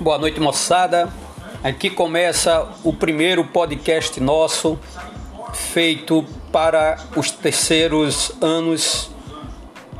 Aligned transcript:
Boa 0.00 0.16
noite, 0.16 0.38
moçada. 0.38 1.12
Aqui 1.62 1.90
começa 1.90 2.68
o 2.84 2.92
primeiro 2.92 3.44
podcast 3.44 4.20
nosso 4.20 4.78
feito 5.52 6.24
para 6.52 6.98
os 7.16 7.32
terceiros 7.32 8.30
anos 8.40 9.10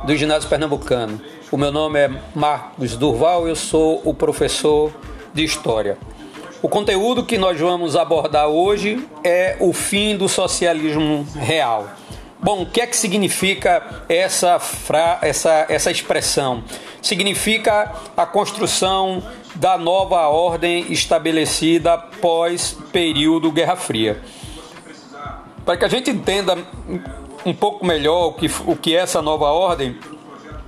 do 0.05 0.15
ginásio 0.15 0.47
pernambucano. 0.47 1.19
O 1.51 1.57
meu 1.57 1.69
nome 1.69 1.99
é 1.99 2.09
Marcos 2.33 2.95
Durval, 2.95 3.45
eu 3.45 3.57
sou 3.57 4.01
o 4.05 4.13
professor 4.13 4.93
de 5.33 5.43
História. 5.43 5.97
O 6.61 6.69
conteúdo 6.69 7.25
que 7.25 7.37
nós 7.37 7.59
vamos 7.59 7.97
abordar 7.97 8.47
hoje 8.47 9.05
é 9.21 9.57
o 9.59 9.73
fim 9.73 10.15
do 10.15 10.29
socialismo 10.29 11.27
real. 11.35 11.89
Bom, 12.41 12.61
o 12.61 12.65
que 12.65 12.79
é 12.79 12.87
que 12.87 12.95
significa 12.95 14.05
essa, 14.07 14.59
fra... 14.59 15.19
essa, 15.21 15.65
essa 15.67 15.91
expressão? 15.91 16.63
Significa 17.01 17.91
a 18.15 18.25
construção 18.25 19.21
da 19.55 19.77
nova 19.77 20.27
ordem 20.27 20.91
estabelecida 20.91 21.97
pós 21.97 22.77
período 22.91 23.51
Guerra 23.51 23.75
Fria. 23.75 24.21
Para 25.65 25.77
que 25.77 25.85
a 25.85 25.87
gente 25.87 26.09
entenda 26.09 26.57
um 27.45 27.53
pouco 27.53 27.85
melhor 27.85 28.27
o 28.27 28.33
que, 28.33 28.49
o 28.65 28.75
que 28.75 28.95
é 28.95 28.99
essa 28.99 29.21
nova 29.21 29.45
ordem, 29.45 29.97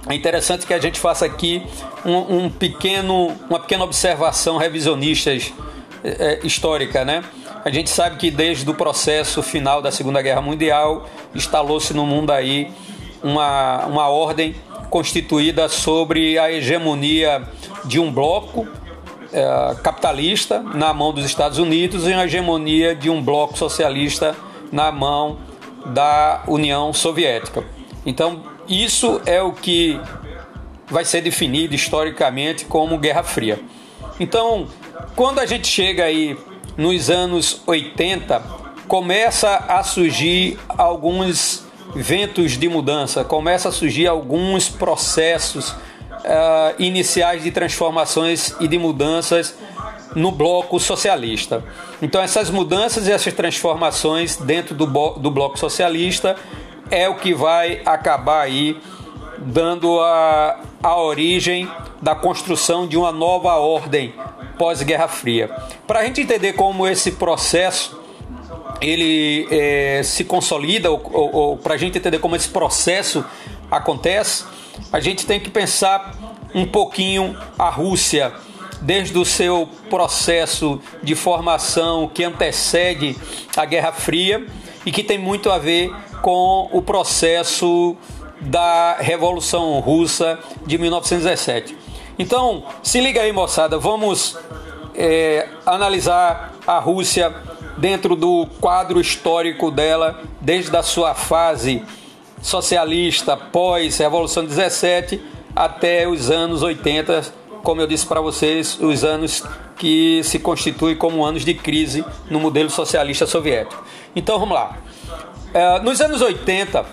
é 0.08 0.16
interessante 0.16 0.66
que 0.66 0.74
a 0.74 0.80
gente 0.80 1.00
faça 1.00 1.26
aqui 1.26 1.62
um, 2.04 2.46
um 2.46 2.50
pequeno, 2.50 3.28
uma 3.50 3.60
pequena 3.60 3.84
observação 3.84 4.58
revisionista 4.58 5.32
é, 6.04 6.40
histórica, 6.44 7.06
né? 7.06 7.24
A 7.64 7.70
gente 7.70 7.92
sabe 7.92 8.18
que 8.18 8.32
desde 8.32 8.68
o 8.70 8.74
processo 8.74 9.44
final 9.44 9.82
da 9.82 9.92
Segunda 9.92 10.20
Guerra 10.22 10.42
Mundial 10.42 11.08
instalou-se 11.36 11.94
no 11.94 12.06
mundo 12.08 12.32
aí 12.32 12.72
uma, 13.22 13.86
uma 13.86 14.10
ordem 14.10 14.56
constituída 14.90 15.70
sobre 15.70 16.40
a 16.40 16.52
hegemonia 16.52 17.48
de 17.86 18.00
um 18.00 18.12
bloco 18.12 18.68
é, 19.34 19.76
capitalista 19.82 20.60
na 20.60 20.94
mão 20.94 21.14
dos 21.14 21.26
Estados 21.26 21.58
Unidos 21.58 22.08
e 22.08 22.14
a 22.14 22.26
hegemonia 22.26 22.96
de 22.96 23.10
um 23.10 23.22
bloco 23.22 23.58
socialista 23.58 24.36
na 24.72 24.92
mão 24.92 25.40
da 25.86 26.44
União 26.48 26.94
Soviética. 26.94 27.64
Então, 28.06 28.44
isso 28.68 29.22
é 29.26 29.42
o 29.42 29.52
que 29.52 30.00
vai 30.90 31.06
ser 31.06 31.22
definido 31.22 31.74
historicamente 31.74 32.66
como 32.66 32.98
Guerra 32.98 33.24
Fria. 33.24 33.60
Então, 34.20 34.68
quando 35.16 35.40
a 35.40 35.46
gente 35.46 35.68
chega 35.68 36.04
aí 36.04 36.38
nos 36.78 37.10
anos 37.10 37.62
80, 37.66 38.40
começa 38.88 39.56
a 39.68 39.84
surgir 39.84 40.60
alguns 40.68 41.66
ventos 41.96 42.58
de 42.58 42.68
mudança, 42.70 43.24
começa 43.24 43.70
a 43.70 43.72
surgir 43.72 44.08
alguns 44.08 44.70
processos 44.70 45.76
uh, 46.22 46.76
iniciais 46.80 47.44
de 47.44 47.52
transformações 47.52 48.56
e 48.60 48.68
de 48.68 48.78
mudanças 48.78 49.56
no 50.16 50.32
bloco 50.32 50.80
socialista. 50.80 51.64
Então, 52.02 52.22
essas 52.22 52.50
mudanças 52.50 53.08
e 53.08 53.12
essas 53.12 53.34
transformações 53.34 54.38
dentro 54.38 54.76
do, 54.76 54.86
do 54.86 55.32
bloco 55.32 55.58
socialista 55.58 56.36
é 56.90 57.08
o 57.08 57.16
que 57.16 57.34
vai 57.34 57.82
acabar 57.86 58.42
aí 58.42 58.78
dando 59.38 60.00
a, 60.00 60.60
a 60.84 61.02
origem 61.02 61.70
da 62.02 62.14
construção 62.14 62.88
de 62.88 62.98
uma 62.98 63.12
nova 63.12 63.56
ordem 63.56 64.14
pós-Guerra 64.58 65.08
Fria. 65.08 65.50
Para 65.88 66.02
a 66.02 66.06
gente 66.06 66.22
entender 66.22 66.54
como 66.54 66.88
esse 66.88 67.14
processo 67.14 68.00
ele 68.82 69.48
é, 69.52 70.02
se 70.04 70.24
consolida, 70.24 70.90
ou, 70.92 71.02
ou, 71.14 71.36
ou 71.36 71.58
para 71.58 71.76
a 71.76 71.78
gente 71.78 71.98
entender 71.98 72.20
como 72.20 72.36
esse 72.36 72.50
processo 72.50 73.24
acontece, 73.70 74.44
a 74.92 75.00
gente 75.00 75.26
tem 75.26 75.40
que 75.40 75.50
pensar 75.50 76.14
um 76.54 76.66
pouquinho 76.66 77.38
a 77.58 77.70
Rússia, 77.70 78.34
desde 78.82 79.18
o 79.18 79.24
seu 79.24 79.70
processo 79.90 80.82
de 81.04 81.16
formação 81.16 82.08
que 82.08 82.24
antecede 82.24 83.16
a 83.56 83.64
Guerra 83.64 83.92
Fria 83.92 84.46
e 84.86 84.92
que 84.92 85.04
tem 85.04 85.18
muito 85.18 85.52
a 85.52 85.58
ver 85.58 85.94
com 86.22 86.68
o 86.72 86.82
processo 86.82 87.96
da 88.42 88.98
Revolução 89.00 89.80
Russa 89.80 90.40
de 90.66 90.78
1917. 90.78 91.78
Então, 92.18 92.64
se 92.82 93.00
liga 93.00 93.22
aí, 93.22 93.32
moçada, 93.32 93.78
vamos 93.78 94.38
é, 94.96 95.48
analisar 95.66 96.54
a 96.66 96.80
Rússia 96.80 97.34
dentro 97.78 98.16
do 98.16 98.48
quadro 98.60 99.00
histórico 99.00 99.72
dela, 99.72 100.22
desde 100.40 100.76
a 100.76 100.84
sua 100.84 101.14
fase 101.14 101.84
socialista 102.42 103.38
pós-Revolução 103.38 104.46
17 104.46 105.22
até 105.56 106.08
os 106.08 106.32
anos 106.32 106.64
80, 106.64 107.34
como 107.64 107.82
eu 107.82 107.88
disse 107.88 108.06
para 108.06 108.22
vocês, 108.22 108.80
os 108.80 109.04
anos 109.04 109.44
que 109.78 110.22
se 110.24 110.40
constituem 110.40 110.96
como 110.96 111.26
anos 111.26 111.44
de 111.44 111.54
crise 111.54 112.04
no 112.30 112.40
modelo 112.40 112.70
socialista 112.70 113.26
soviético. 113.26 113.84
Então 114.16 114.40
vamos 114.40 114.56
lá. 114.56 114.78
É, 115.54 115.80
nos 115.80 116.00
anos 116.02 116.22
80, 116.22 116.86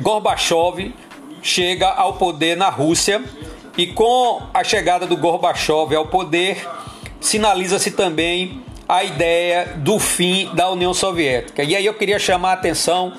Gorbachev 0.00 0.94
chega 1.42 1.88
ao 1.88 2.14
poder 2.14 2.56
na 2.56 2.68
Rússia 2.68 3.22
e 3.76 3.86
com 3.86 4.42
a 4.52 4.62
chegada 4.62 5.06
do 5.06 5.16
Gorbachev 5.16 5.94
ao 5.94 6.06
poder, 6.06 6.66
sinaliza-se 7.20 7.90
também 7.92 8.62
a 8.88 9.02
ideia 9.02 9.74
do 9.76 9.98
fim 9.98 10.50
da 10.54 10.70
União 10.70 10.92
Soviética. 10.92 11.62
E 11.62 11.74
aí 11.74 11.86
eu 11.86 11.94
queria 11.94 12.18
chamar 12.18 12.50
a 12.50 12.54
atenção 12.54 13.12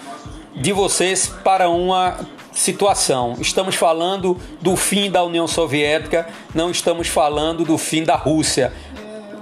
de 0.55 0.71
vocês 0.71 1.27
para 1.43 1.69
uma 1.69 2.17
situação. 2.51 3.35
Estamos 3.39 3.75
falando 3.75 4.39
do 4.61 4.75
fim 4.75 5.11
da 5.11 5.23
União 5.23 5.47
Soviética, 5.47 6.27
não 6.53 6.71
estamos 6.71 7.07
falando 7.07 7.66
do 7.66 7.77
fim 7.77 8.03
da 8.03 8.16
Rússia. 8.16 8.71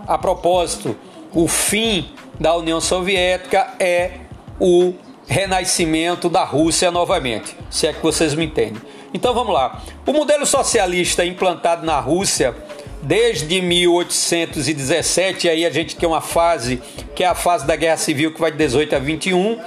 A 0.08 0.18
propósito, 0.18 0.96
o 1.32 1.48
fim 1.48 2.10
da 2.40 2.56
União 2.56 2.82
Soviética 2.82 3.76
é 3.80 4.12
o 4.60 4.94
renascimento 5.28 6.28
da 6.28 6.44
Rússia 6.44 6.92
novamente, 6.92 7.56
se 7.70 7.88
é 7.88 7.94
que 7.94 8.02
vocês 8.02 8.34
me 8.34 8.46
entendem. 8.46 8.82
Então 9.14 9.34
vamos 9.34 9.54
lá. 9.54 9.82
O 10.06 10.12
modelo 10.12 10.46
socialista 10.46 11.24
implantado 11.24 11.86
na 11.86 12.00
Rússia 12.00 12.56
desde 13.04 13.62
1817, 13.62 15.50
aí 15.50 15.66
a 15.66 15.70
gente 15.70 15.96
tem 15.96 16.08
uma 16.10 16.22
fase 16.22 16.82
que 17.16 17.24
é 17.24 17.28
a 17.28 17.36
fase 17.36 17.68
da 17.68 17.76
Guerra 17.76 17.98
Civil 17.98 18.34
que 18.34 18.40
vai 18.40 18.52
de 18.52 18.58
18 18.58 18.96
a 18.96 19.00
21, 19.00 19.60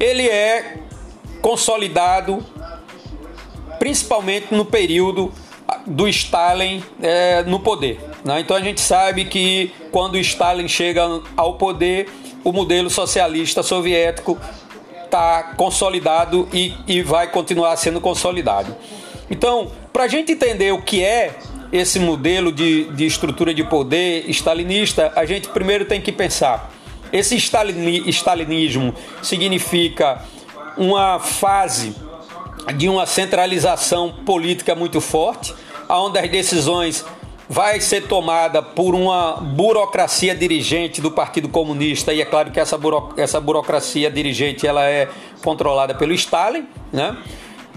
ele 0.00 0.26
é 0.26 0.78
consolidado 1.42 2.44
principalmente 3.78 4.52
no 4.52 4.64
período 4.64 5.32
do 5.86 6.08
Stalin 6.08 6.82
é, 7.00 7.42
no 7.44 7.60
poder. 7.60 8.00
Né? 8.24 8.40
Então 8.40 8.56
a 8.56 8.60
gente 8.60 8.80
sabe 8.80 9.26
que 9.26 9.72
quando 9.92 10.18
Stalin 10.18 10.68
chega 10.68 11.22
ao 11.36 11.54
poder, 11.54 12.08
o 12.42 12.52
modelo 12.52 12.90
socialista 12.90 13.62
soviético 13.62 14.38
está 15.04 15.54
consolidado 15.56 16.48
e, 16.52 16.74
e 16.86 17.02
vai 17.02 17.30
continuar 17.30 17.76
sendo 17.76 18.00
consolidado. 18.00 18.74
Então, 19.30 19.70
para 19.92 20.04
a 20.04 20.08
gente 20.08 20.32
entender 20.32 20.72
o 20.72 20.82
que 20.82 21.04
é 21.04 21.36
esse 21.72 21.98
modelo 21.98 22.50
de, 22.50 22.84
de 22.84 23.06
estrutura 23.06 23.54
de 23.54 23.62
poder 23.64 24.28
stalinista, 24.28 25.12
a 25.14 25.24
gente 25.24 25.48
primeiro 25.48 25.84
tem 25.84 26.00
que 26.00 26.12
pensar: 26.12 26.70
esse 27.12 27.36
stalinismo 27.36 28.94
significa 29.22 30.22
uma 30.76 31.18
fase 31.18 31.94
de 32.76 32.88
uma 32.88 33.06
centralização 33.06 34.12
política 34.24 34.74
muito 34.74 35.00
forte, 35.00 35.54
onde 35.88 36.18
as 36.18 36.30
decisões 36.30 37.04
vai 37.48 37.80
ser 37.80 38.06
tomada 38.06 38.62
por 38.62 38.94
uma 38.94 39.32
burocracia 39.32 40.34
dirigente 40.36 41.00
do 41.00 41.10
Partido 41.10 41.48
Comunista 41.48 42.14
e 42.14 42.20
é 42.20 42.24
claro 42.24 42.52
que 42.52 42.60
essa, 42.60 42.78
buro, 42.78 43.12
essa 43.16 43.40
burocracia 43.40 44.08
dirigente 44.08 44.68
ela 44.68 44.84
é 44.84 45.08
controlada 45.42 45.92
pelo 45.92 46.12
Stalin, 46.12 46.64
né? 46.92 47.16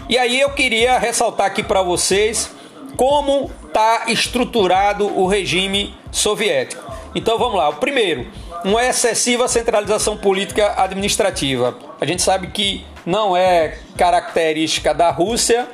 E 0.08 0.16
aí 0.16 0.40
eu 0.40 0.52
queria 0.52 1.00
ressaltar 1.00 1.48
aqui 1.48 1.64
para 1.64 1.82
vocês 1.82 2.52
como 2.96 3.50
está 3.66 4.04
estruturado 4.10 5.08
o 5.08 5.26
regime 5.26 5.96
soviético. 6.12 6.84
Então 7.16 7.40
vamos 7.40 7.56
lá. 7.56 7.70
O 7.70 7.76
primeiro, 7.76 8.28
uma 8.64 8.86
excessiva 8.86 9.48
centralização 9.48 10.18
política 10.18 10.74
administrativa. 10.82 11.78
A 12.00 12.06
gente 12.06 12.22
sabe 12.22 12.48
que 12.48 12.86
não 13.06 13.36
é 13.36 13.78
característica 13.98 14.94
da 14.94 15.10
Rússia. 15.12 15.68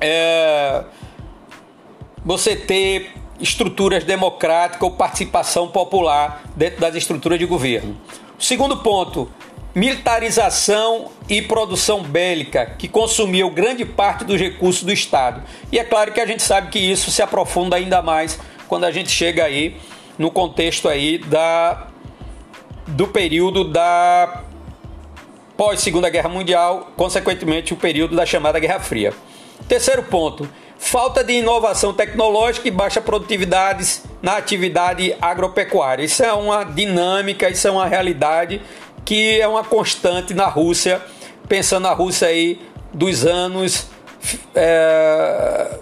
É, 0.00 0.84
você 2.24 2.56
ter 2.56 3.12
estruturas 3.40 4.04
democráticas 4.04 4.82
ou 4.82 4.92
participação 4.92 5.68
popular 5.68 6.42
dentro 6.56 6.80
das 6.80 6.94
estruturas 6.94 7.38
de 7.38 7.46
governo. 7.46 7.96
Segundo 8.38 8.78
ponto, 8.78 9.30
militarização 9.74 11.10
e 11.28 11.42
produção 11.42 12.02
bélica, 12.02 12.74
que 12.78 12.88
consumiu 12.88 13.50
grande 13.50 13.84
parte 13.84 14.24
dos 14.24 14.40
recursos 14.40 14.82
do 14.82 14.92
Estado. 14.92 15.42
E 15.70 15.78
é 15.78 15.84
claro 15.84 16.12
que 16.12 16.20
a 16.20 16.26
gente 16.26 16.42
sabe 16.42 16.68
que 16.68 16.78
isso 16.78 17.10
se 17.10 17.22
aprofunda 17.22 17.76
ainda 17.76 18.02
mais 18.02 18.38
quando 18.68 18.84
a 18.84 18.92
gente 18.92 19.10
chega 19.10 19.44
aí 19.44 19.76
no 20.22 20.30
contexto 20.30 20.88
aí 20.88 21.18
da 21.18 21.88
do 22.86 23.08
período 23.08 23.64
da 23.64 24.44
pós 25.56 25.80
Segunda 25.80 26.08
Guerra 26.08 26.28
Mundial, 26.28 26.92
consequentemente 26.96 27.74
o 27.74 27.76
período 27.76 28.14
da 28.14 28.24
chamada 28.24 28.60
Guerra 28.60 28.78
Fria. 28.78 29.12
Terceiro 29.66 30.04
ponto, 30.04 30.48
falta 30.78 31.24
de 31.24 31.32
inovação 31.32 31.92
tecnológica 31.92 32.68
e 32.68 32.70
baixa 32.70 33.00
produtividade 33.00 34.02
na 34.22 34.36
atividade 34.36 35.12
agropecuária. 35.20 36.04
Isso 36.04 36.22
é 36.22 36.32
uma 36.32 36.62
dinâmica, 36.62 37.50
isso 37.50 37.66
é 37.66 37.70
uma 37.72 37.86
realidade 37.86 38.62
que 39.04 39.40
é 39.40 39.48
uma 39.48 39.64
constante 39.64 40.32
na 40.34 40.46
Rússia, 40.46 41.02
pensando 41.48 41.82
na 41.82 41.92
Rússia 41.92 42.28
aí 42.28 42.60
dos 42.94 43.26
anos 43.26 43.88
é, 44.54 45.78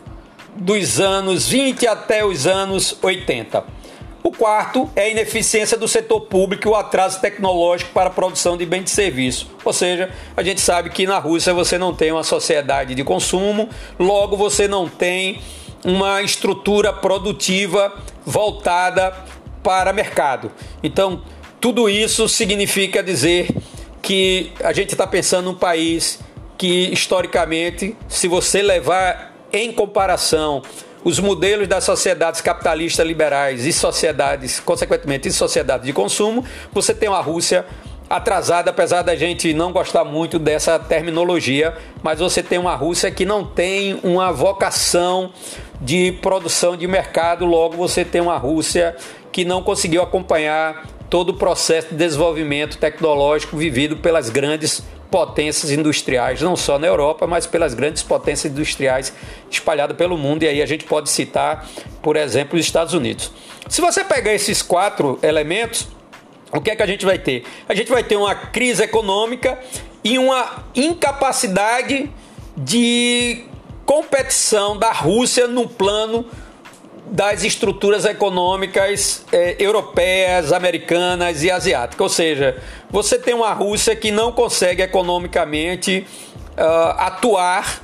dos 0.57 0.99
anos 0.99 1.47
20 1.49 1.87
até 1.87 2.25
os 2.25 2.47
anos 2.47 2.97
80. 3.03 3.80
O 4.22 4.31
quarto 4.31 4.90
é 4.94 5.05
a 5.05 5.08
ineficiência 5.08 5.78
do 5.78 5.88
setor 5.88 6.20
público 6.22 6.69
e 6.69 6.70
o 6.70 6.75
atraso 6.75 7.20
tecnológico 7.20 7.90
para 7.93 8.08
a 8.08 8.12
produção 8.12 8.56
de 8.56 8.67
bens 8.67 8.90
e 8.90 8.94
serviços. 8.94 9.46
Ou 9.64 9.72
seja, 9.72 10.11
a 10.37 10.43
gente 10.43 10.61
sabe 10.61 10.90
que 10.90 11.06
na 11.06 11.19
Rússia 11.19 11.55
você 11.55 11.78
não 11.78 11.94
tem 11.94 12.12
uma 12.12 12.22
sociedade 12.22 12.94
de 12.94 13.02
consumo, 13.02 13.69
logo 13.99 14.37
você 14.37 14.69
não 14.69 14.88
tem 14.88 15.40
uma 15.84 16.20
estrutura 16.20 16.93
produtiva 16.93 17.94
voltada 18.25 19.14
para 19.62 19.93
mercado. 19.93 20.52
Então, 20.82 21.22
tudo 21.58 21.88
isso 21.88 22.28
significa 22.28 23.02
dizer 23.02 23.49
que 24.02 24.52
a 24.62 24.72
gente 24.72 24.93
está 24.93 25.06
pensando 25.06 25.46
num 25.46 25.55
país 25.55 26.20
que, 26.58 26.90
historicamente, 26.93 27.96
se 28.06 28.28
você 28.28 28.61
levar 28.61 29.34
em 29.52 29.72
comparação 29.72 30.62
os 31.05 31.19
modelos 31.19 31.67
das 31.67 31.85
sociedades 31.85 32.41
capitalistas 32.41 33.06
liberais 33.06 33.64
e 33.64 33.73
sociedades, 33.73 34.61
consequentemente, 34.61 35.29
e 35.29 35.32
sociedades 35.32 35.87
de 35.87 35.93
consumo, 35.93 36.44
você 36.73 36.94
tem 36.94 37.08
uma 37.08 37.20
Rússia 37.20 37.64
atrasada, 38.08 38.70
apesar 38.70 39.02
da 39.02 39.14
gente 39.14 39.55
não 39.55 39.73
gostar 39.73 40.05
muito 40.05 40.38
dessa 40.38 40.79
terminologia, 40.79 41.76
mas 42.02 42.19
você 42.19 42.43
tem 42.43 42.58
uma 42.58 42.75
Rússia 42.75 43.11
que 43.11 43.25
não 43.25 43.44
tem 43.44 44.00
uma 44.02 44.32
vocação 44.32 45.32
de 45.81 46.12
produção 46.20 46.76
de 46.76 46.87
mercado, 46.87 47.46
logo 47.46 47.76
você 47.76 48.05
tem 48.05 48.20
uma 48.20 48.37
Rússia 48.37 48.96
que 49.31 49.44
não 49.44 49.62
conseguiu 49.62 50.03
acompanhar 50.03 50.87
todo 51.08 51.31
o 51.31 51.35
processo 51.35 51.88
de 51.91 51.96
desenvolvimento 51.96 52.79
tecnológico 52.79 53.56
vivido 53.56 53.96
pelas 53.96 54.29
grandes 54.29 54.82
potências 55.11 55.71
industriais, 55.71 56.41
não 56.41 56.57
só 56.57 56.79
na 56.79 56.87
Europa, 56.87 57.27
mas 57.27 57.47
pelas 57.47 57.75
grandes 57.75 58.03
potências 58.03 58.53
industriais 58.53 59.12
espalhadas 59.51 59.97
pelo 59.97 60.17
mundo. 60.17 60.45
E 60.45 60.49
aí 60.49 60.62
a 60.62 60.67
gente 60.67 60.85
pode 60.85 61.11
citar, 61.11 61.69
por 62.01 62.17
exemplo, 62.17 62.59
os 62.59 62.65
Estados 62.65 62.95
Unidos. 62.95 63.33
Se 63.69 63.81
você 63.81 64.05
pegar 64.05 64.33
esses 64.33 64.62
quatro 64.62 65.19
elementos, 65.23 65.89
o 66.53 66.61
que 66.61 66.71
é 66.71 66.77
que 66.77 66.83
a 66.83 66.87
gente 66.87 67.05
vai 67.05 67.19
ter? 67.19 67.45
A 67.69 67.75
gente 67.75 67.91
vai 67.91 68.03
ter 68.03 68.17
uma 68.17 68.35
crise 68.35 68.83
econômica 68.83 69.59
e 70.03 70.19
uma 70.19 70.65
incapacidade 70.75 72.11
de 72.56 73.45
competição 73.85 74.77
da 74.77 74.93
Rússia 74.93 75.47
no 75.47 75.69
plano 75.69 76.25
das 77.11 77.43
estruturas 77.43 78.05
econômicas 78.05 79.25
eh, 79.33 79.57
europeias, 79.59 80.53
americanas 80.53 81.43
e 81.43 81.51
asiáticas. 81.51 82.01
Ou 82.01 82.09
seja, 82.09 82.57
você 82.89 83.19
tem 83.19 83.35
uma 83.35 83.53
Rússia 83.53 83.97
que 83.97 84.12
não 84.12 84.31
consegue 84.31 84.81
economicamente 84.83 86.07
uh, 86.57 86.95
atuar 86.99 87.83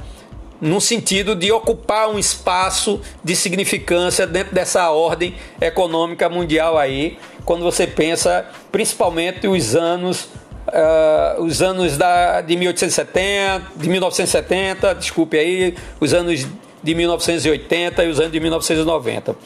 no 0.61 0.81
sentido 0.81 1.34
de 1.34 1.50
ocupar 1.50 2.08
um 2.08 2.19
espaço 2.19 3.00
de 3.23 3.34
significância 3.34 4.26
dentro 4.26 4.55
dessa 4.55 4.90
ordem 4.90 5.34
econômica 5.61 6.29
mundial 6.29 6.79
aí, 6.79 7.19
quando 7.44 7.62
você 7.62 7.87
pensa 7.87 8.46
principalmente 8.70 9.46
os 9.49 9.75
anos 9.75 10.29
Uh, 10.67 11.44
os 11.44 11.62
anos 11.62 11.96
da, 11.96 12.40
de 12.40 12.56
1870, 12.56 13.70
de 13.76 13.88
1970, 13.88 14.94
desculpe 14.96 15.38
aí, 15.38 15.76
os 16.00 16.12
anos 16.12 16.44
de 16.86 16.94
1980 16.94 18.04
e 18.04 18.08
os 18.08 18.20
anos 18.20 18.32
de 18.32 18.40
1990. 18.40 19.36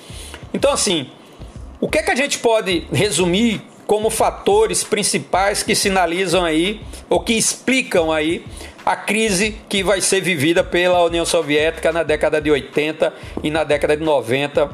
Então, 0.53 0.73
assim, 0.73 1.09
o 1.81 1.89
que 1.89 1.99
é 1.99 2.03
que 2.03 2.11
a 2.11 2.15
gente 2.15 2.39
pode 2.39 2.87
resumir 2.93 3.63
como 3.87 4.11
fatores 4.11 4.85
principais 4.85 5.63
que 5.63 5.75
sinalizam 5.75 6.45
aí 6.45 6.81
ou 7.09 7.21
que 7.21 7.33
explicam 7.33 8.13
aí 8.13 8.45
a 8.85 8.95
crise 8.95 9.57
que 9.69 9.83
vai 9.83 10.01
ser 10.01 10.21
vivida 10.21 10.63
pela 10.63 11.03
União 11.03 11.25
Soviética 11.25 11.93
na 11.93 12.03
década 12.03 12.41
de 12.41 12.51
80 12.51 13.13
e 13.43 13.51
na 13.51 13.65
década 13.65 13.97
de 13.97 14.05
90 14.05 14.71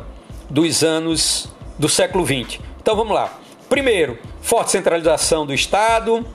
dos 0.50 0.82
anos 0.82 1.48
do 1.78 1.88
século 1.88 2.24
20. 2.24 2.60
Então 2.80 2.96
vamos 2.96 3.14
lá. 3.14 3.38
Primeiro, 3.68 4.18
forte 4.42 4.70
centralização 4.70 5.46
do 5.46 5.54
Estado, 5.54 6.26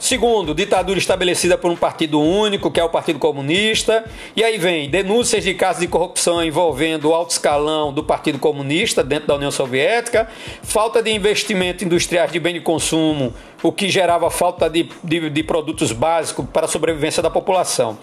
Segundo, 0.00 0.54
ditadura 0.54 0.98
estabelecida 0.98 1.58
por 1.58 1.70
um 1.70 1.76
partido 1.76 2.18
único, 2.18 2.70
que 2.70 2.80
é 2.80 2.84
o 2.84 2.88
Partido 2.88 3.18
Comunista. 3.18 4.02
E 4.34 4.42
aí 4.42 4.56
vem 4.56 4.88
denúncias 4.88 5.44
de 5.44 5.52
casos 5.52 5.82
de 5.82 5.88
corrupção 5.88 6.42
envolvendo 6.42 7.10
o 7.10 7.14
alto 7.14 7.32
escalão 7.32 7.92
do 7.92 8.02
Partido 8.02 8.38
Comunista 8.38 9.04
dentro 9.04 9.28
da 9.28 9.34
União 9.34 9.50
Soviética, 9.50 10.26
falta 10.62 11.02
de 11.02 11.10
investimento 11.10 11.84
industriais 11.84 12.32
de 12.32 12.40
bem 12.40 12.54
de 12.54 12.60
consumo, 12.60 13.34
o 13.62 13.70
que 13.70 13.90
gerava 13.90 14.30
falta 14.30 14.70
de, 14.70 14.88
de, 15.04 15.28
de 15.28 15.42
produtos 15.42 15.92
básicos 15.92 16.46
para 16.50 16.64
a 16.64 16.68
sobrevivência 16.68 17.22
da 17.22 17.28
população. 17.28 17.98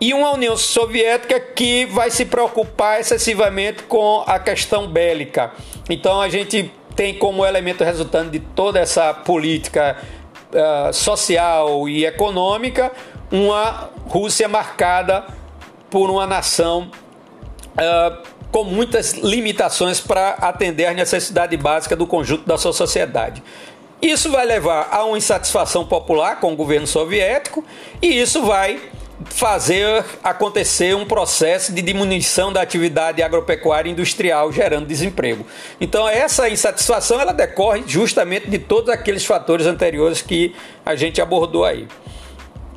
E 0.00 0.12
uma 0.12 0.32
União 0.32 0.56
Soviética 0.56 1.38
que 1.38 1.86
vai 1.86 2.10
se 2.10 2.24
preocupar 2.24 3.00
excessivamente 3.00 3.84
com 3.84 4.24
a 4.26 4.40
questão 4.40 4.88
bélica. 4.88 5.52
Então 5.88 6.20
a 6.20 6.28
gente 6.28 6.72
tem 6.98 7.14
como 7.14 7.46
elemento 7.46 7.84
resultante 7.84 8.30
de 8.30 8.40
toda 8.40 8.80
essa 8.80 9.14
política 9.14 9.96
uh, 10.52 10.92
social 10.92 11.88
e 11.88 12.04
econômica, 12.04 12.92
uma 13.30 13.90
Rússia 14.06 14.48
marcada 14.48 15.24
por 15.90 16.10
uma 16.10 16.26
nação 16.26 16.90
uh, 17.74 18.28
com 18.50 18.64
muitas 18.64 19.12
limitações 19.12 20.00
para 20.00 20.30
atender 20.30 20.86
às 20.86 20.96
necessidades 20.96 21.60
básicas 21.60 21.98
do 21.98 22.06
conjunto 22.06 22.46
da 22.46 22.56
sua 22.56 22.72
sociedade. 22.72 23.42
Isso 24.00 24.30
vai 24.30 24.46
levar 24.46 24.88
a 24.90 25.04
uma 25.04 25.18
insatisfação 25.18 25.84
popular 25.84 26.38
com 26.40 26.52
o 26.52 26.56
governo 26.56 26.86
soviético 26.86 27.64
e 28.00 28.06
isso 28.06 28.42
vai 28.42 28.80
fazer 29.24 30.04
acontecer 30.22 30.94
um 30.94 31.04
processo 31.04 31.72
de 31.72 31.82
diminuição 31.82 32.52
da 32.52 32.62
atividade 32.62 33.22
agropecuária 33.22 33.90
industrial, 33.90 34.52
gerando 34.52 34.86
desemprego. 34.86 35.44
Então, 35.80 36.08
essa 36.08 36.48
insatisfação 36.48 37.20
ela 37.20 37.32
decorre 37.32 37.82
justamente 37.86 38.48
de 38.48 38.58
todos 38.58 38.90
aqueles 38.90 39.24
fatores 39.24 39.66
anteriores 39.66 40.22
que 40.22 40.54
a 40.86 40.94
gente 40.94 41.20
abordou 41.20 41.64
aí. 41.64 41.88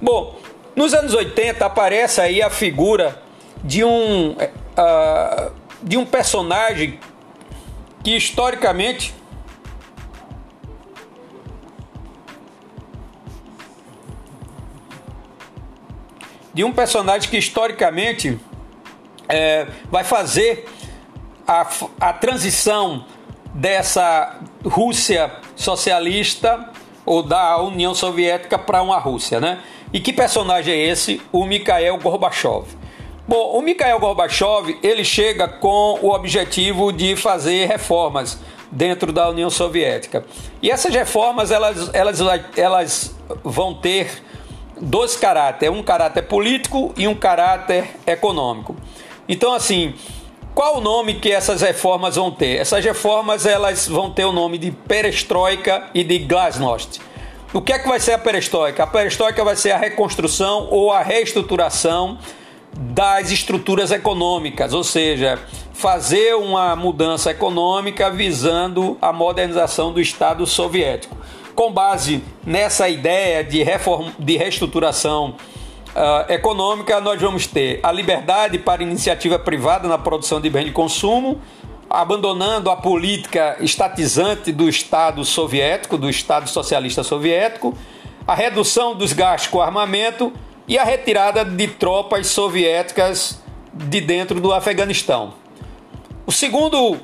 Bom, 0.02 0.40
nos 0.76 0.94
anos 0.94 1.14
80 1.14 1.64
aparece 1.66 2.20
aí 2.22 2.42
a 2.42 2.50
figura 2.50 3.22
de 3.64 3.84
um, 3.84 4.32
uh, 4.32 5.52
de 5.84 5.98
um 5.98 6.06
personagem 6.06 7.00
que 8.04 8.16
historicamente 8.16 9.14
de 16.54 16.64
um 16.64 16.72
personagem 16.72 17.30
que 17.30 17.38
historicamente 17.38 18.40
é, 19.28 19.68
vai 19.90 20.04
fazer 20.04 20.68
a, 21.48 21.68
a 22.00 22.14
transição 22.14 23.06
dessa 23.54 24.40
Rússia 24.66 25.32
socialista 25.56 26.70
ou 27.06 27.24
da 27.24 27.62
União 27.62 27.94
Soviética 27.94 28.58
para 28.58 28.82
uma 28.82 28.98
Rússia, 28.98 29.40
né? 29.40 29.60
E 29.94 30.00
que 30.00 30.14
personagem 30.14 30.74
é 30.74 30.88
esse? 30.88 31.22
O 31.32 31.46
Mikhail 31.46 31.98
Gorbachev. 31.98 32.66
Bom, 33.28 33.58
o 33.58 33.62
Mikhail 33.62 34.00
Gorbachev 34.00 34.78
ele 34.82 35.04
chega 35.04 35.48
com 35.48 36.00
o 36.02 36.14
objetivo 36.14 36.92
de 36.92 37.16
fazer 37.16 37.68
reformas 37.68 38.40
dentro 38.72 39.12
da 39.12 39.30
União 39.30 39.50
Soviética. 39.50 40.26
E 40.62 40.72
essas 40.72 40.94
reformas 40.94 41.52
elas, 41.52 41.94
elas, 41.94 42.20
elas 42.56 43.16
vão 43.44 43.74
ter 43.74 44.24
dois 44.82 45.16
caráteres, 45.16 45.74
um 45.74 45.84
caráter 45.84 46.24
político 46.24 46.94
e 46.98 47.08
um 47.08 47.16
caráter 47.16 47.92
econômico. 48.06 48.76
Então, 49.30 49.54
assim, 49.54 49.94
qual 50.54 50.78
o 50.78 50.82
nome 50.82 51.16
que 51.16 51.32
essas 51.32 51.62
reformas 51.62 52.16
vão 52.16 52.32
ter? 52.32 52.58
Essas 52.58 52.84
reformas 52.84 53.46
elas 53.46 53.88
vão 53.88 54.10
ter 54.10 54.26
o 54.26 54.32
nome 54.32 54.58
de 54.58 54.72
perestroika 54.72 55.90
e 55.94 56.04
de 56.04 56.20
glasnost. 56.20 57.00
O 57.54 57.62
que 57.62 57.74
é 57.74 57.80
que 57.80 57.88
vai 57.88 58.00
ser 58.00 58.14
a 58.14 58.18
perestroika? 58.18 58.84
A 58.84 58.88
perestroika 58.88 59.44
vai 59.44 59.56
ser 59.56 59.72
a 59.72 59.78
reconstrução 59.78 60.68
ou 60.72 60.92
a 60.92 61.02
reestruturação 61.02 62.18
das 62.74 63.30
estruturas 63.32 63.92
econômicas, 63.92 64.74
ou 64.74 64.84
seja, 64.84 65.38
fazer 65.74 66.36
uma 66.36 66.76
mudança 66.76 67.30
econômica 67.32 68.10
visando 68.10 68.98
a 69.02 69.12
modernização 69.12 69.92
do 69.92 70.00
Estado 70.00 70.46
soviético 70.46 71.21
com 71.56 71.72
base 71.72 72.24
nessa 72.46 72.90
ideia 72.90 73.44
de, 73.44 73.64
reforma, 73.64 74.14
de 74.18 74.38
reestruturação 74.38 75.36
uh, 75.96 76.32
econômica, 76.32 77.00
nós 77.00 77.22
vamos 77.22 77.48
ter 77.48 77.80
a 77.84 77.92
liberdade 77.92 78.58
para 78.58 78.84
iniciativa 78.84 79.38
privada 79.38 79.88
na 79.88 79.98
produção 79.98 80.42
de 80.42 80.50
bens 80.50 80.66
de 80.66 80.72
consumo, 80.72 81.42
abandonando 81.90 82.70
a 82.70 82.76
política 82.76 83.58
estatizante 83.60 84.52
do 84.52 84.70
Estado 84.70 85.24
soviético, 85.26 85.98
do 85.98 86.10
Estado 86.10 86.50
socialista 86.50 87.04
soviético, 87.04 87.78
a 88.26 88.34
redução 88.34 88.96
dos 88.96 89.14
gastos 89.14 89.50
com 89.50 89.62
armamento 89.62 90.32
e 90.68 90.78
a 90.78 90.84
retirada 90.84 91.44
de 91.44 91.68
tropas 91.68 92.28
soviéticas 92.28 93.42
de 93.74 94.00
dentro 94.00 94.40
do 94.40 94.54
Afeganistão. 94.54 95.34
O 96.26 96.32
segundo, 96.32 96.98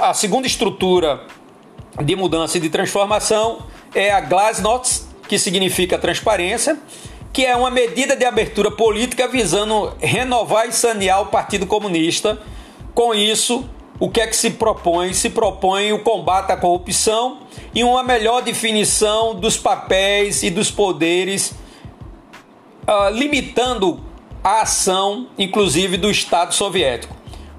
a 0.00 0.14
segunda 0.14 0.46
estrutura 0.46 1.26
de 2.02 2.16
mudança 2.16 2.58
e 2.58 2.60
de 2.60 2.68
transformação 2.68 3.66
é 3.94 4.10
a 4.10 4.20
Glasnost, 4.20 5.04
que 5.28 5.38
significa 5.38 5.98
transparência, 5.98 6.78
que 7.32 7.44
é 7.44 7.56
uma 7.56 7.70
medida 7.70 8.16
de 8.16 8.24
abertura 8.24 8.70
política 8.70 9.28
visando 9.28 9.94
renovar 10.00 10.68
e 10.68 10.72
sanear 10.72 11.22
o 11.22 11.26
Partido 11.26 11.66
Comunista. 11.66 12.40
Com 12.94 13.14
isso, 13.14 13.68
o 13.98 14.08
que 14.08 14.20
é 14.20 14.26
que 14.26 14.36
se 14.36 14.50
propõe? 14.50 15.12
Se 15.12 15.30
propõe 15.30 15.92
o 15.92 16.00
combate 16.00 16.52
à 16.52 16.56
corrupção 16.56 17.40
e 17.74 17.82
uma 17.82 18.02
melhor 18.02 18.42
definição 18.42 19.34
dos 19.34 19.56
papéis 19.56 20.42
e 20.42 20.50
dos 20.50 20.70
poderes, 20.70 21.52
uh, 22.88 23.10
limitando 23.12 24.00
a 24.42 24.62
ação, 24.62 25.28
inclusive, 25.38 25.96
do 25.96 26.10
Estado 26.10 26.54
soviético. 26.54 27.16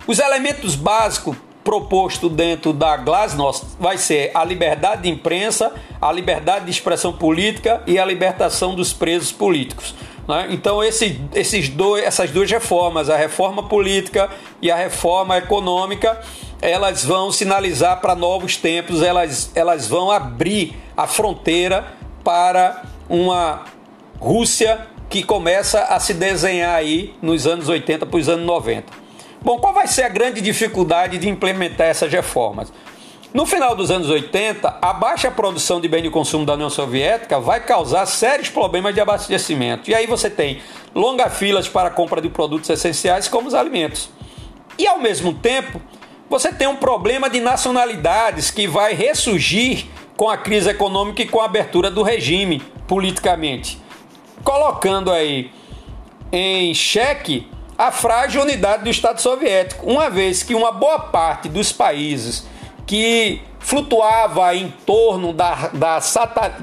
Os 0.07 0.19
elementos 0.19 0.75
básicos 0.75 1.35
proposto 1.65 2.29
dentro 2.29 2.71
da 2.71 2.95
Glasnost 2.95 3.65
vai 3.79 3.97
ser 3.97 4.29
a 4.35 4.45
liberdade 4.45 5.01
de 5.01 5.09
imprensa, 5.09 5.73
a 5.99 6.11
liberdade 6.11 6.65
de 6.65 6.71
expressão 6.71 7.11
política 7.11 7.81
e 7.87 7.97
a 7.97 8.05
libertação 8.05 8.75
dos 8.75 8.93
presos 8.93 9.31
políticos. 9.31 9.95
Né? 10.27 10.47
Então, 10.51 10.83
esse, 10.83 11.19
esses 11.33 11.67
dois, 11.67 12.03
essas 12.03 12.29
duas 12.29 12.49
reformas, 12.49 13.09
a 13.09 13.17
reforma 13.17 13.63
política 13.63 14.29
e 14.61 14.69
a 14.69 14.75
reforma 14.75 15.37
econômica, 15.39 16.21
elas 16.61 17.03
vão 17.03 17.31
sinalizar 17.31 17.99
para 17.99 18.13
novos 18.13 18.57
tempos, 18.57 19.01
elas, 19.01 19.51
elas 19.55 19.87
vão 19.87 20.11
abrir 20.11 20.75
a 20.95 21.07
fronteira 21.07 21.93
para 22.23 22.83
uma 23.09 23.65
Rússia 24.19 24.87
que 25.09 25.23
começa 25.23 25.81
a 25.81 25.99
se 25.99 26.13
desenhar 26.13 26.75
aí 26.75 27.13
nos 27.21 27.47
anos 27.47 27.67
80 27.69 28.05
para 28.05 28.19
os 28.19 28.29
anos 28.29 28.45
90. 28.45 29.04
Bom, 29.45 29.59
qual 29.59 29.75
vai 29.75 29.85
ser 29.85 30.01
a 30.01 30.09
grande 30.09 30.41
dificuldade 30.41 31.19
de 31.19 31.29
implementar 31.29 31.85
essas 31.85 32.11
reformas? 32.11 32.73
No 33.31 33.45
final 33.45 33.75
dos 33.75 33.91
anos 33.91 34.09
80, 34.09 34.79
a 34.81 34.91
baixa 34.91 35.29
produção 35.29 35.79
de 35.79 35.87
bens 35.87 36.01
de 36.01 36.09
consumo 36.09 36.47
da 36.47 36.55
União 36.55 36.67
Soviética 36.67 37.39
vai 37.39 37.59
causar 37.63 38.07
sérios 38.07 38.49
problemas 38.49 38.95
de 38.95 39.01
abastecimento. 39.01 39.87
E 39.87 39.93
aí 39.93 40.07
você 40.07 40.31
tem 40.31 40.63
longas 40.95 41.37
filas 41.37 41.69
para 41.69 41.89
a 41.89 41.91
compra 41.91 42.19
de 42.19 42.27
produtos 42.27 42.71
essenciais 42.71 43.27
como 43.27 43.47
os 43.47 43.53
alimentos. 43.53 44.09
E 44.79 44.87
ao 44.87 44.97
mesmo 44.97 45.31
tempo, 45.31 45.79
você 46.27 46.51
tem 46.51 46.67
um 46.67 46.77
problema 46.77 47.29
de 47.29 47.39
nacionalidades 47.39 48.49
que 48.49 48.67
vai 48.67 48.95
ressurgir 48.95 49.85
com 50.17 50.27
a 50.27 50.37
crise 50.37 50.71
econômica 50.71 51.21
e 51.21 51.27
com 51.27 51.39
a 51.39 51.45
abertura 51.45 51.91
do 51.91 52.01
regime 52.01 52.63
politicamente, 52.87 53.79
colocando 54.43 55.11
aí 55.11 55.51
em 56.31 56.73
xeque 56.73 57.47
a 57.77 57.91
frágil 57.91 58.41
unidade 58.41 58.83
do 58.83 58.89
Estado 58.89 59.21
soviético, 59.21 59.85
uma 59.85 60.09
vez 60.09 60.41
que 60.43 60.55
uma 60.55 60.71
boa 60.71 60.97
parte 60.99 61.49
dos 61.49 61.71
países 61.71 62.45
que 62.85 63.41
flutuava 63.59 64.55
em 64.55 64.69
torno 64.85 65.33
da, 65.33 65.69
da 65.73 65.99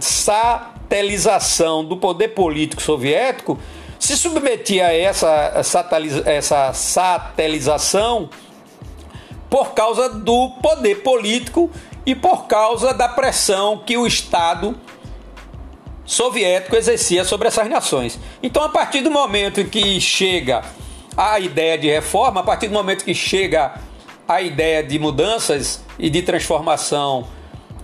satelização 0.00 1.84
do 1.84 1.96
poder 1.96 2.28
político 2.28 2.80
soviético 2.80 3.58
se 3.98 4.16
submetia 4.16 4.86
a 4.86 4.92
essa, 4.92 5.52
essa 6.24 6.72
satelização 6.72 8.30
por 9.50 9.74
causa 9.74 10.08
do 10.08 10.50
poder 10.62 11.02
político 11.02 11.70
e 12.06 12.14
por 12.14 12.46
causa 12.46 12.94
da 12.94 13.08
pressão 13.08 13.82
que 13.84 13.96
o 13.96 14.06
Estado 14.06 14.76
soviético 16.04 16.74
exercia 16.74 17.24
sobre 17.24 17.48
essas 17.48 17.68
nações. 17.68 18.18
Então, 18.42 18.64
a 18.64 18.68
partir 18.68 19.02
do 19.02 19.10
momento 19.10 19.60
em 19.60 19.68
que 19.68 20.00
chega 20.00 20.62
a 21.16 21.38
ideia 21.38 21.76
de 21.76 21.88
reforma, 21.88 22.40
a 22.40 22.42
partir 22.42 22.68
do 22.68 22.74
momento 22.74 23.04
que 23.04 23.14
chega 23.14 23.74
a 24.26 24.40
ideia 24.40 24.82
de 24.82 24.98
mudanças 24.98 25.82
e 25.98 26.08
de 26.08 26.22
transformação 26.22 27.26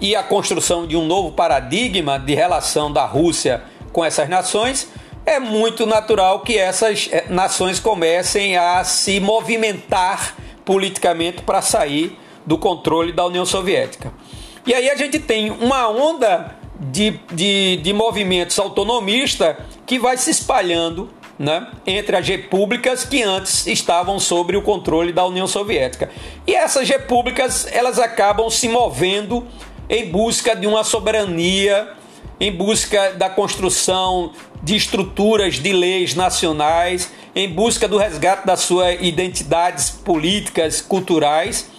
e 0.00 0.14
a 0.14 0.23
construção 0.23 0.87
de 0.87 0.97
um 0.97 1.04
novo 1.04 1.32
paradigma 1.32 2.18
de 2.18 2.35
relação 2.35 2.92
da 2.92 3.04
Rússia 3.04 3.62
com 3.92 4.04
essas 4.04 4.28
nações, 4.28 4.88
é 5.26 5.38
muito 5.38 5.85
natural 5.85 6.40
que 6.40 6.56
essas 6.56 7.08
eh, 7.12 7.26
nações 7.28 7.78
comecem 7.78 8.56
a 8.56 8.82
se 8.85 9.20
movimentar 9.20 10.35
politicamente 10.64 11.42
para 11.42 11.61
sair 11.61 12.18
do 12.47 12.56
controle 12.56 13.12
da 13.12 13.26
União 13.26 13.44
Soviética. 13.44 14.12
E 14.66 14.73
aí 14.73 14.88
a 14.88 14.97
gente 14.97 15.18
tem 15.18 15.50
uma 15.50 15.88
onda 15.88 16.56
de, 16.78 17.20
de, 17.32 17.76
de 17.76 17.92
movimentos 17.92 18.58
autonomistas 18.58 19.56
que 19.85 19.99
vai 19.99 20.16
se 20.16 20.30
espalhando 20.30 21.11
né, 21.38 21.68
entre 21.87 22.16
as 22.16 22.26
repúblicas 22.26 23.04
que 23.04 23.23
antes 23.23 23.66
estavam 23.66 24.18
sob 24.18 24.57
o 24.57 24.62
controle 24.62 25.12
da 25.12 25.25
União 25.25 25.47
Soviética. 25.47 26.11
E 26.47 26.54
essas 26.54 26.88
repúblicas 26.88 27.66
elas 27.71 27.99
acabam 27.99 28.50
se 28.50 28.68
movendo 28.68 29.47
em 29.88 30.11
busca 30.11 30.57
de 30.57 30.66
uma 30.66 30.83
soberania, 30.83 31.88
em 32.40 32.50
busca 32.50 33.12
da 33.12 33.30
construção 33.30 34.33
de 34.62 34.75
estruturas 34.75 35.54
de 35.54 35.73
leis 35.73 36.14
nacionais, 36.14 37.12
em 37.35 37.49
busca 37.49 37.87
do 37.87 37.97
resgate 37.97 38.45
das 38.45 38.61
suas 38.61 38.99
identidades 39.00 39.90
políticas, 39.90 40.80
culturais, 40.80 41.71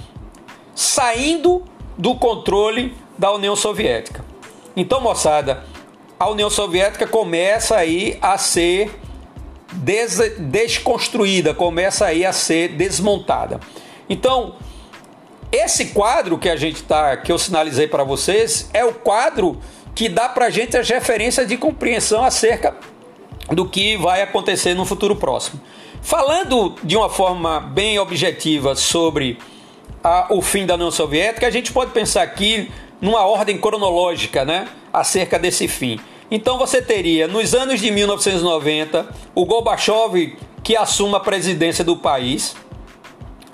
saindo 0.74 1.64
do 1.98 2.16
controle 2.16 2.96
da 3.18 3.34
União 3.34 3.56
Soviética. 3.56 4.24
Então, 4.76 5.02
moçada, 5.02 5.66
a 6.18 6.30
União 6.30 6.50
Soviética 6.50 7.06
começa 7.06 7.76
aí 7.76 8.18
a 8.22 8.38
ser 8.38 8.90
des 9.72 10.18
desconstruída, 10.38 11.54
começa 11.54 12.06
aí 12.06 12.26
a 12.26 12.34
ser 12.34 12.70
desmontada. 12.70 13.60
Então, 14.10 14.56
esse 15.52 15.88
quadro 15.88 16.38
que 16.38 16.50
a 16.50 16.56
gente 16.56 16.84
tá, 16.84 17.18
que 17.18 17.32
eu 17.32 17.38
sinalizei 17.38 17.88
para 17.88 18.04
vocês, 18.04 18.70
é 18.74 18.84
o 18.84 18.94
quadro 18.94 19.60
que 19.96 20.08
dá 20.08 20.30
para 20.30 20.46
a 20.46 20.50
gente 20.50 20.78
as 20.78 20.88
referências 20.88 21.48
de 21.48 21.58
compreensão 21.58 22.24
acerca 22.24 22.76
do 23.52 23.68
que 23.68 23.98
vai 23.98 24.22
acontecer 24.22 24.74
no 24.74 24.86
futuro 24.86 25.16
próximo. 25.16 25.60
Falando 26.02 26.76
de 26.84 26.96
uma 26.96 27.10
forma 27.10 27.60
bem 27.60 28.00
objetiva 28.00 28.76
sobre 28.76 29.38
a, 30.04 30.28
o 30.30 30.42
fim 30.42 30.66
da 30.66 30.76
União 30.76 30.92
Soviética, 30.92 31.48
a 31.48 31.52
gente 31.52 31.74
pode 31.74 31.92
pensar 31.92 32.22
aqui 32.22 32.72
numa 33.02 33.26
ordem 33.26 33.58
cronológica, 33.58 34.46
né, 34.46 34.68
acerca 34.94 35.38
desse 35.38 35.68
fim. 35.68 36.00
Então 36.32 36.58
você 36.58 36.82
teria, 36.82 37.28
nos 37.28 37.56
anos 37.56 37.80
de 37.80 37.90
1990, 37.90 39.08
o 39.34 39.46
Gorbachev 39.46 40.38
que 40.64 40.76
assume 40.76 41.16
a 41.16 41.20
presidência 41.20 41.84
do 41.84 41.98
país. 41.98 42.56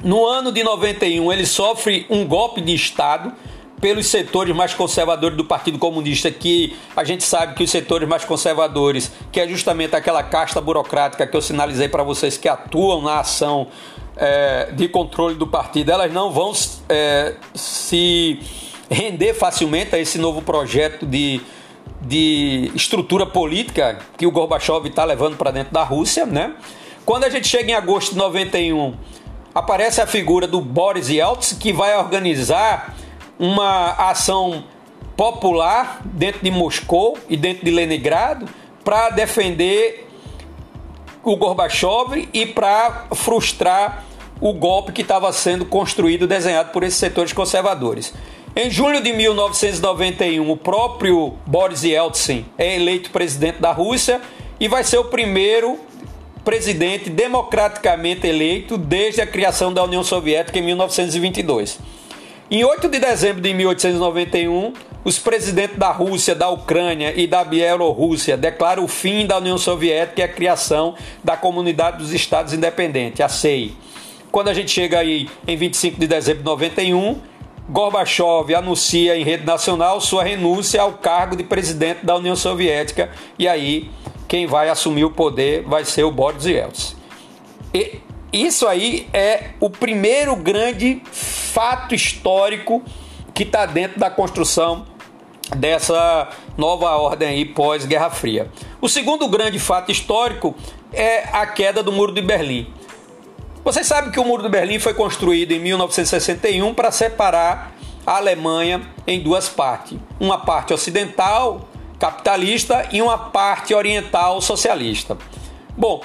No 0.03 0.25
ano 0.25 0.51
de 0.51 0.63
91, 0.63 1.31
ele 1.31 1.45
sofre 1.45 2.05
um 2.09 2.25
golpe 2.25 2.61
de 2.61 2.73
Estado 2.73 3.33
pelos 3.79 4.07
setores 4.07 4.55
mais 4.55 4.73
conservadores 4.73 5.37
do 5.37 5.45
Partido 5.45 5.77
Comunista, 5.77 6.31
que 6.31 6.75
a 6.95 7.03
gente 7.03 7.23
sabe 7.23 7.55
que 7.55 7.63
os 7.63 7.71
setores 7.71 8.07
mais 8.07 8.25
conservadores, 8.25 9.11
que 9.31 9.39
é 9.39 9.47
justamente 9.47 9.95
aquela 9.95 10.23
casta 10.23 10.59
burocrática 10.61 11.25
que 11.25 11.35
eu 11.35 11.41
sinalizei 11.41 11.87
para 11.87 12.03
vocês 12.03 12.37
que 12.37 12.47
atuam 12.47 13.01
na 13.01 13.19
ação 13.19 13.67
é, 14.17 14.71
de 14.71 14.87
controle 14.87 15.35
do 15.35 15.47
partido, 15.47 15.91
elas 15.91 16.11
não 16.11 16.31
vão 16.31 16.53
é, 16.87 17.35
se 17.53 18.39
render 18.89 19.33
facilmente 19.33 19.95
a 19.95 19.99
esse 19.99 20.17
novo 20.17 20.41
projeto 20.41 21.05
de 21.05 21.41
de 22.05 22.71
estrutura 22.75 23.25
política 23.25 23.99
que 24.17 24.27
o 24.27 24.31
Gorbachev 24.31 24.87
está 24.87 25.03
levando 25.03 25.37
para 25.37 25.51
dentro 25.51 25.73
da 25.73 25.83
Rússia, 25.83 26.25
né? 26.25 26.55
Quando 27.03 27.23
a 27.23 27.29
gente 27.29 27.47
chega 27.47 27.71
em 27.71 27.73
agosto 27.73 28.11
de 28.11 28.17
91, 28.17 28.93
aparece 29.53 30.01
a 30.01 30.07
figura 30.07 30.47
do 30.47 30.61
Boris 30.61 31.09
Yeltsin, 31.09 31.57
que 31.57 31.73
vai 31.73 31.97
organizar 31.97 32.95
uma 33.39 33.91
ação 34.09 34.63
popular 35.17 36.01
dentro 36.03 36.41
de 36.43 36.51
Moscou 36.51 37.17
e 37.27 37.35
dentro 37.35 37.65
de 37.65 37.71
Leningrado 37.71 38.47
para 38.83 39.09
defender 39.09 40.07
o 41.23 41.35
Gorbachev 41.35 42.29
e 42.31 42.45
para 42.45 43.07
frustrar 43.15 44.03
o 44.39 44.53
golpe 44.53 44.91
que 44.91 45.01
estava 45.01 45.31
sendo 45.33 45.65
construído, 45.65 46.27
desenhado 46.27 46.71
por 46.71 46.83
esses 46.83 46.99
setores 46.99 47.33
conservadores. 47.33 48.13
Em 48.57 48.71
julho 48.71 49.03
de 49.03 49.11
1991, 49.11 50.49
o 50.49 50.55
próprio 50.55 51.33
Boris 51.45 51.83
Yeltsin 51.83 52.45
é 52.57 52.77
eleito 52.77 53.09
presidente 53.09 53.59
da 53.59 53.73
Rússia 53.73 54.21
e 54.57 54.69
vai 54.69 54.81
ser 54.81 54.97
o 54.97 55.03
primeiro 55.03 55.77
presidente 56.45 57.09
democraticamente 57.09 58.25
eleito 58.25 58.77
desde 58.77 59.19
a 59.19 59.27
criação 59.27 59.73
da 59.73 59.83
União 59.83 60.05
Soviética 60.05 60.57
em 60.57 60.61
1922. 60.61 61.79
Em 62.49 62.63
8 62.63 62.87
de 62.87 62.97
dezembro 62.97 63.41
de 63.41 63.53
1891, 63.53 64.71
os 65.03 65.19
presidentes 65.19 65.77
da 65.77 65.91
Rússia, 65.91 66.33
da 66.33 66.47
Ucrânia 66.47 67.13
e 67.13 67.27
da 67.27 67.43
Bielorrússia 67.43 68.37
declaram 68.37 68.85
o 68.85 68.87
fim 68.87 69.27
da 69.27 69.37
União 69.37 69.57
Soviética 69.57 70.21
e 70.21 70.23
a 70.23 70.29
criação 70.29 70.95
da 71.21 71.35
Comunidade 71.35 71.97
dos 71.97 72.13
Estados 72.13 72.53
Independentes, 72.53 73.19
a 73.19 73.27
CEI. 73.27 73.73
Quando 74.31 74.47
a 74.47 74.53
gente 74.53 74.71
chega 74.71 74.99
aí 74.99 75.27
em 75.45 75.57
25 75.57 75.99
de 75.99 76.07
dezembro 76.07 76.39
de 76.39 76.45
91, 76.45 77.34
Gorbachev 77.69 78.53
anuncia 78.55 79.17
em 79.17 79.23
rede 79.23 79.45
nacional 79.45 79.99
sua 79.99 80.23
renúncia 80.23 80.81
ao 80.81 80.93
cargo 80.93 81.35
de 81.35 81.43
presidente 81.43 82.05
da 82.05 82.15
União 82.15 82.35
Soviética 82.35 83.09
e 83.39 83.47
aí 83.47 83.89
quem 84.27 84.45
vai 84.45 84.69
assumir 84.69 85.05
o 85.05 85.11
poder 85.11 85.63
vai 85.63 85.85
ser 85.85 86.03
o 86.03 86.11
Boris 86.11 86.45
Yeltsin. 86.45 86.95
E 87.73 87.99
isso 88.31 88.67
aí 88.67 89.07
é 89.13 89.51
o 89.59 89.69
primeiro 89.69 90.35
grande 90.35 91.01
fato 91.11 91.95
histórico 91.95 92.83
que 93.33 93.43
está 93.43 93.65
dentro 93.65 93.99
da 93.99 94.09
construção 94.09 94.85
dessa 95.55 96.29
nova 96.57 96.95
ordem 96.95 97.29
aí 97.29 97.45
pós-Guerra 97.45 98.09
Fria. 98.09 98.49
O 98.81 98.89
segundo 98.89 99.27
grande 99.27 99.59
fato 99.59 99.91
histórico 99.91 100.55
é 100.91 101.23
a 101.31 101.45
queda 101.45 101.83
do 101.83 101.91
Muro 101.91 102.13
de 102.13 102.21
Berlim. 102.21 102.67
Vocês 103.65 103.87
sabem 103.87 104.11
que 104.11 104.19
o 104.19 104.23
Muro 104.23 104.43
de 104.43 104.49
Berlim 104.49 104.77
foi 104.77 104.93
construído 104.93 105.51
em 105.51 105.59
1961 105.59 106.71
para 106.75 106.91
separar 106.91 107.71
a 108.05 108.17
Alemanha 108.17 108.83
em 109.07 109.19
duas 109.19 109.49
partes: 109.49 109.97
uma 110.19 110.37
parte 110.37 110.71
ocidental 110.71 111.67
capitalista 111.97 112.87
e 112.91 113.01
uma 113.01 113.17
parte 113.17 113.73
oriental 113.73 114.39
socialista. 114.39 115.17
Bom, 115.75 116.03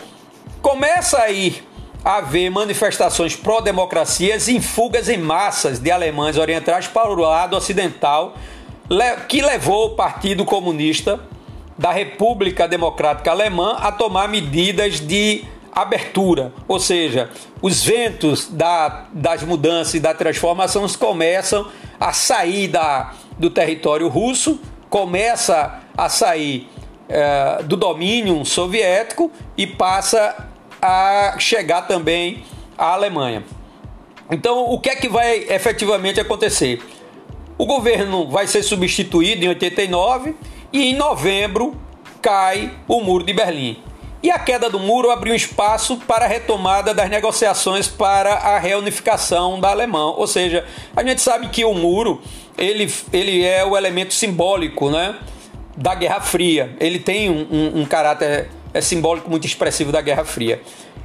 começa 0.62 1.20
aí 1.20 1.62
a 2.02 2.16
haver 2.16 2.50
manifestações 2.50 3.36
pró-democracias 3.36 4.48
em 4.48 4.58
fugas 4.58 5.10
em 5.10 5.18
massas 5.18 5.78
de 5.78 5.90
alemães 5.90 6.38
orientais 6.38 6.86
para 6.86 7.10
o 7.10 7.14
lado 7.14 7.54
ocidental, 7.54 8.36
que 9.28 9.42
levou 9.42 9.88
o 9.88 9.96
Partido 9.96 10.46
Comunista 10.46 11.20
da 11.76 11.92
República 11.92 12.66
Democrática 12.66 13.30
Alemã 13.30 13.76
a 13.80 13.92
tomar 13.92 14.28
medidas 14.28 14.98
de 14.98 15.44
abertura, 15.72 16.52
ou 16.66 16.78
seja, 16.80 17.30
os 17.62 17.82
ventos 17.82 18.48
da, 18.48 19.06
das 19.12 19.42
mudanças 19.42 19.94
e 19.94 20.00
da 20.00 20.14
transformação 20.14 20.86
começam 20.98 21.66
a 21.98 22.12
sair 22.12 22.68
da, 22.68 23.12
do 23.38 23.50
território 23.50 24.08
russo, 24.08 24.60
começa 24.88 25.80
a 25.96 26.08
sair 26.08 26.68
é, 27.08 27.62
do 27.62 27.76
domínio 27.76 28.44
soviético 28.44 29.30
e 29.56 29.66
passa 29.66 30.48
a 30.80 31.36
chegar 31.38 31.82
também 31.82 32.42
à 32.76 32.92
Alemanha. 32.94 33.44
Então, 34.30 34.64
o 34.70 34.78
que 34.78 34.90
é 34.90 34.96
que 34.96 35.08
vai 35.08 35.44
efetivamente 35.48 36.20
acontecer? 36.20 36.80
O 37.58 37.66
governo 37.66 38.28
vai 38.28 38.46
ser 38.46 38.62
substituído 38.62 39.44
em 39.44 39.48
89 39.48 40.34
e 40.72 40.90
em 40.90 40.94
novembro 40.94 41.74
cai 42.22 42.72
o 42.86 43.00
Muro 43.00 43.24
de 43.24 43.32
Berlim. 43.32 43.82
E 44.22 44.30
a 44.30 44.38
queda 44.38 44.68
do 44.68 44.78
muro 44.78 45.10
abriu 45.10 45.34
espaço 45.34 45.96
para 46.06 46.26
a 46.26 46.28
retomada 46.28 46.92
das 46.92 47.08
negociações 47.08 47.88
para 47.88 48.34
a 48.34 48.58
reunificação 48.58 49.58
da 49.58 49.70
Alemanha. 49.70 50.14
Ou 50.16 50.26
seja, 50.26 50.66
a 50.94 51.02
gente 51.02 51.22
sabe 51.22 51.48
que 51.48 51.64
o 51.64 51.72
muro 51.72 52.20
ele, 52.58 52.92
ele 53.12 53.44
é 53.44 53.64
o 53.64 53.76
elemento 53.76 54.12
simbólico 54.12 54.90
né, 54.90 55.16
da 55.74 55.94
Guerra 55.94 56.20
Fria. 56.20 56.76
Ele 56.78 56.98
tem 56.98 57.30
um, 57.30 57.46
um, 57.50 57.80
um 57.80 57.84
caráter 57.86 58.50
é 58.72 58.80
simbólico 58.80 59.28
muito 59.28 59.46
expressivo 59.46 59.90
da 59.90 60.00
Guerra 60.00 60.24
Fria. 60.24 60.60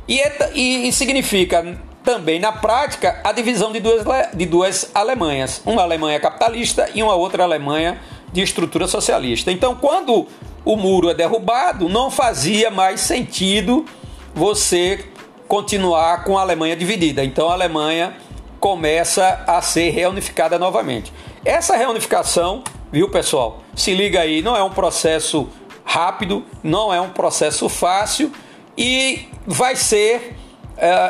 E, 0.07 0.19
é, 0.19 0.51
e, 0.53 0.87
e, 0.87 0.93
significa 0.93 1.77
também, 2.03 2.39
na 2.39 2.51
prática, 2.51 3.19
a 3.23 3.31
divisão 3.31 3.71
de 3.71 3.79
duas, 3.79 4.05
de 4.33 4.45
duas 4.45 4.91
Alemanhas. 4.93 5.61
Uma 5.65 5.81
Alemanha 5.81 6.19
capitalista 6.19 6.87
e 6.93 7.01
uma 7.01 7.15
outra 7.15 7.43
Alemanha 7.43 7.99
de 8.35 8.41
estrutura 8.41 8.85
socialista. 8.85 9.49
Então, 9.49 9.75
quando 9.75 10.27
o 10.65 10.75
muro 10.75 11.09
é 11.09 11.13
derrubado, 11.13 11.87
não 11.87 12.11
fazia 12.11 12.69
mais 12.69 12.99
sentido 12.99 13.85
você 14.33 15.05
continuar 15.47 16.25
com 16.25 16.37
a 16.37 16.41
Alemanha 16.41 16.75
dividida. 16.75 17.23
Então, 17.23 17.49
a 17.49 17.53
Alemanha 17.53 18.17
começa 18.59 19.41
a 19.47 19.61
ser 19.61 19.91
reunificada 19.91 20.59
novamente. 20.59 21.13
Essa 21.45 21.77
reunificação, 21.77 22.61
viu 22.91 23.09
pessoal? 23.09 23.61
Se 23.73 23.93
liga 23.93 24.19
aí, 24.19 24.41
não 24.41 24.57
é 24.57 24.61
um 24.61 24.71
processo 24.71 25.47
rápido, 25.85 26.43
não 26.61 26.93
é 26.93 26.99
um 26.99 27.11
processo 27.11 27.69
fácil 27.69 28.33
e 28.77 29.29
vai 29.47 29.77
ser 29.77 30.35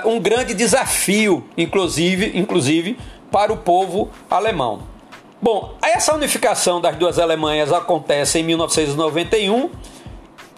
uh, 0.05 0.07
um 0.07 0.19
grande 0.19 0.53
desafio, 0.53 1.43
inclusive, 1.57 2.37
inclusive 2.37 2.99
para 3.31 3.51
o 3.51 3.57
povo 3.57 4.11
alemão. 4.29 4.94
Bom, 5.45 5.75
essa 5.79 6.15
unificação 6.15 6.81
das 6.81 6.95
duas 6.95 7.19
Alemanhas 7.19 7.71
acontece 7.71 8.39
em 8.39 8.43
1991. 8.43 9.69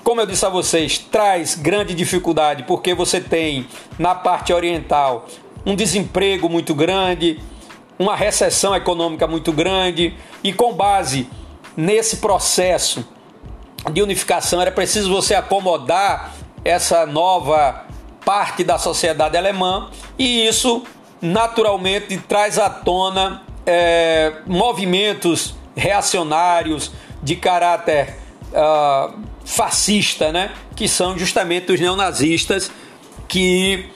Como 0.01 0.21
eu 0.21 0.25
disse 0.25 0.45
a 0.45 0.49
vocês, 0.49 0.97
traz 0.97 1.55
grande 1.55 1.93
dificuldade 1.93 2.63
porque 2.63 2.93
você 2.93 3.19
tem 3.19 3.67
na 3.99 4.15
parte 4.15 4.53
oriental 4.53 5.25
um 5.65 5.75
desemprego 5.75 6.47
muito 6.47 6.73
grande, 6.73 7.37
uma 7.99 8.15
recessão 8.15 8.73
econômica 8.73 9.27
muito 9.27 9.51
grande, 9.51 10.15
e 10.41 10.53
com 10.53 10.71
base 10.71 11.29
nesse 11.75 12.19
processo 12.19 13.05
de 13.91 14.01
unificação 14.01 14.61
era 14.61 14.71
preciso 14.71 15.13
você 15.13 15.35
acomodar 15.35 16.33
essa 16.63 17.05
nova 17.05 17.83
parte 18.23 18.63
da 18.63 18.77
sociedade 18.77 19.35
alemã 19.35 19.89
e 20.17 20.47
isso 20.47 20.81
naturalmente 21.21 22.17
traz 22.19 22.57
à 22.57 22.69
tona 22.69 23.46
é, 23.67 24.31
movimentos 24.45 25.53
reacionários 25.75 26.91
de 27.21 27.35
caráter 27.35 28.15
uh, 28.53 29.13
fascista, 29.43 30.31
né? 30.31 30.51
que 30.75 30.87
são 30.87 31.17
justamente 31.17 31.71
os 31.71 31.79
neonazistas 31.79 32.71
que 33.27 33.89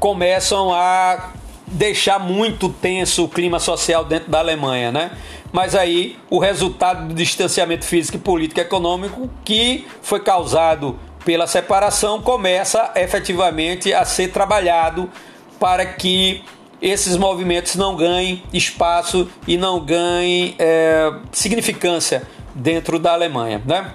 começam 0.00 0.72
a 0.72 1.32
deixar 1.66 2.18
muito 2.18 2.68
tenso 2.68 3.24
o 3.24 3.28
clima 3.28 3.60
social 3.60 4.04
dentro 4.04 4.30
da 4.30 4.38
Alemanha, 4.38 4.92
né? 4.92 5.10
Mas 5.52 5.74
aí 5.74 6.18
o 6.30 6.38
resultado 6.38 7.08
do 7.08 7.14
distanciamento 7.14 7.84
físico, 7.84 8.18
político 8.18 8.60
e 8.60 8.62
econômico 8.62 9.30
que 9.44 9.86
foi 10.02 10.20
causado 10.20 10.98
pela 11.24 11.46
separação 11.46 12.20
começa 12.20 12.92
efetivamente 12.94 13.92
a 13.92 14.04
ser 14.04 14.28
trabalhado 14.32 15.10
para 15.58 15.84
que 15.84 16.44
esses 16.80 17.16
movimentos 17.16 17.74
não 17.76 17.96
ganhem 17.96 18.42
espaço 18.52 19.28
e 19.46 19.56
não 19.56 19.80
ganhem 19.80 20.54
é, 20.58 21.12
significância 21.32 22.22
dentro 22.54 22.98
da 22.98 23.12
Alemanha, 23.12 23.62
né? 23.64 23.94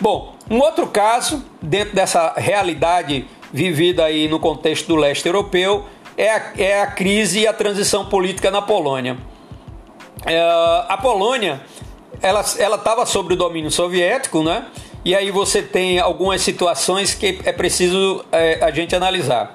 Bom, 0.00 0.34
um 0.50 0.60
outro 0.60 0.86
caso 0.86 1.44
dentro 1.60 1.94
dessa 1.94 2.34
realidade 2.36 3.26
vivida 3.52 4.04
aí 4.04 4.28
no 4.28 4.38
contexto 4.38 4.86
do 4.86 4.96
leste 4.96 5.26
europeu 5.26 5.84
é 6.16 6.30
a, 6.30 6.52
é 6.56 6.82
a 6.82 6.86
crise 6.86 7.40
e 7.40 7.46
a 7.46 7.52
transição 7.52 8.06
política 8.06 8.50
na 8.50 8.62
Polônia. 8.62 9.16
É, 10.24 10.40
a 10.88 10.96
Polônia 10.96 11.60
ela 12.20 12.40
estava 12.40 13.06
sob 13.06 13.34
o 13.34 13.36
domínio 13.36 13.70
soviético, 13.70 14.42
né? 14.42 14.66
E 15.04 15.14
aí 15.14 15.30
você 15.30 15.62
tem 15.62 15.98
algumas 15.98 16.42
situações 16.42 17.14
que 17.14 17.40
é 17.44 17.52
preciso 17.52 18.24
é, 18.32 18.58
a 18.62 18.70
gente 18.70 18.94
analisar. 18.94 19.54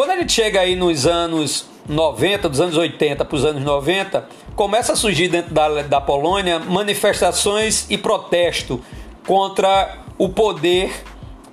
Quando 0.00 0.12
a 0.12 0.16
gente 0.16 0.32
chega 0.32 0.60
aí 0.60 0.76
nos 0.76 1.06
anos 1.06 1.66
90, 1.86 2.48
dos 2.48 2.58
anos 2.58 2.74
80 2.74 3.22
para 3.22 3.36
os 3.36 3.44
anos 3.44 3.62
90, 3.62 4.26
começa 4.56 4.94
a 4.94 4.96
surgir 4.96 5.28
dentro 5.28 5.52
da, 5.52 5.82
da 5.82 6.00
Polônia 6.00 6.58
manifestações 6.58 7.84
e 7.90 7.98
protesto 7.98 8.82
contra 9.26 9.98
o 10.16 10.30
poder 10.30 10.90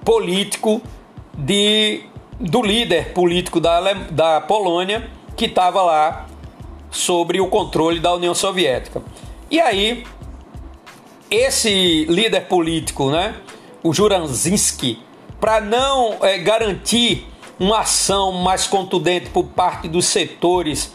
político 0.06 0.82
de 1.38 2.06
do 2.40 2.62
líder 2.62 3.12
político 3.12 3.60
da, 3.60 3.82
da 3.92 4.40
Polônia 4.40 5.10
que 5.36 5.44
estava 5.44 5.82
lá 5.82 6.26
sobre 6.90 7.42
o 7.42 7.48
controle 7.48 8.00
da 8.00 8.14
União 8.14 8.34
Soviética. 8.34 9.04
E 9.52 9.60
aí, 9.60 10.06
esse 11.30 12.06
líder 12.06 12.48
político, 12.48 13.12
né, 13.12 13.36
o 13.84 13.94
Juranzinski, 13.94 15.00
para 15.38 15.60
não 15.60 16.20
é, 16.22 16.38
garantir 16.38 17.28
uma 17.60 17.80
ação 17.80 18.32
mais 18.32 18.67
contundente 18.67 19.30
por 19.30 19.46
parte 19.46 19.88
dos 19.88 20.06
setores 20.06 20.93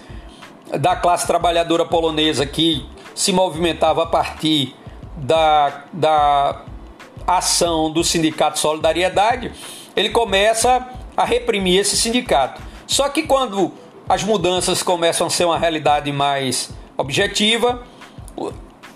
da 0.78 0.96
classe 0.96 1.26
trabalhadora 1.26 1.84
polonesa 1.84 2.46
que 2.46 2.86
se 3.14 3.32
movimentava 3.32 4.04
a 4.04 4.06
partir 4.06 4.74
da, 5.16 5.84
da 5.92 6.62
ação 7.26 7.90
do 7.90 8.02
Sindicato 8.02 8.58
Solidariedade, 8.58 9.52
ele 9.94 10.10
começa 10.10 10.88
a 11.16 11.24
reprimir 11.24 11.80
esse 11.80 11.96
sindicato. 11.96 12.62
Só 12.86 13.08
que 13.08 13.24
quando 13.24 13.72
as 14.08 14.22
mudanças 14.24 14.82
começam 14.82 15.26
a 15.26 15.30
ser 15.30 15.44
uma 15.44 15.58
realidade 15.58 16.10
mais 16.10 16.70
objetiva, 16.96 17.82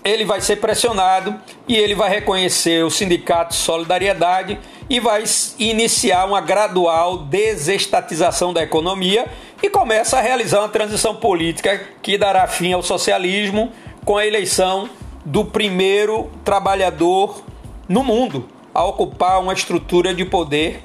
ele 0.07 0.25
vai 0.25 0.41
ser 0.41 0.57
pressionado 0.57 1.35
e 1.67 1.75
ele 1.75 1.93
vai 1.93 2.09
reconhecer 2.09 2.83
o 2.83 2.89
sindicato 2.89 3.53
Solidariedade 3.53 4.59
e 4.89 4.99
vai 4.99 5.23
iniciar 5.59 6.25
uma 6.25 6.39
gradual 6.39 7.17
desestatização 7.17 8.53
da 8.53 8.63
economia 8.63 9.25
e 9.61 9.69
começa 9.69 10.17
a 10.17 10.21
realizar 10.21 10.59
uma 10.59 10.69
transição 10.69 11.15
política 11.15 11.81
que 12.01 12.17
dará 12.17 12.47
fim 12.47 12.73
ao 12.73 12.81
socialismo 12.81 13.71
com 14.05 14.17
a 14.17 14.25
eleição 14.25 14.89
do 15.25 15.43
primeiro 15.43 16.29
trabalhador 16.45 17.43
no 17.89 18.03
mundo 18.03 18.47
a 18.73 18.85
ocupar 18.85 19.41
uma 19.41 19.53
estrutura 19.53 20.13
de 20.13 20.23
poder 20.23 20.83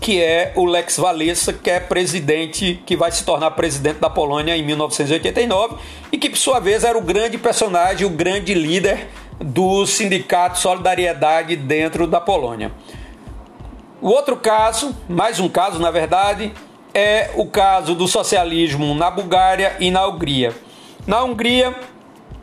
que 0.00 0.22
é 0.22 0.52
o 0.54 0.64
Lex 0.64 0.98
Walesa, 0.98 1.52
que 1.52 1.70
é 1.70 1.80
presidente, 1.80 2.80
que 2.86 2.96
vai 2.96 3.10
se 3.10 3.24
tornar 3.24 3.50
presidente 3.52 3.98
da 3.98 4.08
Polônia 4.08 4.56
em 4.56 4.62
1989 4.62 5.76
e 6.12 6.18
que, 6.18 6.30
por 6.30 6.38
sua 6.38 6.60
vez, 6.60 6.84
era 6.84 6.96
o 6.96 7.02
grande 7.02 7.36
personagem, 7.36 8.06
o 8.06 8.10
grande 8.10 8.54
líder 8.54 9.08
do 9.38 9.86
sindicato 9.86 10.58
Solidariedade 10.58 11.56
dentro 11.56 12.06
da 12.06 12.20
Polônia. 12.20 12.70
O 14.00 14.08
outro 14.08 14.36
caso, 14.36 14.96
mais 15.08 15.38
um 15.40 15.48
caso 15.48 15.78
na 15.78 15.90
verdade, 15.90 16.52
é 16.94 17.30
o 17.34 17.46
caso 17.46 17.94
do 17.94 18.08
socialismo 18.08 18.94
na 18.94 19.10
Bulgária 19.10 19.76
e 19.78 19.90
na 19.90 20.06
Hungria. 20.06 20.54
Na 21.06 21.22
Hungria, 21.22 21.74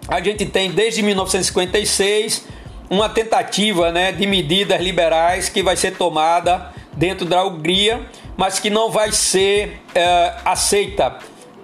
a 0.07 0.21
gente 0.21 0.45
tem 0.45 0.71
desde 0.71 1.01
1956 1.01 2.45
uma 2.89 3.09
tentativa 3.09 3.91
né, 3.91 4.11
de 4.11 4.25
medidas 4.25 4.81
liberais 4.81 5.49
que 5.49 5.61
vai 5.61 5.75
ser 5.75 5.97
tomada 5.97 6.71
dentro 6.97 7.25
da 7.25 7.45
Hungria, 7.45 8.01
mas 8.35 8.59
que 8.59 8.69
não 8.69 8.89
vai 8.89 9.11
ser 9.11 9.79
é, 9.93 10.33
aceita 10.43 11.17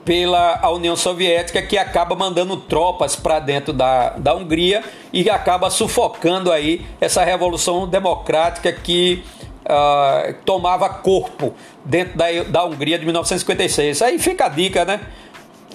pela 0.06 0.70
União 0.70 0.96
Soviética, 0.96 1.62
que 1.62 1.78
acaba 1.78 2.16
mandando 2.16 2.58
tropas 2.58 3.16
para 3.16 3.40
dentro 3.40 3.74
da, 3.74 4.10
da 4.12 4.36
Hungria 4.36 4.84
e 5.12 5.30
acaba 5.30 5.70
sufocando 5.70 6.52
aí 6.52 6.86
essa 7.00 7.24
revolução 7.24 7.88
democrática 7.88 8.72
que 8.72 9.24
uh, 9.62 10.34
tomava 10.46 10.90
corpo 10.90 11.54
dentro 11.86 12.18
da, 12.18 12.26
da 12.44 12.66
Hungria 12.66 13.00
de 13.00 13.06
1956. 13.06 14.02
Aí 14.02 14.20
fica 14.20 14.46
a 14.46 14.50
dica, 14.50 14.84
né? 14.84 15.00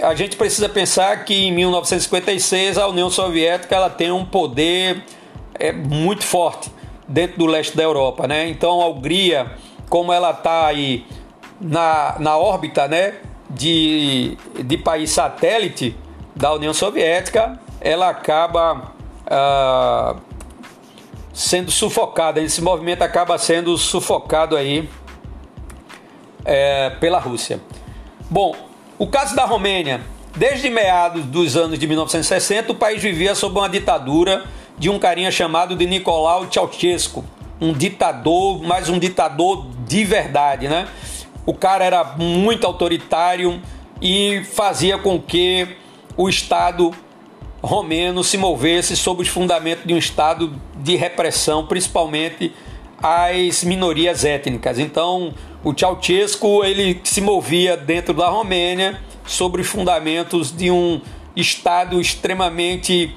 A 0.03 0.15
gente 0.15 0.37
precisa 0.37 0.69
pensar 0.69 1.25
que 1.25 1.47
em 1.47 1.53
1956 1.53 2.77
a 2.79 2.87
União 2.87 3.11
Soviética 3.11 3.75
ela 3.75 3.91
tem 3.91 4.13
um 4.13 4.25
poder 4.25 5.03
é, 5.55 5.73
muito 5.73 6.23
forte 6.23 6.71
dentro 7.09 7.39
do 7.39 7.47
leste 7.47 7.77
da 7.77 7.83
Europa, 7.83 8.27
né? 8.29 8.49
Então 8.49 8.81
a 8.83 8.89
Hungria, 8.89 9.51
como 9.89 10.13
ela 10.13 10.31
está 10.31 10.67
aí 10.67 11.07
na, 11.61 12.17
na 12.19 12.37
órbita, 12.37 12.87
né, 12.87 13.15
de, 13.51 14.37
de 14.63 14.77
país 14.77 15.11
satélite 15.11 15.97
da 16.37 16.53
União 16.53 16.75
Soviética, 16.75 17.59
ela 17.81 18.11
acaba 18.11 18.93
ah, 19.27 20.17
sendo 21.33 21.71
sufocada. 21.71 22.41
Esse 22.41 22.61
movimento 22.61 23.03
acaba 23.03 23.39
sendo 23.39 23.77
sufocado 23.79 24.57
aí 24.57 24.89
é, 26.45 26.91
pela 27.01 27.19
Rússia. 27.19 27.61
Bom, 28.31 28.55
o 28.99 29.07
caso 29.07 29.35
da 29.35 29.45
Romênia, 29.45 30.01
desde 30.37 30.69
meados 30.69 31.25
dos 31.25 31.57
anos 31.57 31.79
de 31.79 31.87
1960, 31.87 32.73
o 32.73 32.75
país 32.75 33.03
vivia 33.03 33.35
sob 33.35 33.59
uma 33.59 33.69
ditadura 33.69 34.45
de 34.79 34.89
um 34.89 34.99
carinha 34.99 35.31
chamado 35.31 35.75
de 35.75 35.87
Nicolau 35.87 36.47
Ceausescu, 36.51 37.25
um 37.61 37.73
ditador, 37.73 38.63
mas 38.63 38.89
um 38.89 38.99
ditador 38.99 39.67
de 39.87 40.05
verdade, 40.05 40.69
né? 40.69 40.89
O 41.45 41.55
cara 41.55 41.85
era 41.85 42.05
muito 42.17 42.67
autoritário 42.67 43.61
e 44.01 44.45
fazia 44.45 44.99
com 44.99 45.21
que 45.21 45.67
o 46.17 46.29
Estado 46.29 46.93
romeno 47.63 48.23
se 48.23 48.37
movesse 48.37 48.97
sob 48.97 49.23
os 49.23 49.29
fundamentos 49.29 49.85
de 49.85 49.95
um 49.95 49.99
Estado 49.99 50.55
de 50.77 50.95
repressão, 50.95 51.67
principalmente 51.67 52.53
às 53.03 53.65
minorias 53.65 54.25
étnicas. 54.25 54.79
Então, 54.79 55.35
o 55.65 55.77
Ceausescu 55.77 56.65
ele 56.65 57.01
se 57.03 57.21
movia 57.21 57.77
dentro 57.77 58.15
da 58.15 58.29
Romênia 58.29 59.01
sobre 59.27 59.63
os 59.63 59.69
fundamentos 59.69 60.55
de 60.57 60.71
um 60.71 61.01
Estado 61.35 62.01
extremamente 62.01 63.15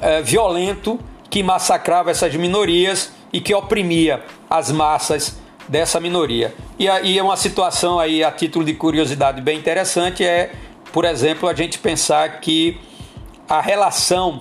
eh, 0.00 0.22
violento 0.22 0.98
que 1.28 1.42
massacrava 1.42 2.10
essas 2.10 2.34
minorias 2.34 3.12
e 3.32 3.40
que 3.40 3.54
oprimia 3.54 4.22
as 4.48 4.70
massas 4.72 5.38
dessa 5.68 6.00
minoria. 6.00 6.52
E 6.78 6.88
aí 6.88 7.16
é 7.16 7.22
uma 7.22 7.36
situação 7.36 8.00
aí 8.00 8.24
a 8.24 8.32
título 8.32 8.64
de 8.64 8.74
curiosidade 8.74 9.40
bem 9.40 9.58
interessante 9.58 10.24
é, 10.24 10.52
por 10.92 11.04
exemplo, 11.04 11.48
a 11.48 11.54
gente 11.54 11.78
pensar 11.78 12.40
que 12.40 12.80
a 13.48 13.60
relação 13.60 14.40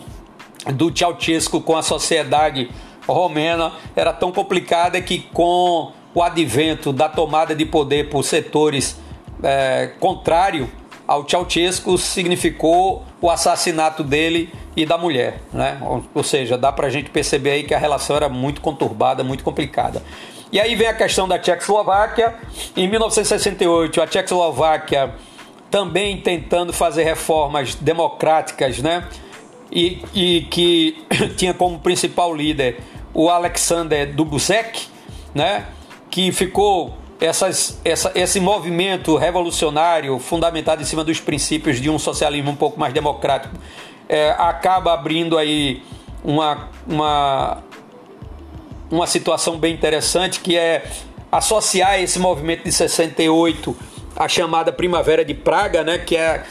do 0.74 0.96
Ceausescu 0.96 1.62
com 1.62 1.78
a 1.78 1.84
sociedade 1.84 2.70
romena 3.08 3.74
era 3.96 4.12
tão 4.12 4.32
complicada 4.32 5.00
que 5.02 5.20
com 5.20 5.92
o 6.14 6.24
advento 6.24 6.92
da 6.92 7.08
tomada 7.08 7.56
de 7.56 7.66
poder 7.66 8.10
por 8.10 8.24
setores 8.24 9.00
é, 9.44 9.92
contrário 10.00 10.70
ao 11.10 11.28
Ceausescu 11.28 11.98
significou 11.98 13.04
o 13.20 13.32
assassinato 13.32 14.04
dele 14.04 14.54
e 14.76 14.86
da 14.86 14.96
mulher, 14.96 15.42
né? 15.52 15.82
Ou 16.14 16.24
seja, 16.24 16.56
dá 16.56 16.72
para 16.72 16.86
a 16.86 16.90
gente 16.92 17.10
perceber 17.10 17.50
aí 17.50 17.64
que 17.64 17.74
a 17.74 17.80
relação 17.80 18.16
era 18.16 18.30
muito 18.30 18.62
conturbada, 18.62 19.24
muito 19.24 19.44
complicada. 19.44 20.04
E 20.52 20.60
aí 20.60 20.76
vem 20.76 20.88
a 20.88 20.94
questão 20.94 21.28
da 21.28 21.40
Tchecoslováquia. 21.40 22.36
Em 22.78 22.88
1968, 22.88 24.00
a 24.00 24.06
Tchecoslováquia 24.06 25.16
também 25.72 26.22
tentando 26.22 26.72
fazer 26.72 27.06
reformas 27.06 27.74
democráticas, 27.74 28.78
né? 28.78 29.08
E, 29.72 30.04
e 30.14 30.42
que 30.52 31.04
tinha 31.36 31.56
como 31.56 31.80
principal 31.80 32.36
líder 32.36 32.82
o 33.16 33.32
Alexander 33.32 34.14
Dubček, 34.14 34.86
né? 35.34 35.66
Que 36.12 36.32
ficou 36.32 36.99
essas, 37.20 37.80
essa, 37.84 38.12
esse 38.16 38.40
movimento 38.40 39.16
revolucionário 39.18 40.18
fundamentado 40.20 40.82
em 40.82 40.86
cima 40.86 41.04
dos 41.04 41.20
princípios 41.20 41.82
de 41.82 41.90
um 41.90 42.00
socialismo 42.00 42.52
um 42.52 42.56
pouco 42.56 42.80
mais 42.80 42.94
democrático 42.94 43.56
é, 44.08 44.32
acaba 44.32 44.94
abrindo 44.94 45.38
aí 45.38 45.84
uma, 46.24 46.70
uma 46.88 47.64
uma 48.92 49.06
situação 49.06 49.58
bem 49.58 49.74
interessante 49.74 50.40
que 50.40 50.58
é 50.58 50.84
associar 51.32 52.00
esse 52.02 52.18
movimento 52.18 52.64
de 52.64 52.72
68 52.72 53.76
à 54.16 54.28
chamada 54.28 54.72
Primavera 54.72 55.24
de 55.24 55.34
Praga, 55.34 55.84
né, 55.84 56.00
que 56.00 56.16
é 56.16 56.44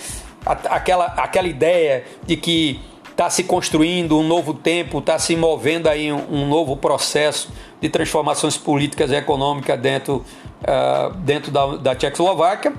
aquela, 0.47 1.07
aquela 1.07 1.49
ideia 1.49 2.05
de 2.25 2.37
que 2.37 2.81
está 3.11 3.29
se 3.29 3.43
construindo 3.43 4.17
um 4.17 4.23
novo 4.23 4.55
tempo, 4.55 5.01
está 5.01 5.19
se 5.19 5.35
movendo 5.35 5.89
aí 5.89 6.13
um, 6.13 6.25
um, 6.31 6.47
novo 6.47 6.77
processo 6.77 7.51
de 7.81 7.89
transformações 7.89 8.57
políticas 8.57 9.11
e 9.11 9.15
econômicas 9.15 9.79
dentro, 9.81 10.25
uh, 10.63 11.15
dentro 11.19 11.51
da, 11.51 11.77
da 11.77 11.95
Tchecoslováquia. 11.95 12.73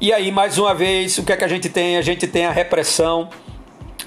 E 0.00 0.12
aí, 0.12 0.32
mais 0.32 0.56
uma 0.58 0.74
vez, 0.74 1.18
o 1.18 1.24
que 1.24 1.32
é 1.32 1.36
que 1.36 1.44
a 1.44 1.48
gente 1.48 1.68
tem? 1.68 1.96
A 1.96 2.02
gente 2.02 2.26
tem 2.26 2.46
a 2.46 2.50
repressão 2.50 3.28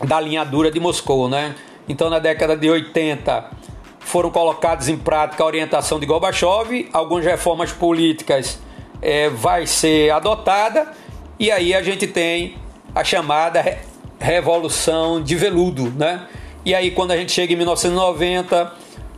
da 0.05 0.19
linha 0.19 0.43
dura 0.43 0.71
de 0.71 0.79
Moscou, 0.79 1.29
né? 1.29 1.55
Então, 1.87 2.09
na 2.09 2.17
década 2.17 2.57
de 2.57 2.69
80, 2.69 3.51
foram 3.99 4.29
colocados 4.29 4.89
em 4.89 4.97
prática 4.97 5.43
a 5.43 5.45
orientação 5.45 5.99
de 5.99 6.05
Gorbachev, 6.05 6.89
algumas 6.91 7.25
reformas 7.25 7.71
políticas 7.71 8.59
é, 9.01 9.29
vai 9.29 9.67
ser 9.67 10.11
adotada 10.11 10.91
e 11.39 11.51
aí 11.51 11.73
a 11.73 11.83
gente 11.83 12.07
tem 12.07 12.55
a 12.95 13.03
chamada 13.03 13.79
Revolução 14.19 15.21
de 15.21 15.35
Veludo, 15.35 15.91
né? 15.91 16.27
E 16.63 16.73
aí 16.73 16.91
quando 16.91 17.11
a 17.11 17.17
gente 17.17 17.31
chega 17.31 17.51
em 17.51 17.55
1990, 17.57 18.71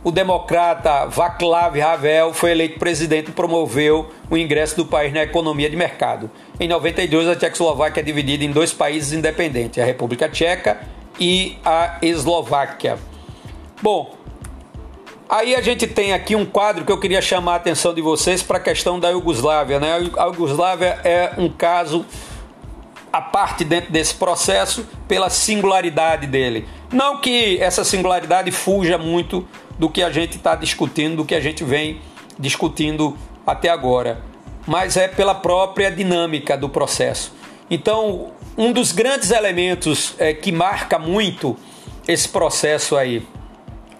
o 0.06 0.12
democrata 0.12 1.04
Václav 1.06 1.76
Havel 1.82 2.32
foi 2.32 2.52
eleito 2.52 2.78
presidente 2.78 3.30
e 3.30 3.32
promoveu 3.32 4.08
o 4.30 4.36
ingresso 4.36 4.76
do 4.76 4.86
país 4.86 5.12
na 5.12 5.24
economia 5.24 5.68
de 5.68 5.74
mercado. 5.74 6.30
Em 6.60 6.68
92, 6.68 7.26
a 7.26 7.34
Tchecoslováquia 7.34 8.02
é 8.02 8.04
dividida 8.04 8.44
em 8.44 8.52
dois 8.52 8.72
países 8.72 9.12
independentes, 9.12 9.82
a 9.82 9.84
República 9.84 10.28
Tcheca 10.28 10.78
e 11.18 11.58
a 11.64 11.98
Eslováquia. 12.00 12.96
Bom, 13.82 14.14
Aí 15.28 15.56
a 15.56 15.60
gente 15.60 15.88
tem 15.88 16.12
aqui 16.12 16.36
um 16.36 16.46
quadro 16.46 16.84
que 16.84 16.92
eu 16.92 17.00
queria 17.00 17.20
chamar 17.20 17.54
a 17.54 17.56
atenção 17.56 17.92
de 17.92 18.00
vocês 18.00 18.44
para 18.44 18.58
a 18.58 18.60
questão 18.60 19.00
da 19.00 19.08
Iugoslávia. 19.10 19.80
Né? 19.80 19.92
A 20.16 20.26
Iugoslávia 20.26 21.00
é 21.02 21.32
um 21.36 21.48
caso 21.48 22.06
a 23.12 23.20
parte 23.20 23.64
dentro 23.64 23.90
desse 23.90 24.14
processo 24.14 24.86
pela 25.08 25.28
singularidade 25.28 26.28
dele. 26.28 26.68
Não 26.92 27.20
que 27.20 27.58
essa 27.60 27.82
singularidade 27.82 28.52
fuja 28.52 28.96
muito 28.98 29.44
do 29.78 29.88
que 29.88 30.02
a 30.02 30.10
gente 30.10 30.36
está 30.36 30.54
discutindo, 30.54 31.16
do 31.16 31.24
que 31.24 31.34
a 31.34 31.40
gente 31.40 31.64
vem 31.64 32.00
discutindo 32.38 33.16
até 33.46 33.68
agora, 33.68 34.20
mas 34.66 34.96
é 34.96 35.08
pela 35.08 35.34
própria 35.34 35.90
dinâmica 35.90 36.56
do 36.56 36.68
processo. 36.68 37.32
Então, 37.70 38.32
um 38.56 38.72
dos 38.72 38.92
grandes 38.92 39.30
elementos 39.30 40.14
é, 40.18 40.32
que 40.32 40.50
marca 40.52 40.98
muito 40.98 41.56
esse 42.06 42.28
processo 42.28 42.96
aí 42.96 43.26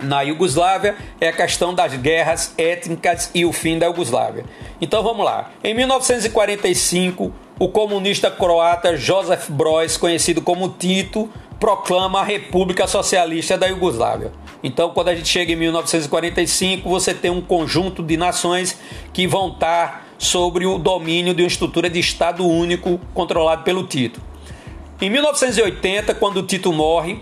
na 0.01 0.23
Iugoslávia 0.23 0.97
é 1.21 1.29
a 1.29 1.33
questão 1.33 1.75
das 1.75 1.95
guerras 1.95 2.55
étnicas 2.59 3.31
e 3.35 3.45
o 3.45 3.53
fim 3.53 3.79
da 3.79 3.87
Iugoslávia. 3.87 4.45
Então 4.81 5.03
vamos 5.03 5.25
lá. 5.25 5.51
Em 5.65 5.75
1945, 5.75 7.33
o 7.59 7.69
comunista 7.69 8.31
croata 8.31 8.97
Josef 8.97 9.51
Broz, 9.51 9.97
conhecido 9.97 10.43
como 10.43 10.69
Tito, 10.69 11.31
proclama 11.59 12.21
a 12.21 12.25
República 12.25 12.87
Socialista 12.87 13.57
da 13.57 13.67
Iugoslávia. 13.67 14.33
Então, 14.66 14.90
quando 14.90 15.11
a 15.11 15.14
gente 15.14 15.29
chega 15.29 15.52
em 15.52 15.57
1945, 15.57 16.88
você 16.88 17.14
tem 17.14 17.31
um 17.31 17.40
conjunto 17.40 18.02
de 18.02 18.16
nações 18.16 18.76
que 19.12 19.24
vão 19.24 19.52
estar 19.52 20.09
sobre 20.18 20.66
o 20.66 20.76
domínio 20.76 21.33
de 21.33 21.44
uma 21.44 21.46
estrutura 21.46 21.88
de 21.88 22.00
Estado 22.00 22.44
único 22.44 23.00
controlado 23.14 23.62
pelo 23.62 23.85
Tito. 23.85 24.20
Em 25.00 25.09
1980, 25.09 26.12
quando 26.16 26.38
o 26.38 26.42
Tito 26.42 26.72
morre, 26.72 27.20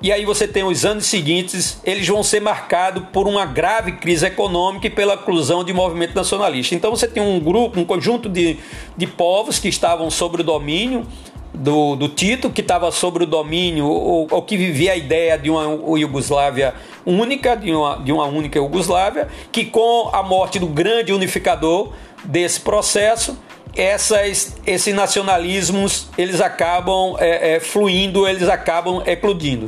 e 0.00 0.10
aí 0.10 0.24
você 0.24 0.48
tem 0.48 0.64
os 0.64 0.86
anos 0.86 1.04
seguintes, 1.04 1.78
eles 1.84 2.08
vão 2.08 2.22
ser 2.22 2.40
marcados 2.40 3.02
por 3.12 3.28
uma 3.28 3.44
grave 3.44 3.92
crise 3.92 4.24
econômica 4.24 4.86
e 4.86 4.90
pela 4.90 5.12
inclusão 5.12 5.62
de 5.62 5.74
movimento 5.74 6.14
nacionalista. 6.14 6.74
Então 6.74 6.90
você 6.90 7.06
tem 7.06 7.22
um 7.22 7.38
grupo, 7.38 7.78
um 7.78 7.84
conjunto 7.84 8.30
de, 8.30 8.56
de 8.96 9.06
povos 9.06 9.58
que 9.58 9.68
estavam 9.68 10.10
sob 10.10 10.40
o 10.40 10.44
domínio 10.44 11.06
do, 11.52 11.96
do 11.96 12.08
Tito, 12.08 12.50
que 12.50 12.60
estava 12.60 12.90
sobre 12.90 13.24
o 13.24 13.26
domínio, 13.26 13.86
ou, 13.86 14.26
ou, 14.30 14.42
que 14.42 14.56
vivia 14.56 14.92
a 14.92 14.96
ideia 14.96 15.38
de 15.38 15.50
uma 15.50 15.98
Iugoslávia 15.98 16.74
única, 17.04 17.56
de 17.56 17.72
uma, 17.72 17.96
de 17.96 18.12
uma 18.12 18.26
única 18.26 18.58
Iugoslávia, 18.58 19.28
que 19.50 19.64
com 19.64 20.10
a 20.12 20.22
morte 20.22 20.58
do 20.58 20.66
grande 20.66 21.12
unificador 21.12 21.92
desse 22.24 22.60
processo, 22.60 23.38
essas, 23.76 24.56
esses 24.66 24.94
nacionalismos 24.94 26.08
eles 26.18 26.40
acabam 26.40 27.16
é, 27.18 27.54
é, 27.54 27.60
fluindo, 27.60 28.26
eles 28.26 28.48
acabam 28.48 29.02
eclodindo. 29.06 29.66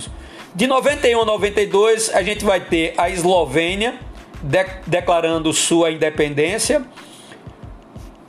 De 0.55 0.66
91 0.66 1.23
a 1.23 1.25
92, 1.25 2.12
a 2.12 2.23
gente 2.23 2.45
vai 2.45 2.61
ter 2.61 2.95
a 2.99 3.09
Eslovênia 3.09 3.95
de, 4.43 4.64
declarando 4.87 5.53
sua 5.53 5.93
independência. 5.93 6.83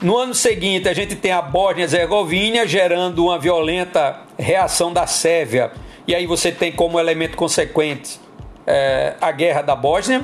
No 0.02 0.18
ano 0.18 0.34
seguinte, 0.34 0.88
a 0.88 0.92
gente 0.92 1.14
tem 1.14 1.30
a 1.30 1.40
Bósnia-Herzegovina 1.40 2.66
gerando 2.66 3.24
uma 3.24 3.38
violenta 3.38 4.22
reação 4.36 4.92
da 4.92 5.06
Sérvia. 5.06 5.70
E 6.08 6.12
aí 6.12 6.26
você 6.26 6.50
tem 6.50 6.72
como 6.72 6.98
elemento 6.98 7.36
consequente 7.36 8.18
é, 8.66 9.14
a 9.20 9.30
guerra 9.30 9.62
da 9.62 9.76
Bósnia. 9.76 10.22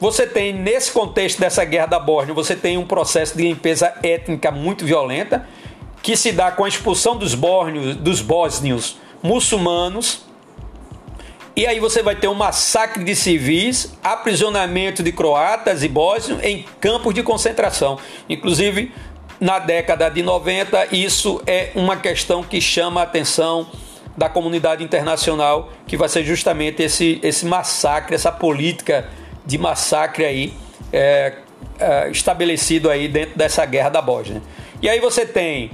Você 0.00 0.26
tem, 0.26 0.52
nesse 0.52 0.90
contexto 0.90 1.38
dessa 1.38 1.64
guerra 1.64 1.86
da 1.86 2.00
Bósnia, 2.00 2.34
você 2.34 2.56
tem 2.56 2.76
um 2.76 2.84
processo 2.84 3.36
de 3.36 3.44
limpeza 3.44 3.94
étnica 4.02 4.50
muito 4.50 4.84
violenta, 4.84 5.46
que 6.02 6.16
se 6.16 6.32
dá 6.32 6.50
com 6.50 6.64
a 6.64 6.68
expulsão 6.68 7.16
dos, 7.16 7.32
bórnios, 7.32 7.94
dos 7.94 8.20
bósnios 8.20 8.98
muçulmanos. 9.22 10.25
E 11.56 11.66
aí 11.66 11.80
você 11.80 12.02
vai 12.02 12.14
ter 12.14 12.28
um 12.28 12.34
massacre 12.34 13.02
de 13.02 13.16
civis, 13.16 13.94
aprisionamento 14.04 15.02
de 15.02 15.10
croatas 15.10 15.82
e 15.82 15.88
bósnios 15.88 16.44
em 16.44 16.66
campos 16.78 17.14
de 17.14 17.22
concentração. 17.22 17.98
Inclusive, 18.28 18.92
na 19.40 19.58
década 19.58 20.10
de 20.10 20.22
90, 20.22 20.94
isso 20.94 21.42
é 21.46 21.70
uma 21.74 21.96
questão 21.96 22.42
que 22.42 22.60
chama 22.60 23.00
a 23.00 23.04
atenção 23.04 23.66
da 24.14 24.28
comunidade 24.28 24.84
internacional, 24.84 25.72
que 25.86 25.96
vai 25.96 26.10
ser 26.10 26.24
justamente 26.24 26.82
esse, 26.82 27.18
esse 27.22 27.46
massacre, 27.46 28.14
essa 28.14 28.30
política 28.30 29.08
de 29.46 29.56
massacre 29.56 30.26
aí 30.26 30.54
é, 30.92 31.36
é, 31.78 32.10
estabelecido 32.10 32.90
aí 32.90 33.08
dentro 33.08 33.38
dessa 33.38 33.64
guerra 33.64 33.88
da 33.88 34.02
Bósnia. 34.02 34.42
E 34.82 34.90
aí 34.90 35.00
você 35.00 35.24
tem 35.24 35.70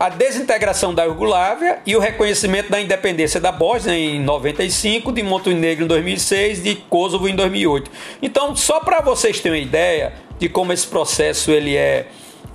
a 0.00 0.08
desintegração 0.08 0.94
da 0.94 1.04
Iugoslávia 1.04 1.80
e 1.84 1.94
o 1.94 2.00
reconhecimento 2.00 2.70
da 2.70 2.80
independência 2.80 3.38
da 3.38 3.52
Bósnia 3.52 3.94
em 3.94 4.18
95, 4.18 5.12
de 5.12 5.22
Montenegro 5.22 5.84
em 5.84 5.86
2006, 5.86 6.62
de 6.62 6.74
Kosovo 6.74 7.28
em 7.28 7.36
2008. 7.36 7.90
Então, 8.22 8.56
só 8.56 8.80
para 8.80 9.02
vocês 9.02 9.40
terem 9.40 9.60
uma 9.60 9.66
ideia 9.66 10.14
de 10.38 10.48
como 10.48 10.72
esse 10.72 10.86
processo 10.86 11.50
ele 11.50 11.76
é, 11.76 12.06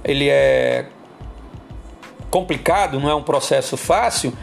ele 0.03 0.27
é 0.27 0.87
complicado, 2.31 2.99
não 2.99 3.11
é 3.11 3.13
um 3.13 3.21
processo 3.21 3.77
fácil, 3.77 4.33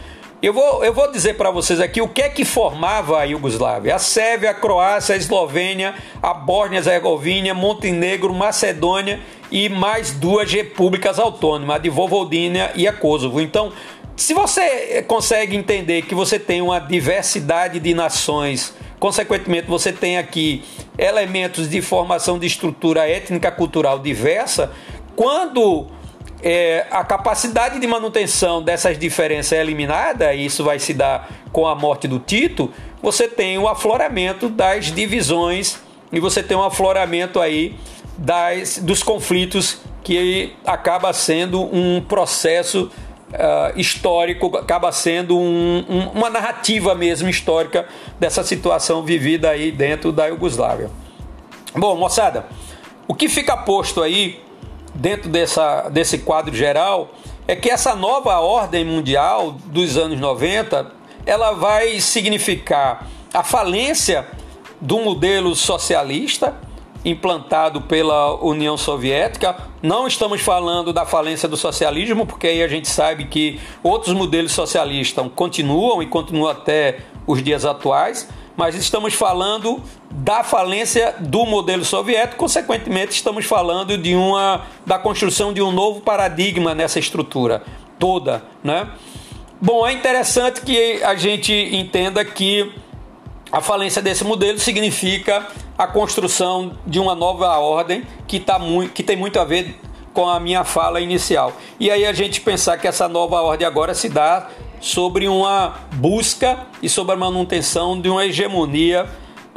eu 0.42 0.52
vou, 0.52 0.84
eu 0.84 0.92
vou 0.92 1.08
dizer 1.12 1.34
para 1.34 1.52
vocês 1.52 1.80
aqui 1.80 2.02
o 2.02 2.08
que 2.08 2.20
é 2.20 2.28
que 2.28 2.44
formava 2.44 3.20
a 3.20 3.22
Iugoslávia: 3.22 3.94
a 3.94 3.98
Sérvia, 4.00 4.50
a 4.50 4.54
Croácia, 4.54 5.14
a 5.14 5.16
Eslovênia, 5.16 5.94
a 6.20 6.34
Bósnia-Herzegovina, 6.34 7.54
Montenegro, 7.54 8.34
Macedônia 8.34 9.20
e 9.52 9.68
mais 9.68 10.10
duas 10.10 10.52
repúblicas 10.52 11.20
autônomas, 11.20 11.76
a 11.76 11.78
de 11.78 11.88
Vojvodina 11.88 12.72
e 12.74 12.88
a 12.88 12.92
Kosovo. 12.92 13.40
Então, 13.40 13.72
se 14.16 14.34
você 14.34 15.04
consegue 15.06 15.56
entender 15.56 16.02
que 16.02 16.14
você 16.14 16.40
tem 16.40 16.60
uma 16.60 16.80
diversidade 16.80 17.78
de 17.78 17.94
nações, 17.94 18.74
consequentemente 18.98 19.68
você 19.68 19.92
tem 19.92 20.18
aqui 20.18 20.64
elementos 20.98 21.70
de 21.70 21.80
formação 21.80 22.36
de 22.36 22.48
estrutura 22.48 23.08
étnica 23.08 23.50
cultural 23.52 24.00
diversa, 24.00 24.72
quando 25.14 25.86
é, 26.42 26.86
a 26.90 27.04
capacidade 27.04 27.78
de 27.78 27.86
manutenção 27.86 28.62
dessas 28.62 28.98
diferenças 28.98 29.52
é 29.52 29.60
eliminada, 29.60 30.34
e 30.34 30.46
isso 30.46 30.64
vai 30.64 30.78
se 30.78 30.92
dar 30.92 31.30
com 31.52 31.66
a 31.66 31.74
morte 31.74 32.08
do 32.08 32.18
Tito, 32.18 32.70
você 33.00 33.28
tem 33.28 33.58
o 33.58 33.68
afloramento 33.68 34.48
das 34.48 34.86
divisões 34.86 35.78
e 36.12 36.18
você 36.18 36.42
tem 36.42 36.56
um 36.56 36.62
afloramento 36.62 37.40
aí 37.40 37.76
das, 38.18 38.78
dos 38.78 39.02
conflitos 39.02 39.80
que 40.02 40.54
acaba 40.66 41.12
sendo 41.12 41.62
um 41.62 42.00
processo 42.00 42.90
uh, 43.32 43.78
histórico, 43.78 44.56
acaba 44.56 44.90
sendo 44.92 45.38
um, 45.38 45.84
um, 45.88 46.08
uma 46.10 46.28
narrativa 46.28 46.94
mesmo 46.94 47.28
histórica 47.28 47.86
dessa 48.18 48.42
situação 48.42 49.02
vivida 49.02 49.50
aí 49.50 49.70
dentro 49.70 50.12
da 50.12 50.26
Iugoslávia. 50.26 50.90
Bom, 51.74 51.96
moçada, 51.96 52.46
o 53.08 53.14
que 53.14 53.28
fica 53.28 53.56
posto 53.56 54.02
aí 54.02 54.40
dentro 54.94 55.28
dessa, 55.28 55.88
desse 55.88 56.18
quadro 56.18 56.54
geral 56.54 57.10
é 57.46 57.56
que 57.56 57.70
essa 57.70 57.94
nova 57.94 58.38
ordem 58.40 58.84
mundial 58.84 59.52
dos 59.66 59.96
anos 59.96 60.18
90 60.20 60.92
ela 61.26 61.52
vai 61.52 62.00
significar 62.00 63.06
a 63.32 63.42
falência 63.42 64.26
do 64.80 64.98
modelo 64.98 65.54
socialista 65.54 66.54
implantado 67.04 67.82
pela 67.82 68.34
União 68.44 68.76
Soviética. 68.76 69.56
Não 69.82 70.06
estamos 70.06 70.40
falando 70.40 70.92
da 70.92 71.04
falência 71.04 71.48
do 71.48 71.56
socialismo, 71.56 72.26
porque 72.26 72.46
aí 72.46 72.62
a 72.62 72.68
gente 72.68 72.88
sabe 72.88 73.24
que 73.24 73.60
outros 73.82 74.14
modelos 74.14 74.52
socialistas 74.52 75.24
continuam 75.34 76.02
e 76.02 76.06
continuam 76.06 76.50
até 76.50 77.00
os 77.26 77.42
dias 77.42 77.64
atuais, 77.64 78.28
mas 78.56 78.74
estamos 78.74 79.14
falando 79.14 79.82
da 80.10 80.44
falência 80.44 81.14
do 81.18 81.44
modelo 81.46 81.84
soviético, 81.84 82.36
consequentemente 82.36 83.12
estamos 83.12 83.44
falando 83.44 83.96
de 83.96 84.14
uma 84.14 84.62
da 84.84 84.98
construção 84.98 85.52
de 85.52 85.62
um 85.62 85.72
novo 85.72 86.00
paradigma 86.00 86.74
nessa 86.74 86.98
estrutura 86.98 87.62
toda, 87.98 88.42
né? 88.62 88.88
Bom, 89.60 89.86
é 89.86 89.92
interessante 89.92 90.60
que 90.60 91.02
a 91.04 91.14
gente 91.14 91.52
entenda 91.52 92.24
que 92.24 92.74
a 93.50 93.60
falência 93.60 94.02
desse 94.02 94.24
modelo 94.24 94.58
significa 94.58 95.46
a 95.78 95.86
construção 95.86 96.72
de 96.86 96.98
uma 96.98 97.14
nova 97.14 97.58
ordem 97.58 98.02
que, 98.26 98.40
tá 98.40 98.58
muito, 98.58 98.92
que 98.92 99.02
tem 99.02 99.14
muito 99.14 99.38
a 99.38 99.44
ver 99.44 99.78
com 100.12 100.28
a 100.28 100.40
minha 100.40 100.64
fala 100.64 101.00
inicial. 101.00 101.52
E 101.78 101.90
aí 101.90 102.04
a 102.04 102.12
gente 102.12 102.40
pensar 102.40 102.76
que 102.78 102.88
essa 102.88 103.08
nova 103.08 103.40
ordem 103.40 103.66
agora 103.66 103.94
se 103.94 104.08
dá 104.08 104.48
sobre 104.82 105.28
uma 105.28 105.76
busca 105.92 106.58
e 106.82 106.88
sobre 106.88 107.14
a 107.14 107.16
manutenção 107.16 107.98
de 107.98 108.10
uma 108.10 108.26
hegemonia 108.26 109.08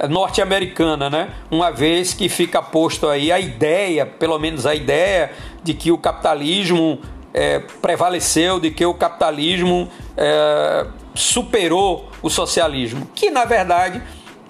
norte-americana, 0.08 1.10
né? 1.10 1.30
Uma 1.50 1.72
vez 1.72 2.14
que 2.14 2.30
fica 2.30 2.62
posto 2.62 3.08
aí 3.08 3.32
a 3.32 3.40
ideia, 3.40 4.06
pelo 4.06 4.38
menos 4.38 4.68
a 4.68 4.76
ideia, 4.76 5.32
de 5.64 5.74
que 5.74 5.92
o 5.92 5.98
capitalismo 5.98 7.00
é, 7.34 7.60
prevaleceu, 7.82 8.60
de 8.60 8.70
que 8.70 8.86
o 8.86 8.94
capitalismo 8.94 9.90
é, 10.16 10.86
superou 11.16 12.12
o 12.22 12.30
socialismo, 12.30 13.10
que 13.16 13.32
na 13.32 13.46
verdade 13.46 14.02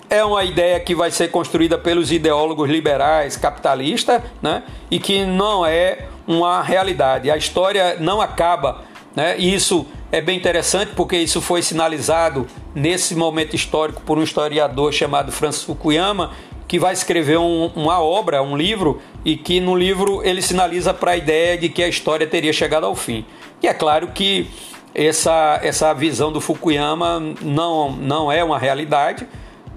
é 0.09 0.25
uma 0.25 0.43
ideia 0.43 0.79
que 0.79 0.93
vai 0.93 1.09
ser 1.09 1.29
construída 1.29 1.77
pelos 1.77 2.11
ideólogos 2.11 2.69
liberais 2.69 3.37
capitalistas, 3.37 4.21
né? 4.41 4.63
E 4.91 4.99
que 4.99 5.25
não 5.25 5.65
é 5.65 6.07
uma 6.27 6.61
realidade. 6.61 7.31
A 7.31 7.37
história 7.37 7.95
não 7.99 8.19
acaba, 8.19 8.81
né? 9.15 9.35
E 9.37 9.53
isso 9.53 9.87
é 10.15 10.21
bem 10.21 10.37
interessante 10.37 10.93
porque 10.95 11.17
isso 11.17 11.41
foi 11.41 11.61
sinalizado 11.61 12.47
nesse 12.73 13.13
momento 13.13 13.53
histórico 13.53 14.01
por 14.03 14.17
um 14.17 14.23
historiador 14.23 14.93
chamado 14.93 15.29
Francis 15.29 15.63
Fukuyama, 15.63 16.31
que 16.69 16.79
vai 16.79 16.93
escrever 16.93 17.37
um, 17.37 17.65
uma 17.75 17.99
obra, 17.99 18.41
um 18.41 18.55
livro, 18.55 19.01
e 19.25 19.35
que 19.35 19.59
no 19.59 19.75
livro 19.75 20.21
ele 20.23 20.41
sinaliza 20.41 20.93
para 20.93 21.11
a 21.11 21.17
ideia 21.17 21.57
de 21.57 21.67
que 21.67 21.83
a 21.83 21.89
história 21.89 22.25
teria 22.25 22.53
chegado 22.53 22.85
ao 22.85 22.95
fim. 22.95 23.25
E 23.61 23.67
é 23.67 23.73
claro 23.73 24.07
que 24.07 24.47
essa, 24.93 25.59
essa 25.61 25.93
visão 25.93 26.31
do 26.31 26.39
Fukuyama 26.39 27.19
não, 27.41 27.91
não 27.91 28.31
é 28.31 28.41
uma 28.41 28.57
realidade, 28.57 29.27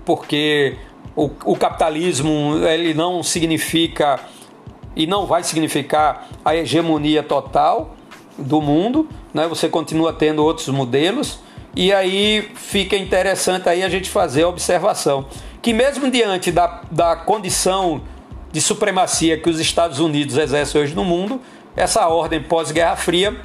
porque 0.04 0.76
o, 1.16 1.28
o 1.46 1.56
capitalismo 1.56 2.60
ele 2.64 2.94
não 2.94 3.24
significa 3.24 4.20
e 4.94 5.04
não 5.04 5.26
vai 5.26 5.42
significar 5.42 6.28
a 6.44 6.54
hegemonia 6.54 7.24
total 7.24 7.96
do 8.38 8.62
mundo, 8.62 9.08
né? 9.38 9.48
Você 9.48 9.68
continua 9.68 10.12
tendo 10.12 10.44
outros 10.44 10.68
modelos 10.68 11.38
e 11.74 11.92
aí 11.92 12.50
fica 12.54 12.96
interessante 12.96 13.68
aí 13.68 13.82
a 13.82 13.88
gente 13.88 14.10
fazer 14.10 14.42
a 14.42 14.48
observação 14.48 15.26
que 15.62 15.72
mesmo 15.72 16.10
diante 16.10 16.52
da, 16.52 16.82
da 16.90 17.16
condição 17.16 18.00
de 18.50 18.60
supremacia 18.60 19.38
que 19.38 19.48
os 19.48 19.60
Estados 19.60 19.98
Unidos 19.98 20.36
exercem 20.36 20.80
hoje 20.80 20.94
no 20.94 21.04
mundo, 21.04 21.40
essa 21.76 22.06
ordem 22.08 22.42
pós-Guerra 22.42 22.96
Fria, 22.96 23.36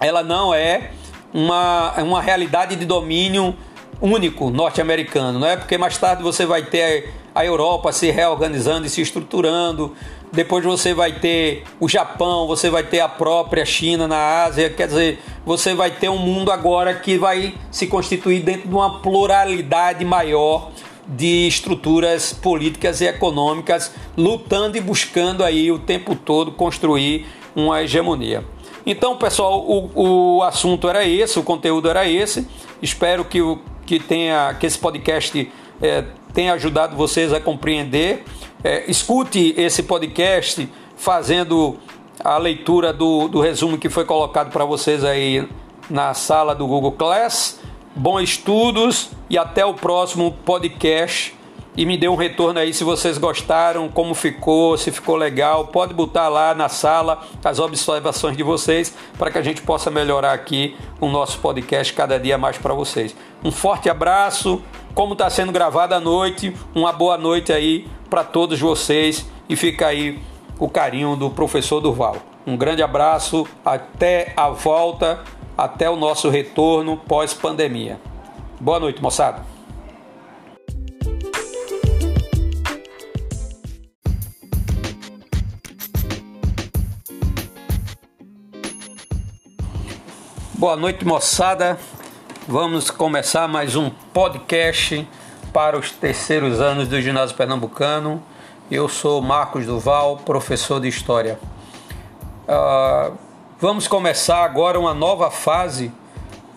ela 0.00 0.22
não 0.22 0.54
é 0.54 0.92
uma, 1.32 1.92
uma 2.02 2.22
realidade 2.22 2.76
de 2.76 2.84
domínio 2.84 3.54
único 4.00 4.50
norte-americano, 4.50 5.38
não 5.38 5.46
é? 5.46 5.56
Porque 5.56 5.76
mais 5.76 5.98
tarde 5.98 6.22
você 6.22 6.46
vai 6.46 6.62
ter 6.62 7.12
a 7.34 7.44
Europa 7.44 7.92
se 7.92 8.10
reorganizando 8.10 8.86
e 8.86 8.90
se 8.90 9.02
estruturando, 9.02 9.94
depois 10.32 10.64
você 10.64 10.94
vai 10.94 11.12
ter 11.12 11.64
o 11.80 11.88
Japão, 11.88 12.46
você 12.46 12.70
vai 12.70 12.82
ter 12.82 13.00
a 13.00 13.08
própria 13.08 13.64
China 13.64 14.06
na 14.06 14.44
Ásia, 14.44 14.70
quer 14.70 14.86
dizer, 14.86 15.18
você 15.44 15.74
vai 15.74 15.90
ter 15.90 16.08
um 16.08 16.18
mundo 16.18 16.52
agora 16.52 16.94
que 16.94 17.18
vai 17.18 17.54
se 17.70 17.86
constituir 17.86 18.40
dentro 18.40 18.68
de 18.68 18.74
uma 18.74 19.00
pluralidade 19.00 20.04
maior 20.04 20.70
de 21.06 21.48
estruturas 21.48 22.32
políticas 22.32 23.00
e 23.00 23.06
econômicas, 23.06 23.92
lutando 24.16 24.76
e 24.76 24.80
buscando 24.80 25.42
aí 25.42 25.72
o 25.72 25.78
tempo 25.78 26.14
todo 26.14 26.52
construir 26.52 27.26
uma 27.54 27.82
hegemonia. 27.82 28.44
Então, 28.86 29.16
pessoal, 29.16 29.60
o, 29.60 30.36
o 30.36 30.42
assunto 30.42 30.88
era 30.88 31.04
esse, 31.04 31.38
o 31.38 31.42
conteúdo 31.42 31.88
era 31.90 32.08
esse. 32.08 32.46
Espero 32.80 33.24
que, 33.24 33.42
o, 33.42 33.58
que, 33.84 33.98
tenha, 33.98 34.54
que 34.58 34.66
esse 34.66 34.78
podcast 34.78 35.50
é, 35.82 36.04
tenha 36.32 36.52
ajudado 36.54 36.96
vocês 36.96 37.32
a 37.32 37.40
compreender. 37.40 38.24
É, 38.62 38.90
escute 38.90 39.54
esse 39.56 39.82
podcast 39.82 40.68
fazendo 40.96 41.78
a 42.22 42.36
leitura 42.36 42.92
do, 42.92 43.28
do 43.28 43.40
resumo 43.40 43.78
que 43.78 43.88
foi 43.88 44.04
colocado 44.04 44.50
para 44.50 44.64
vocês 44.64 45.04
aí 45.04 45.48
na 45.88 46.12
sala 46.12 46.54
do 46.54 46.66
Google 46.66 46.92
Class. 46.92 47.60
Bons 47.96 48.22
estudos 48.22 49.10
e 49.28 49.36
até 49.38 49.64
o 49.64 49.74
próximo 49.74 50.32
podcast 50.44 51.34
e 51.76 51.86
me 51.86 51.96
dê 51.96 52.08
um 52.08 52.16
retorno 52.16 52.58
aí 52.58 52.74
se 52.74 52.82
vocês 52.82 53.16
gostaram, 53.16 53.88
como 53.88 54.14
ficou, 54.14 54.76
se 54.76 54.90
ficou 54.90 55.16
legal. 55.16 55.68
Pode 55.68 55.94
botar 55.94 56.28
lá 56.28 56.54
na 56.54 56.68
sala 56.68 57.22
as 57.44 57.58
observações 57.58 58.36
de 58.36 58.42
vocês 58.42 58.94
para 59.18 59.30
que 59.30 59.38
a 59.38 59.42
gente 59.42 59.62
possa 59.62 59.90
melhorar 59.90 60.32
aqui 60.32 60.76
o 61.00 61.08
nosso 61.08 61.38
podcast 61.38 61.92
cada 61.92 62.18
dia 62.18 62.36
mais 62.36 62.58
para 62.58 62.74
vocês. 62.74 63.14
Um 63.44 63.52
forte 63.52 63.88
abraço. 63.88 64.60
Como 64.94 65.12
está 65.12 65.30
sendo 65.30 65.52
gravado 65.52 65.94
à 65.94 66.00
noite, 66.00 66.52
uma 66.74 66.92
boa 66.92 67.16
noite 67.16 67.52
aí 67.52 67.86
para 68.08 68.24
todos 68.24 68.58
vocês 68.58 69.24
e 69.48 69.54
fica 69.54 69.86
aí 69.86 70.20
o 70.58 70.68
carinho 70.68 71.14
do 71.14 71.30
professor 71.30 71.80
Durval. 71.80 72.16
Um 72.44 72.56
grande 72.56 72.82
abraço, 72.82 73.46
até 73.64 74.32
a 74.36 74.50
volta, 74.50 75.20
até 75.56 75.88
o 75.88 75.94
nosso 75.94 76.28
retorno 76.28 76.96
pós-pandemia. 76.96 78.00
Boa 78.60 78.80
noite, 78.80 79.00
moçada. 79.00 79.59
Boa 90.60 90.76
noite, 90.76 91.06
moçada. 91.06 91.78
Vamos 92.46 92.90
começar 92.90 93.48
mais 93.48 93.76
um 93.76 93.88
podcast 94.12 95.08
para 95.54 95.78
os 95.78 95.90
terceiros 95.90 96.60
anos 96.60 96.86
do 96.86 97.00
Ginásio 97.00 97.34
Pernambucano. 97.34 98.22
Eu 98.70 98.86
sou 98.86 99.22
Marcos 99.22 99.64
Duval, 99.64 100.18
professor 100.18 100.78
de 100.78 100.86
História. 100.86 101.40
Uh, 102.46 103.16
vamos 103.58 103.88
começar 103.88 104.44
agora 104.44 104.78
uma 104.78 104.92
nova 104.92 105.30
fase 105.30 105.90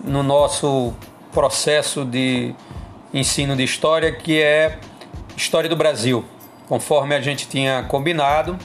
no 0.04 0.22
nosso 0.22 0.94
processo 1.32 2.04
de 2.04 2.54
ensino 3.14 3.56
de 3.56 3.64
História, 3.64 4.12
que 4.12 4.42
é 4.42 4.80
História 5.38 5.70
do 5.70 5.78
Brasil. 5.78 6.26
Conforme 6.68 7.16
a 7.16 7.22
gente 7.22 7.48
tinha 7.48 7.84
combinado, 7.84 8.60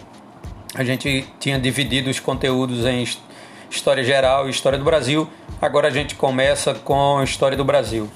a 0.74 0.83
gente 0.83 1.33
tinha 1.38 1.61
dividido 1.61 2.11
os 2.11 2.18
conteúdos 2.18 2.85
em 2.85 3.05
História 3.71 4.03
Geral 4.03 4.47
e 4.47 4.51
História 4.51 4.79
do 4.79 4.85
Brasil. 4.85 5.29
Agora 5.61 5.89
a 5.89 5.91
gente 5.91 6.15
começa 6.15 6.75
com 6.75 7.23
História 7.23 7.57
do 7.57 7.65
Brasil. 7.65 8.09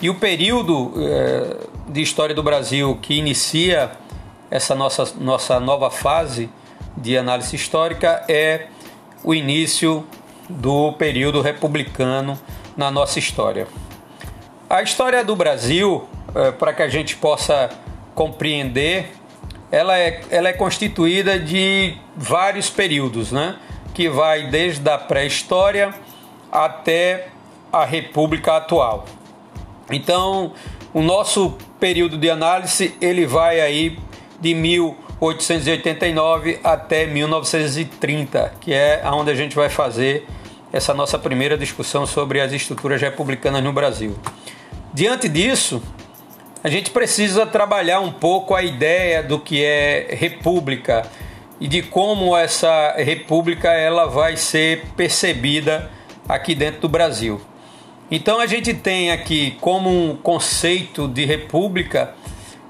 E 0.00 0.08
o 0.08 0.14
período 0.14 0.92
é, 0.96 1.56
de 1.88 2.00
História 2.00 2.34
do 2.34 2.42
Brasil 2.42 2.98
que 3.02 3.14
inicia 3.14 3.90
essa 4.50 4.74
nossa, 4.74 5.12
nossa 5.18 5.60
nova 5.60 5.90
fase 5.90 6.48
de 6.96 7.16
análise 7.16 7.54
histórica 7.54 8.24
é 8.28 8.68
o 9.22 9.34
início 9.34 10.06
do 10.48 10.92
período 10.92 11.40
republicano 11.40 12.38
na 12.76 12.90
nossa 12.90 13.18
história. 13.18 13.66
A 14.70 14.82
história 14.82 15.24
do 15.24 15.34
Brasil, 15.34 16.08
é, 16.34 16.50
para 16.52 16.72
que 16.72 16.82
a 16.82 16.88
gente 16.88 17.16
possa 17.16 17.70
compreender, 18.14 19.12
ela 19.70 19.98
é, 19.98 20.22
ela 20.30 20.48
é 20.48 20.52
constituída 20.52 21.38
de 21.38 21.96
vários 22.16 22.70
períodos, 22.70 23.32
né? 23.32 23.56
Que 23.98 24.08
vai 24.08 24.46
desde 24.46 24.88
a 24.88 24.96
pré-história 24.96 25.92
até 26.52 27.26
a 27.72 27.84
República 27.84 28.56
atual. 28.56 29.04
Então, 29.90 30.52
o 30.94 31.02
nosso 31.02 31.58
período 31.80 32.16
de 32.16 32.30
análise 32.30 32.94
ele 33.00 33.26
vai 33.26 33.60
aí 33.60 33.98
de 34.38 34.54
1889 34.54 36.60
até 36.62 37.08
1930, 37.08 38.54
que 38.60 38.72
é 38.72 39.02
onde 39.12 39.32
a 39.32 39.34
gente 39.34 39.56
vai 39.56 39.68
fazer 39.68 40.24
essa 40.72 40.94
nossa 40.94 41.18
primeira 41.18 41.58
discussão 41.58 42.06
sobre 42.06 42.40
as 42.40 42.52
estruturas 42.52 43.02
republicanas 43.02 43.64
no 43.64 43.72
Brasil. 43.72 44.16
Diante 44.94 45.28
disso, 45.28 45.82
a 46.62 46.68
gente 46.68 46.92
precisa 46.92 47.44
trabalhar 47.44 47.98
um 47.98 48.12
pouco 48.12 48.54
a 48.54 48.62
ideia 48.62 49.24
do 49.24 49.40
que 49.40 49.64
é 49.64 50.06
república 50.12 51.02
e 51.60 51.66
de 51.66 51.82
como 51.82 52.36
essa 52.36 52.94
república 52.96 53.72
ela 53.72 54.06
vai 54.06 54.36
ser 54.36 54.84
percebida 54.96 55.90
aqui 56.28 56.54
dentro 56.54 56.82
do 56.82 56.88
Brasil. 56.88 57.40
Então 58.10 58.40
a 58.40 58.46
gente 58.46 58.72
tem 58.72 59.10
aqui 59.10 59.56
como 59.60 59.90
um 59.90 60.16
conceito 60.16 61.06
de 61.08 61.24
república, 61.24 62.14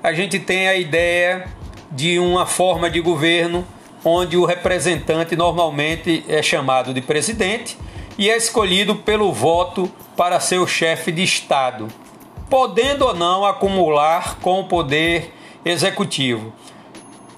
a 0.02 0.12
gente 0.12 0.38
tem 0.38 0.68
a 0.68 0.74
ideia 0.74 1.46
de 1.90 2.18
uma 2.18 2.46
forma 2.46 2.90
de 2.90 3.00
governo 3.00 3.66
onde 4.04 4.36
o 4.36 4.44
representante 4.44 5.36
normalmente 5.36 6.24
é 6.28 6.42
chamado 6.42 6.94
de 6.94 7.00
presidente 7.00 7.76
e 8.16 8.30
é 8.30 8.36
escolhido 8.36 8.96
pelo 8.96 9.32
voto 9.32 9.90
para 10.16 10.40
ser 10.40 10.58
o 10.58 10.66
chefe 10.66 11.12
de 11.12 11.22
Estado, 11.22 11.88
podendo 12.50 13.06
ou 13.06 13.14
não 13.14 13.44
acumular 13.44 14.38
com 14.40 14.60
o 14.60 14.64
poder 14.64 15.32
executivo. 15.64 16.52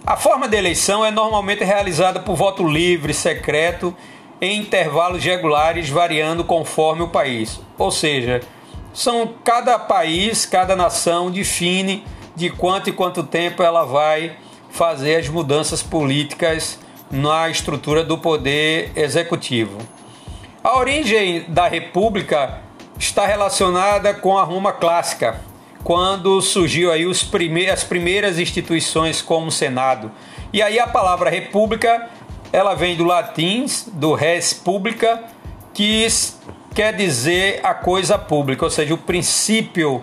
A 0.06 0.16
forma 0.16 0.48
de 0.48 0.56
eleição 0.56 1.04
é 1.04 1.10
normalmente 1.10 1.62
realizada 1.62 2.20
por 2.20 2.34
voto 2.34 2.66
livre, 2.66 3.12
secreto, 3.12 3.94
em 4.40 4.60
intervalos 4.60 5.22
regulares, 5.22 5.90
variando 5.90 6.42
conforme 6.42 7.02
o 7.02 7.08
país. 7.08 7.60
Ou 7.78 7.90
seja, 7.90 8.40
são 8.94 9.34
cada 9.44 9.78
país, 9.78 10.46
cada 10.46 10.74
nação 10.74 11.30
define 11.30 12.02
de 12.34 12.48
quanto 12.48 12.88
e 12.88 12.92
quanto 12.92 13.22
tempo 13.22 13.62
ela 13.62 13.84
vai 13.84 14.36
fazer 14.70 15.16
as 15.16 15.28
mudanças 15.28 15.82
políticas 15.82 16.78
na 17.10 17.50
estrutura 17.50 18.02
do 18.02 18.16
poder 18.16 18.92
executivo. 18.96 19.78
A 20.64 20.78
origem 20.78 21.44
da 21.48 21.68
república 21.68 22.60
está 22.98 23.26
relacionada 23.26 24.14
com 24.14 24.38
a 24.38 24.44
Roma 24.44 24.72
clássica, 24.72 25.40
quando 25.82 26.40
surgiu 26.40 26.92
aí 26.92 27.06
os 27.06 27.22
prime 27.22 27.68
as 27.68 27.84
primeiras 27.84 28.38
instituições 28.38 29.22
como 29.22 29.46
o 29.46 29.52
Senado. 29.52 30.10
E 30.52 30.62
aí 30.62 30.78
a 30.78 30.86
palavra 30.86 31.30
república, 31.30 32.08
ela 32.52 32.74
vem 32.74 32.96
do 32.96 33.04
latim, 33.04 33.66
do 33.92 34.14
res 34.14 34.52
publica, 34.52 35.22
que 35.72 36.06
quer 36.74 36.94
dizer 36.94 37.60
a 37.62 37.74
coisa 37.74 38.18
pública, 38.18 38.64
ou 38.64 38.70
seja, 38.70 38.94
o 38.94 38.98
princípio 38.98 40.00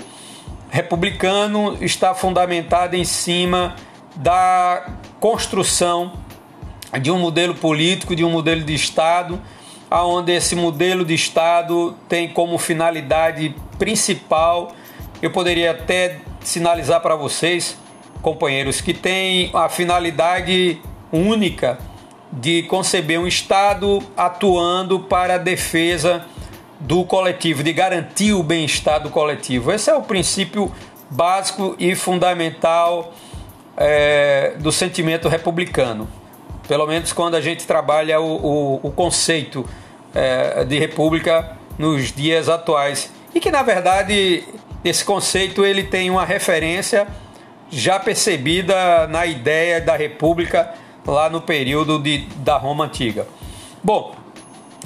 republicano 0.70 1.78
está 1.82 2.14
fundamentado 2.14 2.96
em 2.96 3.04
cima 3.04 3.76
da 4.16 4.88
construção 5.20 6.14
de 7.02 7.12
um 7.12 7.20
modelo 7.20 7.54
político, 7.56 8.16
de 8.16 8.24
um 8.24 8.32
modelo 8.32 8.64
de 8.64 8.74
Estado, 8.74 9.42
aonde 9.90 10.32
esse 10.32 10.56
modelo 10.56 11.06
de 11.06 11.14
Estado 11.14 11.96
tem 12.10 12.28
como 12.30 12.58
finalidade 12.58 13.56
principal 13.78 14.74
eu 15.22 15.32
poderia 15.32 15.72
até 15.72 16.20
sinalizar 16.42 17.02
para 17.02 17.16
vocês, 17.16 17.78
companheiros, 18.22 18.82
que 18.82 18.94
tem 18.94 19.50
a 19.54 19.70
finalidade 19.70 20.82
única 21.12 21.78
de 22.32 22.64
conceber 22.64 23.20
um 23.20 23.28
Estado 23.28 24.02
atuando 24.16 25.00
para 25.00 25.36
a 25.36 25.38
defesa 25.38 26.26
do 26.80 27.04
coletivo, 27.04 27.64
de 27.64 27.74
garantir 27.74 28.34
o 28.34 28.44
bem-estar 28.44 29.02
do 29.02 29.10
coletivo. 29.10 29.72
Esse 29.72 29.90
é 29.90 29.96
o 29.96 30.02
princípio 30.02 30.72
básico 31.10 31.76
e 31.80 31.96
fundamental 31.96 33.14
é, 33.76 34.54
do 34.60 34.72
sentimento 34.72 35.28
republicano. 35.28 36.08
Pelo 36.68 36.86
menos 36.86 37.14
quando 37.14 37.36
a 37.36 37.42
gente 37.42 37.66
trabalha 37.66 38.20
o, 38.20 38.36
o, 38.36 38.80
o 38.84 38.92
conceito 38.92 39.66
é, 40.14 40.66
de 40.66 40.78
república 40.78 41.58
nos 41.78 42.12
dias 42.12 42.50
atuais. 42.50 43.12
E 43.34 43.40
que, 43.40 43.52
na 43.52 43.64
verdade, 43.64 44.44
esse 44.90 45.04
conceito 45.04 45.66
ele 45.66 45.84
tem 45.84 46.10
uma 46.10 46.26
referência 46.26 47.08
já 47.70 48.00
percebida 48.00 49.08
na 49.08 49.26
ideia 49.26 49.82
da 49.82 49.96
República 49.96 50.74
lá 51.06 51.30
no 51.30 51.42
período 51.42 52.00
de, 52.00 52.20
da 52.38 52.58
Roma 52.58 52.86
Antiga. 52.86 53.28
Bom, 53.84 54.16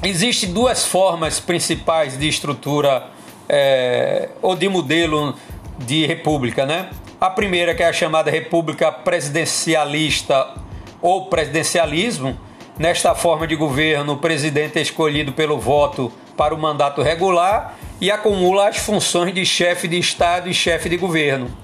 existem 0.04 0.52
duas 0.52 0.86
formas 0.86 1.40
principais 1.40 2.18
de 2.18 2.28
estrutura 2.28 3.08
é, 3.48 4.30
ou 4.42 4.56
de 4.56 4.68
modelo 4.70 5.36
de 5.80 6.06
república, 6.06 6.66
né? 6.66 6.90
A 7.20 7.30
primeira 7.30 7.76
que 7.76 7.84
é 7.84 7.88
a 7.88 7.94
chamada 7.94 8.32
república 8.32 8.92
presidencialista 8.92 10.56
ou 11.02 11.26
presidencialismo. 11.26 12.38
Nesta 12.78 13.14
forma 13.14 13.46
de 13.46 13.56
governo, 13.56 14.14
o 14.14 14.18
presidente 14.18 14.80
é 14.80 14.82
escolhido 14.82 15.34
pelo 15.34 15.60
voto 15.60 16.12
para 16.42 16.56
o 16.56 16.58
mandato 16.58 17.04
regular 17.04 17.76
e 18.02 18.10
acumula 18.10 18.68
as 18.68 18.78
funções 18.78 19.32
de 19.32 19.46
chefe 19.46 19.88
de 19.88 20.00
Estado 20.00 20.50
e 20.50 20.56
chefe 20.56 20.90
de 20.90 20.98
governo. 20.98 21.56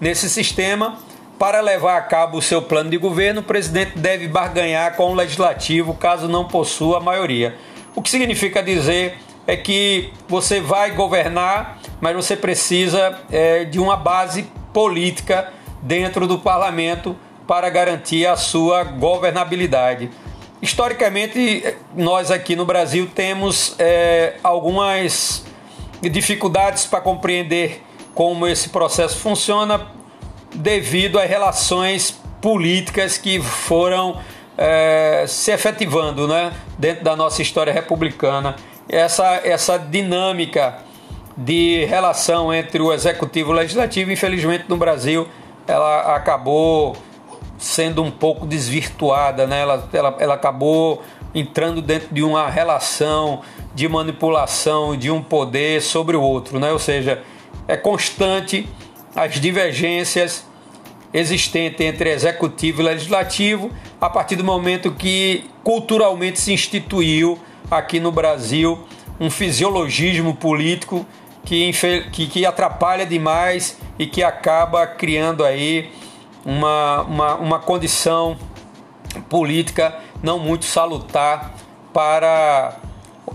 Nesse 0.00 0.28
sistema, 0.28 0.98
para 1.38 1.60
levar 1.60 1.98
a 1.98 2.02
cabo 2.02 2.38
o 2.38 2.42
seu 2.42 2.60
plano 2.60 2.90
de 2.90 2.98
governo, 2.98 3.42
o 3.42 3.44
presidente 3.44 3.96
deve 3.96 4.26
barganhar 4.26 4.96
com 4.96 5.12
o 5.12 5.14
legislativo 5.14 5.94
caso 5.94 6.26
não 6.26 6.48
possua 6.48 6.96
a 6.96 7.00
maioria. 7.00 7.54
O 7.94 8.02
que 8.02 8.10
significa 8.10 8.60
dizer 8.60 9.18
é 9.46 9.56
que 9.56 10.12
você 10.26 10.60
vai 10.60 10.90
governar, 10.90 11.78
mas 12.00 12.16
você 12.16 12.34
precisa 12.36 13.16
é, 13.30 13.64
de 13.64 13.78
uma 13.78 13.96
base 13.96 14.50
política 14.72 15.52
dentro 15.80 16.26
do 16.26 16.40
parlamento 16.40 17.16
para 17.46 17.70
garantir 17.70 18.26
a 18.26 18.34
sua 18.34 18.82
governabilidade. 18.82 20.10
Historicamente, 20.64 21.76
nós 21.94 22.30
aqui 22.30 22.56
no 22.56 22.64
Brasil 22.64 23.06
temos 23.14 23.76
é, 23.78 24.36
algumas 24.42 25.44
dificuldades 26.00 26.86
para 26.86 27.02
compreender 27.02 27.82
como 28.14 28.46
esse 28.46 28.70
processo 28.70 29.18
funciona 29.18 29.88
devido 30.54 31.18
às 31.18 31.28
relações 31.28 32.18
políticas 32.40 33.18
que 33.18 33.42
foram 33.42 34.18
é, 34.56 35.26
se 35.28 35.50
efetivando 35.52 36.26
né, 36.26 36.50
dentro 36.78 37.04
da 37.04 37.14
nossa 37.14 37.42
história 37.42 37.70
republicana. 37.70 38.56
Essa, 38.88 39.42
essa 39.44 39.78
dinâmica 39.78 40.78
de 41.36 41.84
relação 41.84 42.54
entre 42.54 42.80
o 42.80 42.90
executivo 42.90 43.50
e 43.50 43.52
o 43.52 43.56
legislativo, 43.56 44.10
infelizmente 44.10 44.64
no 44.66 44.78
Brasil, 44.78 45.28
ela 45.68 46.16
acabou 46.16 46.96
sendo 47.58 48.02
um 48.02 48.10
pouco 48.10 48.46
desvirtuada, 48.46 49.46
né? 49.46 49.60
ela, 49.62 49.88
ela, 49.92 50.16
ela 50.18 50.34
acabou 50.34 51.02
entrando 51.34 51.82
dentro 51.82 52.14
de 52.14 52.22
uma 52.22 52.48
relação 52.48 53.42
de 53.74 53.88
manipulação 53.88 54.96
de 54.96 55.10
um 55.10 55.22
poder 55.22 55.82
sobre 55.82 56.16
o 56.16 56.22
outro, 56.22 56.58
né? 56.58 56.72
ou 56.72 56.78
seja, 56.78 57.22
é 57.66 57.76
constante 57.76 58.68
as 59.14 59.40
divergências 59.40 60.44
existentes 61.12 61.84
entre 61.86 62.10
executivo 62.10 62.82
e 62.82 62.84
legislativo 62.84 63.70
a 64.00 64.10
partir 64.10 64.36
do 64.36 64.44
momento 64.44 64.90
que 64.90 65.44
culturalmente 65.62 66.40
se 66.40 66.52
instituiu 66.52 67.38
aqui 67.70 68.00
no 68.00 68.10
Brasil 68.10 68.84
um 69.20 69.30
fisiologismo 69.30 70.34
político 70.34 71.06
que, 71.44 71.70
que, 72.10 72.26
que 72.26 72.46
atrapalha 72.46 73.06
demais 73.06 73.78
e 73.98 74.06
que 74.06 74.22
acaba 74.22 74.86
criando 74.86 75.44
aí 75.44 75.90
uma, 76.44 77.02
uma, 77.02 77.34
uma 77.36 77.58
condição 77.58 78.36
política 79.28 79.96
não 80.22 80.38
muito 80.38 80.64
salutar 80.64 81.54
para 81.92 82.76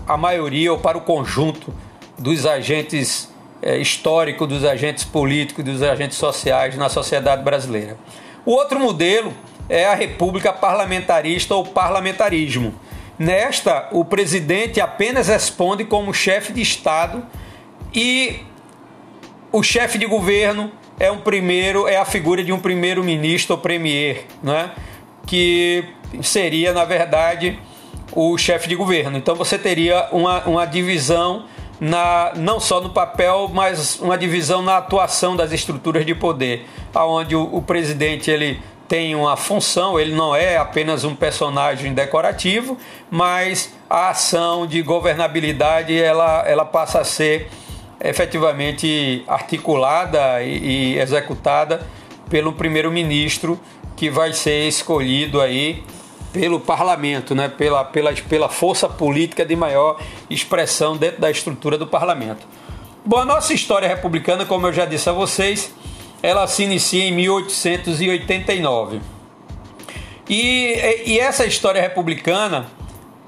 a 0.06 0.16
maioria 0.16 0.72
ou 0.72 0.78
para 0.78 0.98
o 0.98 1.00
conjunto 1.00 1.72
dos 2.18 2.44
agentes 2.46 3.32
é, 3.62 3.78
históricos, 3.78 4.48
dos 4.48 4.64
agentes 4.64 5.04
políticos, 5.04 5.64
dos 5.64 5.82
agentes 5.82 6.18
sociais 6.18 6.76
na 6.76 6.88
sociedade 6.88 7.42
brasileira. 7.42 7.96
O 8.44 8.52
outro 8.52 8.78
modelo 8.78 9.32
é 9.68 9.86
a 9.86 9.94
república 9.94 10.52
parlamentarista 10.52 11.54
ou 11.54 11.64
parlamentarismo. 11.64 12.74
Nesta, 13.18 13.88
o 13.92 14.04
presidente 14.04 14.80
apenas 14.80 15.28
responde 15.28 15.84
como 15.84 16.12
chefe 16.12 16.52
de 16.52 16.62
Estado 16.62 17.22
e 17.94 18.40
o 19.52 19.62
chefe 19.62 19.98
de 19.98 20.06
governo 20.06 20.72
é 21.00 21.10
um 21.10 21.18
primeiro, 21.18 21.88
é 21.88 21.96
a 21.96 22.04
figura 22.04 22.44
de 22.44 22.52
um 22.52 22.60
primeiro-ministro 22.60 23.56
ou 23.56 23.60
premier, 23.60 24.26
né? 24.42 24.70
que 25.26 25.82
seria, 26.22 26.74
na 26.74 26.84
verdade, 26.84 27.58
o 28.12 28.36
chefe 28.36 28.68
de 28.68 28.76
governo. 28.76 29.16
Então 29.16 29.34
você 29.34 29.58
teria 29.58 30.08
uma, 30.12 30.42
uma 30.44 30.66
divisão 30.66 31.46
na, 31.80 32.32
não 32.36 32.60
só 32.60 32.82
no 32.82 32.90
papel, 32.90 33.50
mas 33.52 33.98
uma 33.98 34.18
divisão 34.18 34.60
na 34.60 34.76
atuação 34.76 35.34
das 35.34 35.52
estruturas 35.52 36.04
de 36.04 36.14
poder, 36.14 36.66
aonde 36.94 37.34
o, 37.34 37.48
o 37.50 37.62
presidente 37.62 38.30
ele 38.30 38.60
tem 38.86 39.14
uma 39.14 39.36
função, 39.36 39.98
ele 39.98 40.12
não 40.14 40.34
é 40.36 40.58
apenas 40.58 41.04
um 41.04 41.14
personagem 41.14 41.94
decorativo, 41.94 42.76
mas 43.08 43.72
a 43.88 44.10
ação 44.10 44.66
de 44.66 44.82
governabilidade 44.82 45.98
ela, 45.98 46.42
ela 46.46 46.64
passa 46.64 47.00
a 47.00 47.04
ser 47.04 47.48
efetivamente 48.02 49.22
articulada 49.26 50.42
e, 50.42 50.94
e 50.94 50.98
executada 50.98 51.86
pelo 52.28 52.52
primeiro-ministro 52.52 53.60
que 53.96 54.08
vai 54.08 54.32
ser 54.32 54.66
escolhido 54.66 55.40
aí 55.40 55.84
pelo 56.32 56.60
parlamento, 56.60 57.34
né? 57.34 57.48
pela, 57.48 57.84
pela, 57.84 58.12
pela 58.12 58.48
força 58.48 58.88
política 58.88 59.44
de 59.44 59.54
maior 59.56 60.00
expressão 60.28 60.96
dentro 60.96 61.20
da 61.20 61.30
estrutura 61.30 61.76
do 61.76 61.86
parlamento. 61.86 62.46
Bom, 63.04 63.18
a 63.18 63.24
nossa 63.24 63.52
história 63.52 63.88
republicana, 63.88 64.46
como 64.46 64.66
eu 64.66 64.72
já 64.72 64.84
disse 64.84 65.08
a 65.08 65.12
vocês, 65.12 65.74
ela 66.22 66.46
se 66.46 66.62
inicia 66.62 67.04
em 67.04 67.12
1889. 67.12 69.00
E, 70.28 71.02
e 71.06 71.18
essa 71.18 71.44
história 71.44 71.80
republicana 71.80 72.66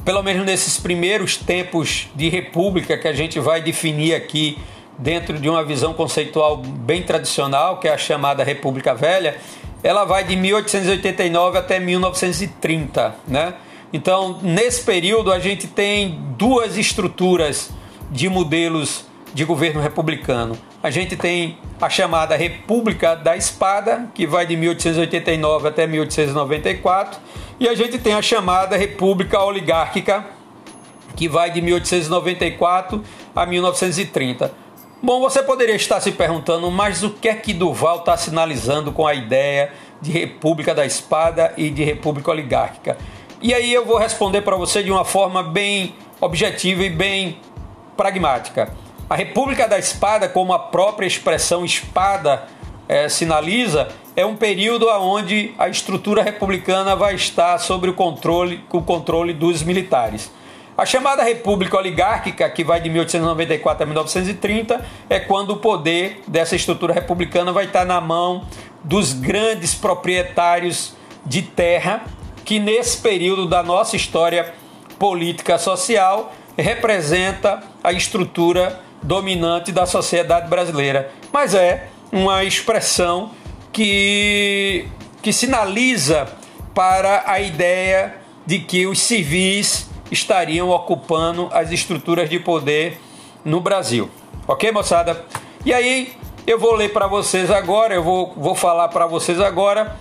pelo 0.04 0.22
menos 0.22 0.44
nesses 0.44 0.78
primeiros 0.78 1.36
tempos 1.36 2.08
de 2.14 2.28
república 2.28 2.96
que 2.98 3.06
a 3.06 3.12
gente 3.12 3.38
vai 3.38 3.60
definir 3.62 4.14
aqui 4.14 4.58
dentro 4.98 5.38
de 5.38 5.48
uma 5.48 5.64
visão 5.64 5.94
conceitual 5.94 6.56
bem 6.56 7.02
tradicional, 7.02 7.78
que 7.78 7.88
é 7.88 7.92
a 7.92 7.98
chamada 7.98 8.44
República 8.44 8.94
Velha, 8.94 9.36
ela 9.82 10.04
vai 10.04 10.24
de 10.24 10.36
1889 10.36 11.58
até 11.58 11.80
1930, 11.80 13.16
né? 13.26 13.54
Então, 13.92 14.38
nesse 14.42 14.82
período 14.84 15.32
a 15.32 15.38
gente 15.38 15.66
tem 15.66 16.18
duas 16.38 16.76
estruturas 16.78 17.70
de 18.10 18.28
modelos 18.28 19.04
de 19.34 19.44
governo 19.44 19.80
republicano. 19.80 20.56
A 20.82 20.90
gente 20.90 21.16
tem 21.16 21.58
a 21.80 21.88
chamada 21.88 22.36
República 22.36 23.14
da 23.14 23.36
Espada, 23.36 24.08
que 24.14 24.26
vai 24.26 24.46
de 24.46 24.56
1889 24.56 25.68
até 25.68 25.86
1894, 25.86 27.18
e 27.62 27.68
a 27.68 27.76
gente 27.76 27.96
tem 27.96 28.12
a 28.12 28.20
chamada 28.20 28.76
República 28.76 29.40
Oligárquica, 29.40 30.26
que 31.14 31.28
vai 31.28 31.48
de 31.48 31.62
1894 31.62 33.04
a 33.36 33.46
1930. 33.46 34.52
Bom, 35.00 35.20
você 35.20 35.44
poderia 35.44 35.76
estar 35.76 36.00
se 36.00 36.10
perguntando, 36.10 36.68
mas 36.72 37.04
o 37.04 37.10
que 37.10 37.28
é 37.28 37.36
que 37.36 37.52
Duval 37.52 37.98
está 37.98 38.16
sinalizando 38.16 38.90
com 38.90 39.06
a 39.06 39.14
ideia 39.14 39.70
de 40.00 40.10
República 40.10 40.74
da 40.74 40.84
Espada 40.84 41.54
e 41.56 41.70
de 41.70 41.84
República 41.84 42.32
Oligárquica? 42.32 42.98
E 43.40 43.54
aí 43.54 43.72
eu 43.72 43.86
vou 43.86 43.96
responder 43.96 44.40
para 44.40 44.56
você 44.56 44.82
de 44.82 44.90
uma 44.90 45.04
forma 45.04 45.40
bem 45.40 45.94
objetiva 46.20 46.82
e 46.82 46.90
bem 46.90 47.38
pragmática. 47.96 48.74
A 49.08 49.14
República 49.14 49.68
da 49.68 49.78
Espada, 49.78 50.28
como 50.28 50.52
a 50.52 50.58
própria 50.58 51.06
expressão 51.06 51.64
espada 51.64 52.42
é, 52.88 53.08
sinaliza, 53.08 53.88
é 54.14 54.24
um 54.26 54.36
período 54.36 54.88
onde 54.88 55.54
a 55.58 55.68
estrutura 55.68 56.22
republicana 56.22 56.94
vai 56.94 57.14
estar 57.14 57.58
sob 57.58 57.88
o 57.88 57.94
controle, 57.94 58.62
o 58.70 58.82
controle 58.82 59.32
dos 59.32 59.62
militares. 59.62 60.30
A 60.76 60.86
chamada 60.86 61.22
República 61.22 61.76
Oligárquica, 61.76 62.48
que 62.48 62.64
vai 62.64 62.80
de 62.80 62.88
1894 62.88 63.82
a 63.82 63.86
1930, 63.86 64.84
é 65.08 65.20
quando 65.20 65.50
o 65.50 65.56
poder 65.56 66.22
dessa 66.26 66.56
estrutura 66.56 66.94
republicana 66.94 67.52
vai 67.52 67.66
estar 67.66 67.84
na 67.84 68.00
mão 68.00 68.46
dos 68.82 69.12
grandes 69.12 69.74
proprietários 69.74 70.94
de 71.24 71.42
terra, 71.42 72.04
que 72.44 72.58
nesse 72.58 72.98
período 72.98 73.46
da 73.46 73.62
nossa 73.62 73.96
história 73.96 74.52
política 74.98 75.58
social 75.58 76.32
representa 76.56 77.62
a 77.82 77.92
estrutura 77.92 78.80
dominante 79.02 79.72
da 79.72 79.84
sociedade 79.84 80.48
brasileira, 80.48 81.10
mas 81.32 81.54
é 81.54 81.88
uma 82.12 82.44
expressão 82.44 83.30
que, 83.72 84.86
que 85.22 85.32
sinaliza 85.32 86.28
para 86.74 87.24
a 87.26 87.40
ideia 87.40 88.16
de 88.46 88.58
que 88.58 88.86
os 88.86 89.00
civis 89.00 89.90
estariam 90.10 90.68
ocupando 90.68 91.48
as 91.52 91.72
estruturas 91.72 92.28
de 92.28 92.38
poder 92.38 93.00
no 93.44 93.60
Brasil. 93.60 94.10
Ok, 94.46 94.70
moçada? 94.70 95.24
E 95.64 95.72
aí, 95.72 96.14
eu 96.46 96.58
vou 96.58 96.74
ler 96.74 96.92
para 96.92 97.06
vocês 97.06 97.50
agora, 97.50 97.94
eu 97.94 98.02
vou, 98.02 98.34
vou 98.36 98.54
falar 98.54 98.88
para 98.88 99.06
vocês 99.06 99.40
agora 99.40 99.96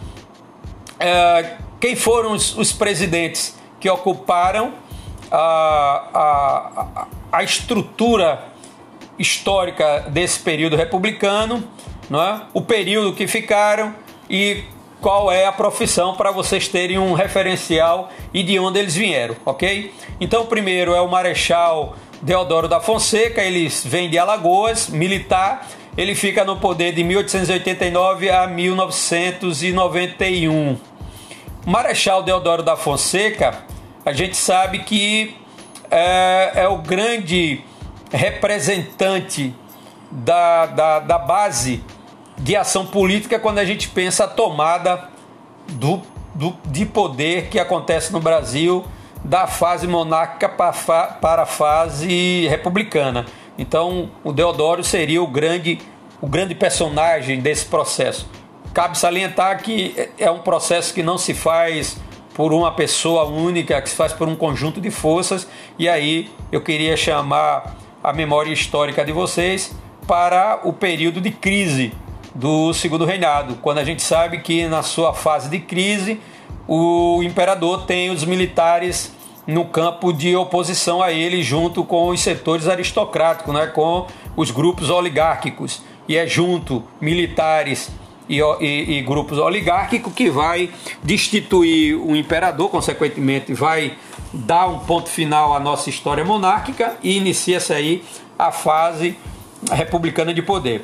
é, 1.01 1.55
quem 1.79 1.95
foram 1.95 2.33
os, 2.33 2.55
os, 2.55 2.71
presidentes 2.71 3.57
que 3.79 3.89
ocuparam 3.89 4.71
a, 5.31 6.05
a, 6.13 7.07
a 7.31 7.43
estrutura 7.43 8.43
histórica 9.17 10.05
desse 10.09 10.39
período 10.39 10.75
republicano, 10.75 11.63
não 12.11 12.21
é? 12.21 12.41
o 12.53 12.61
período 12.61 13.13
que 13.13 13.25
ficaram 13.25 13.95
e 14.29 14.65
qual 14.99 15.31
é 15.31 15.45
a 15.45 15.51
profissão 15.51 16.13
para 16.13 16.29
vocês 16.29 16.67
terem 16.67 16.99
um 16.99 17.13
referencial 17.13 18.11
e 18.33 18.43
de 18.43 18.59
onde 18.59 18.79
eles 18.79 18.93
vieram, 18.93 19.37
ok? 19.45 19.93
Então, 20.19 20.45
primeiro 20.45 20.93
é 20.93 20.99
o 20.99 21.09
Marechal 21.09 21.95
Deodoro 22.21 22.67
da 22.67 22.81
Fonseca, 22.81 23.41
ele 23.41 23.69
vem 23.85 24.09
de 24.09 24.19
Alagoas, 24.19 24.89
militar, 24.89 25.65
ele 25.97 26.13
fica 26.13 26.43
no 26.43 26.57
poder 26.57 26.93
de 26.93 27.01
1889 27.01 28.29
a 28.29 28.45
1991. 28.45 30.77
Marechal 31.65 32.23
Deodoro 32.23 32.61
da 32.61 32.75
Fonseca, 32.75 33.59
a 34.05 34.11
gente 34.11 34.35
sabe 34.35 34.79
que 34.79 35.37
é, 35.89 36.51
é 36.55 36.67
o 36.67 36.79
grande 36.79 37.61
representante 38.11 39.55
da, 40.11 40.65
da, 40.65 40.99
da 40.99 41.17
base 41.17 41.81
de 42.41 42.55
ação 42.55 42.85
política 42.85 43.39
quando 43.39 43.59
a 43.59 43.65
gente 43.65 43.87
pensa 43.87 44.23
a 44.23 44.27
tomada 44.27 45.09
do, 45.69 46.01
do, 46.33 46.55
de 46.65 46.85
poder 46.85 47.47
que 47.49 47.59
acontece 47.59 48.11
no 48.11 48.19
Brasil 48.19 48.83
da 49.23 49.45
fase 49.45 49.87
monárquica 49.87 50.49
para 50.49 51.43
a 51.43 51.45
fase 51.45 52.47
republicana. 52.47 53.27
Então, 53.57 54.09
o 54.23 54.33
Deodoro 54.33 54.83
seria 54.83 55.21
o 55.21 55.27
grande, 55.27 55.77
o 56.19 56.27
grande 56.27 56.55
personagem 56.55 57.39
desse 57.39 57.65
processo. 57.65 58.27
Cabe 58.73 58.97
salientar 58.97 59.61
que 59.61 60.09
é 60.17 60.31
um 60.31 60.39
processo 60.39 60.93
que 60.95 61.03
não 61.03 61.19
se 61.19 61.35
faz 61.35 61.97
por 62.33 62.53
uma 62.53 62.71
pessoa 62.71 63.25
única, 63.25 63.79
que 63.79 63.89
se 63.89 63.95
faz 63.95 64.13
por 64.13 64.27
um 64.27 64.35
conjunto 64.35 64.81
de 64.81 64.89
forças, 64.89 65.47
e 65.77 65.87
aí 65.87 66.31
eu 66.51 66.61
queria 66.61 66.97
chamar 66.97 67.75
a 68.03 68.11
memória 68.11 68.51
histórica 68.51 69.05
de 69.05 69.11
vocês 69.11 69.75
para 70.07 70.61
o 70.63 70.73
período 70.73 71.21
de 71.21 71.29
crise 71.29 71.93
do 72.33 72.73
segundo 72.73 73.05
reinado, 73.05 73.55
quando 73.61 73.79
a 73.79 73.83
gente 73.83 74.01
sabe 74.01 74.39
que 74.39 74.67
na 74.67 74.81
sua 74.81 75.13
fase 75.13 75.49
de 75.49 75.59
crise 75.59 76.19
o 76.67 77.21
imperador 77.23 77.85
tem 77.85 78.09
os 78.09 78.23
militares 78.23 79.11
no 79.45 79.65
campo 79.65 80.13
de 80.13 80.35
oposição 80.35 81.01
a 81.01 81.11
ele, 81.11 81.43
junto 81.43 81.83
com 81.83 82.07
os 82.09 82.21
setores 82.21 82.67
aristocráticos, 82.67 83.53
né, 83.53 83.67
com 83.67 84.07
os 84.35 84.51
grupos 84.51 84.89
oligárquicos. 84.89 85.81
E 86.07 86.15
é 86.15 86.27
junto 86.27 86.83
militares 86.99 87.91
e, 88.29 88.39
e, 88.39 88.97
e 88.97 89.01
grupos 89.01 89.37
oligárquicos 89.37 90.13
que 90.13 90.29
vai 90.29 90.69
destituir 91.03 91.95
o 91.95 92.15
imperador, 92.15 92.69
consequentemente, 92.69 93.53
vai 93.53 93.97
dar 94.33 94.67
um 94.67 94.79
ponto 94.79 95.09
final 95.09 95.53
à 95.53 95.59
nossa 95.59 95.89
história 95.89 96.23
monárquica 96.23 96.97
e 97.03 97.17
inicia-se 97.17 97.73
aí 97.73 98.03
a 98.37 98.51
fase 98.51 99.17
republicana 99.71 100.33
de 100.33 100.41
poder. 100.41 100.83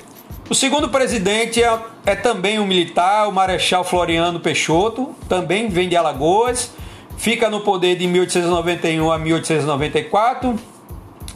O 0.49 0.55
segundo 0.55 0.87
presidente 0.87 1.61
é, 1.61 1.77
é 2.05 2.15
também 2.15 2.57
um 2.57 2.65
militar, 2.65 3.27
o 3.27 3.33
Marechal 3.33 3.83
Floriano 3.83 4.39
Peixoto, 4.39 5.13
também 5.27 5.67
vem 5.67 5.89
de 5.89 5.97
Alagoas, 5.97 6.71
fica 7.17 7.49
no 7.49 7.59
poder 7.59 7.97
de 7.97 8.07
1891 8.07 9.11
a 9.11 9.19
1894, 9.19 10.55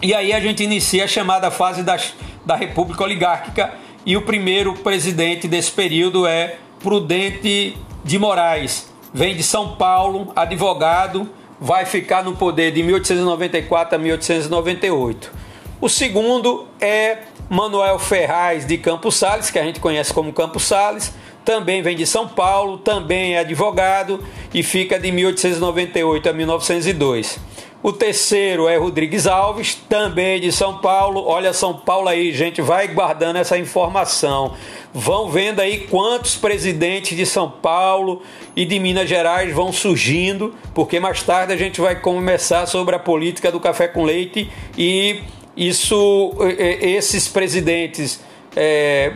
e 0.01 0.14
aí 0.14 0.32
a 0.32 0.39
gente 0.39 0.64
inicia 0.64 1.03
a 1.03 1.07
chamada 1.09 1.51
fase 1.51 1.84
das, 1.84 2.14
da 2.45 2.55
República 2.55 3.03
Oligárquica, 3.03 3.74
e 4.05 4.16
o 4.16 4.22
primeiro 4.22 4.76
presidente 4.76 5.45
desse 5.45 5.72
período 5.72 6.26
é 6.26 6.55
Prudente 6.82 7.78
de 8.05 8.18
Moraes, 8.18 8.93
vem 9.14 9.36
de 9.36 9.43
São 9.43 9.76
Paulo, 9.76 10.32
advogado, 10.38 11.30
vai 11.59 11.84
ficar 11.84 12.24
no 12.24 12.38
poder 12.38 12.72
de 12.72 12.82
1894 12.82 13.93
a 13.93 13.99
1898. 13.99 15.41
O 15.82 15.89
segundo 15.89 16.67
é 16.79 17.17
Manuel 17.49 17.97
Ferraz 17.97 18.67
de 18.67 18.77
Campos 18.77 19.15
Sales, 19.15 19.49
que 19.49 19.57
a 19.57 19.63
gente 19.63 19.79
conhece 19.79 20.13
como 20.13 20.32
Campos 20.32 20.61
Sales, 20.61 21.11
também 21.43 21.82
vem 21.82 21.95
de 21.95 22.05
São 22.05 22.27
Paulo, 22.27 22.77
também 22.77 23.34
é 23.34 23.39
advogado 23.39 24.23
e 24.53 24.61
fica 24.61 24.99
de 24.99 25.11
1898 25.11 26.29
a 26.29 26.34
1902. 26.34 27.39
O 27.82 27.91
terceiro 27.91 28.67
é 28.67 28.77
Rodrigues 28.77 29.25
Alves, 29.25 29.73
também 29.73 30.39
de 30.39 30.51
São 30.51 30.77
Paulo. 30.77 31.23
Olha 31.25 31.51
São 31.51 31.73
Paulo 31.73 32.09
aí, 32.09 32.32
gente, 32.32 32.61
vai 32.61 32.88
guardando 32.89 33.38
essa 33.38 33.57
informação. 33.57 34.53
Vão 34.93 35.32
vendo 35.32 35.61
aí 35.61 35.88
quantos 35.88 36.36
presidentes 36.36 37.17
de 37.17 37.25
São 37.25 37.49
Paulo 37.49 38.21
e 38.55 38.65
de 38.65 38.77
Minas 38.77 39.09
Gerais 39.09 39.51
vão 39.51 39.73
surgindo, 39.73 40.53
porque 40.75 40.99
mais 40.99 41.23
tarde 41.23 41.53
a 41.53 41.57
gente 41.57 41.82
vai 41.82 41.99
começar 41.99 42.67
sobre 42.67 42.95
a 42.95 42.99
política 42.99 43.51
do 43.51 43.59
café 43.59 43.88
com 43.88 44.03
leite 44.03 44.47
e 44.77 45.23
isso, 45.56 46.34
esses 46.58 47.28
presidentes 47.28 48.22
é, 48.56 49.14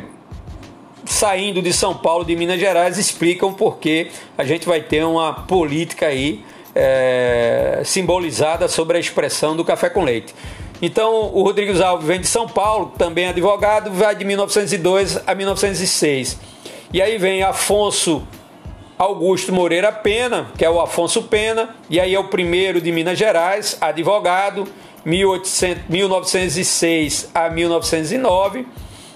saindo 1.05 1.61
de 1.61 1.71
São 1.71 1.95
Paulo, 1.95 2.25
de 2.25 2.35
Minas 2.35 2.59
Gerais, 2.59 2.97
explicam 2.97 3.53
porque 3.53 4.07
a 4.37 4.43
gente 4.43 4.67
vai 4.67 4.81
ter 4.81 5.03
uma 5.05 5.33
política 5.33 6.07
aí 6.07 6.43
é, 6.73 7.81
simbolizada 7.85 8.67
sobre 8.67 8.97
a 8.97 8.99
expressão 8.99 9.55
do 9.55 9.63
café 9.63 9.89
com 9.89 10.03
leite. 10.03 10.33
Então, 10.81 11.31
o 11.33 11.43
Rodrigues 11.43 11.79
Alves 11.79 12.05
vem 12.05 12.19
de 12.19 12.27
São 12.27 12.47
Paulo, 12.47 12.91
também 12.97 13.27
advogado, 13.27 13.91
vai 13.91 14.13
de 14.13 14.25
1902 14.25 15.21
a 15.25 15.33
1906. 15.33 16.37
E 16.91 17.01
aí 17.01 17.17
vem 17.17 17.43
Afonso 17.43 18.27
Augusto 18.97 19.53
Moreira 19.53 19.91
Pena, 19.91 20.51
que 20.57 20.65
é 20.65 20.69
o 20.69 20.81
Afonso 20.81 21.23
Pena, 21.23 21.75
e 21.89 21.99
aí 21.99 22.13
é 22.13 22.19
o 22.19 22.25
primeiro 22.25 22.81
de 22.81 22.91
Minas 22.91 23.17
Gerais, 23.17 23.77
advogado, 23.79 24.67
1800, 25.05 25.83
1906 25.87 27.29
a 27.33 27.49
1909. 27.49 28.67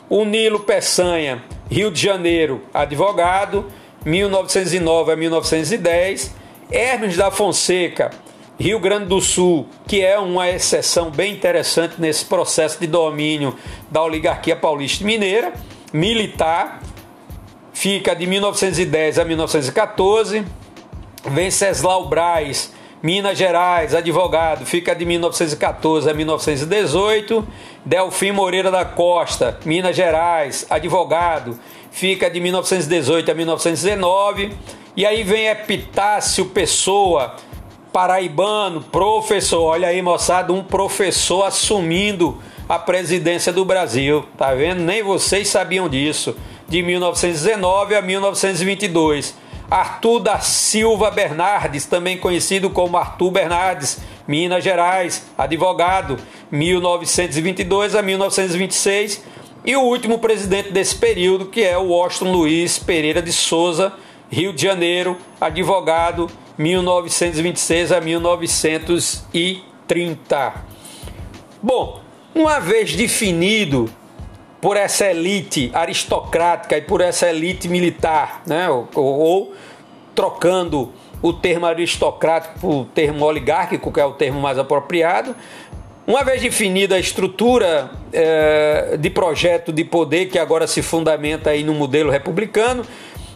O 0.09 0.23
Nilo 0.23 0.61
Peçanha, 0.61 1.43
Rio 1.69 1.91
de 1.91 2.01
Janeiro, 2.01 2.61
advogado, 2.73 3.65
1909 4.05 5.11
a 5.11 5.15
1910. 5.15 6.35
Hermes 6.71 7.17
da 7.17 7.31
Fonseca, 7.31 8.11
Rio 8.59 8.79
Grande 8.79 9.05
do 9.05 9.19
Sul, 9.19 9.67
que 9.87 10.03
é 10.03 10.19
uma 10.19 10.49
exceção 10.49 11.09
bem 11.09 11.33
interessante 11.33 11.95
nesse 11.97 12.25
processo 12.25 12.79
de 12.79 12.85
domínio 12.85 13.55
da 13.89 14.03
oligarquia 14.03 14.55
paulista 14.55 15.03
mineira, 15.03 15.53
militar, 15.91 16.79
fica 17.73 18.13
de 18.13 18.27
1910 18.27 19.17
a 19.17 19.25
1914. 19.25 20.45
Venceslau 21.25 22.07
Braz, 22.07 22.73
Minas 23.01 23.37
Gerais, 23.37 23.95
advogado, 23.95 24.65
fica 24.65 24.93
de 24.93 25.05
1914 25.05 26.09
a 26.09 26.13
1918. 26.13 27.47
Delfim 27.85 28.31
Moreira 28.31 28.69
da 28.69 28.83
Costa, 28.83 29.57
Minas 29.63 29.95
Gerais, 29.95 30.65
advogado, 30.69 31.57
fica 31.91 32.29
de 32.29 32.41
1918 32.41 33.31
a 33.31 33.33
1919. 33.33 34.51
E 34.97 35.05
aí 35.05 35.23
vem 35.23 35.47
Epitácio 35.47 36.47
Pessoa, 36.47 37.35
paraibano, 37.93 38.81
professor. 38.81 39.63
Olha 39.63 39.87
aí, 39.87 40.01
moçada, 40.01 40.51
um 40.51 40.61
professor 40.61 41.43
assumindo 41.43 42.37
a 42.67 42.77
presidência 42.77 43.53
do 43.53 43.63
Brasil. 43.63 44.25
Tá 44.37 44.53
vendo? 44.53 44.81
Nem 44.81 45.01
vocês 45.01 45.47
sabiam 45.47 45.87
disso. 45.87 46.35
De 46.67 46.83
1919 46.83 47.95
a 47.95 48.01
1922 48.01 49.48
Arthur 49.70 50.20
da 50.20 50.39
Silva 50.39 51.11
Bernardes, 51.11 51.86
também 51.86 52.17
conhecido 52.17 52.72
como 52.72 52.97
Arthur 52.97 53.32
Bernardes, 53.32 53.99
Minas 54.28 54.63
Gerais, 54.63 55.28
advogado, 55.38 56.17
1922 56.51 57.93
a 57.95 58.01
1926, 58.01 59.24
e 59.63 59.76
o 59.76 59.82
último 59.82 60.17
presidente 60.20 60.72
desse 60.72 60.95
período, 60.95 61.45
que 61.47 61.61
é 61.61 61.78
o 61.78 61.89
Washington 61.89 62.32
Luiz 62.32 62.80
Pereira 62.80 63.22
de 63.22 63.32
Souza, 63.32 63.93
Rio 64.32 64.51
de 64.53 64.63
Janeiro, 64.63 65.15
advogado, 65.39 66.28
1926 66.57 67.91
a 67.91 68.01
1930. 68.01 70.53
Bom, 71.61 72.01
uma 72.34 72.59
vez 72.59 72.95
definido 72.95 73.88
por 74.62 74.76
essa 74.76 75.05
elite 75.05 75.72
aristocrática 75.74 76.78
e 76.78 76.82
por 76.82 77.01
essa 77.01 77.30
elite 77.30 77.68
militar, 77.68 78.41
né? 78.45 78.70
ou, 78.70 78.89
ou 78.95 79.53
trocando 80.14 80.91
o 81.22 81.34
termo 81.34 81.66
aristocrático 81.66 82.60
por 82.60 82.86
termo 82.93 83.26
oligárquico, 83.26 83.91
que 83.91 83.99
é 83.99 84.05
o 84.05 84.14
termo 84.14 84.39
mais 84.39 84.57
apropriado. 84.57 85.36
Uma 86.05 86.24
vez 86.24 86.41
definida 86.41 86.95
a 86.95 86.99
estrutura 86.99 87.91
é, 88.12 88.97
de 88.97 89.10
projeto 89.10 89.72
de 89.72 89.84
poder 89.84 90.26
que 90.26 90.39
agora 90.39 90.66
se 90.66 90.82
fundamenta 90.82 91.51
aí 91.51 91.64
no 91.64 91.74
modelo 91.74 92.10
republicano, 92.10 92.84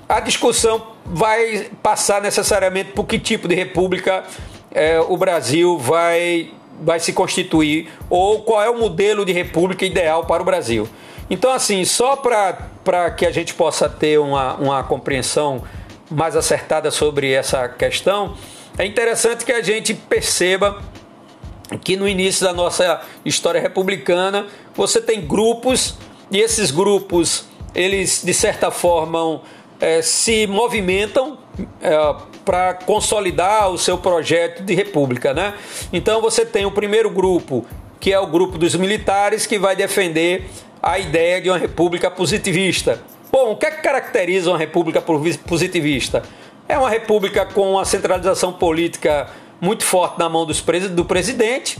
a 0.09 0.19
discussão 0.19 0.81
vai 1.05 1.67
passar 1.81 2.21
necessariamente 2.21 2.91
por 2.93 3.05
que 3.05 3.19
tipo 3.19 3.47
de 3.47 3.55
república 3.55 4.23
é, 4.71 4.99
o 4.99 5.15
Brasil 5.15 5.77
vai, 5.77 6.51
vai 6.81 6.99
se 6.99 7.13
constituir 7.13 7.89
ou 8.09 8.41
qual 8.41 8.61
é 8.63 8.69
o 8.69 8.79
modelo 8.79 9.23
de 9.23 9.31
república 9.31 9.85
ideal 9.85 10.25
para 10.25 10.41
o 10.41 10.45
Brasil. 10.45 10.87
Então, 11.29 11.51
assim, 11.51 11.83
só 11.85 12.15
para 12.15 13.11
que 13.11 13.25
a 13.25 13.31
gente 13.31 13.53
possa 13.53 13.87
ter 13.87 14.19
uma, 14.19 14.55
uma 14.55 14.83
compreensão 14.83 15.63
mais 16.09 16.35
acertada 16.35 16.91
sobre 16.91 17.31
essa 17.31 17.67
questão, 17.69 18.35
é 18.77 18.85
interessante 18.85 19.45
que 19.45 19.51
a 19.51 19.61
gente 19.61 19.93
perceba 19.93 20.81
que 21.83 21.95
no 21.95 22.07
início 22.07 22.45
da 22.45 22.53
nossa 22.53 23.01
história 23.23 23.59
republicana 23.59 24.47
você 24.75 25.01
tem 25.01 25.21
grupos 25.21 25.95
e 26.29 26.39
esses 26.39 26.71
grupos 26.71 27.45
eles 27.73 28.21
de 28.23 28.33
certa 28.33 28.69
forma 28.69 29.41
é, 29.79 30.01
se 30.01 30.45
movimentam 30.47 31.37
é, 31.81 32.15
para 32.45 32.73
consolidar 32.73 33.69
o 33.69 33.77
seu 33.77 33.97
projeto 33.97 34.63
de 34.63 34.73
república, 34.73 35.33
né? 35.33 35.53
Então 35.91 36.21
você 36.21 36.45
tem 36.45 36.65
o 36.65 36.71
primeiro 36.71 37.09
grupo 37.09 37.65
que 37.99 38.11
é 38.11 38.19
o 38.19 38.27
grupo 38.27 38.57
dos 38.57 38.75
militares 38.75 39.45
que 39.45 39.57
vai 39.57 39.75
defender 39.75 40.49
a 40.83 40.99
ideia 40.99 41.39
de 41.39 41.49
uma 41.49 41.57
república 41.57 42.11
positivista. 42.11 43.01
Bom, 43.31 43.53
o 43.53 43.55
que, 43.55 43.65
é 43.65 43.71
que 43.71 43.81
caracteriza 43.81 44.51
uma 44.51 44.57
república 44.57 45.01
positivista? 45.01 46.21
É 46.67 46.77
uma 46.77 46.89
república 46.89 47.45
com 47.45 47.71
uma 47.71 47.85
centralização 47.85 48.51
política 48.51 49.27
muito 49.61 49.85
forte 49.85 50.19
na 50.19 50.27
mão 50.27 50.45
pres 50.65 50.89
do 50.89 51.05
presidente. 51.05 51.79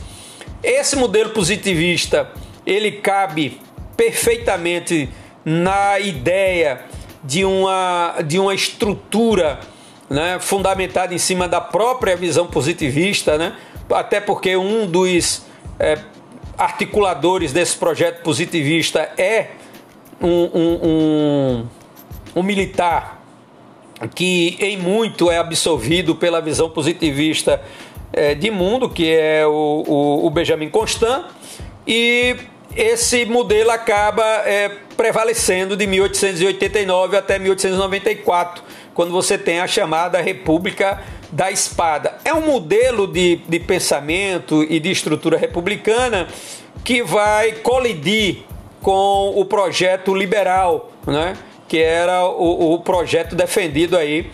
Esse 0.62 0.96
modelo 0.96 1.30
positivista 1.30 2.30
ele 2.66 2.92
cabe 2.92 3.60
perfeitamente 3.94 5.10
na 5.44 6.00
ideia 6.00 6.80
de 7.22 7.44
uma, 7.44 8.16
de 8.26 8.38
uma 8.38 8.54
estrutura 8.54 9.60
né, 10.08 10.38
fundamentada 10.40 11.14
em 11.14 11.18
cima 11.18 11.46
da 11.46 11.60
própria 11.60 12.16
visão 12.16 12.46
positivista, 12.46 13.36
né, 13.36 13.54
até 13.90 14.18
porque 14.20 14.56
um 14.56 14.86
dos 14.86 15.44
é, 15.78 15.98
articuladores 16.56 17.52
desse 17.52 17.76
projeto 17.76 18.22
positivista 18.22 19.10
é 19.16 19.48
um, 20.20 20.28
um, 20.28 20.80
um, 20.82 21.66
um 22.36 22.42
militar 22.42 23.22
que 24.14 24.56
em 24.60 24.76
muito 24.76 25.30
é 25.30 25.38
absolvido 25.38 26.14
pela 26.14 26.40
visão 26.40 26.68
positivista 26.70 27.62
é, 28.12 28.34
de 28.34 28.50
mundo, 28.50 28.88
que 28.88 29.12
é 29.12 29.46
o, 29.46 29.84
o, 29.86 30.26
o, 30.26 30.30
Benjamin 30.30 30.68
Constant, 30.68 31.24
e 31.86 32.36
esse 32.76 33.24
modelo 33.24 33.70
acaba 33.70 34.24
é, 34.46 34.68
prevalecendo 34.96 35.76
de 35.76 35.86
1889 35.86 37.16
até 37.16 37.38
1894, 37.38 38.62
quando 38.94 39.12
você 39.12 39.36
tem 39.36 39.60
a 39.60 39.66
chamada 39.66 40.20
República 40.20 41.02
da 41.34 41.50
Espada. 41.50 42.14
É 42.24 42.32
um 42.32 42.42
modelo 42.42 43.08
de, 43.08 43.36
de 43.48 43.58
pensamento 43.58 44.62
e 44.62 44.78
de 44.78 44.90
estrutura 44.90 45.36
republicana 45.36 46.28
que 46.84 47.02
vai 47.02 47.52
colidir 47.52 48.44
com 48.80 49.32
o 49.34 49.44
projeto 49.44 50.14
liberal, 50.14 50.92
né? 51.04 51.36
que 51.66 51.82
era 51.82 52.24
o, 52.24 52.74
o 52.74 52.78
projeto 52.78 53.34
defendido 53.34 53.96
aí 53.96 54.30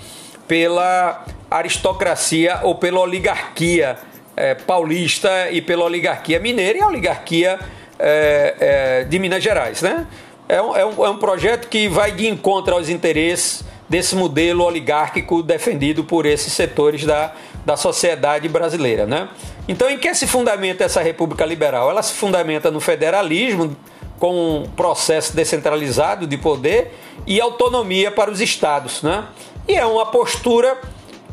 pela 0.46 1.24
aristocracia 1.50 2.60
ou 2.64 2.74
pela 2.74 3.00
oligarquia 3.00 3.96
é, 4.36 4.54
paulista 4.54 5.50
e 5.50 5.62
pela 5.62 5.84
oligarquia 5.84 6.38
mineira 6.38 6.80
e 6.80 6.82
a 6.82 6.86
oligarquia 6.86 7.58
é, 7.98 8.54
é, 8.60 9.04
de 9.04 9.18
Minas 9.18 9.42
Gerais. 9.42 9.80
Né? 9.80 10.06
É 10.46 10.60
um, 10.60 10.76
é, 10.76 10.84
um, 10.84 11.06
é 11.06 11.08
um 11.08 11.16
projeto 11.16 11.66
que 11.66 11.88
vai 11.88 12.12
de 12.12 12.28
encontro 12.28 12.74
aos 12.74 12.90
interesses 12.90 13.64
desse 13.90 14.14
modelo 14.14 14.64
oligárquico 14.64 15.42
defendido 15.42 16.04
por 16.04 16.24
esses 16.24 16.52
setores 16.52 17.04
da, 17.04 17.32
da 17.66 17.76
sociedade 17.76 18.48
brasileira. 18.48 19.04
Né? 19.04 19.28
Então, 19.66 19.90
em 19.90 19.98
que 19.98 20.14
se 20.14 20.28
fundamenta 20.28 20.84
essa 20.84 21.02
República 21.02 21.44
Liberal? 21.44 21.90
Ela 21.90 22.00
se 22.00 22.14
fundamenta 22.14 22.70
no 22.70 22.78
federalismo, 22.78 23.76
com 24.20 24.60
um 24.60 24.68
processo 24.76 25.34
descentralizado 25.34 26.24
de 26.24 26.36
poder 26.36 26.94
e 27.26 27.40
autonomia 27.40 28.12
para 28.12 28.30
os 28.30 28.40
estados. 28.40 29.02
Né? 29.02 29.24
E 29.66 29.74
é 29.74 29.84
uma 29.84 30.06
postura 30.06 30.78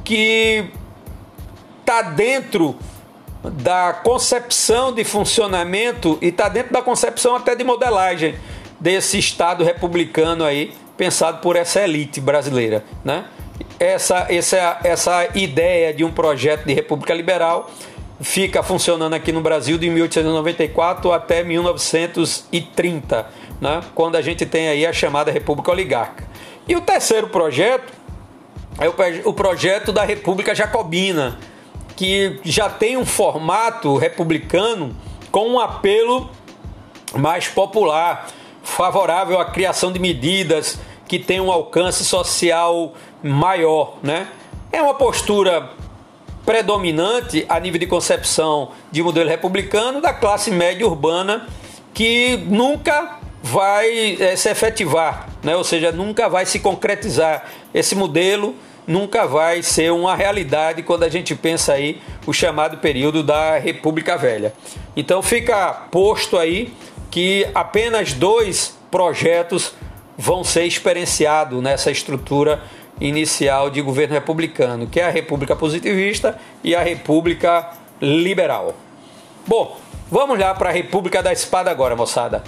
que 0.04 0.66
está 1.82 2.02
dentro 2.02 2.76
da 3.44 3.94
concepção 3.94 4.92
de 4.92 5.04
funcionamento 5.04 6.18
e 6.22 6.30
está 6.30 6.50
dentro 6.50 6.74
da 6.74 6.82
concepção 6.82 7.36
até 7.36 7.56
de 7.56 7.64
modelagem 7.64 8.36
desse 8.80 9.20
Estado 9.20 9.64
republicano 9.64 10.44
aí, 10.44 10.74
pensado 10.98 11.40
por 11.40 11.56
essa 11.56 11.82
elite 11.82 12.20
brasileira. 12.20 12.84
Né? 13.06 13.26
Essa, 13.80 14.26
essa, 14.30 14.80
essa 14.84 15.30
ideia 15.38 15.94
de 15.94 16.04
um 16.04 16.12
projeto 16.12 16.66
de 16.66 16.74
república 16.74 17.14
liberal 17.14 17.70
fica 18.20 18.64
funcionando 18.64 19.14
aqui 19.14 19.32
no 19.32 19.42
Brasil 19.42 19.78
de 19.78 19.90
1894 19.90 21.12
até 21.12 21.44
1930, 21.44 23.28
né? 23.62 23.82
quando 23.94 24.16
a 24.16 24.22
gente 24.22 24.46
tem 24.46 24.68
aí 24.68 24.86
a 24.86 24.92
chamada 24.92 25.32
República 25.32 25.72
Oligarca. 25.72 26.26
E 26.68 26.76
o 26.76 26.82
terceiro 26.82 27.28
projeto 27.28 27.94
é 28.80 28.90
o, 28.90 29.30
o 29.30 29.34
projeto 29.34 29.92
da 29.92 30.04
República 30.04 30.54
Jacobina, 30.54 31.38
que 31.96 32.40
já 32.44 32.70
tem 32.70 32.98
um 32.98 33.06
formato 33.06 33.96
republicano 33.98 34.96
com 35.32 35.48
um 35.48 35.60
apelo 35.60 36.30
mais 37.16 37.48
popular, 37.48 38.28
favorável 38.68 39.40
à 39.40 39.46
criação 39.46 39.92
de 39.92 39.98
medidas 39.98 40.78
que 41.08 41.18
tenham 41.18 41.48
um 41.48 41.52
alcance 41.52 42.04
social 42.04 42.94
maior, 43.24 43.96
né? 44.04 44.28
É 44.72 44.82
uma 44.82 44.94
postura 44.94 45.70
predominante 46.46 47.46
a 47.48 47.60
nível 47.60 47.80
de 47.80 47.88
concepção 47.88 48.72
de 48.92 49.02
modelo 49.02 49.30
republicano 49.30 50.02
da 50.02 50.14
classe 50.14 50.52
média 50.52 50.86
urbana 50.86 51.48
que 51.94 52.38
nunca 52.48 53.20
vai 53.42 54.18
é, 54.20 54.36
se 54.36 54.50
efetivar, 54.50 55.30
né? 55.42 55.56
ou 55.56 55.64
seja, 55.64 55.92
nunca 55.92 56.28
vai 56.28 56.46
se 56.46 56.60
concretizar. 56.60 57.46
Esse 57.74 57.96
modelo 57.96 58.54
nunca 58.86 59.26
vai 59.26 59.64
ser 59.64 59.92
uma 59.92 60.16
realidade 60.16 60.84
quando 60.84 61.04
a 61.04 61.10
gente 61.10 61.34
pensa 61.36 61.74
aí 61.74 62.02
o 62.26 62.34
chamado 62.34 62.78
período 62.78 63.24
da 63.24 63.58
República 63.58 64.18
Velha. 64.18 64.54
Então 64.96 65.22
fica 65.22 65.72
posto 65.90 66.38
aí 66.38 66.74
que 67.18 67.50
apenas 67.56 68.14
dois 68.14 68.78
projetos 68.92 69.74
vão 70.16 70.44
ser 70.44 70.66
experienciados 70.66 71.64
nessa 71.64 71.90
estrutura 71.90 72.62
inicial 73.02 73.72
de 73.72 73.82
governo 73.82 74.14
republicano, 74.14 74.86
que 74.86 75.00
é 75.00 75.08
a 75.08 75.10
República 75.10 75.56
Positivista 75.56 76.38
e 76.64 76.76
a 76.76 76.84
República 76.84 77.72
Liberal. 78.00 78.76
Bom, 79.48 79.80
vamos 80.12 80.38
lá 80.38 80.54
para 80.54 80.70
a 80.70 80.72
República 80.72 81.24
da 81.24 81.34
Espada 81.34 81.72
agora, 81.72 81.96
moçada. 81.96 82.44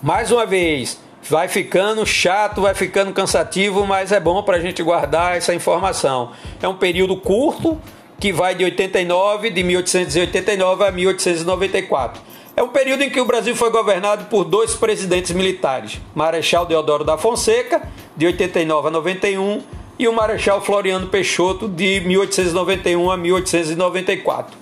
Mais 0.00 0.30
uma 0.30 0.46
vez, 0.46 1.00
vai 1.28 1.48
ficando 1.48 2.06
chato, 2.06 2.62
vai 2.62 2.76
ficando 2.76 3.12
cansativo, 3.12 3.84
mas 3.84 4.12
é 4.12 4.20
bom 4.20 4.40
para 4.44 4.56
a 4.56 4.60
gente 4.60 4.84
guardar 4.84 5.36
essa 5.36 5.52
informação. 5.52 6.30
É 6.62 6.68
um 6.68 6.76
período 6.76 7.16
curto 7.16 7.76
que 8.20 8.32
vai 8.32 8.54
de 8.54 8.62
89, 8.62 9.50
de 9.50 9.64
1889 9.64 10.84
a 10.84 10.92
1894. 10.92 12.31
É 12.54 12.62
um 12.62 12.68
período 12.68 13.02
em 13.02 13.10
que 13.10 13.20
o 13.20 13.24
Brasil 13.24 13.56
foi 13.56 13.70
governado 13.70 14.26
por 14.26 14.44
dois 14.44 14.74
presidentes 14.74 15.32
militares, 15.32 15.98
Marechal 16.14 16.66
Deodoro 16.66 17.02
da 17.02 17.16
Fonseca, 17.16 17.82
de 18.14 18.26
89 18.26 18.88
a 18.88 18.90
91, 18.90 19.62
e 19.98 20.06
o 20.06 20.12
Marechal 20.12 20.60
Floriano 20.60 21.06
Peixoto 21.06 21.66
de 21.66 22.00
1891 22.00 23.10
a 23.10 23.16
1894. 23.16 24.56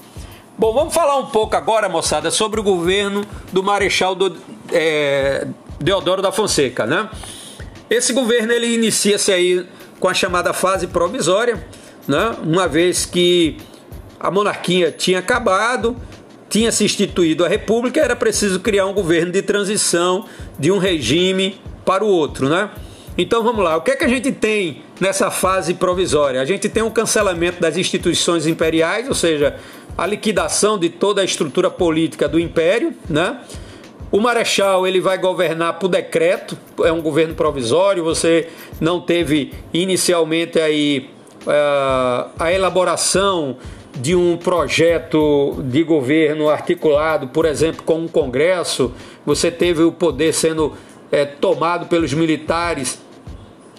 Bom, 0.56 0.72
vamos 0.72 0.94
falar 0.94 1.16
um 1.16 1.26
pouco 1.26 1.56
agora, 1.56 1.88
moçada, 1.88 2.30
sobre 2.30 2.60
o 2.60 2.62
governo 2.62 3.24
do 3.52 3.62
Marechal 3.62 4.14
do, 4.14 4.36
é, 4.72 5.46
Deodoro 5.80 6.20
da 6.20 6.30
Fonseca, 6.30 6.86
né? 6.86 7.08
Esse 7.88 8.12
governo 8.12 8.52
ele 8.52 8.72
inicia-se 8.74 9.32
aí 9.32 9.66
com 9.98 10.06
a 10.06 10.14
chamada 10.14 10.52
fase 10.52 10.86
provisória, 10.86 11.66
né? 12.06 12.36
Uma 12.44 12.68
vez 12.68 13.04
que 13.06 13.56
a 14.20 14.30
monarquia 14.30 14.92
tinha 14.92 15.18
acabado, 15.18 15.96
tinha 16.50 16.72
se 16.72 16.84
instituído 16.84 17.44
a 17.44 17.48
república, 17.48 18.00
era 18.00 18.16
preciso 18.16 18.58
criar 18.60 18.84
um 18.86 18.92
governo 18.92 19.30
de 19.30 19.40
transição 19.40 20.26
de 20.58 20.70
um 20.72 20.78
regime 20.78 21.60
para 21.86 22.04
o 22.04 22.08
outro, 22.08 22.48
né? 22.48 22.68
Então 23.16 23.42
vamos 23.42 23.64
lá, 23.64 23.76
o 23.76 23.80
que 23.82 23.92
é 23.92 23.96
que 23.96 24.04
a 24.04 24.08
gente 24.08 24.32
tem 24.32 24.82
nessa 25.00 25.30
fase 25.30 25.74
provisória? 25.74 26.40
A 26.40 26.44
gente 26.44 26.68
tem 26.68 26.82
um 26.82 26.90
cancelamento 26.90 27.60
das 27.60 27.76
instituições 27.76 28.46
imperiais, 28.46 29.08
ou 29.08 29.14
seja, 29.14 29.56
a 29.96 30.06
liquidação 30.06 30.78
de 30.78 30.88
toda 30.88 31.20
a 31.20 31.24
estrutura 31.24 31.70
política 31.70 32.28
do 32.28 32.38
império, 32.38 32.94
né? 33.08 33.38
O 34.10 34.18
marechal 34.18 34.86
ele 34.88 35.00
vai 35.00 35.18
governar 35.18 35.78
por 35.78 35.86
decreto, 35.86 36.58
é 36.82 36.90
um 36.90 37.00
governo 37.00 37.34
provisório. 37.34 38.02
Você 38.02 38.48
não 38.80 39.00
teve 39.00 39.52
inicialmente 39.72 40.58
aí 40.58 41.10
uh, 41.42 42.30
a 42.36 42.52
elaboração 42.52 43.56
de 43.98 44.14
um 44.14 44.36
projeto 44.36 45.56
de 45.64 45.82
governo 45.82 46.48
articulado, 46.48 47.28
por 47.28 47.44
exemplo, 47.44 47.82
com 47.82 48.00
um 48.00 48.08
congresso. 48.08 48.92
Você 49.26 49.50
teve 49.50 49.82
o 49.82 49.92
poder 49.92 50.32
sendo 50.32 50.74
é, 51.10 51.24
tomado 51.24 51.86
pelos 51.86 52.12
militares 52.12 53.00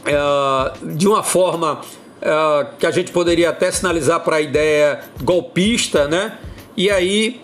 é, 0.05 0.93
de 0.93 1.07
uma 1.07 1.23
forma 1.23 1.81
é, 2.21 2.67
que 2.77 2.85
a 2.85 2.91
gente 2.91 3.11
poderia 3.11 3.49
até 3.49 3.71
sinalizar 3.71 4.19
para 4.21 4.37
a 4.37 4.41
ideia 4.41 4.99
golpista, 5.23 6.07
né? 6.07 6.37
E 6.75 6.89
aí 6.89 7.41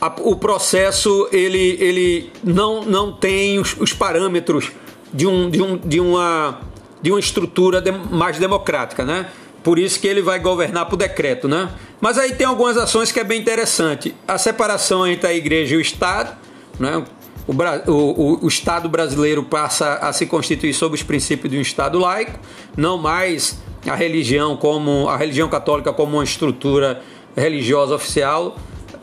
a, 0.00 0.12
o 0.20 0.36
processo 0.36 1.28
ele, 1.32 1.76
ele 1.80 2.32
não, 2.42 2.82
não 2.84 3.12
tem 3.12 3.58
os, 3.58 3.76
os 3.78 3.92
parâmetros 3.92 4.70
de, 5.12 5.26
um, 5.26 5.50
de, 5.50 5.62
um, 5.62 5.76
de, 5.76 6.00
uma, 6.00 6.60
de 7.02 7.10
uma 7.10 7.20
estrutura 7.20 7.80
de, 7.80 7.90
mais 7.92 8.38
democrática, 8.38 9.04
né? 9.04 9.26
Por 9.62 9.78
isso 9.78 10.00
que 10.00 10.06
ele 10.06 10.22
vai 10.22 10.38
governar 10.38 10.86
por 10.86 10.96
decreto, 10.96 11.48
né? 11.48 11.68
Mas 12.00 12.16
aí 12.18 12.32
tem 12.32 12.46
algumas 12.46 12.76
ações 12.76 13.10
que 13.10 13.18
é 13.18 13.24
bem 13.24 13.40
interessante. 13.40 14.14
A 14.26 14.38
separação 14.38 15.06
entre 15.06 15.28
a 15.28 15.34
igreja 15.34 15.74
e 15.74 15.78
o 15.78 15.80
Estado, 15.80 16.36
né? 16.78 17.04
o, 17.46 17.92
o, 17.92 18.44
o, 18.44 18.48
Estado 18.48 18.88
brasileiro 18.88 19.42
passa 19.42 19.94
a 19.94 20.12
se 20.12 20.26
constituir 20.26 20.74
sob 20.74 20.94
os 20.94 21.02
princípios 21.02 21.50
de 21.50 21.58
um 21.58 21.62
Estado 21.62 21.98
laico, 21.98 22.38
não 22.76 22.98
mais 22.98 23.58
a 23.86 23.94
religião 23.94 24.56
como 24.56 25.08
a 25.08 25.16
religião 25.16 25.48
católica 25.48 25.92
como 25.92 26.16
uma 26.16 26.24
estrutura 26.24 27.00
religiosa 27.36 27.94
oficial 27.94 28.56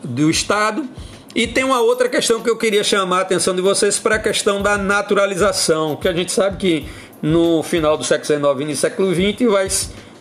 do 0.04 0.30
Estado. 0.30 0.88
E 1.34 1.48
tem 1.48 1.66
uma 1.66 1.82
outra 1.82 2.08
questão 2.08 2.42
que 2.42 2.50
eu 2.50 2.56
queria 2.56 2.84
chamar 2.84 3.20
a 3.20 3.22
atenção 3.22 3.54
de 3.54 3.62
vocês 3.62 4.00
para 4.00 4.16
a 4.16 4.20
questão 4.20 4.62
da 4.62 4.78
naturalização, 4.78 5.98
que 5.98 6.08
a 6.08 6.14
gente 6.14 6.32
sabe 6.32 6.58
que 6.58 6.86
no 7.22 7.62
final 7.64 7.98
do 7.98 8.04
século 8.04 8.26
XIX 8.26 8.62
e 8.62 8.66
no 8.66 8.76
século 8.76 9.14
XX 9.14 9.52
vai, 9.52 9.68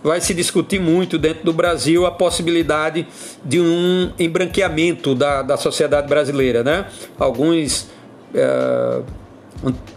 vai 0.05 0.21
se 0.21 0.35
discutir 0.35 0.79
muito 0.79 1.19
dentro 1.19 1.45
do 1.45 1.53
Brasil 1.53 2.05
a 2.05 2.11
possibilidade 2.11 3.09
de 3.43 3.59
um 3.59 4.13
embranqueamento 4.19 5.15
da, 5.15 5.41
da 5.41 5.57
sociedade 5.57 6.07
brasileira. 6.07 6.63
Né? 6.63 6.87
Alguns 7.19 7.89
é, 8.35 9.01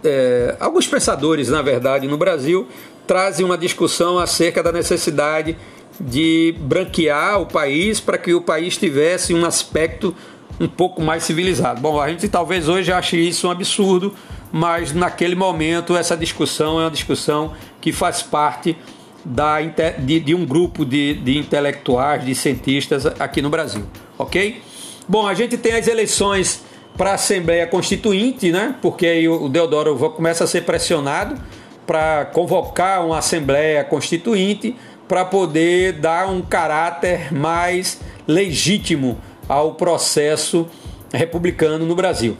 é, 0.02 0.56
alguns 0.58 0.86
pensadores, 0.86 1.50
na 1.50 1.60
verdade, 1.60 2.08
no 2.08 2.16
Brasil, 2.16 2.66
trazem 3.06 3.44
uma 3.44 3.58
discussão 3.58 4.18
acerca 4.18 4.62
da 4.62 4.72
necessidade 4.72 5.56
de 6.00 6.54
branquear 6.58 7.40
o 7.40 7.46
país 7.46 8.00
para 8.00 8.16
que 8.16 8.32
o 8.32 8.40
país 8.40 8.76
tivesse 8.76 9.34
um 9.34 9.44
aspecto 9.44 10.14
um 10.58 10.68
pouco 10.68 11.02
mais 11.02 11.24
civilizado. 11.24 11.80
Bom, 11.80 12.00
a 12.00 12.08
gente 12.08 12.28
talvez 12.28 12.68
hoje 12.68 12.90
ache 12.92 13.16
isso 13.16 13.46
um 13.46 13.50
absurdo, 13.50 14.14
mas 14.50 14.92
naquele 14.94 15.34
momento 15.34 15.96
essa 15.96 16.16
discussão 16.16 16.80
é 16.80 16.84
uma 16.84 16.90
discussão 16.90 17.52
que 17.80 17.92
faz 17.92 18.22
parte 18.22 18.76
da, 19.24 19.60
de, 19.60 20.20
de 20.20 20.34
um 20.34 20.44
grupo 20.44 20.84
de, 20.84 21.14
de 21.14 21.38
intelectuais, 21.38 22.24
de 22.24 22.34
cientistas 22.34 23.06
aqui 23.06 23.42
no 23.42 23.50
Brasil, 23.50 23.84
ok? 24.16 24.62
Bom, 25.08 25.26
a 25.26 25.34
gente 25.34 25.56
tem 25.56 25.72
as 25.72 25.88
eleições 25.88 26.62
para 26.96 27.12
a 27.12 27.14
Assembleia 27.14 27.66
Constituinte, 27.66 28.50
né? 28.50 28.74
Porque 28.82 29.06
aí 29.06 29.28
o 29.28 29.48
Deodoro 29.48 29.96
começa 30.10 30.44
a 30.44 30.46
ser 30.46 30.64
pressionado 30.64 31.40
para 31.86 32.26
convocar 32.26 33.06
uma 33.06 33.18
Assembleia 33.18 33.82
Constituinte 33.84 34.76
para 35.06 35.24
poder 35.24 35.94
dar 35.94 36.28
um 36.28 36.42
caráter 36.42 37.32
mais 37.32 38.00
legítimo 38.26 39.18
ao 39.48 39.74
processo 39.74 40.68
republicano 41.12 41.86
no 41.86 41.94
Brasil. 41.94 42.36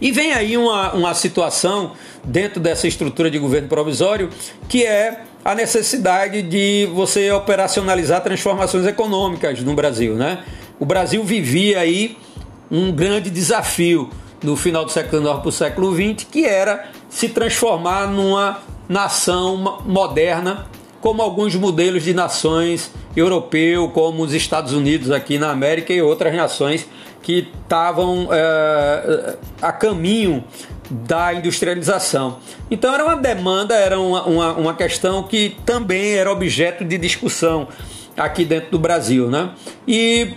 E 0.00 0.12
vem 0.12 0.32
aí 0.32 0.56
uma, 0.56 0.92
uma 0.92 1.14
situação 1.14 1.92
dentro 2.22 2.60
dessa 2.60 2.86
estrutura 2.86 3.30
de 3.30 3.38
governo 3.38 3.68
provisório 3.68 4.30
que 4.68 4.84
é 4.84 5.22
a 5.44 5.54
necessidade 5.54 6.42
de 6.42 6.88
você 6.94 7.30
operacionalizar 7.32 8.22
transformações 8.22 8.86
econômicas 8.86 9.60
no 9.60 9.74
Brasil, 9.74 10.14
né? 10.14 10.44
O 10.78 10.84
Brasil 10.84 11.22
vivia 11.24 11.80
aí 11.80 12.16
um 12.70 12.92
grande 12.92 13.30
desafio 13.30 14.10
no 14.42 14.56
final 14.56 14.84
do 14.84 14.90
século 14.90 15.22
XIX 15.22 15.38
para 15.40 15.48
o 15.48 15.52
século 15.52 15.94
XX, 15.94 16.26
que 16.30 16.44
era 16.44 16.90
se 17.08 17.28
transformar 17.28 18.06
numa 18.08 18.60
nação 18.88 19.80
moderna, 19.84 20.66
como 21.00 21.22
alguns 21.22 21.54
modelos 21.54 22.04
de 22.04 22.14
nações 22.14 22.92
europeu, 23.16 23.88
como 23.90 24.22
os 24.22 24.32
Estados 24.32 24.72
Unidos 24.72 25.10
aqui 25.10 25.38
na 25.38 25.50
América 25.50 25.92
e 25.92 26.00
outras 26.00 26.34
nações 26.34 26.86
que 27.20 27.48
estavam 27.62 28.28
é, 28.32 29.36
a 29.60 29.72
caminho 29.72 30.42
da 30.92 31.32
industrialização. 31.32 32.38
Então 32.70 32.92
era 32.94 33.04
uma 33.04 33.16
demanda, 33.16 33.74
era 33.74 33.98
uma, 33.98 34.24
uma, 34.24 34.52
uma 34.52 34.74
questão 34.74 35.22
que 35.22 35.56
também 35.64 36.14
era 36.14 36.30
objeto 36.30 36.84
de 36.84 36.98
discussão 36.98 37.66
aqui 38.16 38.44
dentro 38.44 38.70
do 38.70 38.78
Brasil. 38.78 39.28
Né? 39.28 39.50
E 39.88 40.34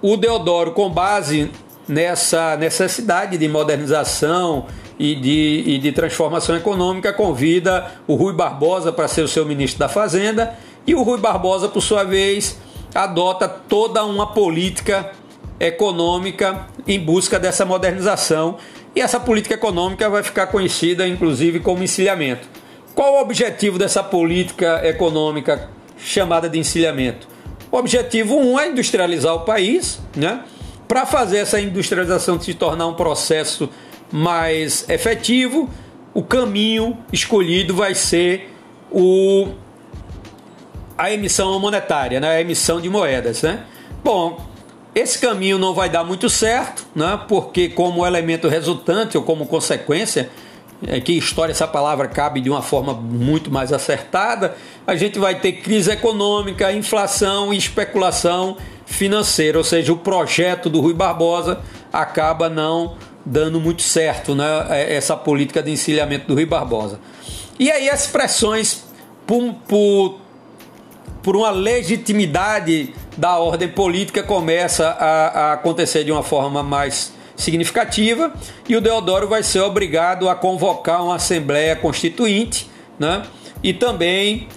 o 0.00 0.16
Deodoro, 0.16 0.72
com 0.72 0.88
base 0.90 1.50
nessa 1.86 2.56
necessidade 2.56 3.38
de 3.38 3.48
modernização 3.48 4.66
e 4.98 5.14
de, 5.14 5.62
e 5.66 5.78
de 5.78 5.92
transformação 5.92 6.56
econômica, 6.56 7.12
convida 7.12 7.92
o 8.06 8.14
Rui 8.14 8.32
Barbosa 8.32 8.90
para 8.90 9.06
ser 9.06 9.22
o 9.22 9.28
seu 9.28 9.44
ministro 9.44 9.78
da 9.78 9.88
Fazenda 9.88 10.54
e 10.86 10.94
o 10.94 11.02
Rui 11.02 11.18
Barbosa, 11.18 11.68
por 11.68 11.82
sua 11.82 12.04
vez, 12.04 12.58
adota 12.94 13.48
toda 13.48 14.04
uma 14.04 14.28
política 14.28 15.12
econômica 15.58 16.66
em 16.86 16.98
busca 16.98 17.38
dessa 17.38 17.64
modernização 17.64 18.56
e 18.96 19.00
essa 19.02 19.20
política 19.20 19.54
econômica 19.54 20.08
vai 20.08 20.22
ficar 20.22 20.46
conhecida 20.46 21.06
inclusive 21.06 21.60
como 21.60 21.84
encilhamento. 21.84 22.48
Qual 22.94 23.16
o 23.16 23.20
objetivo 23.20 23.78
dessa 23.78 24.02
política 24.02 24.80
econômica 24.88 25.68
chamada 25.98 26.48
de 26.48 26.58
encilhamento? 26.58 27.28
O 27.70 27.76
objetivo 27.76 28.36
um 28.36 28.58
é 28.58 28.70
industrializar 28.70 29.34
o 29.34 29.40
país, 29.40 30.00
né? 30.16 30.42
Para 30.88 31.04
fazer 31.04 31.38
essa 31.38 31.60
industrialização 31.60 32.40
se 32.40 32.54
tornar 32.54 32.86
um 32.86 32.94
processo 32.94 33.68
mais 34.10 34.88
efetivo, 34.88 35.68
o 36.14 36.22
caminho 36.22 36.96
escolhido 37.12 37.74
vai 37.74 37.94
ser 37.94 38.50
o, 38.90 39.48
a 40.96 41.12
emissão 41.12 41.58
monetária, 41.58 42.20
né? 42.20 42.28
a 42.36 42.40
emissão 42.40 42.80
de 42.80 42.88
moedas. 42.88 43.42
Né? 43.42 43.64
Bom, 44.02 44.45
esse 44.96 45.18
caminho 45.18 45.58
não 45.58 45.74
vai 45.74 45.90
dar 45.90 46.02
muito 46.02 46.30
certo, 46.30 46.86
né? 46.94 47.20
porque 47.28 47.68
como 47.68 48.06
elemento 48.06 48.48
resultante 48.48 49.14
ou 49.18 49.22
como 49.22 49.44
consequência, 49.44 50.30
é, 50.86 50.98
que 51.00 51.12
história 51.12 51.52
essa 51.52 51.68
palavra 51.68 52.08
cabe 52.08 52.40
de 52.40 52.48
uma 52.48 52.62
forma 52.62 52.94
muito 52.94 53.50
mais 53.50 53.74
acertada, 53.74 54.56
a 54.86 54.96
gente 54.96 55.18
vai 55.18 55.38
ter 55.38 55.52
crise 55.52 55.90
econômica, 55.90 56.72
inflação 56.72 57.52
e 57.52 57.58
especulação 57.58 58.56
financeira, 58.86 59.58
ou 59.58 59.64
seja, 59.64 59.92
o 59.92 59.98
projeto 59.98 60.70
do 60.70 60.80
Rui 60.80 60.94
Barbosa 60.94 61.60
acaba 61.92 62.48
não 62.48 62.96
dando 63.22 63.60
muito 63.60 63.82
certo, 63.82 64.34
né, 64.34 64.46
é, 64.70 64.94
essa 64.94 65.14
política 65.14 65.62
de 65.62 65.72
encilhamento 65.72 66.26
do 66.26 66.32
Rui 66.32 66.46
Barbosa. 66.46 66.98
E 67.58 67.70
aí 67.70 67.90
as 67.90 68.06
pressões 68.06 68.82
por, 69.26 69.52
por, 69.68 70.20
por 71.22 71.36
uma 71.36 71.50
legitimidade 71.50 72.94
da 73.16 73.38
ordem 73.38 73.68
política 73.68 74.22
começa 74.22 74.88
a, 74.88 75.26
a 75.28 75.52
acontecer 75.54 76.04
de 76.04 76.12
uma 76.12 76.22
forma 76.22 76.62
mais 76.62 77.12
significativa 77.36 78.32
e 78.68 78.76
o 78.76 78.80
Deodoro 78.80 79.28
vai 79.28 79.42
ser 79.42 79.60
obrigado 79.60 80.28
a 80.28 80.34
convocar 80.34 81.04
uma 81.04 81.16
Assembleia 81.16 81.76
Constituinte 81.76 82.70
né, 82.98 83.22
e 83.62 83.72
também 83.72 84.48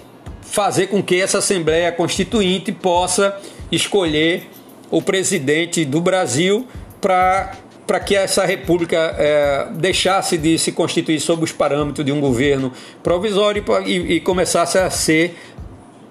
fazer 0.42 0.88
com 0.88 1.02
que 1.02 1.20
essa 1.20 1.38
Assembleia 1.38 1.92
Constituinte 1.92 2.72
possa 2.72 3.38
escolher 3.70 4.48
o 4.90 5.00
presidente 5.00 5.84
do 5.84 6.00
Brasil 6.00 6.66
para 7.00 8.00
que 8.04 8.16
essa 8.16 8.44
república 8.44 9.14
é, 9.16 9.68
deixasse 9.74 10.36
de 10.36 10.58
se 10.58 10.72
constituir 10.72 11.20
sob 11.20 11.44
os 11.44 11.52
parâmetros 11.52 12.04
de 12.04 12.10
um 12.10 12.20
governo 12.20 12.72
provisório 13.02 13.62
e, 13.86 14.14
e 14.14 14.20
começasse 14.20 14.78
a 14.78 14.90
ser 14.90 15.36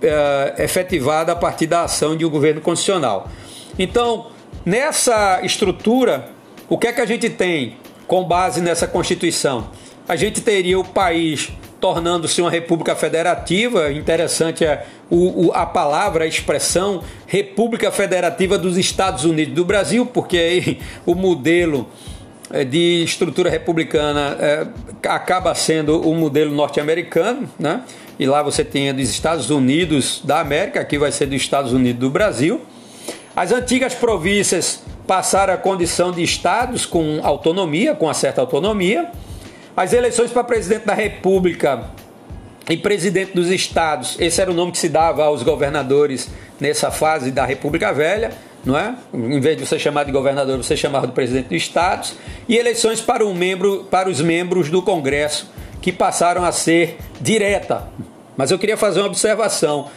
é, 0.02 0.56
efetivada 0.60 1.32
a 1.32 1.36
partir 1.36 1.68
da 1.68 1.84
ação 1.84 2.16
de 2.16 2.26
um 2.26 2.30
governo 2.30 2.62
constitucional. 2.62 3.30
Então, 3.78 4.28
nessa 4.66 5.42
estrutura, 5.44 6.30
o 6.68 6.78
que 6.78 6.88
é 6.88 6.94
que 6.94 7.02
a 7.02 7.06
gente 7.06 7.30
tem 7.30 7.78
com 8.08 8.24
base 8.24 8.62
nessa 8.62 8.88
Constituição? 8.88 9.70
A 10.08 10.16
gente 10.16 10.42
teria 10.42 10.80
o 10.80 10.84
país 10.84 11.52
tornando-se 11.80 12.42
uma 12.42 12.52
república 12.52 12.96
federativa. 12.96 13.92
Interessante 13.92 14.66
é 14.66 14.86
o, 15.10 15.48
o, 15.48 15.52
a 15.54 15.66
palavra, 15.66 16.26
a 16.26 16.28
expressão 16.28 17.04
República 17.26 17.92
Federativa 17.92 18.58
dos 18.58 18.78
Estados 18.78 19.24
Unidos 19.24 19.54
do 19.54 19.66
Brasil, 19.66 20.06
porque 20.06 20.38
aí 20.38 20.80
o 21.06 21.16
modelo 21.16 21.88
de 22.68 23.04
estrutura 23.04 23.50
republicana 23.50 24.38
é, 24.40 24.68
acaba 25.08 25.54
sendo 25.54 26.02
o 26.02 26.16
modelo 26.16 26.54
norte-americano, 26.54 27.48
né? 27.60 27.84
E 28.18 28.26
lá 28.26 28.42
você 28.42 28.66
tem 28.66 28.94
dos 28.94 29.10
Estados 29.10 29.50
Unidos 29.50 30.22
da 30.24 30.40
América, 30.40 30.82
aqui 30.82 30.98
vai 30.98 31.12
ser 31.12 31.28
dos 31.28 31.42
Estados 31.42 31.72
Unidos 31.72 32.00
do 32.00 32.10
Brasil. 32.10 32.62
As 33.36 33.52
antigas 33.52 33.94
províncias 33.94 34.82
passaram 35.08 35.54
a 35.54 35.58
condição 35.58 36.12
de 36.12 36.22
estados 36.22 36.86
com 36.86 37.20
autonomia, 37.24 37.96
com 37.96 38.08
uma 38.08 38.14
certa 38.14 38.42
autonomia. 38.42 39.10
As 39.78 39.94
eleições 39.94 40.32
para 40.32 40.44
presidente 40.44 40.86
da 40.86 40.94
República 40.94 41.86
e 42.70 42.78
presidente 42.78 43.34
dos 43.34 43.50
estados, 43.50 44.18
esse 44.20 44.42
era 44.42 44.52
o 44.52 44.54
nome 44.54 44.72
que 44.72 44.78
se 44.78 44.90
dava 44.90 45.24
aos 45.24 45.42
governadores 45.42 46.30
nessa 46.60 46.92
fase 46.92 47.32
da 47.32 47.46
República 47.46 47.94
Velha, 47.94 48.32
não 48.66 48.78
é? 48.78 48.96
Em 49.14 49.40
vez 49.40 49.58
de 49.58 49.66
você 49.66 49.80
chamar 49.80 50.04
de 50.04 50.12
governador, 50.12 50.58
você 50.58 50.76
chamava 50.76 51.08
de 51.08 51.14
presidente 51.14 51.48
dos 51.48 51.58
estados, 51.58 52.14
e 52.48 52.58
eleições 52.58 53.02
para, 53.02 53.26
um 53.26 53.34
membro, 53.34 53.86
para 53.90 54.10
os 54.10 54.22
membros 54.22 54.70
do 54.70 54.82
Congresso, 54.82 55.50
que 55.82 55.92
passaram 55.92 56.44
a 56.44 56.52
ser 56.52 56.98
direta. 57.22 57.88
Mas 58.36 58.52
eu 58.52 58.60
queria 58.60 58.78
fazer 58.78 59.00
uma 59.00 59.08
observação. 59.08 59.90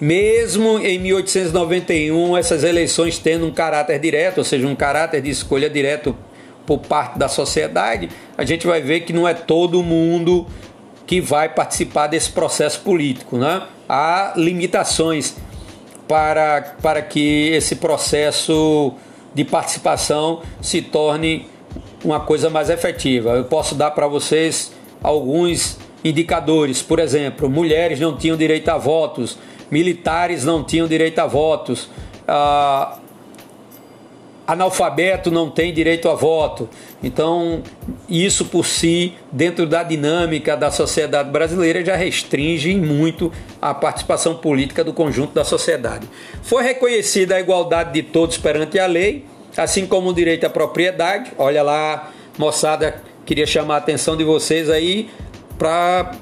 Mesmo 0.00 0.78
em 0.78 0.98
1891, 0.98 2.36
essas 2.36 2.64
eleições 2.64 3.18
tendo 3.18 3.46
um 3.46 3.50
caráter 3.50 3.98
direto, 3.98 4.38
ou 4.38 4.44
seja, 4.44 4.66
um 4.66 4.76
caráter 4.76 5.22
de 5.22 5.30
escolha 5.30 5.70
direto 5.70 6.14
por 6.66 6.80
parte 6.80 7.18
da 7.18 7.28
sociedade, 7.28 8.10
a 8.36 8.44
gente 8.44 8.66
vai 8.66 8.82
ver 8.82 9.00
que 9.00 9.12
não 9.12 9.26
é 9.26 9.32
todo 9.32 9.82
mundo 9.82 10.46
que 11.06 11.20
vai 11.20 11.48
participar 11.48 12.08
desse 12.08 12.30
processo 12.30 12.80
político. 12.80 13.38
Né? 13.38 13.62
Há 13.88 14.34
limitações 14.36 15.36
para, 16.08 16.76
para 16.82 17.02
que 17.02 17.50
esse 17.52 17.76
processo 17.76 18.92
de 19.34 19.44
participação 19.44 20.42
se 20.60 20.80
torne 20.80 21.46
uma 22.04 22.20
coisa 22.20 22.48
mais 22.48 22.70
efetiva. 22.70 23.30
Eu 23.30 23.44
posso 23.44 23.74
dar 23.74 23.90
para 23.90 24.06
vocês 24.06 24.72
alguns 25.02 25.78
indicadores. 26.04 26.82
Por 26.82 26.98
exemplo, 26.98 27.50
mulheres 27.50 28.00
não 28.00 28.16
tinham 28.16 28.36
direito 28.36 28.68
a 28.68 28.78
votos, 28.78 29.38
militares 29.70 30.44
não 30.44 30.62
tinham 30.62 30.86
direito 30.86 31.18
a 31.18 31.26
votos. 31.26 31.90
Ah, 32.26 32.98
analfabeto 34.46 35.30
não 35.30 35.50
tem 35.50 35.72
direito 35.74 36.08
a 36.08 36.14
voto. 36.14 36.68
Então, 37.02 37.62
isso 38.08 38.44
por 38.44 38.64
si, 38.64 39.14
dentro 39.32 39.66
da 39.66 39.82
dinâmica 39.82 40.56
da 40.56 40.70
sociedade 40.70 41.30
brasileira, 41.30 41.84
já 41.84 41.96
restringe 41.96 42.74
muito 42.76 43.32
a 43.60 43.74
participação 43.74 44.36
política 44.36 44.84
do 44.84 44.92
conjunto 44.92 45.34
da 45.34 45.44
sociedade. 45.44 46.08
Foi 46.42 46.62
reconhecida 46.62 47.34
a 47.34 47.40
igualdade 47.40 47.92
de 47.92 48.02
todos 48.02 48.38
perante 48.38 48.78
a 48.78 48.86
lei, 48.86 49.24
assim 49.56 49.86
como 49.86 50.10
o 50.10 50.14
direito 50.14 50.46
à 50.46 50.50
propriedade. 50.50 51.32
Olha 51.36 51.62
lá, 51.62 52.12
moçada 52.38 53.02
queria 53.24 53.46
chamar 53.46 53.74
a 53.74 53.78
atenção 53.78 54.16
de 54.16 54.22
vocês 54.22 54.70
aí 54.70 55.10
para 55.58 56.12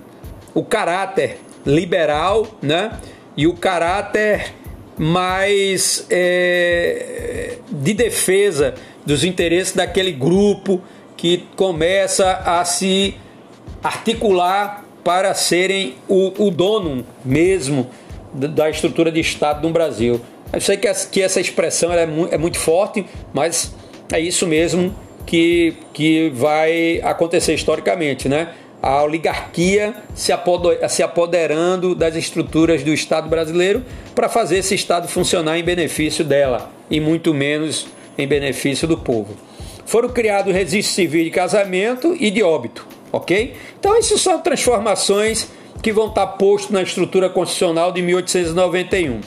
o 0.54 0.64
caráter 0.64 1.38
liberal, 1.66 2.46
né? 2.62 2.98
E 3.36 3.46
o 3.46 3.54
caráter 3.54 4.54
mais 4.98 6.06
é, 6.10 7.58
de 7.70 7.94
defesa 7.94 8.74
dos 9.04 9.24
interesses 9.24 9.74
daquele 9.74 10.12
grupo 10.12 10.80
que 11.16 11.44
começa 11.56 12.30
a 12.44 12.64
se 12.64 13.16
articular 13.82 14.84
para 15.02 15.34
serem 15.34 15.94
o, 16.08 16.46
o 16.46 16.50
dono 16.50 17.04
mesmo 17.24 17.90
da 18.32 18.70
estrutura 18.70 19.12
de 19.12 19.20
Estado 19.20 19.66
no 19.66 19.72
Brasil. 19.72 20.20
Eu 20.52 20.60
sei 20.60 20.76
que, 20.76 20.92
que 21.10 21.22
essa 21.22 21.40
expressão 21.40 21.92
é, 21.92 22.06
mu 22.06 22.28
é 22.30 22.38
muito 22.38 22.58
forte, 22.58 23.04
mas 23.32 23.74
é 24.12 24.18
isso 24.18 24.46
mesmo 24.46 24.94
que, 25.26 25.74
que 25.92 26.30
vai 26.30 27.00
acontecer 27.02 27.54
historicamente, 27.54 28.28
né? 28.28 28.48
A 28.86 29.02
oligarquia 29.02 29.94
se, 30.14 30.30
apoderando 31.02 31.94
das 31.94 32.14
estruturas 32.16 32.82
do 32.82 32.92
Estado 32.92 33.30
brasileiro 33.30 33.82
para 34.14 34.28
fazer 34.28 34.58
esse 34.58 34.74
Estado 34.74 35.08
funcionar 35.08 35.58
em 35.58 35.64
benefício 35.64 36.22
dela 36.22 36.70
e 36.90 37.00
muito 37.00 37.32
menos 37.32 37.86
em 38.18 38.28
benefício 38.28 38.86
do 38.86 38.98
povo. 38.98 39.36
Foram 39.86 40.10
criados 40.10 40.52
registros 40.52 40.94
civis 40.94 41.24
de 41.24 41.30
casamento 41.30 42.14
e 42.20 42.30
de 42.30 42.42
óbito, 42.42 42.86
ok? 43.10 43.56
Então, 43.80 43.96
essas 43.96 44.20
são 44.20 44.38
transformações 44.42 45.48
que 45.82 45.90
vão 45.90 46.08
estar 46.08 46.26
postos 46.26 46.70
na 46.70 46.82
estrutura 46.82 47.30
constitucional 47.30 47.90
de 47.90 48.02
1891. 48.02 49.22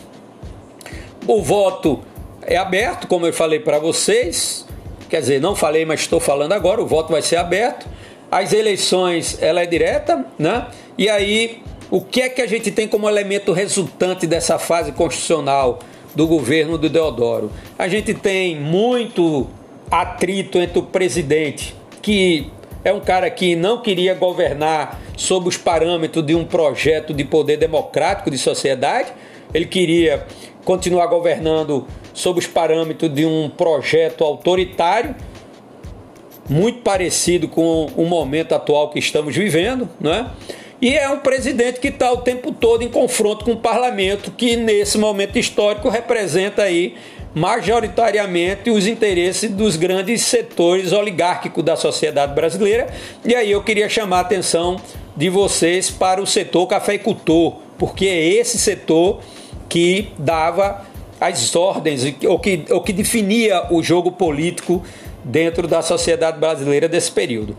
O 1.25 1.41
voto 1.41 2.03
é 2.43 2.57
aberto, 2.57 3.07
como 3.07 3.25
eu 3.25 3.33
falei 3.33 3.59
para 3.59 3.79
vocês, 3.79 4.67
quer 5.09 5.19
dizer, 5.19 5.41
não 5.41 5.55
falei, 5.55 5.83
mas 5.83 6.01
estou 6.01 6.19
falando 6.19 6.51
agora, 6.51 6.79
o 6.79 6.85
voto 6.85 7.11
vai 7.11 7.23
ser 7.23 7.37
aberto. 7.37 7.87
As 8.31 8.51
eleições, 8.53 9.37
ela 9.41 9.61
é 9.61 9.65
direta, 9.65 10.25
né? 10.37 10.67
E 10.97 11.09
aí, 11.09 11.61
o 11.89 12.01
que 12.01 12.21
é 12.21 12.29
que 12.29 12.41
a 12.41 12.47
gente 12.47 12.71
tem 12.71 12.87
como 12.87 13.07
elemento 13.07 13.53
resultante 13.53 14.27
dessa 14.27 14.59
fase 14.59 14.91
constitucional 14.91 15.79
do 16.13 16.27
governo 16.27 16.77
do 16.77 16.89
Deodoro? 16.89 17.51
A 17.77 17.87
gente 17.87 18.13
tem 18.13 18.59
muito 18.59 19.47
atrito 19.89 20.57
entre 20.59 20.79
o 20.79 20.83
presidente, 20.83 21.73
que 22.01 22.51
é 22.83 22.91
um 22.91 22.99
cara 22.99 23.29
que 23.29 23.55
não 23.55 23.81
queria 23.81 24.13
governar 24.13 24.99
sob 25.15 25.47
os 25.47 25.57
parâmetros 25.57 26.25
de 26.25 26.35
um 26.35 26.45
projeto 26.45 27.13
de 27.13 27.23
poder 27.23 27.57
democrático 27.57 28.29
de 28.29 28.37
sociedade, 28.37 29.11
ele 29.53 29.65
queria 29.65 30.25
continuar 30.63 31.07
governando 31.07 31.87
sob 32.13 32.39
os 32.39 32.47
parâmetros 32.47 33.13
de 33.13 33.25
um 33.25 33.49
projeto 33.49 34.23
autoritário, 34.23 35.15
muito 36.49 36.79
parecido 36.79 37.47
com 37.47 37.87
o 37.95 38.05
momento 38.05 38.55
atual 38.55 38.89
que 38.89 38.99
estamos 38.99 39.35
vivendo, 39.35 39.89
né? 39.99 40.29
E 40.79 40.95
é 40.95 41.09
um 41.09 41.19
presidente 41.19 41.79
que 41.79 41.87
está 41.87 42.11
o 42.11 42.17
tempo 42.17 42.51
todo 42.51 42.83
em 42.83 42.89
confronto 42.89 43.43
com 43.43 43.53
o 43.53 43.57
parlamento, 43.57 44.31
que 44.31 44.55
nesse 44.55 44.97
momento 44.97 45.39
histórico 45.39 45.89
representa 45.89 46.61
aí 46.61 46.95
majoritariamente 47.33 48.69
os 48.69 48.87
interesses 48.87 49.49
dos 49.49 49.75
grandes 49.75 50.21
setores 50.21 50.91
oligárquicos 50.91 51.63
da 51.63 51.75
sociedade 51.75 52.33
brasileira. 52.33 52.87
E 53.25 53.35
aí 53.35 53.51
eu 53.51 53.63
queria 53.63 53.89
chamar 53.89 54.17
a 54.17 54.21
atenção 54.21 54.77
de 55.15 55.29
vocês 55.29 55.89
para 55.89 56.21
o 56.21 56.27
setor 56.27 56.67
cafeicultor, 56.67 57.55
porque 57.77 58.05
é 58.05 58.25
esse 58.25 58.59
setor 58.59 59.19
que 59.67 60.09
dava 60.17 60.85
as 61.19 61.55
ordens, 61.55 62.03
ou 62.27 62.37
que, 62.37 62.65
ou 62.69 62.81
que 62.81 62.93
definia 62.93 63.65
o 63.71 63.81
jogo 63.81 64.11
político 64.11 64.83
dentro 65.27 65.67
da 65.67 65.81
sociedade 65.81 66.39
brasileira 66.39 66.87
desse 66.87 67.11
período. 67.11 67.55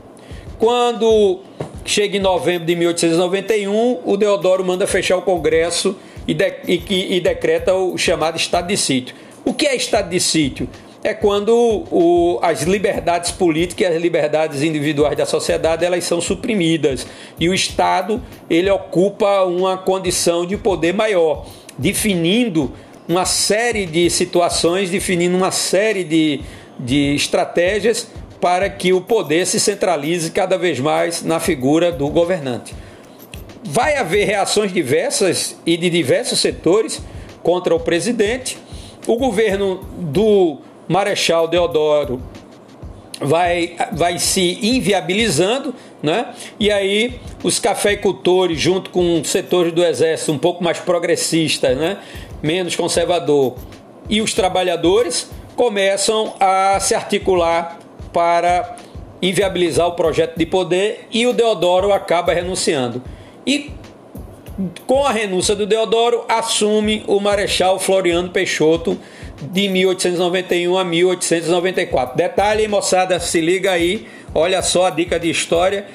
Quando 0.59 1.41
chega 1.85 2.17
em 2.17 2.21
novembro 2.21 2.67
de 2.67 2.75
1891, 2.75 4.01
o 4.05 4.17
Deodoro 4.17 4.65
manda 4.65 4.87
fechar 4.87 5.17
o 5.17 5.23
Congresso 5.23 5.97
e, 6.27 6.35
de, 6.35 6.55
e, 6.67 7.17
e 7.17 7.21
decreta 7.21 7.75
o 7.75 7.97
chamado 7.97 8.37
estado 8.37 8.69
de 8.69 8.77
sítio. 8.77 9.15
O 9.45 9.55
que 9.55 9.67
é 9.67 9.77
estado 9.77 10.11
de 10.11 10.19
sítio? 10.19 10.69
É 11.03 11.15
quando 11.15 11.55
o, 11.91 12.39
as 12.43 12.63
liberdades 12.63 13.31
políticas 13.31 13.89
e 13.89 13.97
as 13.97 14.03
liberdades 14.03 14.63
individuais 14.63 15.17
da 15.17 15.25
sociedade 15.25 15.85
elas 15.85 16.03
são 16.05 16.21
suprimidas 16.21 17.07
e 17.39 17.49
o 17.49 17.55
Estado 17.55 18.21
ele 18.51 18.69
ocupa 18.69 19.45
uma 19.45 19.79
condição 19.79 20.45
de 20.45 20.57
poder 20.57 20.93
maior, 20.93 21.47
definindo 21.79 22.73
uma 23.09 23.25
série 23.25 23.87
de 23.87 24.11
situações, 24.11 24.91
definindo 24.91 25.37
uma 25.37 25.53
série 25.53 26.03
de, 26.05 26.41
de 26.79 27.15
estratégias 27.15 28.09
para 28.41 28.69
que 28.71 28.93
o 28.93 29.01
poder 29.01 29.47
se 29.47 29.59
centralize 29.59 30.31
cada 30.31 30.57
vez 30.57 30.79
mais 30.79 31.23
na 31.23 31.41
figura 31.41 31.91
do 31.91 32.09
governante. 32.09 32.75
Vai 33.65 33.97
haver 33.97 34.25
reações 34.25 34.73
diversas 34.73 35.57
e 35.67 35.77
de 35.77 35.91
diversos 35.91 36.39
setores 36.39 37.03
contra 37.43 37.75
o 37.75 37.81
presidente 37.81 38.59
o 39.09 39.17
governo 39.17 39.81
do 39.97 40.59
Marechal 40.87 41.49
Deodoro 41.49 42.23
vai, 43.19 43.75
vai 43.93 44.19
se 44.19 44.59
inviabilizando, 44.63 45.75
né? 46.03 46.35
E 46.61 46.71
aí 46.71 47.19
os 47.43 47.59
cafeicultores, 47.59 48.61
junto 48.61 48.91
com 48.91 49.25
setores 49.25 49.73
do 49.73 49.83
exército 49.83 50.31
um 50.31 50.39
pouco 50.39 50.63
mais 50.63 50.79
progressistas, 50.79 51.77
né? 51.77 51.97
Menos 52.43 52.77
conservador, 52.77 53.57
e 54.11 54.21
os 54.21 54.35
trabalhadores 54.35 55.31
começam 55.59 56.35
a 56.39 56.79
se 56.79 56.95
articular 56.95 57.81
para 58.13 58.77
inviabilizar 59.21 59.89
o 59.89 59.93
projeto 59.93 60.39
de 60.39 60.47
poder 60.47 61.09
e 61.11 61.27
o 61.27 61.33
Deodoro 61.33 61.93
acaba 61.93 62.33
renunciando. 62.33 63.03
E 63.45 63.73
com 64.87 65.05
a 65.05 65.11
renúncia 65.11 65.57
do 65.57 65.67
Deodoro, 65.67 66.25
assume 66.29 67.03
o 67.09 67.19
Marechal 67.19 67.77
Floriano 67.81 68.31
Peixoto 68.31 68.97
de 69.43 69.69
1891 69.69 70.79
a 70.79 70.85
1894. 70.85 72.17
Detalhe, 72.17 72.69
moçada, 72.69 73.19
se 73.19 73.41
liga 73.41 73.73
aí, 73.73 74.07
olha 74.33 74.63
só 74.63 74.87
a 74.87 74.91
dica 74.91 75.19
de 75.19 75.29
história. 75.29 75.87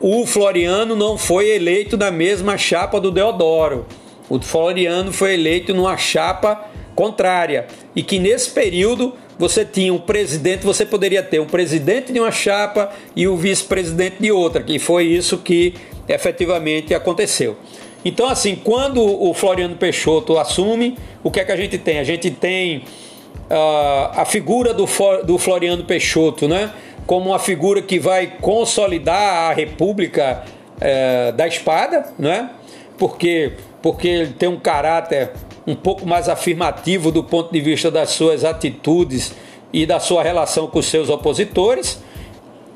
O 0.00 0.26
Floriano 0.26 0.96
não 0.96 1.16
foi 1.16 1.48
eleito 1.50 1.96
na 1.96 2.10
mesma 2.10 2.58
chapa 2.58 3.00
do 3.00 3.12
Deodoro. 3.12 3.86
O 4.28 4.40
Floriano 4.40 5.12
foi 5.12 5.34
eleito 5.34 5.72
numa 5.72 5.96
chapa 5.96 6.71
contrária. 6.94 7.66
E 7.94 8.02
que 8.02 8.18
nesse 8.18 8.50
período 8.50 9.14
você 9.38 9.64
tinha 9.64 9.92
um 9.92 9.98
presidente, 9.98 10.64
você 10.64 10.86
poderia 10.86 11.22
ter 11.22 11.40
um 11.40 11.46
presidente 11.46 12.12
de 12.12 12.20
uma 12.20 12.30
chapa 12.30 12.92
e 13.16 13.26
o 13.26 13.36
vice-presidente 13.36 14.16
de 14.20 14.30
outra, 14.30 14.62
que 14.62 14.78
foi 14.78 15.06
isso 15.06 15.38
que 15.38 15.74
efetivamente 16.08 16.94
aconteceu. 16.94 17.56
Então, 18.04 18.28
assim, 18.28 18.56
quando 18.56 19.00
o 19.02 19.32
Floriano 19.32 19.76
Peixoto 19.76 20.38
assume, 20.38 20.98
o 21.22 21.30
que 21.30 21.40
é 21.40 21.44
que 21.44 21.52
a 21.52 21.56
gente 21.56 21.78
tem? 21.78 21.98
A 21.98 22.04
gente 22.04 22.30
tem 22.30 22.78
uh, 22.78 24.20
a 24.20 24.24
figura 24.24 24.74
do, 24.74 24.86
do 25.24 25.38
Floriano 25.38 25.84
Peixoto, 25.84 26.48
né? 26.48 26.72
Como 27.06 27.30
uma 27.30 27.38
figura 27.38 27.80
que 27.80 27.98
vai 27.98 28.34
consolidar 28.40 29.50
a 29.50 29.52
República 29.52 30.42
uh, 30.76 31.32
da 31.32 31.46
Espada, 31.46 32.12
né? 32.18 32.50
Porque, 32.98 33.52
porque 33.80 34.08
ele 34.08 34.32
tem 34.32 34.48
um 34.48 34.58
caráter 34.58 35.30
um 35.66 35.74
pouco 35.74 36.06
mais 36.06 36.28
afirmativo 36.28 37.10
do 37.10 37.22
ponto 37.22 37.52
de 37.52 37.60
vista 37.60 37.90
das 37.90 38.10
suas 38.10 38.44
atitudes 38.44 39.34
e 39.72 39.86
da 39.86 40.00
sua 40.00 40.22
relação 40.22 40.66
com 40.66 40.82
seus 40.82 41.08
opositores. 41.08 42.02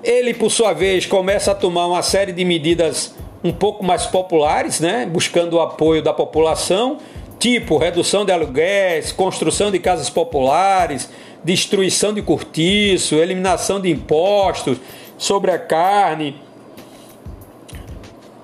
Ele, 0.03 0.33
por 0.33 0.51
sua 0.51 0.73
vez, 0.73 1.05
começa 1.05 1.51
a 1.51 1.55
tomar 1.55 1.87
uma 1.87 2.03
série 2.03 2.33
de 2.33 2.45
medidas 2.45 3.15
um 3.43 3.53
pouco 3.53 3.85
mais 3.85 4.07
populares, 4.07 4.81
né? 4.81 5.07
buscando 5.07 5.55
o 5.55 5.61
apoio 5.61 6.03
da 6.03 6.13
população, 6.13 6.99
tipo 7.39 7.77
redução 7.77 8.25
de 8.25 8.33
aluguéis, 8.33 9.13
construção 9.13 9.71
de 9.71 9.79
casas 9.79 10.09
populares, 10.09 11.11
destruição 11.45 12.13
de 12.15 12.23
cortiço, 12.23 13.17
eliminação 13.17 13.81
de 13.81 13.91
impostos 13.91 14.79
sobre 15.19 15.51
a 15.51 15.59
carne 15.59 16.41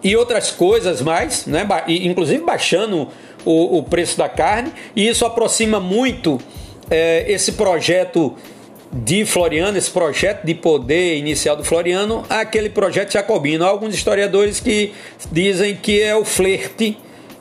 e 0.02 0.16
outras 0.16 0.50
coisas 0.50 1.00
mais, 1.00 1.46
né? 1.46 1.66
inclusive 1.88 2.42
baixando 2.44 3.08
o, 3.44 3.78
o 3.78 3.82
preço 3.82 4.16
da 4.18 4.28
carne, 4.28 4.72
e 4.94 5.08
isso 5.08 5.24
aproxima 5.24 5.80
muito 5.80 6.38
é, 6.90 7.24
esse 7.30 7.52
projeto 7.52 8.34
de 8.92 9.24
Floriano, 9.24 9.78
esse 9.78 9.90
projeto 9.90 10.44
de 10.44 10.54
poder 10.54 11.16
inicial 11.16 11.56
do 11.56 11.64
Floriano, 11.64 12.24
aquele 12.28 12.68
projeto 12.68 13.12
jacobino. 13.12 13.64
Há 13.64 13.68
alguns 13.68 13.94
historiadores 13.94 14.60
que 14.60 14.92
dizem 15.30 15.74
que 15.74 16.02
é 16.02 16.14
o 16.14 16.24
flerte 16.24 16.98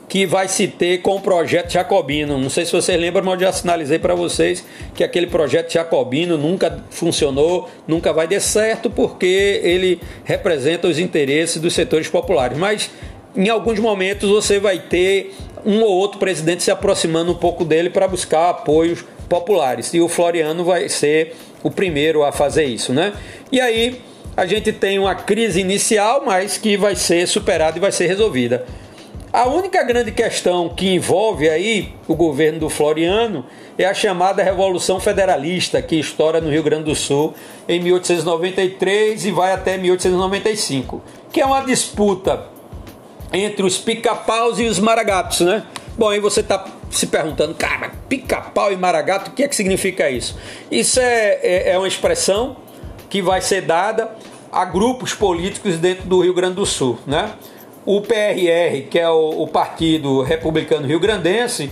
que 0.08 0.26
vai 0.26 0.46
se 0.46 0.68
ter 0.68 0.98
com 0.98 1.16
o 1.16 1.20
projeto 1.20 1.72
jacobino. 1.72 2.36
Não 2.36 2.50
sei 2.50 2.66
se 2.66 2.72
vocês 2.72 3.00
lembram, 3.00 3.24
mas 3.24 3.34
eu 3.34 3.46
já 3.46 3.52
sinalizei 3.52 3.98
para 3.98 4.14
vocês 4.14 4.62
que 4.94 5.02
aquele 5.02 5.26
projeto 5.26 5.72
jacobino 5.72 6.36
nunca 6.36 6.84
funcionou, 6.90 7.70
nunca 7.88 8.12
vai 8.12 8.28
dar 8.28 8.40
certo, 8.40 8.90
porque 8.90 9.60
ele 9.62 10.00
representa 10.24 10.86
os 10.86 10.98
interesses 10.98 11.60
dos 11.60 11.72
setores 11.72 12.08
populares. 12.08 12.58
Mas 12.58 12.90
em 13.36 13.48
alguns 13.48 13.78
momentos 13.78 14.28
você 14.28 14.58
vai 14.58 14.78
ter 14.78 15.34
um 15.64 15.82
ou 15.82 15.90
outro 15.90 16.18
presidente 16.18 16.62
se 16.62 16.70
aproximando 16.70 17.32
um 17.32 17.36
pouco 17.36 17.64
dele 17.64 17.88
para 17.88 18.08
buscar 18.08 18.50
apoios 18.50 19.04
populares. 19.28 19.94
E 19.94 20.00
o 20.00 20.08
Floriano 20.08 20.64
vai 20.64 20.88
ser 20.88 21.34
o 21.62 21.70
primeiro 21.70 22.24
a 22.24 22.32
fazer 22.32 22.64
isso, 22.64 22.92
né? 22.92 23.12
E 23.50 23.60
aí 23.60 24.00
a 24.36 24.46
gente 24.46 24.72
tem 24.72 24.98
uma 24.98 25.14
crise 25.14 25.60
inicial, 25.60 26.22
mas 26.24 26.58
que 26.58 26.76
vai 26.76 26.96
ser 26.96 27.26
superada 27.26 27.78
e 27.78 27.80
vai 27.80 27.92
ser 27.92 28.06
resolvida. 28.06 28.66
A 29.32 29.48
única 29.48 29.82
grande 29.82 30.12
questão 30.12 30.68
que 30.68 30.94
envolve 30.94 31.48
aí 31.48 31.94
o 32.06 32.14
governo 32.14 32.60
do 32.60 32.68
Floriano 32.68 33.46
é 33.78 33.86
a 33.86 33.94
chamada 33.94 34.42
Revolução 34.42 35.00
Federalista, 35.00 35.80
que 35.80 35.96
estoura 35.96 36.38
no 36.38 36.50
Rio 36.50 36.62
Grande 36.62 36.84
do 36.84 36.94
Sul 36.94 37.32
em 37.66 37.80
1893 37.80 39.24
e 39.24 39.30
vai 39.30 39.52
até 39.52 39.78
1895, 39.78 41.00
que 41.32 41.40
é 41.40 41.46
uma 41.46 41.62
disputa 41.62 42.51
entre 43.32 43.64
os 43.64 43.78
pica-paus 43.78 44.58
e 44.58 44.64
os 44.64 44.78
maragatos, 44.78 45.40
né? 45.40 45.64
Bom, 45.96 46.08
aí 46.08 46.20
você 46.20 46.40
está 46.40 46.64
se 46.90 47.06
perguntando, 47.06 47.54
cara, 47.54 47.92
pica-pau 48.08 48.72
e 48.72 48.76
maragato, 48.76 49.30
o 49.30 49.34
que 49.34 49.42
é 49.42 49.48
que 49.48 49.56
significa 49.56 50.10
isso? 50.10 50.36
Isso 50.70 51.00
é, 51.00 51.38
é, 51.42 51.70
é 51.70 51.78
uma 51.78 51.88
expressão 51.88 52.56
que 53.08 53.22
vai 53.22 53.40
ser 53.40 53.62
dada 53.62 54.10
a 54.50 54.64
grupos 54.64 55.14
políticos 55.14 55.78
dentro 55.78 56.04
do 56.04 56.20
Rio 56.20 56.34
Grande 56.34 56.56
do 56.56 56.66
Sul, 56.66 56.98
né? 57.06 57.32
o 57.84 58.00
PRR, 58.00 58.86
que 58.88 58.98
é 58.98 59.08
o, 59.08 59.42
o 59.42 59.48
Partido 59.48 60.22
Republicano 60.22 60.86
Rio 60.86 61.00
Grandense, 61.00 61.70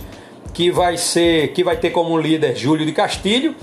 que 0.53 0.69
vai 0.69 0.97
ser, 0.97 1.53
que 1.53 1.63
vai 1.63 1.77
ter 1.77 1.91
como 1.91 2.17
líder 2.17 2.55
Júlio 2.55 2.85
de 2.85 2.91
Castilho, 2.91 3.55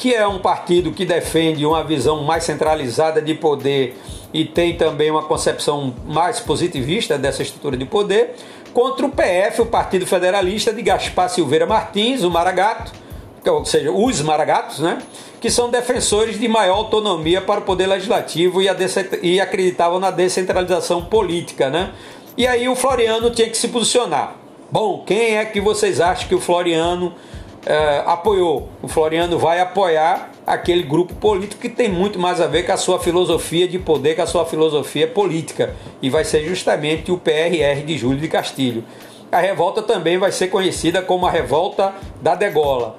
que 0.00 0.14
é 0.14 0.26
um 0.26 0.38
partido 0.38 0.92
que 0.92 1.04
defende 1.04 1.66
uma 1.66 1.84
visão 1.84 2.22
mais 2.22 2.44
centralizada 2.44 3.20
de 3.20 3.34
poder 3.34 4.00
e 4.32 4.46
tem 4.46 4.74
também 4.74 5.10
uma 5.10 5.24
concepção 5.24 5.94
mais 6.06 6.40
positivista 6.40 7.18
dessa 7.18 7.42
estrutura 7.42 7.76
de 7.76 7.84
poder, 7.84 8.34
contra 8.72 9.04
o 9.04 9.10
PF, 9.10 9.60
o 9.60 9.66
Partido 9.66 10.06
Federalista 10.06 10.72
de 10.72 10.80
Gaspar 10.80 11.28
Silveira 11.28 11.66
Martins, 11.66 12.24
o 12.24 12.30
Maragato, 12.30 12.92
ou 13.44 13.62
seja, 13.66 13.92
os 13.92 14.22
Maragatos, 14.22 14.78
né? 14.78 15.02
que 15.38 15.50
são 15.50 15.68
defensores 15.68 16.40
de 16.40 16.48
maior 16.48 16.78
autonomia 16.78 17.42
para 17.42 17.60
o 17.60 17.62
poder 17.62 17.86
legislativo 17.86 18.62
e, 18.62 18.68
e 19.22 19.38
acreditavam 19.38 20.00
na 20.00 20.10
descentralização 20.10 21.04
política, 21.04 21.68
né? 21.68 21.92
E 22.38 22.46
aí 22.46 22.66
o 22.70 22.74
Floriano 22.74 23.28
tinha 23.30 23.50
que 23.50 23.56
se 23.56 23.68
posicionar. 23.68 24.36
Bom, 24.70 25.02
quem 25.04 25.36
é 25.36 25.44
que 25.44 25.60
vocês 25.60 26.00
acham 26.00 26.26
que 26.26 26.34
o 26.34 26.40
Floriano 26.40 27.12
é, 27.66 28.02
apoiou? 28.06 28.68
O 28.82 28.88
Floriano 28.88 29.38
vai 29.38 29.60
apoiar 29.60 30.30
aquele 30.46 30.82
grupo 30.82 31.14
político 31.14 31.60
que 31.60 31.68
tem 31.68 31.88
muito 31.88 32.18
mais 32.18 32.40
a 32.40 32.46
ver 32.46 32.64
com 32.64 32.72
a 32.72 32.76
sua 32.76 32.98
filosofia 32.98 33.68
de 33.68 33.78
poder, 33.78 34.16
com 34.16 34.22
a 34.22 34.26
sua 34.26 34.44
filosofia 34.44 35.06
política. 35.06 35.74
E 36.00 36.08
vai 36.08 36.24
ser 36.24 36.44
justamente 36.44 37.12
o 37.12 37.18
PRR 37.18 37.84
de 37.84 37.96
Júlio 37.96 38.18
de 38.18 38.28
Castilho. 38.28 38.84
A 39.30 39.38
revolta 39.38 39.82
também 39.82 40.18
vai 40.18 40.32
ser 40.32 40.48
conhecida 40.48 41.02
como 41.02 41.26
a 41.26 41.30
Revolta 41.30 41.94
da 42.20 42.34
Degola. 42.34 42.98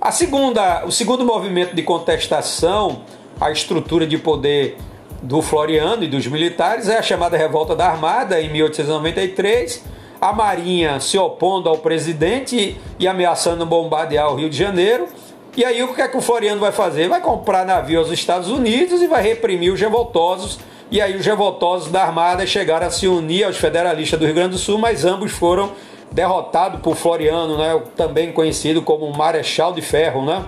A 0.00 0.10
segunda, 0.10 0.86
o 0.86 0.90
segundo 0.90 1.22
movimento 1.22 1.74
de 1.74 1.82
contestação 1.82 3.02
à 3.38 3.50
estrutura 3.50 4.06
de 4.06 4.16
poder 4.16 4.78
do 5.22 5.42
Floriano 5.42 6.02
e 6.02 6.08
dos 6.08 6.26
militares 6.26 6.88
é 6.88 6.96
a 6.96 7.02
chamada 7.02 7.36
Revolta 7.36 7.76
da 7.76 7.88
Armada, 7.88 8.40
em 8.40 8.50
1893. 8.50 9.84
A 10.20 10.32
Marinha 10.32 11.00
se 11.00 11.16
opondo 11.16 11.68
ao 11.68 11.78
presidente 11.78 12.78
e 12.98 13.08
ameaçando 13.08 13.64
bombardear 13.64 14.30
o 14.30 14.36
Rio 14.36 14.50
de 14.50 14.56
Janeiro. 14.56 15.08
E 15.56 15.64
aí 15.64 15.82
o 15.82 15.94
que 15.94 16.02
é 16.02 16.08
que 16.08 16.16
o 16.16 16.20
Floriano 16.20 16.60
vai 16.60 16.72
fazer? 16.72 17.08
Vai 17.08 17.20
comprar 17.20 17.64
navio 17.64 17.98
aos 17.98 18.10
Estados 18.10 18.48
Unidos 18.48 19.00
e 19.00 19.06
vai 19.06 19.22
reprimir 19.22 19.72
os 19.72 19.80
revoltosos. 19.80 20.60
E 20.90 21.00
aí 21.00 21.16
os 21.16 21.24
revoltosos 21.24 21.90
da 21.90 22.02
Armada 22.02 22.46
chegaram 22.46 22.86
a 22.86 22.90
se 22.90 23.08
unir 23.08 23.44
aos 23.44 23.56
federalistas 23.56 24.18
do 24.18 24.26
Rio 24.26 24.34
Grande 24.34 24.50
do 24.50 24.58
Sul, 24.58 24.78
mas 24.78 25.04
ambos 25.04 25.32
foram 25.32 25.72
derrotado 26.12 26.78
por 26.78 26.96
Floriano, 26.96 27.56
né, 27.56 27.80
também 27.96 28.32
conhecido 28.32 28.82
como 28.82 29.10
Marechal 29.16 29.72
de 29.72 29.80
Ferro, 29.80 30.24
né? 30.24 30.44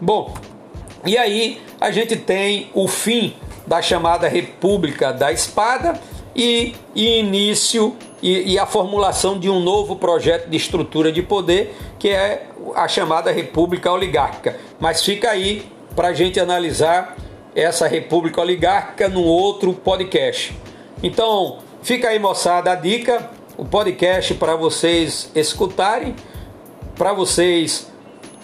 Bom, 0.00 0.32
e 1.04 1.16
aí 1.16 1.60
a 1.80 1.90
gente 1.90 2.16
tem 2.16 2.70
o 2.74 2.88
fim 2.88 3.34
da 3.66 3.82
chamada 3.82 4.26
República 4.28 5.12
da 5.12 5.30
Espada 5.30 6.00
e, 6.34 6.74
e 6.94 7.18
início 7.18 7.94
e, 8.22 8.54
e, 8.54 8.58
a 8.58 8.64
formulação 8.64 9.38
de 9.38 9.50
um 9.50 9.60
novo 9.60 9.96
projeto 9.96 10.48
de 10.48 10.56
estrutura 10.56 11.12
de 11.12 11.22
poder 11.22 11.76
que 11.98 12.08
é 12.08 12.48
a 12.74 12.88
chamada 12.88 13.30
República 13.30 13.92
Oligárquica. 13.92 14.58
Mas 14.80 15.04
fica 15.04 15.30
aí 15.30 15.66
para 15.94 16.08
a 16.08 16.12
gente 16.14 16.40
analisar 16.40 17.16
essa 17.54 17.86
República 17.86 18.40
Oligárquica 18.40 19.08
num 19.08 19.24
outro 19.24 19.72
podcast. 19.72 20.56
Então, 21.02 21.58
fica 21.82 22.08
aí, 22.08 22.18
moçada, 22.18 22.72
a 22.72 22.74
dica 22.74 23.30
o 23.56 23.64
podcast 23.64 24.34
para 24.34 24.54
vocês 24.54 25.30
escutarem, 25.34 26.14
para 26.94 27.12
vocês, 27.12 27.90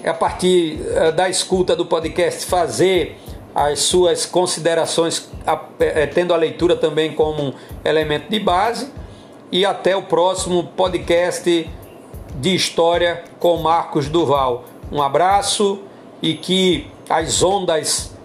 a 0.04 0.14
partir 0.14 0.80
eh, 0.80 1.12
da 1.12 1.28
escuta 1.28 1.76
do 1.76 1.84
podcast, 1.84 2.46
fazer 2.46 3.18
as 3.54 3.80
suas 3.80 4.24
considerações, 4.24 5.30
eh, 5.78 6.06
tendo 6.06 6.32
a 6.32 6.36
leitura 6.36 6.76
também 6.76 7.12
como 7.12 7.42
um 7.42 7.52
elemento 7.84 8.30
de 8.30 8.40
base. 8.40 8.90
E 9.52 9.66
até 9.66 9.94
o 9.94 10.02
próximo 10.02 10.64
podcast 10.64 11.70
de 12.36 12.54
história 12.54 13.22
com 13.38 13.58
Marcos 13.58 14.08
Duval. 14.08 14.64
Um 14.90 15.02
abraço 15.02 15.80
e 16.22 16.32
que 16.32 16.90
as 17.06 17.42
ondas 17.42 18.16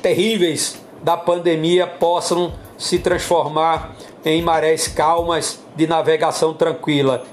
terríveis 0.00 0.80
da 1.02 1.14
pandemia 1.14 1.86
possam 1.86 2.54
se 2.78 2.98
transformar 2.98 3.94
em 4.24 4.40
marés 4.40 4.88
calmas 4.88 5.60
de 5.76 5.86
navegação 5.86 6.54
tranquila, 6.54 7.24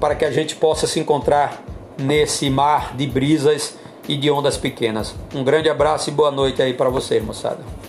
para 0.00 0.14
que 0.14 0.24
a 0.24 0.30
gente 0.30 0.56
possa 0.56 0.86
se 0.86 0.98
encontrar 0.98 1.62
nesse 1.98 2.48
mar 2.48 2.96
de 2.96 3.06
brisas 3.06 3.76
e 4.08 4.16
de 4.16 4.30
ondas 4.30 4.56
pequenas. 4.56 5.14
Um 5.34 5.44
grande 5.44 5.68
abraço 5.68 6.08
e 6.08 6.12
boa 6.12 6.30
noite 6.30 6.62
aí 6.62 6.72
para 6.72 6.88
você, 6.88 7.20
moçada. 7.20 7.85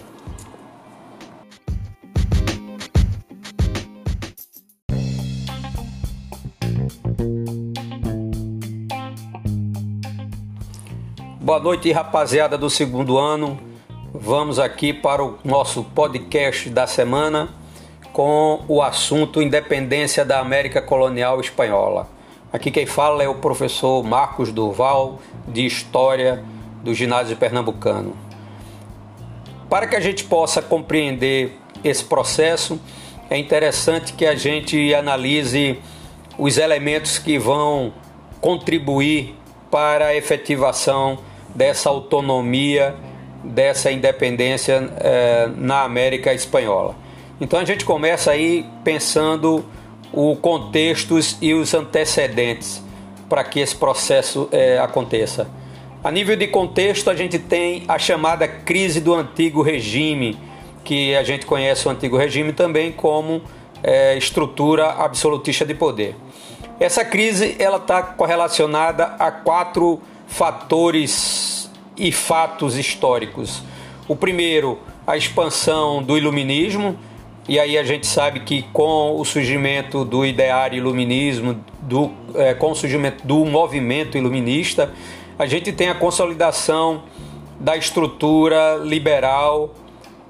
Boa 11.57 11.63
noite, 11.63 11.91
rapaziada 11.91 12.55
do 12.55 12.69
segundo 12.69 13.17
ano. 13.17 13.59
Vamos 14.13 14.59
aqui 14.59 14.93
para 14.93 15.25
o 15.25 15.39
nosso 15.43 15.83
podcast 15.83 16.69
da 16.69 16.85
semana 16.85 17.49
com 18.13 18.63
o 18.67 18.79
assunto 18.79 19.41
Independência 19.41 20.23
da 20.23 20.39
América 20.39 20.83
Colonial 20.83 21.41
Espanhola. 21.41 22.07
Aqui 22.53 22.69
quem 22.69 22.85
fala 22.85 23.23
é 23.23 23.27
o 23.27 23.33
professor 23.33 24.03
Marcos 24.03 24.51
Durval, 24.51 25.17
de 25.47 25.65
História 25.65 26.43
do 26.83 26.93
Ginásio 26.93 27.35
Pernambucano. 27.35 28.15
Para 29.67 29.87
que 29.87 29.95
a 29.95 29.99
gente 29.99 30.25
possa 30.25 30.61
compreender 30.61 31.57
esse 31.83 32.03
processo, 32.03 32.79
é 33.31 33.35
interessante 33.35 34.13
que 34.13 34.27
a 34.27 34.35
gente 34.35 34.93
analise 34.93 35.79
os 36.37 36.59
elementos 36.59 37.17
que 37.17 37.39
vão 37.39 37.91
contribuir 38.39 39.35
para 39.71 40.05
a 40.05 40.15
efetivação 40.15 41.17
dessa 41.57 41.89
autonomia, 41.89 42.95
dessa 43.43 43.91
independência 43.91 44.89
eh, 44.99 45.49
na 45.57 45.81
América 45.81 46.31
Espanhola. 46.31 46.95
Então 47.41 47.59
a 47.59 47.65
gente 47.65 47.83
começa 47.83 48.29
aí 48.29 48.63
pensando 48.83 49.65
o 50.13 50.35
contextos 50.35 51.35
e 51.41 51.55
os 51.55 51.73
antecedentes 51.73 52.83
para 53.27 53.43
que 53.43 53.59
esse 53.59 53.75
processo 53.75 54.47
é, 54.51 54.77
aconteça. 54.77 55.49
A 56.03 56.11
nível 56.11 56.35
de 56.35 56.47
contexto, 56.47 57.09
a 57.09 57.15
gente 57.15 57.37
tem 57.37 57.83
a 57.87 57.99
chamada 57.99 58.47
crise 58.47 59.01
do 59.01 59.13
antigo 59.13 59.61
regime, 59.61 60.37
que 60.83 61.15
a 61.15 61.23
gente 61.23 61.45
conhece 61.45 61.87
o 61.87 61.91
antigo 61.91 62.15
regime 62.15 62.53
também 62.53 62.91
como 62.91 63.41
é, 63.83 64.15
estrutura 64.15 64.91
absolutista 64.91 65.65
de 65.65 65.73
poder. 65.73 66.15
Essa 66.79 67.03
crise 67.03 67.55
ela 67.59 67.77
está 67.77 68.01
correlacionada 68.01 69.15
a 69.19 69.31
quatro 69.31 69.99
fatores 70.27 71.69
e 71.97 72.11
fatos 72.11 72.77
históricos. 72.77 73.63
O 74.07 74.15
primeiro, 74.15 74.79
a 75.05 75.17
expansão 75.17 76.03
do 76.03 76.17
iluminismo, 76.17 76.97
e 77.47 77.59
aí 77.59 77.77
a 77.77 77.83
gente 77.83 78.05
sabe 78.05 78.41
que 78.41 78.61
com 78.73 79.19
o 79.19 79.25
surgimento 79.25 80.05
do 80.05 80.25
ideário 80.25 80.77
iluminismo, 80.77 81.59
do, 81.81 82.11
é, 82.35 82.53
com 82.53 82.71
o 82.71 82.75
surgimento 82.75 83.25
do 83.25 83.45
movimento 83.45 84.17
iluminista, 84.17 84.93
a 85.39 85.45
gente 85.45 85.71
tem 85.71 85.89
a 85.89 85.95
consolidação 85.95 87.03
da 87.59 87.75
estrutura 87.75 88.75
liberal 88.83 89.73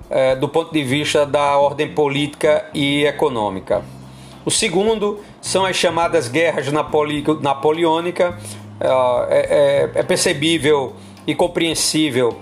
é, 0.10 0.36
do 0.36 0.48
ponto 0.48 0.72
de 0.72 0.84
vista 0.84 1.26
da 1.26 1.58
ordem 1.58 1.90
política 1.90 2.66
e 2.74 3.04
econômica. 3.04 3.84
O 4.46 4.52
segundo 4.52 5.20
são 5.42 5.66
as 5.66 5.76
chamadas 5.76 6.30
guerras 6.30 6.68
napoleônicas. 7.42 8.36
É, 8.80 9.90
é, 9.96 10.00
é 10.00 10.04
percebível 10.04 10.96
e 11.26 11.34
compreensível 11.34 12.38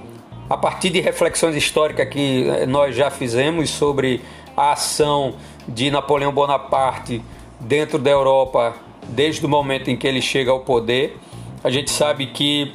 a 0.50 0.58
partir 0.58 0.90
de 0.90 1.00
reflexões 1.00 1.56
históricas 1.56 2.08
que 2.10 2.46
nós 2.68 2.96
já 2.96 3.10
fizemos 3.10 3.70
sobre 3.70 4.22
a 4.56 4.74
ação 4.74 5.36
de 5.68 5.90
Napoleão 5.90 6.32
Bonaparte 6.32 7.22
dentro 7.60 7.98
da 7.98 8.12
Europa 8.12 8.76
desde 9.08 9.46
o 9.46 9.50
momento 9.50 9.90
em 9.90 9.98
que 9.98 10.08
ele 10.08 10.22
chega 10.22 10.52
ao 10.52 10.60
poder. 10.60 11.18
A 11.64 11.70
gente 11.70 11.90
sabe 11.90 12.28
que 12.28 12.74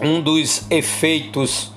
um 0.00 0.20
dos 0.20 0.68
efeitos 0.70 1.72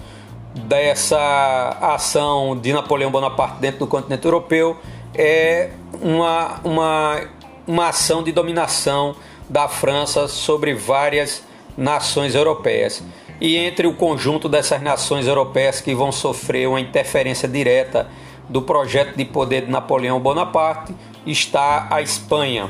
dessa 0.56 1.78
ação 1.82 2.58
de 2.58 2.72
Napoleão 2.72 3.12
Bonaparte 3.12 3.60
dentro 3.60 3.80
do 3.80 3.88
continente 3.88 4.26
europeu 4.26 4.78
é 5.14 5.72
uma, 6.02 6.60
uma, 6.64 7.22
uma 7.68 7.88
ação 7.90 8.24
de 8.24 8.32
dominação 8.32 9.16
da 9.50 9.68
França 9.68 10.28
sobre 10.28 10.74
várias 10.74 11.44
nações 11.78 12.36
europeias. 12.36 13.04
E 13.42 13.58
entre 13.58 13.88
o 13.88 13.94
conjunto 13.94 14.48
dessas 14.48 14.82
nações 14.82 15.28
europeias 15.28 15.82
que 15.82 15.94
vão 15.94 16.12
sofrer 16.12 16.68
uma 16.68 16.80
interferência 16.80 17.48
direta 17.48 18.08
do 18.48 18.62
projeto 18.62 19.16
de 19.16 19.26
poder 19.26 19.66
de 19.66 19.72
Napoleão 19.72 20.20
Bonaparte 20.20 20.94
está 21.26 21.88
a 21.90 22.02
Espanha, 22.02 22.70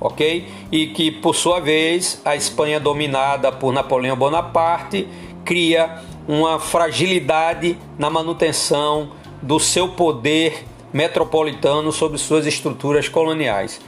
ok? 0.00 0.48
E 0.70 0.88
que, 0.88 1.10
por 1.10 1.34
sua 1.34 1.60
vez, 1.60 2.20
a 2.24 2.34
Espanha 2.34 2.80
dominada 2.80 3.52
por 3.52 3.72
Napoleão 3.72 4.16
Bonaparte 4.16 5.06
cria 5.44 6.00
uma 6.26 6.58
fragilidade 6.58 7.76
na 7.98 8.08
manutenção 8.08 9.10
do 9.42 9.58
seu 9.58 9.88
poder 9.88 10.64
metropolitano 10.92 11.92
sobre 11.92 12.18
suas 12.18 12.46
estruturas 12.46 13.08
coloniais. 13.08 13.80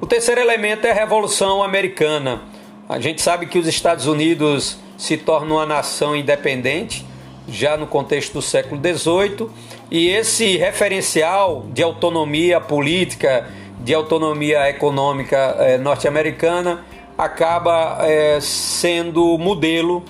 O 0.00 0.06
terceiro 0.06 0.40
elemento 0.40 0.86
é 0.86 0.92
a 0.92 0.94
Revolução 0.94 1.60
Americana. 1.60 2.42
A 2.88 3.00
gente 3.00 3.20
sabe 3.20 3.46
que 3.46 3.58
os 3.58 3.66
Estados 3.66 4.06
Unidos 4.06 4.78
se 4.96 5.16
tornam 5.16 5.56
uma 5.56 5.66
nação 5.66 6.14
independente 6.14 7.04
já 7.48 7.76
no 7.76 7.84
contexto 7.84 8.34
do 8.34 8.42
século 8.42 8.80
XVIII 8.80 9.50
e 9.90 10.08
esse 10.08 10.56
referencial 10.56 11.66
de 11.72 11.82
autonomia 11.82 12.60
política, 12.60 13.48
de 13.80 13.92
autonomia 13.92 14.70
econômica 14.70 15.56
eh, 15.58 15.78
norte-americana 15.78 16.84
acaba 17.16 17.98
eh, 18.02 18.38
sendo 18.40 19.36
modelo 19.36 20.04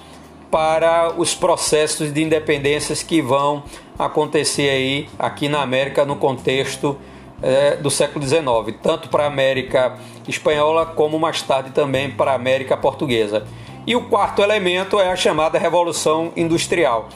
para 0.51 1.15
os 1.17 1.35
processos 1.35 2.13
de 2.13 2.23
independências 2.23 3.03
que 3.03 3.23
vão 3.23 3.63
acontecer 3.99 4.69
aí 4.69 5.09
aqui 5.19 5.49
na 5.49 5.63
América 5.63 6.05
no 6.05 6.17
contexto 6.17 6.99
é, 7.43 7.77
do 7.77 7.91
século 7.91 8.27
XIX, 8.27 8.77
tanto 8.83 9.09
para 9.09 9.25
a 9.25 9.27
América 9.27 9.97
espanhola 10.27 10.87
como 10.87 11.19
mais 11.19 11.43
tarde 11.43 11.71
também 11.71 12.11
para 12.11 12.33
a 12.33 12.35
América 12.35 12.77
portuguesa. 12.77 13.47
E 13.87 13.97
o 13.97 14.03
quarto 14.03 14.43
elemento 14.43 15.01
é 15.01 15.11
a 15.11 15.17
chamada 15.17 15.59
Revolução 15.59 16.33
Industrial. 16.37 17.09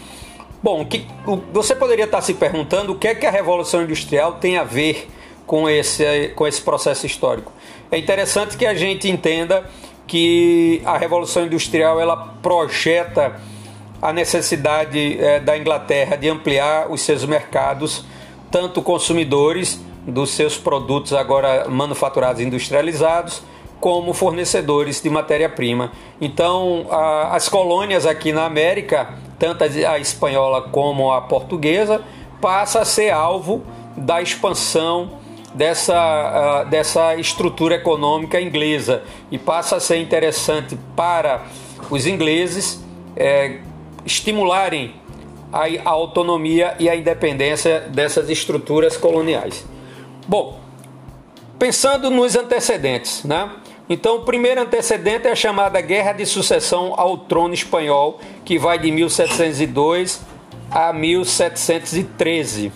Bom, 0.62 0.84
que, 0.84 1.06
você 1.52 1.74
poderia 1.74 2.04
estar 2.04 2.20
se 2.20 2.34
perguntando 2.34 2.92
o 2.92 2.94
que 2.94 3.08
é 3.08 3.14
que 3.14 3.26
a 3.26 3.30
Revolução 3.30 3.82
Industrial 3.82 4.34
tem 4.34 4.56
a 4.56 4.64
ver 4.64 5.08
com 5.46 5.68
esse, 5.68 6.28
com 6.36 6.46
esse 6.46 6.62
processo 6.62 7.04
histórico. 7.04 7.52
É 7.90 7.98
interessante 7.98 8.56
que 8.56 8.64
a 8.64 8.74
gente 8.74 9.10
entenda 9.10 9.68
que 10.06 10.80
a 10.84 10.96
Revolução 10.96 11.44
Industrial 11.44 12.00
ela 12.00 12.16
projeta 12.40 13.40
a 14.00 14.12
necessidade 14.12 15.18
é, 15.20 15.40
da 15.40 15.58
Inglaterra 15.58 16.16
de 16.16 16.28
ampliar 16.28 16.90
os 16.90 17.02
seus 17.02 17.24
mercados, 17.24 18.04
tanto 18.50 18.80
consumidores 18.82 19.80
dos 20.06 20.30
seus 20.30 20.56
produtos 20.56 21.12
agora 21.12 21.68
manufaturados 21.68 22.40
e 22.40 22.44
industrializados, 22.44 23.42
como 23.80 24.12
fornecedores 24.12 25.00
de 25.02 25.10
matéria-prima. 25.10 25.92
Então, 26.20 26.86
a, 26.90 27.34
as 27.34 27.48
colônias 27.48 28.06
aqui 28.06 28.32
na 28.32 28.44
América, 28.44 29.14
tanto 29.38 29.64
a 29.64 29.98
espanhola 29.98 30.62
como 30.62 31.12
a 31.12 31.20
portuguesa, 31.20 32.00
passa 32.40 32.80
a 32.80 32.84
ser 32.84 33.10
alvo 33.10 33.62
da 33.96 34.22
expansão 34.22 35.20
dessa, 35.54 36.64
dessa 36.64 37.16
estrutura 37.16 37.74
econômica 37.74 38.40
inglesa 38.40 39.02
e 39.30 39.38
passa 39.38 39.76
a 39.76 39.80
ser 39.80 39.98
interessante 39.98 40.78
para 40.96 41.42
os 41.90 42.06
ingleses 42.06 42.82
é, 43.16 43.58
estimularem 44.04 44.94
a, 45.52 45.64
a 45.84 45.90
autonomia 45.90 46.74
e 46.78 46.88
a 46.88 46.96
independência 46.96 47.80
dessas 47.80 48.30
estruturas 48.30 48.96
coloniais. 48.96 49.71
Bom, 50.26 50.60
pensando 51.58 52.10
nos 52.10 52.36
antecedentes, 52.36 53.24
né? 53.24 53.50
Então, 53.88 54.16
o 54.16 54.20
primeiro 54.20 54.60
antecedente 54.60 55.26
é 55.26 55.32
a 55.32 55.36
chamada 55.36 55.80
Guerra 55.80 56.12
de 56.12 56.24
Sucessão 56.24 56.94
ao 56.96 57.18
Trono 57.18 57.52
Espanhol, 57.52 58.20
que 58.44 58.58
vai 58.58 58.78
de 58.78 58.90
1702 58.90 60.20
a 60.70 60.92
1713. 60.92 62.72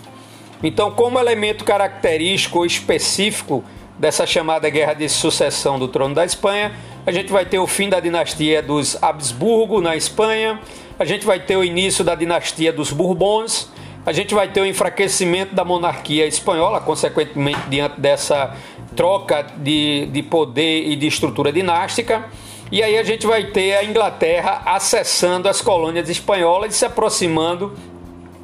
Então, 0.61 0.91
como 0.91 1.17
elemento 1.17 1.63
característico 1.63 2.59
ou 2.59 2.65
específico 2.65 3.63
dessa 3.97 4.27
chamada 4.27 4.69
Guerra 4.69 4.93
de 4.93 5.07
Sucessão 5.07 5.79
do 5.79 5.87
Trono 5.87 6.13
da 6.13 6.25
Espanha, 6.25 6.73
a 7.05 7.11
gente 7.11 7.31
vai 7.31 7.45
ter 7.45 7.59
o 7.59 7.65
fim 7.65 7.89
da 7.89 7.99
dinastia 7.99 8.61
dos 8.61 9.01
Habsburgo 9.01 9.81
na 9.81 9.95
Espanha, 9.95 10.59
a 10.99 11.05
gente 11.05 11.25
vai 11.25 11.39
ter 11.39 11.55
o 11.55 11.63
início 11.63 12.03
da 12.03 12.13
dinastia 12.13 12.73
dos 12.73 12.91
Bourbons, 12.91 13.71
a 14.07 14.13
gente 14.13 14.33
vai 14.33 14.47
ter 14.47 14.61
o 14.61 14.65
enfraquecimento 14.65 15.53
da 15.53 15.65
monarquia 15.65 16.25
espanhola, 16.25 16.79
consequentemente, 16.79 17.59
diante 17.69 17.99
dessa 17.99 18.55
troca 18.95 19.45
de, 19.57 20.05
de 20.05 20.23
poder 20.23 20.87
e 20.87 20.95
de 20.95 21.07
estrutura 21.07 21.51
dinástica. 21.51 22.23
E 22.71 22.81
aí 22.81 22.97
a 22.97 23.03
gente 23.03 23.27
vai 23.27 23.47
ter 23.47 23.75
a 23.75 23.83
Inglaterra 23.83 24.61
acessando 24.65 25.49
as 25.49 25.59
colônias 25.59 26.07
espanholas 26.07 26.73
e 26.73 26.77
se 26.77 26.85
aproximando 26.85 27.73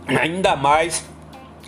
ainda 0.06 0.54
mais 0.58 1.06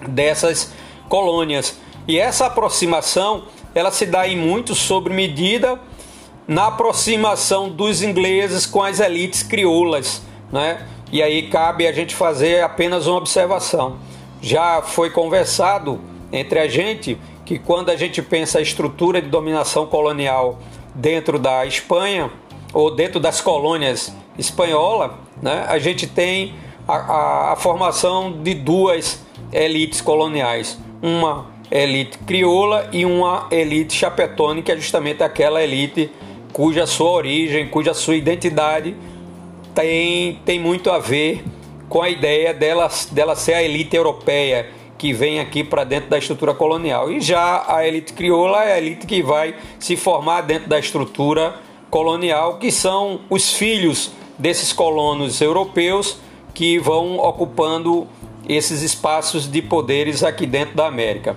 dessas 0.10 0.74
colônias. 1.08 1.80
E 2.06 2.20
essa 2.20 2.48
aproximação, 2.48 3.46
ela 3.74 3.92
se 3.92 4.06
dá 4.06 4.28
em 4.28 4.36
muito 4.36 4.76
sobre 4.76 5.14
medida 5.14 5.80
na 6.46 6.68
aproximação 6.68 7.70
dos 7.70 8.02
ingleses 8.02 8.66
com 8.66 8.84
as 8.84 9.00
elites 9.00 9.42
crioulas 9.42 10.22
né? 10.52 10.86
E 11.16 11.24
aí 11.24 11.44
cabe 11.44 11.88
a 11.88 11.94
gente 11.94 12.14
fazer 12.14 12.62
apenas 12.62 13.08
uma 13.08 13.16
observação. 13.16 14.00
Já 14.42 14.82
foi 14.82 15.10
conversado 15.10 16.02
entre 16.30 16.60
a 16.60 16.68
gente 16.68 17.18
que 17.46 17.58
quando 17.58 17.90
a 17.90 17.96
gente 17.96 18.22
pensa 18.22 18.60
a 18.60 18.62
estrutura 18.62 19.22
de 19.22 19.30
dominação 19.30 19.86
colonial 19.86 20.60
dentro 20.94 21.40
da 21.40 21.66
Espanha 21.66 22.30
ou 22.74 22.94
dentro 22.94 23.18
das 23.18 23.40
colônias 23.40 24.14
espanholas, 24.38 25.12
né, 25.42 25.64
a 25.70 25.80
gente 25.80 26.06
tem 26.06 26.56
a, 26.86 26.96
a, 26.96 27.54
a 27.54 27.56
formação 27.56 28.34
de 28.44 28.54
duas 28.54 29.24
elites 29.54 30.02
coloniais, 30.02 30.78
uma 31.02 31.46
elite 31.72 32.18
crioula 32.28 32.90
e 32.92 33.06
uma 33.06 33.48
elite 33.52 33.94
chapetone, 33.94 34.62
que 34.62 34.70
é 34.70 34.76
justamente 34.76 35.24
aquela 35.24 35.64
elite 35.64 36.12
cuja 36.52 36.86
sua 36.86 37.12
origem, 37.12 37.70
cuja 37.70 37.94
sua 37.94 38.18
identidade 38.18 38.94
tem, 39.76 40.40
tem 40.46 40.60
muito 40.60 40.90
a 40.90 40.98
ver 40.98 41.44
com 41.90 42.02
a 42.02 42.10
ideia 42.10 42.54
dela, 42.54 42.90
dela 43.12 43.36
ser 43.36 43.54
a 43.54 43.62
elite 43.62 43.96
europeia 43.96 44.70
que 44.98 45.14
vem 45.14 45.40
aqui 45.40 45.64
para 45.64 45.84
dentro 45.84 46.10
da 46.10 46.18
estrutura 46.18 46.54
colonial. 46.54 47.12
E 47.12 47.20
já 47.20 47.66
a 47.68 47.86
elite 47.86 48.14
crioula 48.14 48.64
é 48.64 48.74
a 48.74 48.78
elite 48.78 49.06
que 49.06 49.22
vai 49.22 49.56
se 49.78 49.96
formar 49.98 50.42
dentro 50.42 50.70
da 50.70 50.80
estrutura 50.80 51.56
colonial, 51.92 52.58
que 52.58 52.72
são 52.72 53.20
os 53.30 53.54
filhos 53.54 54.12
desses 54.40 54.72
colonos 54.72 55.42
europeus 55.42 56.18
que 56.54 56.80
vão 56.80 57.20
ocupando 57.20 58.08
esses 58.48 58.82
espaços 58.82 59.50
de 59.50 59.62
poderes 59.62 60.24
aqui 60.24 60.46
dentro 60.46 60.76
da 60.76 60.88
América. 60.88 61.36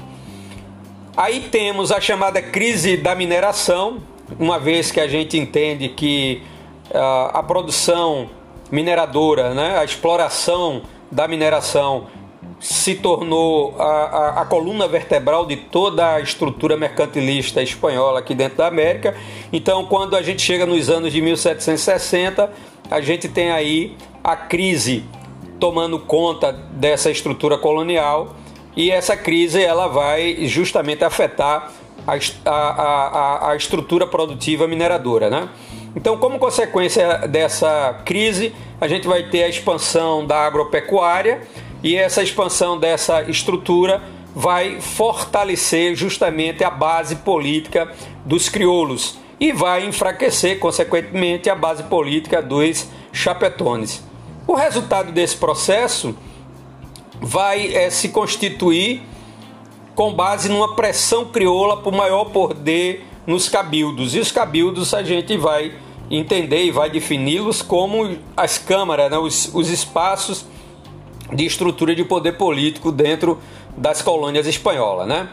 Aí 1.16 1.48
temos 1.50 1.90
a 1.90 2.00
chamada 2.00 2.40
crise 2.40 2.96
da 2.96 3.14
mineração, 3.14 3.98
uma 4.38 4.58
vez 4.58 4.92
que 4.92 5.00
a 5.00 5.08
gente 5.08 5.36
entende 5.36 5.88
que 5.88 6.42
a, 6.94 7.42
produção 7.42 8.30
mineradora, 8.70 9.54
né, 9.54 9.78
a 9.78 9.84
exploração 9.84 10.82
da 11.10 11.26
mineração 11.26 12.06
se 12.60 12.96
tornou 12.96 13.76
a, 13.78 13.84
a, 13.84 14.42
a, 14.42 14.44
coluna 14.44 14.88
vertebral 14.88 15.46
de 15.46 15.56
toda 15.56 16.14
a 16.14 16.20
estrutura 16.20 16.76
mercantilista 16.76 17.62
espanhola 17.62 18.18
aqui 18.18 18.34
dentro 18.34 18.58
da 18.58 18.66
América. 18.66 19.16
Então, 19.52 19.84
quando 19.84 20.16
a 20.16 20.22
gente 20.22 20.42
chega 20.42 20.66
nos 20.66 20.90
anos 20.90 21.12
de 21.12 21.22
1760, 21.22 22.50
a 22.90 23.00
gente 23.00 23.28
tem 23.28 23.50
aí 23.50 23.96
a 24.24 24.34
crise 24.34 25.04
tomando 25.60 25.98
conta 26.00 26.52
dessa 26.52 27.10
estrutura 27.10 27.56
colonial 27.56 28.34
e 28.76 28.90
essa 28.90 29.16
crise 29.16 29.62
ela 29.62 29.86
vai 29.86 30.46
justamente 30.46 31.04
afetar 31.04 31.72
a, 32.06 32.50
a, 32.50 33.50
a 33.50 33.56
estrutura 33.56 34.06
produtiva 34.06 34.66
mineradora, 34.66 35.28
né? 35.28 35.48
Então, 35.98 36.16
como 36.16 36.38
consequência 36.38 37.26
dessa 37.26 38.02
crise, 38.04 38.54
a 38.80 38.86
gente 38.86 39.08
vai 39.08 39.24
ter 39.24 39.42
a 39.42 39.48
expansão 39.48 40.24
da 40.24 40.46
agropecuária 40.46 41.40
e 41.82 41.96
essa 41.96 42.22
expansão 42.22 42.78
dessa 42.78 43.22
estrutura 43.22 44.00
vai 44.32 44.80
fortalecer 44.80 45.96
justamente 45.96 46.62
a 46.62 46.70
base 46.70 47.16
política 47.16 47.92
dos 48.24 48.48
crioulos 48.48 49.18
e 49.40 49.50
vai 49.50 49.86
enfraquecer, 49.86 50.60
consequentemente, 50.60 51.50
a 51.50 51.56
base 51.56 51.82
política 51.82 52.40
dos 52.40 52.86
chapetones. 53.12 54.00
O 54.46 54.54
resultado 54.54 55.10
desse 55.10 55.36
processo 55.36 56.16
vai 57.20 57.74
é, 57.74 57.90
se 57.90 58.10
constituir 58.10 59.02
com 59.96 60.14
base 60.14 60.48
numa 60.48 60.76
pressão 60.76 61.24
crioula 61.24 61.78
por 61.78 61.92
maior 61.92 62.26
poder 62.26 63.04
nos 63.26 63.48
cabildos. 63.48 64.14
E 64.14 64.20
os 64.20 64.30
cabildos 64.30 64.94
a 64.94 65.02
gente 65.02 65.36
vai 65.36 65.72
entender 66.10 66.64
e 66.64 66.70
vai 66.70 66.90
defini-los 66.90 67.62
como 67.62 68.16
as 68.36 68.58
câmaras, 68.58 69.10
né, 69.10 69.18
os, 69.18 69.50
os 69.54 69.68
espaços 69.68 70.46
de 71.32 71.44
estrutura 71.44 71.94
de 71.94 72.04
poder 72.04 72.32
político 72.32 72.90
dentro 72.90 73.38
das 73.76 74.00
colônias 74.00 74.46
espanholas, 74.46 75.06
né? 75.06 75.28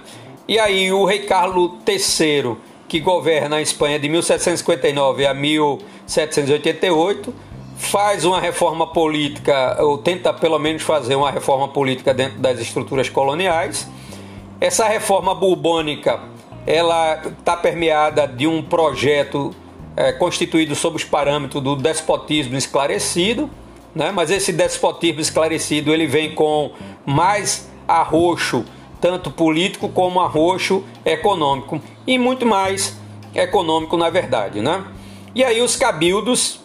E 0.47 0.59
aí 0.59 0.91
o 0.91 1.05
rei 1.05 1.19
Carlos 1.19 1.71
III, 1.87 2.57
que 2.87 2.99
governa 2.99 3.55
a 3.55 3.61
Espanha 3.61 3.97
de 3.97 4.07
1759 4.07 5.25
a 5.25 5.33
1788, 5.33 7.33
faz 7.77 8.25
uma 8.25 8.39
reforma 8.39 8.87
política, 8.87 9.77
ou 9.79 9.97
tenta 9.97 10.33
pelo 10.33 10.59
menos 10.59 10.83
fazer 10.83 11.15
uma 11.15 11.31
reforma 11.31 11.69
política 11.69 12.13
dentro 12.13 12.37
das 12.39 12.59
estruturas 12.59 13.09
coloniais. 13.09 13.87
Essa 14.61 14.87
reforma 14.87 15.33
bourbônica, 15.33 16.19
ela 16.67 17.21
está 17.25 17.57
permeada 17.57 18.27
de 18.27 18.45
um 18.45 18.61
projeto 18.61 19.55
é, 19.95 20.11
constituído 20.11 20.75
sob 20.75 20.97
os 20.97 21.03
parâmetros 21.03 21.63
do 21.63 21.75
despotismo 21.75 22.55
esclarecido, 22.55 23.49
né? 23.93 24.11
mas 24.11 24.29
esse 24.29 24.51
despotismo 24.51 25.21
esclarecido 25.21 25.93
ele 25.93 26.05
vem 26.05 26.33
com 26.33 26.71
mais 27.05 27.69
arroxo, 27.87 28.65
tanto 28.99 29.31
político 29.31 29.89
como 29.89 30.19
arroxo 30.19 30.83
econômico, 31.05 31.81
e 32.05 32.17
muito 32.17 32.45
mais 32.45 32.97
econômico 33.33 33.95
na 33.95 34.09
verdade. 34.09 34.61
Né? 34.61 34.83
E 35.33 35.43
aí 35.43 35.61
os 35.61 35.75
cabildos 35.75 36.59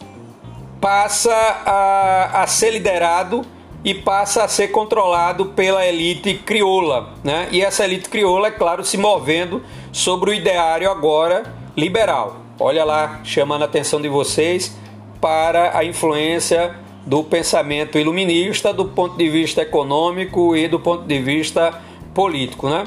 passa 0.80 1.32
a, 1.32 2.42
a 2.42 2.46
ser 2.46 2.70
liderado 2.70 3.42
e 3.84 3.94
passa 3.94 4.44
a 4.44 4.48
ser 4.48 4.68
controlado 4.68 5.46
pela 5.46 5.86
elite 5.86 6.34
crioula, 6.34 7.14
né? 7.24 7.48
E 7.50 7.62
essa 7.62 7.84
elite 7.84 8.08
crioula, 8.08 8.48
é 8.48 8.50
claro, 8.50 8.84
se 8.84 8.98
movendo 8.98 9.62
sobre 9.90 10.30
o 10.30 10.34
ideário 10.34 10.90
agora 10.90 11.54
liberal. 11.76 12.36
Olha 12.62 12.84
lá, 12.84 13.20
chamando 13.24 13.62
a 13.62 13.64
atenção 13.64 14.02
de 14.02 14.08
vocês 14.10 14.76
para 15.18 15.78
a 15.78 15.82
influência 15.82 16.76
do 17.06 17.24
pensamento 17.24 17.98
iluminista 17.98 18.70
do 18.70 18.84
ponto 18.84 19.16
de 19.16 19.30
vista 19.30 19.62
econômico 19.62 20.54
e 20.54 20.68
do 20.68 20.78
ponto 20.78 21.04
de 21.04 21.18
vista 21.20 21.80
político, 22.12 22.68
né? 22.68 22.86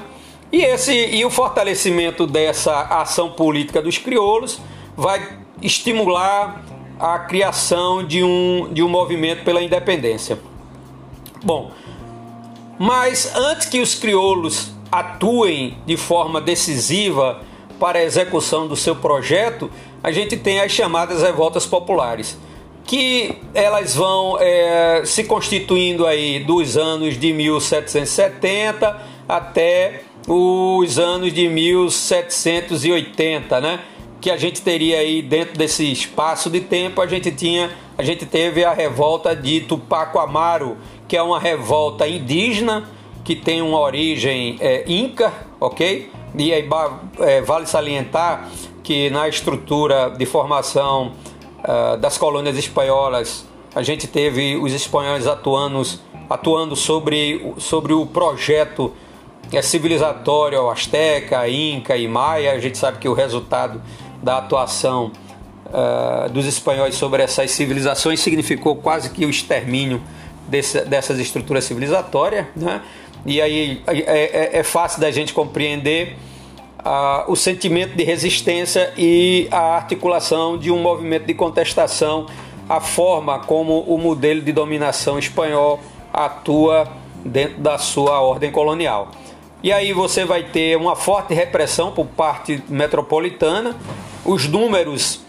E 0.51 0.61
esse 0.61 0.93
e 0.93 1.25
o 1.25 1.31
fortalecimento 1.31 2.27
dessa 2.27 2.81
ação 2.81 3.31
política 3.31 3.81
dos 3.81 3.97
crioulos 3.97 4.59
vai 4.95 5.39
estimular 5.59 6.63
a 6.99 7.17
criação 7.17 8.05
de 8.05 8.23
um, 8.23 8.71
de 8.71 8.83
um 8.83 8.87
movimento 8.87 9.43
pela 9.43 9.59
independência. 9.63 10.37
Bom, 11.43 11.71
mas 12.77 13.35
antes 13.35 13.67
que 13.67 13.79
os 13.79 13.95
crioulos 13.95 14.71
atuem 14.91 15.79
de 15.83 15.97
forma 15.97 16.39
decisiva 16.39 17.41
para 17.83 17.99
a 17.99 18.03
execução 18.03 18.65
do 18.65 18.77
seu 18.77 18.95
projeto, 18.95 19.69
a 20.01 20.09
gente 20.09 20.37
tem 20.37 20.61
as 20.61 20.71
chamadas 20.71 21.21
revoltas 21.21 21.65
populares, 21.65 22.39
que 22.85 23.39
elas 23.53 23.93
vão 23.93 24.37
é, 24.39 25.01
se 25.03 25.25
constituindo 25.25 26.07
aí 26.07 26.39
dos 26.39 26.77
anos 26.77 27.19
de 27.19 27.33
1770 27.33 29.01
até 29.27 30.03
os 30.25 30.97
anos 30.97 31.33
de 31.33 31.49
1780, 31.49 33.59
né? 33.59 33.81
Que 34.21 34.31
a 34.31 34.37
gente 34.37 34.61
teria 34.61 34.99
aí 34.99 35.21
dentro 35.21 35.57
desse 35.57 35.91
espaço 35.91 36.49
de 36.49 36.61
tempo, 36.61 37.01
a 37.01 37.07
gente 37.07 37.31
tinha, 37.31 37.69
a 37.97 38.03
gente 38.03 38.25
teve 38.25 38.63
a 38.63 38.71
revolta 38.71 39.35
de 39.35 39.59
Tupac 39.59 40.17
Amaru, 40.17 40.77
que 41.05 41.17
é 41.17 41.21
uma 41.21 41.37
revolta 41.37 42.07
indígena 42.07 42.89
que 43.25 43.35
tem 43.35 43.61
uma 43.61 43.79
origem 43.79 44.57
é, 44.59 44.83
inca, 44.87 45.33
ok? 45.63 46.11
E 46.35 46.53
aí 46.53 46.67
é, 47.19 47.41
vale 47.41 47.65
salientar 47.65 48.49
que 48.83 49.09
na 49.09 49.29
estrutura 49.29 50.09
de 50.09 50.25
formação 50.25 51.13
uh, 51.59 51.97
das 51.97 52.17
colônias 52.17 52.57
espanholas 52.57 53.45
a 53.73 53.81
gente 53.81 54.07
teve 54.07 54.57
os 54.57 54.73
espanhóis 54.73 55.25
atuando, 55.25 55.81
atuando 56.29 56.75
sobre, 56.75 57.53
sobre 57.57 57.93
o 57.93 58.05
projeto 58.05 58.93
é, 59.51 59.61
civilizatório 59.61 60.69
asteca, 60.69 61.47
inca 61.47 61.95
e 61.95 62.07
maia. 62.07 62.51
A 62.51 62.59
gente 62.59 62.77
sabe 62.77 62.99
que 62.99 63.07
o 63.07 63.13
resultado 63.13 63.81
da 64.21 64.39
atuação 64.39 65.11
uh, 65.67 66.29
dos 66.29 66.45
espanhóis 66.45 66.95
sobre 66.95 67.23
essas 67.23 67.51
civilizações 67.51 68.19
significou 68.19 68.75
quase 68.75 69.09
que 69.09 69.25
o 69.25 69.29
extermínio 69.29 70.01
desse, 70.47 70.81
dessas 70.81 71.19
estruturas 71.19 71.63
civilizatórias. 71.63 72.45
Né? 72.55 72.81
E 73.25 73.41
aí 73.41 73.81
é, 73.87 74.55
é, 74.55 74.59
é 74.59 74.63
fácil 74.63 74.99
da 74.99 75.11
gente 75.11 75.33
compreender 75.33 76.15
uh, 76.79 77.31
o 77.31 77.35
sentimento 77.35 77.95
de 77.95 78.03
resistência 78.03 78.93
e 78.97 79.47
a 79.51 79.75
articulação 79.75 80.57
de 80.57 80.71
um 80.71 80.79
movimento 80.79 81.25
de 81.25 81.33
contestação 81.33 82.27
à 82.67 82.79
forma 82.79 83.39
como 83.39 83.79
o 83.81 83.97
modelo 83.97 84.41
de 84.41 84.51
dominação 84.51 85.17
espanhol 85.17 85.79
atua 86.11 86.87
dentro 87.25 87.59
da 87.61 87.77
sua 87.77 88.21
ordem 88.21 88.51
colonial. 88.51 89.11
E 89.63 89.71
aí 89.71 89.93
você 89.93 90.25
vai 90.25 90.43
ter 90.43 90.75
uma 90.75 90.95
forte 90.95 91.33
repressão 91.33 91.91
por 91.91 92.05
parte 92.05 92.61
metropolitana. 92.67 93.77
Os 94.25 94.45
números 94.45 95.21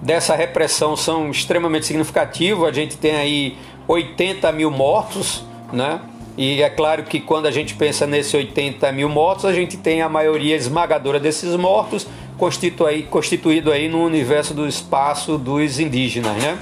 dessa 0.00 0.34
repressão 0.34 0.96
são 0.96 1.30
extremamente 1.30 1.86
significativos. 1.86 2.66
A 2.66 2.72
gente 2.72 2.96
tem 2.96 3.14
aí 3.14 3.58
80 3.86 4.50
mil 4.52 4.70
mortos, 4.70 5.44
né? 5.72 6.00
E 6.36 6.62
é 6.62 6.68
claro 6.68 7.04
que 7.04 7.20
quando 7.20 7.46
a 7.46 7.50
gente 7.50 7.74
pensa 7.74 8.06
nesses 8.06 8.34
80 8.34 8.90
mil 8.92 9.08
mortos, 9.08 9.44
a 9.44 9.52
gente 9.52 9.76
tem 9.76 10.02
a 10.02 10.08
maioria 10.08 10.56
esmagadora 10.56 11.20
desses 11.20 11.54
mortos 11.56 12.06
constituído, 12.36 13.70
aí 13.70 13.88
no 13.88 14.04
universo 14.04 14.52
do 14.52 14.66
espaço 14.66 15.38
dos 15.38 15.78
indígenas, 15.78 16.36
né? 16.42 16.58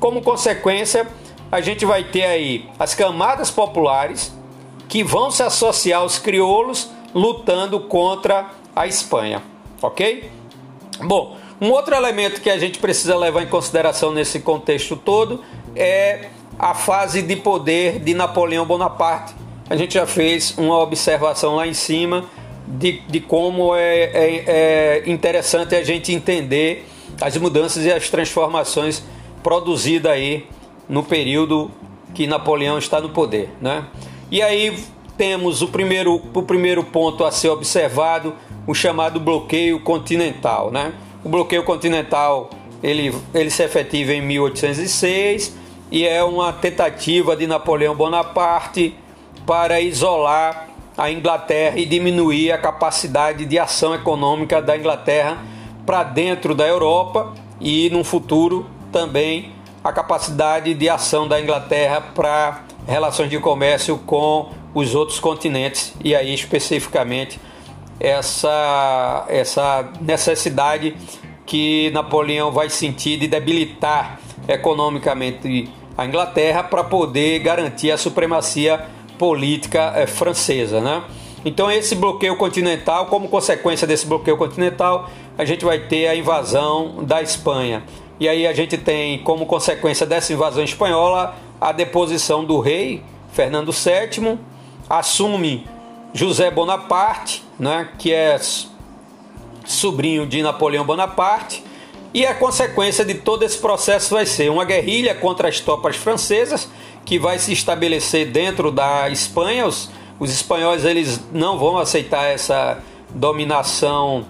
Como 0.00 0.20
consequência, 0.20 1.06
a 1.50 1.60
gente 1.60 1.86
vai 1.86 2.02
ter 2.02 2.24
aí 2.24 2.68
as 2.78 2.94
camadas 2.94 3.50
populares 3.50 4.36
que 4.88 5.04
vão 5.04 5.30
se 5.30 5.42
associar 5.42 6.00
aos 6.00 6.18
crioulos 6.18 6.90
lutando 7.14 7.78
contra 7.78 8.50
a 8.74 8.86
Espanha, 8.86 9.42
ok? 9.80 10.30
Bom, 11.00 11.36
um 11.60 11.70
outro 11.70 11.94
elemento 11.94 12.40
que 12.40 12.50
a 12.50 12.58
gente 12.58 12.78
precisa 12.80 13.16
levar 13.16 13.42
em 13.42 13.46
consideração 13.46 14.12
nesse 14.12 14.40
contexto 14.40 14.96
todo 14.96 15.42
é 15.76 16.28
a 16.58 16.74
fase 16.74 17.22
de 17.22 17.36
poder 17.36 17.98
de 17.98 18.14
Napoleão 18.14 18.64
Bonaparte. 18.64 19.34
A 19.68 19.76
gente 19.76 19.94
já 19.94 20.06
fez 20.06 20.56
uma 20.58 20.78
observação 20.78 21.56
lá 21.56 21.66
em 21.66 21.74
cima 21.74 22.24
de, 22.66 23.00
de 23.08 23.20
como 23.20 23.74
é, 23.74 24.04
é, 24.04 24.44
é 24.46 25.10
interessante 25.10 25.74
a 25.74 25.82
gente 25.82 26.12
entender 26.12 26.86
as 27.20 27.36
mudanças 27.36 27.84
e 27.84 27.92
as 27.92 28.08
transformações 28.08 29.02
produzidas 29.42 30.12
aí 30.12 30.46
no 30.88 31.02
período 31.02 31.70
que 32.14 32.26
Napoleão 32.26 32.78
está 32.78 33.00
no 33.00 33.10
poder, 33.10 33.50
né? 33.60 33.86
E 34.30 34.42
aí 34.42 34.76
temos 35.16 35.62
o 35.62 35.68
primeiro, 35.68 36.22
o 36.34 36.42
primeiro 36.42 36.82
ponto 36.84 37.24
a 37.24 37.30
ser 37.30 37.48
observado, 37.48 38.34
o 38.66 38.74
chamado 38.74 39.18
bloqueio 39.18 39.80
continental, 39.80 40.70
né? 40.70 40.92
O 41.24 41.28
bloqueio 41.28 41.62
continental 41.62 42.50
ele, 42.82 43.14
ele 43.32 43.50
se 43.50 43.62
efetiva 43.62 44.12
em 44.12 44.20
1806 44.20 45.61
e 45.92 46.08
é 46.08 46.24
uma 46.24 46.54
tentativa 46.54 47.36
de 47.36 47.46
Napoleão 47.46 47.94
Bonaparte 47.94 48.96
para 49.46 49.78
isolar 49.78 50.68
a 50.96 51.10
Inglaterra 51.10 51.78
e 51.78 51.84
diminuir 51.84 52.50
a 52.50 52.56
capacidade 52.56 53.44
de 53.44 53.58
ação 53.58 53.94
econômica 53.94 54.62
da 54.62 54.74
Inglaterra 54.74 55.36
para 55.84 56.02
dentro 56.02 56.54
da 56.54 56.66
Europa 56.66 57.34
e 57.60 57.90
no 57.90 58.02
futuro 58.02 58.64
também 58.90 59.52
a 59.84 59.92
capacidade 59.92 60.72
de 60.72 60.88
ação 60.88 61.28
da 61.28 61.38
Inglaterra 61.38 62.00
para 62.00 62.62
relações 62.88 63.28
de 63.28 63.38
comércio 63.38 63.98
com 63.98 64.48
os 64.72 64.94
outros 64.94 65.20
continentes. 65.20 65.92
E 66.02 66.16
aí 66.16 66.32
especificamente 66.32 67.38
essa 68.00 69.26
essa 69.28 69.92
necessidade 70.00 70.96
que 71.44 71.90
Napoleão 71.90 72.50
vai 72.50 72.70
sentir 72.70 73.18
de 73.18 73.28
debilitar 73.28 74.18
economicamente 74.48 75.70
a 75.96 76.06
Inglaterra 76.06 76.62
para 76.62 76.82
poder 76.84 77.38
garantir 77.40 77.90
a 77.90 77.96
supremacia 77.96 78.86
política 79.18 79.92
é, 79.94 80.06
francesa, 80.06 80.80
né? 80.80 81.02
Então 81.44 81.70
esse 81.70 81.94
bloqueio 81.94 82.36
continental, 82.36 83.06
como 83.06 83.28
consequência 83.28 83.86
desse 83.86 84.06
bloqueio 84.06 84.36
continental, 84.36 85.10
a 85.36 85.44
gente 85.44 85.64
vai 85.64 85.78
ter 85.80 86.06
a 86.06 86.14
invasão 86.14 87.02
da 87.02 87.20
Espanha. 87.20 87.82
E 88.20 88.28
aí 88.28 88.46
a 88.46 88.52
gente 88.52 88.78
tem 88.78 89.18
como 89.18 89.46
consequência 89.46 90.06
dessa 90.06 90.32
invasão 90.32 90.62
espanhola 90.62 91.34
a 91.60 91.72
deposição 91.72 92.44
do 92.44 92.60
rei 92.60 93.02
Fernando 93.32 93.72
VII, 93.72 94.38
assume 94.88 95.66
José 96.12 96.50
Bonaparte, 96.50 97.42
né, 97.58 97.88
que 97.98 98.12
é 98.12 98.38
sobrinho 99.64 100.26
de 100.26 100.42
Napoleão 100.42 100.84
Bonaparte, 100.84 101.64
e 102.14 102.26
a 102.26 102.34
consequência 102.34 103.04
de 103.04 103.14
todo 103.14 103.42
esse 103.42 103.58
processo 103.58 104.14
vai 104.14 104.26
ser 104.26 104.50
uma 104.50 104.64
guerrilha 104.64 105.14
contra 105.14 105.48
as 105.48 105.60
tropas 105.60 105.96
francesas, 105.96 106.68
que 107.04 107.18
vai 107.18 107.38
se 107.38 107.52
estabelecer 107.52 108.30
dentro 108.30 108.70
da 108.70 109.08
Espanha. 109.08 109.66
Os, 109.66 109.90
os 110.20 110.30
espanhóis 110.30 110.84
eles 110.84 111.20
não 111.32 111.58
vão 111.58 111.78
aceitar 111.78 112.26
essa 112.26 112.82
dominação 113.10 114.26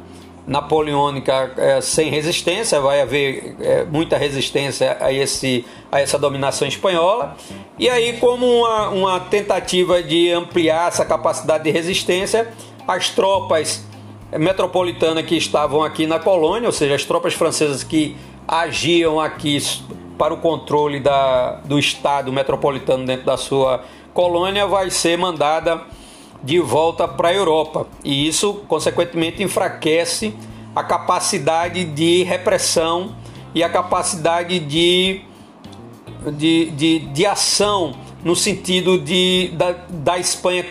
napoleônica 0.46 1.52
é, 1.56 1.80
sem 1.80 2.10
resistência, 2.10 2.80
vai 2.80 3.00
haver 3.00 3.56
é, 3.60 3.84
muita 3.84 4.16
resistência 4.16 4.96
a, 5.00 5.12
esse, 5.12 5.64
a 5.90 6.00
essa 6.00 6.18
dominação 6.18 6.66
espanhola. 6.66 7.36
E 7.78 7.88
aí, 7.88 8.14
como 8.14 8.46
uma, 8.46 8.88
uma 8.88 9.20
tentativa 9.20 10.02
de 10.02 10.30
ampliar 10.30 10.88
essa 10.88 11.04
capacidade 11.04 11.64
de 11.64 11.70
resistência, 11.70 12.48
as 12.86 13.10
tropas 13.10 13.84
metropolitanas 14.38 15.24
que 15.24 15.36
estavam 15.36 15.82
aqui 15.82 16.06
na 16.06 16.18
colônia, 16.18 16.68
ou 16.68 16.72
seja, 16.72 16.94
as 16.94 17.04
tropas 17.04 17.34
francesas 17.34 17.84
que 17.84 18.16
agiam 18.46 19.20
aqui 19.20 19.58
para 20.18 20.32
o 20.32 20.38
controle 20.38 21.00
da, 21.00 21.60
do 21.64 21.78
Estado 21.78 22.32
metropolitano 22.32 23.04
dentro 23.04 23.26
da 23.26 23.36
sua 23.36 23.84
colônia, 24.14 24.66
vai 24.66 24.90
ser 24.90 25.16
mandada 25.18 25.82
de 26.42 26.58
volta 26.58 27.06
para 27.06 27.28
a 27.28 27.34
Europa. 27.34 27.86
E 28.04 28.26
isso, 28.26 28.62
consequentemente, 28.66 29.42
enfraquece 29.42 30.34
a 30.74 30.82
capacidade 30.82 31.84
de 31.84 32.22
repressão 32.22 33.14
e 33.54 33.62
a 33.62 33.68
capacidade 33.68 34.58
de, 34.58 35.20
de, 36.32 36.70
de, 36.70 36.98
de 37.00 37.26
ação 37.26 37.94
no 38.24 38.34
sentido 38.34 38.98
de, 38.98 39.50
da, 39.54 39.72
da 39.88 40.18
Espanha 40.18 40.64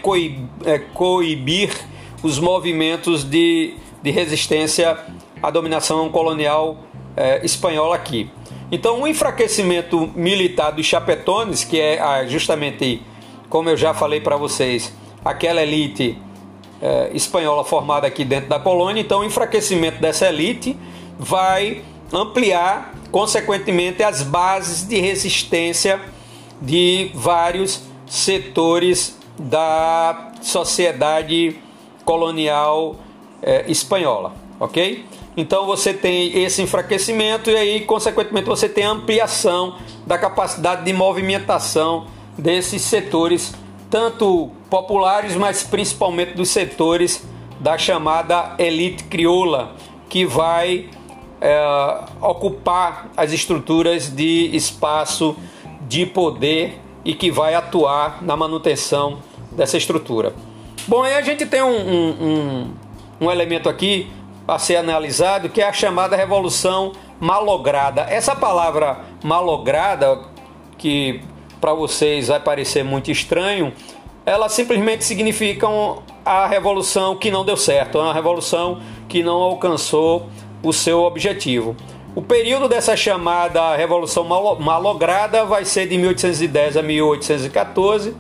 é, 0.66 0.80
coibir 0.80 1.91
os 2.24 2.40
movimentos 2.40 3.24
de, 3.24 3.76
de 4.02 4.12
resistência 4.12 4.98
à 5.42 5.50
dominação 5.50 6.10
colonial 6.10 6.78
é, 7.16 7.44
espanhola 7.46 7.96
aqui. 7.96 8.30
Então, 8.72 9.02
o 9.02 9.08
enfraquecimento 9.08 10.10
militar 10.16 10.72
dos 10.72 10.86
chapetones, 10.86 11.64
que 11.64 11.80
é 11.80 12.26
justamente, 12.28 13.02
como 13.50 13.70
eu 13.70 13.76
já 13.76 13.94
falei 13.94 14.22
para 14.22 14.38
vocês, 14.38 14.94
aquela 15.26 15.62
elite 15.62 16.18
é, 16.82 17.12
espanhola 17.14 17.64
formada 17.64 18.08
aqui 18.08 18.24
dentro 18.24 18.50
da 18.50 18.60
colônia. 18.60 19.02
Então, 19.02 19.20
o 19.20 19.24
enfraquecimento 19.26 20.00
dessa 20.02 20.28
elite 20.30 20.78
vai 21.20 21.82
ampliar, 22.14 22.94
consequentemente, 23.12 24.04
as 24.04 24.24
bases 24.24 24.88
de 24.88 25.00
resistência 25.00 26.00
de 26.62 27.12
vários 27.14 27.82
setores 28.08 29.18
da 29.38 30.32
sociedade 30.42 31.58
colonial 32.04 32.96
é, 33.42 33.70
espanhola, 33.70 34.34
ok? 34.60 35.06
Então 35.36 35.66
você 35.66 35.94
tem 35.94 36.44
esse 36.44 36.62
enfraquecimento 36.62 37.50
e 37.50 37.56
aí, 37.56 37.82
consequentemente, 37.82 38.48
você 38.48 38.68
tem 38.68 38.84
ampliação 38.84 39.78
da 40.06 40.18
capacidade 40.18 40.84
de 40.84 40.94
movimentação 40.94 42.08
desses 42.38 42.82
setores 42.82 43.54
tanto 43.90 44.50
populares, 44.70 45.36
mas 45.36 45.64
principalmente 45.64 46.34
dos 46.34 46.50
setores 46.50 47.24
da 47.60 47.78
chamada 47.78 48.56
elite 48.58 49.04
crioula, 49.04 49.76
que 50.10 50.26
vai 50.26 50.90
é, 51.42 52.00
ocupar 52.22 53.12
as 53.18 53.34
estruturas 53.34 54.10
de 54.10 54.50
espaço 54.56 55.36
de 55.88 56.06
poder 56.06 56.80
e 57.04 57.14
que 57.14 57.30
vai 57.30 57.54
atuar 57.54 58.24
na 58.24 58.38
manutenção 58.38 59.20
dessa 59.52 59.78
estrutura. 59.78 60.34
Bom, 60.88 61.04
aí 61.04 61.14
a 61.14 61.22
gente 61.22 61.46
tem 61.46 61.62
um, 61.62 61.68
um, 61.68 62.10
um, 62.10 62.74
um 63.22 63.32
elemento 63.32 63.70
aqui 63.70 64.12
a 64.48 64.58
ser 64.58 64.78
analisado 64.78 65.50
que 65.50 65.62
é 65.62 65.68
a 65.68 65.74
chamada 65.74 66.16
revolução 66.16 66.94
malograda. 67.20 68.02
Essa 68.10 68.36
palavra 68.36 69.00
malograda, 69.24 70.20
que 70.78 71.22
para 71.60 71.74
vocês 71.74 72.30
vai 72.30 72.40
parecer 72.40 72.84
muito 72.84 73.12
estranho, 73.12 73.72
ela 74.26 74.50
simplesmente 74.50 75.04
significa 75.04 75.68
a 76.26 76.48
revolução 76.48 77.16
que 77.16 77.30
não 77.30 77.46
deu 77.46 77.58
certo, 77.58 78.00
uma 78.00 78.14
revolução 78.14 78.82
que 79.08 79.24
não 79.24 79.36
alcançou 79.36 80.30
o 80.64 80.74
seu 80.74 81.04
objetivo. 81.04 81.76
O 82.16 82.22
período 82.22 82.68
dessa 82.68 82.96
chamada 82.98 83.76
revolução 83.76 84.24
malograda 84.24 85.46
vai 85.46 85.64
ser 85.64 85.88
de 85.88 85.98
1810 85.98 86.76
a 86.76 86.82
1814. 86.82 88.16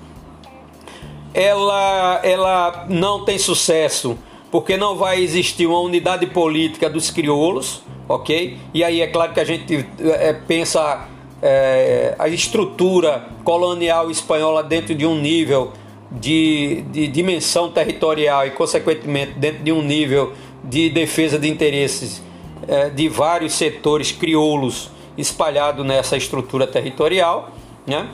Ela, 1.33 2.19
ela 2.23 2.85
não 2.89 3.23
tem 3.23 3.37
sucesso 3.37 4.17
porque 4.51 4.75
não 4.75 4.97
vai 4.97 5.21
existir 5.21 5.65
uma 5.65 5.79
unidade 5.79 6.27
política 6.27 6.89
dos 6.89 7.09
crioulos, 7.09 7.81
ok? 8.07 8.57
E 8.73 8.83
aí 8.83 8.99
é 8.99 9.07
claro 9.07 9.33
que 9.33 9.39
a 9.39 9.45
gente 9.45 9.85
é, 10.01 10.33
pensa 10.33 11.07
é, 11.41 12.15
a 12.19 12.27
estrutura 12.27 13.27
colonial 13.43 14.11
espanhola 14.11 14.61
dentro 14.61 14.93
de 14.93 15.05
um 15.05 15.17
nível 15.19 15.71
de, 16.11 16.83
de 16.91 17.07
dimensão 17.07 17.71
territorial 17.71 18.45
e, 18.45 18.51
consequentemente, 18.51 19.33
dentro 19.39 19.63
de 19.63 19.71
um 19.71 19.81
nível 19.81 20.33
de 20.63 20.89
defesa 20.89 21.39
de 21.39 21.49
interesses 21.49 22.21
é, 22.67 22.89
de 22.89 23.07
vários 23.07 23.53
setores 23.53 24.11
crioulos 24.11 24.89
espalhados 25.17 25.85
nessa 25.85 26.17
estrutura 26.17 26.67
territorial. 26.67 27.51
Né? 27.87 28.07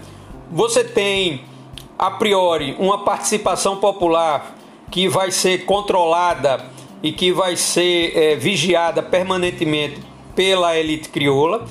Você 0.51 0.83
tem, 0.83 1.41
a 1.97 2.11
priori, 2.11 2.75
uma 2.79 3.03
participação 3.03 3.77
popular 3.77 4.55
que 4.91 5.07
vai 5.07 5.31
ser 5.31 5.65
controlada 5.65 6.65
e 7.03 7.11
que 7.11 7.31
vai 7.31 7.55
ser 7.55 8.17
é, 8.17 8.35
vigiada 8.35 9.01
permanentemente 9.03 10.01
pela 10.35 10.77
elite 10.77 11.09
crioula 11.09 11.65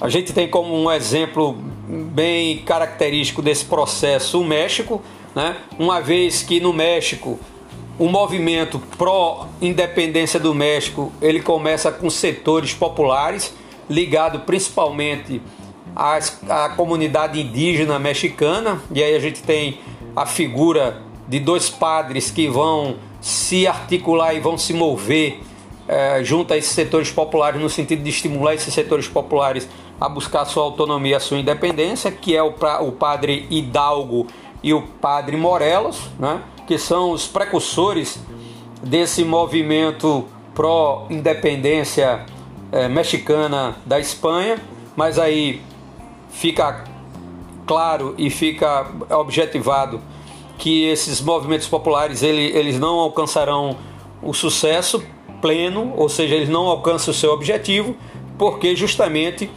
a 0.00 0.10
gente 0.10 0.32
tem 0.32 0.46
como 0.46 0.74
um 0.74 0.90
exemplo 0.90 1.56
bem 1.88 2.58
característico 2.58 3.40
desse 3.40 3.64
processo 3.64 4.40
o 4.40 4.44
México, 4.44 5.02
né? 5.34 5.56
uma 5.78 6.00
vez 6.00 6.42
que 6.42 6.60
no 6.60 6.72
México 6.72 7.38
o 7.98 8.06
movimento 8.06 8.78
pró-independência 8.98 10.38
do 10.38 10.54
México 10.54 11.10
ele 11.22 11.40
começa 11.40 11.90
com 11.90 12.10
setores 12.10 12.74
populares, 12.74 13.54
ligado 13.88 14.40
principalmente 14.40 15.40
às, 15.96 16.38
à 16.48 16.68
comunidade 16.68 17.40
indígena 17.40 17.98
mexicana, 17.98 18.82
e 18.94 19.02
aí 19.02 19.16
a 19.16 19.18
gente 19.18 19.42
tem 19.42 19.80
a 20.14 20.26
figura 20.26 21.02
de 21.26 21.40
dois 21.40 21.70
padres 21.70 22.30
que 22.30 22.46
vão 22.48 22.96
se 23.20 23.66
articular 23.66 24.34
e 24.34 24.40
vão 24.40 24.58
se 24.58 24.74
mover 24.74 25.40
é, 25.88 26.22
junto 26.22 26.52
a 26.52 26.56
esses 26.56 26.72
setores 26.72 27.10
populares, 27.10 27.60
no 27.60 27.70
sentido 27.70 28.02
de 28.02 28.10
estimular 28.10 28.54
esses 28.54 28.72
setores 28.72 29.08
populares 29.08 29.66
a 30.00 30.08
buscar 30.08 30.44
sua 30.44 30.64
autonomia, 30.64 31.16
a 31.16 31.20
sua 31.20 31.38
independência, 31.38 32.12
que 32.12 32.36
é 32.36 32.42
o, 32.42 32.54
o 32.82 32.92
padre 32.92 33.46
Hidalgo 33.48 34.26
e 34.62 34.74
o 34.74 34.82
padre 34.82 35.36
Morelos, 35.36 36.10
né, 36.18 36.40
que 36.66 36.76
são 36.76 37.10
os 37.10 37.26
precursores 37.26 38.18
desse 38.82 39.24
movimento 39.24 40.26
pró-independência 40.54 42.26
é, 42.70 42.88
mexicana 42.88 43.76
da 43.86 43.98
Espanha, 43.98 44.58
mas 44.94 45.18
aí 45.18 45.62
fica 46.36 46.84
claro 47.66 48.14
e 48.16 48.30
fica 48.30 48.86
objetivado 49.10 50.00
que 50.58 50.84
esses 50.84 51.20
movimentos 51.20 51.66
populares 51.66 52.22
ele, 52.22 52.56
eles 52.56 52.78
não 52.78 52.98
alcançarão 52.98 53.76
o 54.22 54.32
sucesso 54.32 55.02
pleno, 55.40 55.92
ou 55.96 56.08
seja, 56.08 56.34
eles 56.34 56.48
não 56.48 56.66
alcançam 56.66 57.12
o 57.12 57.14
seu 57.14 57.32
objetivo, 57.32 57.96
porque 58.38 58.74
justamente 58.76 59.50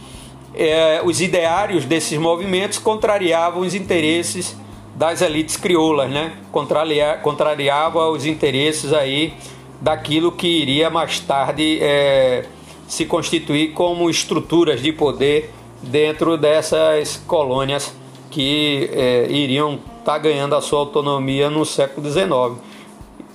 é, 0.54 1.00
os 1.04 1.20
ideários 1.20 1.84
desses 1.84 2.18
movimentos 2.18 2.78
contrariavam 2.78 3.62
os 3.62 3.74
interesses 3.74 4.56
das 4.94 5.22
elites 5.22 5.56
crioulas, 5.56 6.10
né? 6.10 6.32
Contraria, 6.50 7.18
contrariava 7.22 8.08
os 8.10 8.26
interesses 8.26 8.92
aí 8.92 9.34
daquilo 9.80 10.32
que 10.32 10.46
iria 10.46 10.90
mais 10.90 11.20
tarde 11.20 11.78
é, 11.80 12.44
se 12.86 13.06
constituir 13.06 13.72
como 13.72 14.10
estruturas 14.10 14.82
de 14.82 14.92
poder 14.92 15.50
dentro 15.82 16.36
dessas 16.36 17.16
colônias 17.26 17.94
que 18.30 18.88
é, 18.92 19.26
iriam 19.30 19.74
estar 19.74 20.12
tá 20.12 20.18
ganhando 20.18 20.54
a 20.54 20.60
sua 20.60 20.80
autonomia 20.80 21.50
no 21.50 21.64
século 21.64 22.10
XIX. 22.10 22.62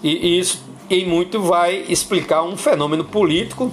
E 0.04 0.40
isso 0.40 0.64
em 0.90 1.06
muito 1.06 1.42
vai 1.42 1.86
explicar 1.90 2.44
um 2.44 2.56
fenômeno 2.56 3.04
político 3.04 3.72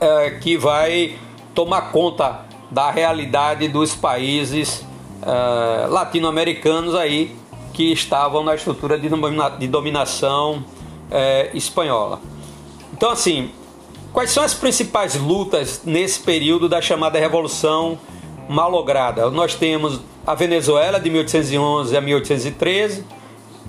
é, 0.00 0.30
que 0.30 0.56
vai 0.56 1.16
tomar 1.54 1.92
conta 1.92 2.46
da 2.70 2.90
realidade 2.90 3.68
dos 3.68 3.94
países 3.94 4.86
uh, 5.22 5.90
latino-americanos 5.90 6.94
aí 6.94 7.36
que 7.72 7.92
estavam 7.92 8.44
na 8.44 8.54
estrutura 8.54 8.98
de, 8.98 9.08
domina 9.08 9.48
de 9.50 9.66
dominação 9.66 10.64
uh, 11.10 11.56
espanhola. 11.56 12.20
Então, 12.92 13.10
assim, 13.10 13.50
quais 14.12 14.30
são 14.30 14.42
as 14.42 14.54
principais 14.54 15.14
lutas 15.14 15.82
nesse 15.84 16.20
período 16.20 16.68
da 16.68 16.80
chamada 16.80 17.18
Revolução 17.18 17.98
Malograda? 18.48 19.30
Nós 19.30 19.54
temos 19.54 20.00
a 20.26 20.34
Venezuela 20.34 20.98
de 20.98 21.08
1811 21.10 21.96
a 21.96 22.00
1813, 22.00 23.04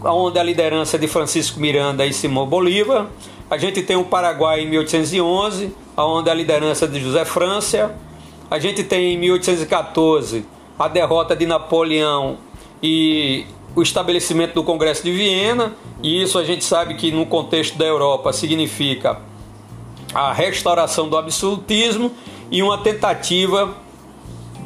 onde 0.03 0.39
a 0.39 0.43
liderança 0.43 0.97
de 0.97 1.07
Francisco 1.07 1.59
Miranda 1.59 2.05
e 2.05 2.13
Simão 2.13 2.47
Bolívar. 2.47 3.07
A 3.49 3.57
gente 3.57 3.81
tem 3.83 3.95
o 3.95 4.03
Paraguai 4.03 4.61
em 4.61 4.69
1811, 4.69 5.73
onde 5.97 6.29
a 6.29 6.33
liderança 6.33 6.87
de 6.87 6.99
José 6.99 7.25
França. 7.25 7.95
A 8.49 8.59
gente 8.59 8.83
tem 8.83 9.13
em 9.13 9.17
1814 9.17 10.45
a 10.77 10.87
derrota 10.87 11.35
de 11.35 11.45
Napoleão 11.45 12.37
e 12.81 13.45
o 13.75 13.81
estabelecimento 13.81 14.55
do 14.55 14.63
Congresso 14.63 15.03
de 15.03 15.11
Viena, 15.11 15.73
e 16.03 16.21
isso 16.21 16.37
a 16.37 16.43
gente 16.43 16.65
sabe 16.65 16.95
que 16.95 17.11
no 17.11 17.25
contexto 17.25 17.77
da 17.77 17.85
Europa 17.85 18.33
significa 18.33 19.21
a 20.13 20.33
restauração 20.33 21.09
do 21.09 21.17
absolutismo 21.17 22.11
e 22.49 22.61
uma 22.61 22.77
tentativa 22.77 23.75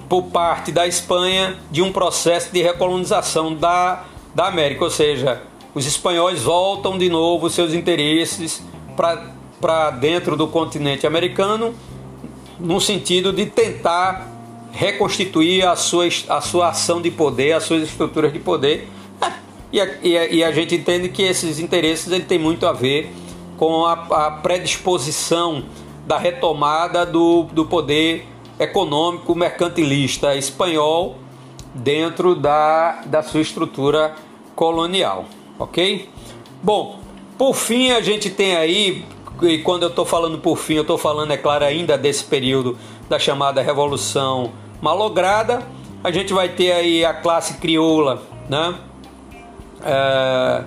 por 0.10 0.24
parte 0.24 0.72
da 0.72 0.88
Espanha 0.88 1.58
de 1.72 1.82
um 1.82 1.92
processo 1.92 2.52
de 2.52 2.62
recolonização 2.62 3.54
da, 3.56 4.06
da 4.34 4.48
América, 4.48 4.84
ou 4.84 4.90
seja, 4.90 5.42
os 5.74 5.86
espanhóis 5.86 6.44
voltam 6.44 6.98
de 6.98 7.10
novo 7.10 7.50
seus 7.50 7.74
interesses 7.74 8.64
para 9.60 9.92
dentro 9.92 10.38
do 10.38 10.48
continente 10.48 11.06
americano, 11.06 11.74
no 12.60 12.80
sentido 12.80 13.34
de 13.34 13.46
tentar 13.46 14.32
reconstituir 14.72 15.66
a 15.66 15.76
sua, 15.76 16.08
a 16.30 16.42
sua 16.42 16.70
ação 16.70 17.02
de 17.02 17.12
poder, 17.12 17.54
as 17.54 17.64
suas 17.64 17.84
estruturas 17.84 18.32
de 18.32 18.40
poder. 18.40 18.88
E 19.72 19.82
a, 19.82 19.90
e 20.02 20.18
a, 20.18 20.28
e 20.28 20.44
a 20.44 20.52
gente 20.52 20.76
entende 20.76 21.10
que 21.10 21.24
esses 21.24 21.60
interesses 21.60 22.12
ele 22.12 22.24
tem 22.24 22.40
muito 22.40 22.66
a 22.66 22.72
ver 22.72 23.12
com 23.58 23.86
a, 23.86 23.94
a 23.94 24.32
predisposição 24.32 25.64
da 26.06 26.18
retomada 26.18 27.06
do, 27.06 27.44
do 27.52 27.66
poder 27.66 28.28
econômico 28.60 29.36
mercantilista 29.36 30.36
espanhol 30.36 31.18
dentro 31.74 32.36
da, 32.36 33.02
da 33.06 33.22
sua 33.22 33.42
estrutura 33.42 34.16
colonial, 34.56 35.26
ok? 35.60 36.10
Bom, 36.64 37.00
por 37.38 37.54
fim 37.54 37.92
a 37.92 38.02
gente 38.02 38.30
tem 38.30 38.56
aí, 38.56 39.06
e 39.42 39.58
quando 39.60 39.84
eu 39.84 39.90
estou 39.90 40.06
falando 40.06 40.38
por 40.38 40.58
fim, 40.58 40.76
eu 40.76 40.82
estou 40.82 40.98
falando, 40.98 41.32
é 41.32 41.38
claro, 41.38 41.66
ainda 41.66 41.98
desse 41.98 42.24
período 42.24 42.78
da 43.10 43.20
chamada 43.20 43.62
Revolução 43.62 44.52
Malograda, 44.82 45.62
a 46.04 46.12
gente 46.12 46.34
vai 46.34 46.50
ter 46.50 46.72
aí 46.72 47.04
a 47.04 47.14
classe 47.14 47.56
crioula, 47.56 48.24
né? 48.50 48.76
É, 49.84 50.64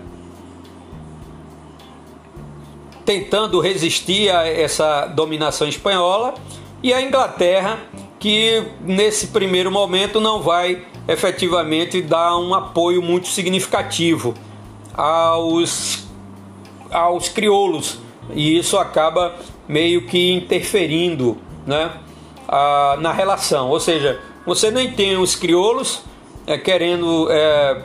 tentando 3.09 3.59
resistir 3.59 4.29
a 4.29 4.47
essa 4.47 5.07
dominação 5.07 5.67
espanhola 5.67 6.35
e 6.83 6.93
a 6.93 7.01
Inglaterra 7.01 7.79
que 8.21 8.63
nesse 8.83 9.29
primeiro 9.29 9.71
momento 9.71 10.21
não 10.21 10.43
vai 10.43 10.85
efetivamente 11.09 12.03
dar 12.03 12.37
um 12.37 12.53
apoio 12.53 13.01
muito 13.01 13.29
significativo 13.29 14.35
aos, 14.93 16.07
aos 16.91 17.31
crioulos 17.31 17.99
e 18.35 18.59
isso 18.59 18.77
acaba 18.77 19.37
meio 19.67 20.07
que 20.07 20.35
interferindo 20.35 21.39
né, 21.67 21.91
a, 22.47 22.99
na 23.01 23.11
relação. 23.11 23.71
Ou 23.71 23.81
seja, 23.81 24.21
você 24.45 24.71
nem 24.71 24.93
tem 24.93 25.17
os 25.17 25.35
crioulos 25.35 26.03
é, 26.47 26.59
querendo 26.59 27.27
é, 27.31 27.85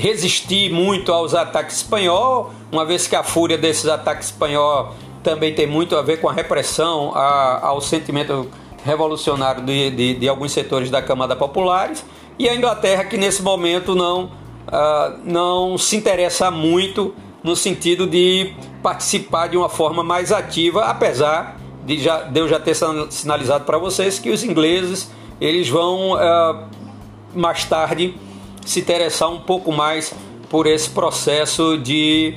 resistir 0.00 0.72
muito 0.72 1.12
aos 1.12 1.34
ataques 1.34 1.76
espanhol, 1.76 2.52
uma 2.72 2.86
vez 2.86 3.06
que 3.06 3.14
a 3.14 3.22
fúria 3.22 3.58
desses 3.58 3.86
ataques 3.86 4.28
espanhol 4.28 4.94
também 5.22 5.54
tem 5.54 5.66
muito 5.66 5.94
a 5.94 6.00
ver 6.00 6.22
com 6.22 6.28
a 6.28 6.32
repressão 6.32 7.12
a, 7.14 7.66
ao 7.66 7.82
sentimento 7.82 8.48
revolucionário 8.82 9.62
de, 9.62 9.90
de, 9.90 10.14
de, 10.14 10.26
alguns 10.26 10.52
setores 10.52 10.88
da 10.88 11.02
camada 11.02 11.36
populares. 11.36 12.02
E 12.38 12.48
a 12.48 12.54
Inglaterra 12.54 13.04
que 13.04 13.18
nesse 13.18 13.42
momento 13.42 13.94
não, 13.94 14.24
uh, 14.24 15.20
não 15.22 15.76
se 15.76 15.98
interessa 15.98 16.50
muito 16.50 17.14
no 17.44 17.54
sentido 17.54 18.06
de 18.06 18.54
participar 18.82 19.48
de 19.48 19.58
uma 19.58 19.68
forma 19.68 20.02
mais 20.02 20.32
ativa, 20.32 20.86
apesar 20.86 21.60
de, 21.84 21.98
já, 21.98 22.22
de 22.22 22.40
eu 22.40 22.48
já 22.48 22.58
ter 22.58 22.74
sinalizado 23.10 23.64
para 23.64 23.76
vocês 23.76 24.18
que 24.18 24.30
os 24.30 24.42
ingleses 24.42 25.10
eles 25.38 25.68
vão 25.68 26.14
uh, 26.14 26.64
mais 27.34 27.64
tarde 27.64 28.14
se 28.64 28.80
interessar 28.80 29.30
um 29.30 29.40
pouco 29.40 29.72
mais 29.72 30.12
por 30.48 30.66
esse 30.66 30.90
processo 30.90 31.78
de 31.78 32.34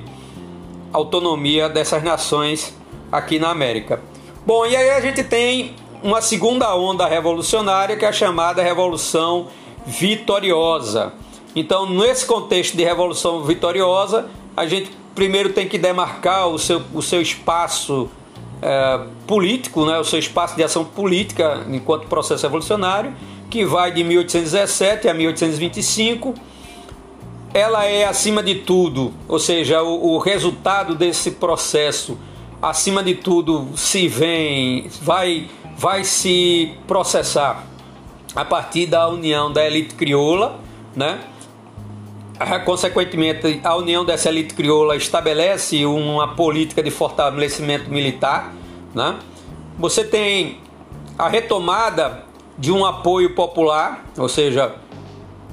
autonomia 0.92 1.68
dessas 1.68 2.04
nações 2.04 2.76
aqui 3.12 3.40
na 3.40 3.50
América. 3.50 4.02
Bom, 4.46 4.66
e 4.66 4.76
aí 4.76 4.92
a 4.92 5.02
gente 5.02 5.24
tem 5.24 5.76
uma 6.04 6.22
segunda 6.22 6.76
onda 6.76 7.08
revolucionária 7.08 7.96
que 7.96 8.06
é 8.06 8.08
a 8.08 8.12
chamada 8.12 8.62
Revolução 8.62 9.48
Vitoriosa. 9.86 11.14
Então, 11.56 11.90
nesse 11.90 12.26
contexto 12.26 12.76
de 12.76 12.84
Revolução 12.84 13.44
Vitoriosa, 13.44 14.30
a 14.56 14.66
gente 14.66 14.92
primeiro 15.16 15.50
tem 15.54 15.68
que 15.68 15.78
demarcar 15.78 16.48
o 16.48 16.58
seu, 16.58 16.82
o 16.94 17.02
seu 17.02 17.22
espaço 17.22 18.10
é, 18.62 19.02
político, 19.28 19.86
né, 19.86 20.00
o 20.00 20.04
seu 20.04 20.20
espaço 20.20 20.56
de 20.56 20.64
ação 20.64 20.84
política 20.84 21.66
enquanto 21.70 22.08
processo 22.08 22.44
revolucionário 22.44 23.14
que 23.54 23.64
vai 23.64 23.92
de 23.92 24.04
1817 24.04 25.08
a 25.08 25.14
1825. 25.14 26.34
Ela 27.54 27.86
é, 27.86 28.04
acima 28.04 28.42
de 28.42 28.56
tudo, 28.56 29.14
ou 29.28 29.38
seja, 29.38 29.84
o, 29.84 30.16
o 30.16 30.18
resultado 30.18 30.96
desse 30.96 31.30
processo, 31.30 32.18
acima 32.60 33.04
de 33.04 33.14
tudo, 33.14 33.70
se 33.76 34.08
vem, 34.08 34.90
vai, 35.04 35.52
vai 35.78 36.04
se 36.04 36.74
processar 36.88 37.64
a 38.36 38.44
partir 38.44 38.88
da 38.88 39.08
união 39.08 39.54
da 39.54 39.64
elite 39.64 39.94
crioula, 39.94 40.60
né? 40.96 41.20
Consequentemente, 42.66 43.62
a 43.64 43.76
união 43.76 44.04
dessa 44.04 44.30
elite 44.30 44.56
crioula 44.56 44.96
estabelece 44.96 45.86
uma 45.86 46.30
política 46.30 46.82
de 46.82 46.90
fortalecimento 46.90 47.92
militar. 47.92 48.52
Né? 48.96 49.16
Você 49.78 50.04
tem 50.04 50.58
a 51.18 51.30
retomada 51.30 52.33
de 52.58 52.72
um 52.72 52.86
apoio 52.86 53.34
popular, 53.34 54.06
ou 54.18 54.30
seja, 54.30 54.76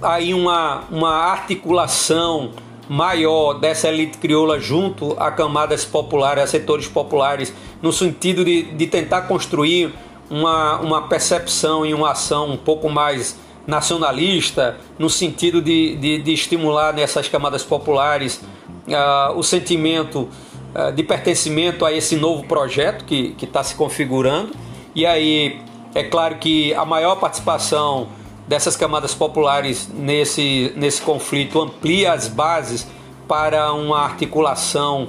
aí 0.03 0.35
uma, 0.35 0.85
uma 0.91 1.11
articulação 1.11 2.51
maior 2.89 3.55
dessa 3.55 3.89
elite 3.89 4.19
crioula 4.19 4.59
junto 4.59 5.15
a 5.19 5.31
camadas 5.31 5.85
populares, 5.85 6.43
a 6.43 6.47
setores 6.47 6.89
populares, 6.89 7.55
no 7.81 7.93
sentido 7.93 8.45
de, 8.45 8.63
de 8.63 8.87
tentar 8.87 9.23
construir 9.23 9.95
uma, 10.29 10.79
uma 10.81 11.03
percepção 11.03 11.87
e 11.87 11.95
uma 11.95 12.11
ação 12.11 12.51
um 12.51 12.57
pouco 12.57 12.89
mais 12.89 13.39
nacionalista, 13.67 14.77
no 14.99 15.09
sentido 15.09 15.63
de, 15.63 15.97
de, 15.97 16.23
de 16.23 16.33
estimular 16.33 16.93
nessas 16.93 17.29
camadas 17.29 17.63
populares 17.63 18.41
uh, 18.89 19.37
o 19.37 19.43
sentimento 19.43 20.29
uh, 20.75 20.93
de 20.93 21.03
pertencimento 21.03 21.85
a 21.85 21.93
esse 21.93 22.17
novo 22.17 22.45
projeto 22.45 23.05
que 23.05 23.37
está 23.41 23.63
se 23.63 23.75
configurando. 23.75 24.51
E 24.95 25.07
aí 25.07 25.61
é 25.95 26.05
claro 26.05 26.37
que 26.37 26.73
a 26.75 26.85
maior 26.85 27.17
participação 27.17 28.09
dessas 28.47 28.77
camadas 28.77 29.15
populares 29.15 29.89
nesse, 29.93 30.73
nesse 30.77 31.03
conflito 31.03 31.61
amplia 31.61 32.13
as 32.13 32.29
bases 32.29 32.87
para 33.29 33.73
uma 33.73 34.01
articulação 34.01 35.09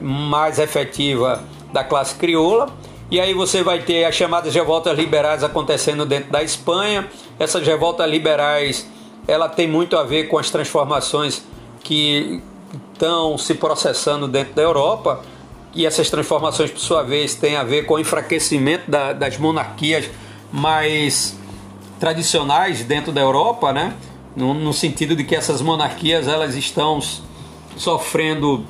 mais 0.00 0.58
efetiva 0.58 1.42
da 1.72 1.82
classe 1.82 2.14
crioula. 2.14 2.68
E 3.10 3.20
aí 3.20 3.34
você 3.34 3.62
vai 3.62 3.80
ter 3.80 4.04
as 4.04 4.14
chamadas 4.14 4.54
revoltas 4.54 4.96
liberais 4.96 5.44
acontecendo 5.44 6.06
dentro 6.06 6.30
da 6.30 6.42
Espanha. 6.42 7.08
Essas 7.38 7.66
revoltas 7.66 8.10
liberais, 8.10 8.88
ela 9.28 9.48
tem 9.48 9.66
muito 9.66 9.96
a 9.96 10.02
ver 10.02 10.28
com 10.28 10.38
as 10.38 10.50
transformações 10.50 11.42
que 11.82 12.42
estão 12.92 13.36
se 13.36 13.54
processando 13.54 14.26
dentro 14.28 14.54
da 14.54 14.62
Europa. 14.62 15.22
E 15.74 15.86
essas 15.86 16.10
transformações, 16.10 16.70
por 16.70 16.80
sua 16.80 17.02
vez, 17.02 17.34
têm 17.34 17.56
a 17.56 17.64
ver 17.64 17.86
com 17.86 17.94
o 17.94 17.98
enfraquecimento 17.98 18.90
da, 18.90 19.12
das 19.12 19.38
monarquias 19.38 20.08
mais 20.52 21.36
tradicionais 21.98 22.84
dentro 22.84 23.10
da 23.10 23.20
Europa, 23.20 23.72
né? 23.72 23.94
No, 24.36 24.52
no, 24.52 24.72
sentido 24.72 25.14
de 25.14 25.24
que 25.24 25.34
essas 25.34 25.62
monarquias 25.62 26.26
elas 26.26 26.56
estão 26.56 27.00
sofrendo 27.76 28.64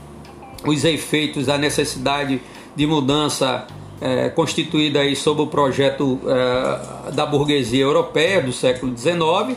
os 0.66 0.84
efeitos 0.84 1.46
da 1.46 1.56
necessidade 1.56 2.40
de 2.74 2.86
mudança 2.86 3.66
é, 4.00 4.28
constituída 4.28 5.00
aí 5.00 5.14
sob 5.14 5.42
o 5.42 5.46
projeto 5.46 6.20
é, 6.26 7.12
da 7.12 7.24
burguesia 7.24 7.82
europeia 7.82 8.42
do 8.42 8.52
século 8.52 8.96
XIX. 8.96 9.56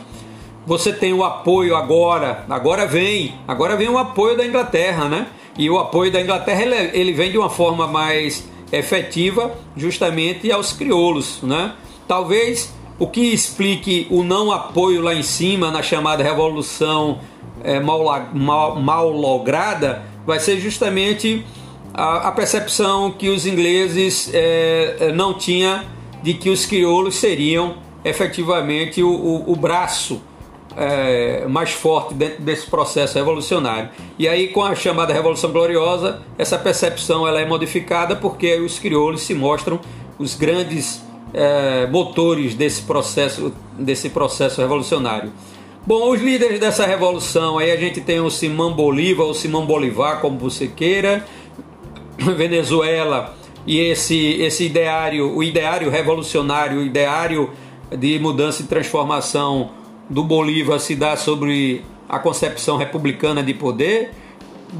Você 0.64 0.92
tem 0.92 1.12
o 1.12 1.22
apoio 1.22 1.76
agora, 1.76 2.44
agora 2.48 2.86
vem, 2.86 3.34
agora 3.46 3.76
vem 3.76 3.88
o 3.88 3.98
apoio 3.98 4.36
da 4.36 4.44
Inglaterra, 4.44 5.08
né? 5.08 5.26
E 5.58 5.70
o 5.70 5.78
apoio 5.78 6.12
da 6.12 6.20
Inglaterra 6.20 6.62
ele, 6.62 6.90
ele 6.92 7.12
vem 7.12 7.30
de 7.30 7.38
uma 7.38 7.48
forma 7.48 7.86
mais 7.86 8.46
efetiva 8.70 9.56
justamente 9.76 10.50
aos 10.50 10.72
crioulos, 10.72 11.40
né? 11.42 11.72
Talvez 12.06 12.74
o 12.98 13.06
que 13.06 13.20
explique 13.20 14.06
o 14.10 14.22
não 14.22 14.50
apoio 14.50 15.02
lá 15.02 15.14
em 15.14 15.22
cima 15.22 15.70
na 15.70 15.82
chamada 15.82 16.22
revolução 16.22 17.18
é, 17.62 17.80
mal, 17.80 18.04
mal, 18.32 18.76
mal, 18.76 19.10
lograda 19.10 20.02
vai 20.26 20.38
ser 20.38 20.58
justamente 20.60 21.44
a, 21.92 22.28
a 22.28 22.32
percepção 22.32 23.10
que 23.10 23.28
os 23.28 23.46
ingleses 23.46 24.30
é 24.32 25.12
não 25.14 25.34
tinham 25.34 25.82
de 26.22 26.34
que 26.34 26.50
os 26.50 26.66
crioulos 26.66 27.16
seriam 27.16 27.76
efetivamente 28.04 29.02
o, 29.02 29.08
o, 29.08 29.52
o 29.52 29.56
braço 29.56 30.20
é, 30.76 31.46
mais 31.48 31.72
forte 31.72 32.14
dentro 32.14 32.42
desse 32.42 32.66
processo 32.66 33.16
revolucionário. 33.16 33.88
E 34.18 34.28
aí, 34.28 34.48
com 34.48 34.62
a 34.62 34.74
chamada 34.74 35.12
Revolução 35.12 35.50
Gloriosa, 35.50 36.20
essa 36.36 36.58
percepção 36.58 37.26
ela 37.26 37.40
é 37.40 37.46
modificada 37.46 38.14
porque 38.14 38.56
os 38.60 38.78
crioulos 38.78 39.22
se 39.22 39.34
mostram 39.34 39.80
os 40.18 40.34
grandes 40.34 41.02
é, 41.32 41.86
motores 41.86 42.54
desse 42.54 42.82
processo, 42.82 43.52
desse 43.78 44.10
processo 44.10 44.60
revolucionário. 44.60 45.32
Bom, 45.86 46.10
os 46.10 46.20
líderes 46.20 46.58
dessa 46.58 46.84
revolução, 46.84 47.58
aí 47.58 47.70
a 47.70 47.76
gente 47.76 48.00
tem 48.00 48.20
o 48.20 48.28
Simão 48.28 48.72
Bolívar, 48.72 49.26
ou 49.26 49.34
Simão 49.34 49.64
Bolivar, 49.64 50.20
como 50.20 50.38
você 50.38 50.66
queira. 50.66 51.24
Venezuela, 52.18 53.36
e 53.66 53.78
esse, 53.78 54.40
esse 54.40 54.64
ideário, 54.66 55.34
o 55.34 55.42
ideário 55.42 55.90
revolucionário, 55.90 56.80
o 56.80 56.82
ideário 56.82 57.50
de 57.96 58.18
mudança 58.18 58.62
e 58.62 58.66
transformação 58.66 59.70
do 60.08 60.22
Bolívar 60.22 60.78
se 60.78 60.94
dá 60.94 61.16
sobre 61.16 61.84
a 62.08 62.18
concepção 62.18 62.76
republicana 62.76 63.42
de 63.42 63.52
poder. 63.52 64.12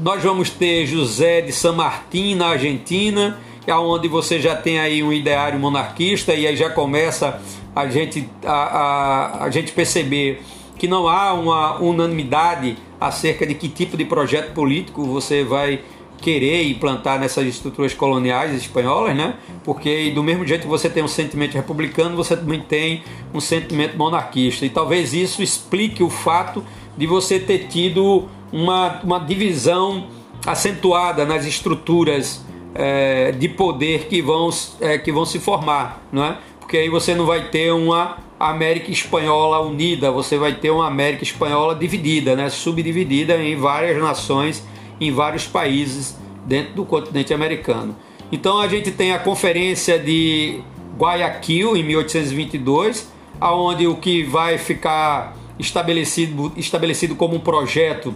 Nós 0.01 0.23
vamos 0.23 0.49
ter 0.49 0.85
José 0.85 1.41
de 1.41 1.51
San 1.51 1.73
Martín 1.73 2.35
na 2.35 2.47
Argentina, 2.47 3.37
onde 3.67 4.07
você 4.07 4.39
já 4.39 4.55
tem 4.55 4.79
aí 4.79 5.03
um 5.03 5.11
ideário 5.11 5.59
monarquista 5.59 6.33
e 6.33 6.47
aí 6.47 6.55
já 6.55 6.69
começa 6.69 7.41
a 7.75 7.87
gente, 7.87 8.27
a, 8.45 8.51
a, 8.51 9.43
a 9.45 9.49
gente 9.49 9.71
perceber 9.71 10.41
que 10.77 10.87
não 10.87 11.07
há 11.07 11.33
uma 11.33 11.79
unanimidade 11.79 12.77
acerca 12.99 13.45
de 13.45 13.53
que 13.53 13.67
tipo 13.67 13.97
de 13.97 14.05
projeto 14.05 14.53
político 14.53 15.03
você 15.05 15.43
vai 15.43 15.81
querer 16.21 16.69
implantar 16.69 17.19
nessas 17.19 17.45
estruturas 17.45 17.93
coloniais 17.93 18.53
espanholas, 18.53 19.15
né? 19.15 19.35
Porque 19.63 20.11
do 20.11 20.23
mesmo 20.23 20.45
jeito 20.45 20.61
que 20.61 20.67
você 20.67 20.89
tem 20.89 21.03
um 21.03 21.07
sentimento 21.07 21.53
republicano, 21.53 22.15
você 22.15 22.35
também 22.35 22.59
tem 22.59 23.03
um 23.33 23.39
sentimento 23.39 23.97
monarquista. 23.97 24.65
E 24.65 24.69
talvez 24.69 25.13
isso 25.13 25.41
explique 25.41 26.03
o 26.03 26.09
fato 26.09 26.63
de 26.97 27.05
você 27.05 27.39
ter 27.39 27.67
tido 27.67 28.27
uma, 28.51 28.99
uma 29.03 29.19
divisão 29.19 30.07
acentuada 30.45 31.25
nas 31.25 31.45
estruturas 31.45 32.43
é, 32.73 33.31
de 33.31 33.47
poder 33.49 34.07
que 34.07 34.21
vão, 34.21 34.49
é, 34.79 34.97
que 34.97 35.11
vão 35.11 35.25
se 35.25 35.39
formar, 35.39 36.01
não 36.11 36.23
é? 36.23 36.37
Porque 36.59 36.77
aí 36.77 36.89
você 36.89 37.15
não 37.15 37.25
vai 37.25 37.49
ter 37.49 37.71
uma 37.71 38.17
América 38.39 38.91
Espanhola 38.91 39.59
unida, 39.59 40.11
você 40.11 40.37
vai 40.37 40.53
ter 40.53 40.69
uma 40.69 40.87
América 40.87 41.23
Espanhola 41.23 41.73
dividida, 41.73 42.35
né? 42.35 42.49
subdividida 42.49 43.35
em 43.37 43.55
várias 43.55 43.97
nações 44.01 44.63
em 44.99 45.11
vários 45.11 45.45
países 45.45 46.17
dentro 46.45 46.73
do 46.73 46.85
continente 46.85 47.33
americano. 47.33 47.95
Então 48.31 48.59
a 48.59 48.67
gente 48.67 48.91
tem 48.91 49.13
a 49.13 49.19
Conferência 49.19 49.97
de 49.97 50.61
Guayaquil 50.97 51.77
em 51.77 51.83
1822, 51.83 53.11
aonde 53.39 53.87
o 53.87 53.95
que 53.95 54.23
vai 54.23 54.57
ficar 54.57 55.35
estabelecido, 55.59 56.51
estabelecido 56.55 57.15
como 57.15 57.35
um 57.35 57.39
projeto 57.39 58.13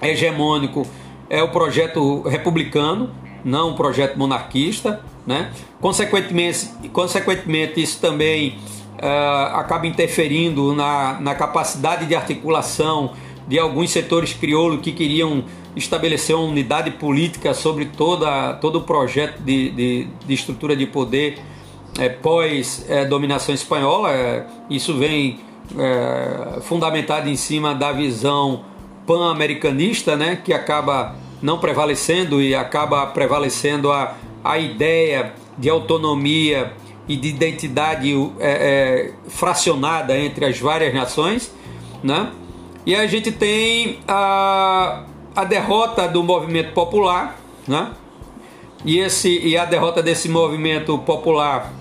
hegemônico 0.00 0.86
é 1.28 1.42
o 1.42 1.48
projeto 1.48 2.22
republicano, 2.22 3.10
não 3.44 3.70
um 3.70 3.74
projeto 3.74 4.16
monarquista. 4.18 5.00
Né? 5.26 5.50
Consequentemente, 5.80 6.68
consequentemente 6.92 7.82
isso 7.82 7.98
também 8.00 8.58
uh, 8.98 9.56
acaba 9.56 9.86
interferindo 9.86 10.74
na, 10.74 11.18
na 11.20 11.34
capacidade 11.34 12.06
de 12.06 12.14
articulação 12.14 13.12
de 13.46 13.58
alguns 13.58 13.90
setores 13.90 14.32
crioulos 14.32 14.80
que 14.80 14.92
queriam 14.92 15.44
estabelecer 15.76 16.34
uma 16.34 16.44
unidade 16.44 16.92
política 16.92 17.52
sobre 17.52 17.86
toda, 17.86 18.54
todo 18.54 18.76
o 18.76 18.82
projeto 18.82 19.40
de, 19.40 19.70
de, 19.70 20.08
de 20.26 20.34
estrutura 20.34 20.76
de 20.76 20.86
poder 20.86 21.38
é, 21.98 22.08
pós 22.08 22.84
é, 22.88 23.04
dominação 23.04 23.54
espanhola. 23.54 24.10
É, 24.10 24.46
isso 24.70 24.96
vem 24.96 25.40
é, 25.76 26.60
fundamentado 26.60 27.28
em 27.28 27.36
cima 27.36 27.74
da 27.74 27.92
visão 27.92 28.64
pan-americanista, 29.06 30.16
né, 30.16 30.40
que 30.42 30.52
acaba 30.52 31.16
não 31.42 31.58
prevalecendo 31.58 32.40
e 32.40 32.54
acaba 32.54 33.06
prevalecendo 33.06 33.92
a, 33.92 34.14
a 34.42 34.58
ideia 34.58 35.34
de 35.58 35.68
autonomia 35.68 36.72
e 37.06 37.16
de 37.16 37.28
identidade 37.28 38.12
é, 38.38 38.48
é, 38.48 39.12
fracionada 39.28 40.16
entre 40.16 40.46
as 40.46 40.58
várias 40.58 40.94
nações, 40.94 41.52
né? 42.02 42.30
E 42.86 42.94
a 42.94 43.06
gente 43.06 43.32
tem 43.32 44.00
a, 44.06 45.04
a 45.34 45.44
derrota 45.44 46.06
do 46.06 46.22
movimento 46.22 46.72
popular, 46.72 47.38
né? 47.66 47.92
E, 48.84 48.98
esse, 48.98 49.38
e 49.38 49.56
a 49.56 49.64
derrota 49.64 50.02
desse 50.02 50.28
movimento 50.28 50.98
popular, 50.98 51.72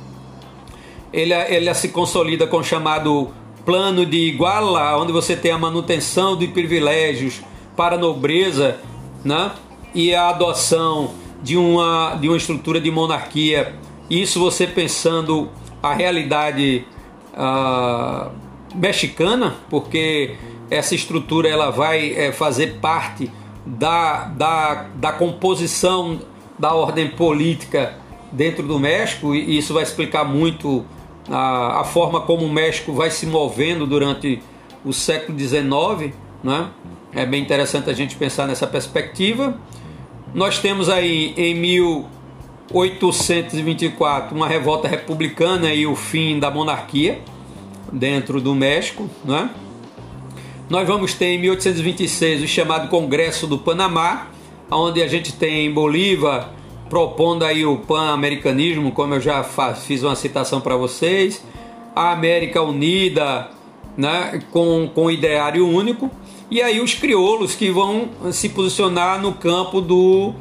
ele, 1.12 1.34
ele 1.34 1.74
se 1.74 1.90
consolida 1.90 2.48
com 2.48 2.58
o 2.58 2.64
chamado 2.64 3.30
plano 3.66 4.06
de 4.06 4.18
Iguala, 4.18 4.98
onde 4.98 5.12
você 5.12 5.36
tem 5.36 5.52
a 5.52 5.58
manutenção 5.58 6.38
de 6.38 6.48
privilégios 6.48 7.42
para 7.76 7.96
a 7.96 7.98
nobreza, 7.98 8.80
né? 9.26 9.52
E 9.94 10.16
a 10.16 10.30
adoção 10.30 11.12
de 11.42 11.58
uma, 11.58 12.16
de 12.16 12.30
uma 12.30 12.38
estrutura 12.38 12.80
de 12.80 12.90
monarquia. 12.90 13.76
Isso 14.10 14.40
você 14.40 14.66
pensando 14.66 15.50
a 15.82 15.94
realidade 15.94 16.86
uh, 17.34 18.32
mexicana, 18.74 19.56
porque 19.70 20.38
essa 20.74 20.96
estrutura 20.96 21.48
ela 21.48 21.70
vai 21.70 22.14
é, 22.14 22.32
fazer 22.32 22.80
parte 22.80 23.30
da, 23.66 24.26
da, 24.26 24.88
da 24.96 25.12
composição 25.12 26.20
da 26.58 26.74
ordem 26.74 27.10
política 27.10 27.96
dentro 28.32 28.66
do 28.68 28.80
México, 28.80 29.36
e 29.36 29.58
isso 29.58 29.74
vai 29.74 29.84
explicar 29.84 30.24
muito 30.24 30.86
a, 31.30 31.82
a 31.82 31.84
forma 31.84 32.22
como 32.22 32.46
o 32.46 32.52
México 32.52 32.94
vai 32.94 33.12
se 33.12 33.26
movendo 33.26 33.86
durante 33.86 34.42
o 34.84 34.92
século 34.92 35.38
XIX. 35.38 36.14
Né? 36.44 36.68
É 37.14 37.26
bem 37.26 37.42
interessante 37.42 37.90
a 37.90 37.94
gente 37.94 38.16
pensar 38.16 38.48
nessa 38.48 38.68
perspectiva. 38.68 39.58
Nós 40.34 40.60
temos 40.60 40.90
aí 40.90 41.34
em 41.38 41.54
1824 41.54 44.36
uma 44.36 44.48
revolta 44.48 44.88
republicana 44.88 45.72
e 45.74 45.86
o 45.86 45.96
fim 45.96 46.40
da 46.40 46.50
monarquia 46.50 47.22
dentro 47.92 48.42
do 48.42 48.56
México. 48.56 49.08
Né? 49.24 49.48
Nós 50.70 50.88
vamos 50.88 51.14
ter 51.14 51.26
em 51.26 51.40
1826 51.40 52.44
o 52.44 52.48
chamado 52.48 52.88
Congresso 52.88 53.46
do 53.46 53.58
Panamá, 53.58 54.28
onde 54.72 55.04
a 55.04 55.08
gente 55.08 55.34
tem 55.34 55.72
Bolívar 55.72 56.52
propondo 56.90 57.44
aí 57.44 57.66
o 57.66 57.78
pan-americanismo, 57.78 58.92
como 58.92 59.14
eu 59.16 59.22
já 59.22 59.44
fiz 59.76 60.04
uma 60.04 60.16
citação 60.16 60.62
para 60.62 60.78
vocês, 60.78 61.44
a 61.96 62.12
América 62.12 62.62
Unida, 62.62 63.50
né, 63.98 64.42
com, 64.52 64.90
com 64.94 65.12
ideário 65.12 65.68
único, 65.68 66.10
e 66.50 66.62
aí 66.62 66.80
os 66.80 66.94
crioulos 66.94 67.56
que 67.56 67.70
vão 67.70 68.10
se 68.32 68.48
posicionar 68.50 69.22
no 69.22 69.34
campo 69.34 69.82
do, 69.82 70.34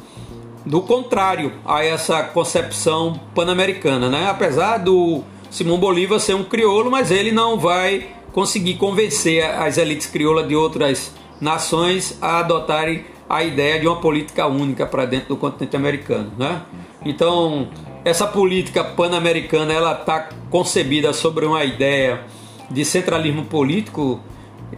do 0.65 0.81
contrário 0.81 1.51
a 1.65 1.83
essa 1.83 2.23
concepção 2.23 3.19
pan-americana, 3.35 4.09
né? 4.09 4.27
Apesar 4.29 4.77
do 4.77 5.23
Simão 5.49 5.77
Bolívar 5.77 6.19
ser 6.19 6.35
um 6.35 6.43
crioulo, 6.43 6.89
mas 6.89 7.11
ele 7.11 7.31
não 7.31 7.57
vai 7.57 8.07
conseguir 8.33 8.73
convencer 8.75 9.45
as 9.45 9.77
elites 9.77 10.07
crioulas 10.07 10.47
de 10.47 10.55
outras 10.55 11.13
nações 11.39 12.17
a 12.21 12.39
adotarem 12.39 13.05
a 13.29 13.43
ideia 13.43 13.79
de 13.79 13.87
uma 13.87 14.01
política 14.01 14.47
única 14.47 14.85
para 14.85 15.05
dentro 15.05 15.29
do 15.29 15.37
continente 15.37 15.75
americano, 15.75 16.31
né? 16.37 16.63
Então, 17.05 17.69
essa 18.03 18.27
política 18.27 18.83
pan-americana 18.83 19.71
ela 19.71 19.93
está 19.93 20.29
concebida 20.49 21.13
sobre 21.13 21.45
uma 21.45 21.63
ideia 21.63 22.21
de 22.69 22.83
centralismo 22.83 23.45
político 23.45 24.19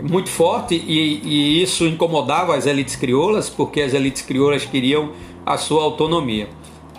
muito 0.02 0.30
forte 0.30 0.76
e, 0.76 1.22
e, 1.24 1.64
isso 1.64 1.86
incomodava 1.86 2.56
as 2.56 2.66
elites 2.66 2.96
crioulas 2.96 3.50
porque 3.50 3.82
as 3.82 3.94
elites 3.94 4.22
crioulas 4.22 4.66
queriam 4.66 5.12
a 5.46 5.58
sua 5.58 5.84
autonomia. 5.84 6.50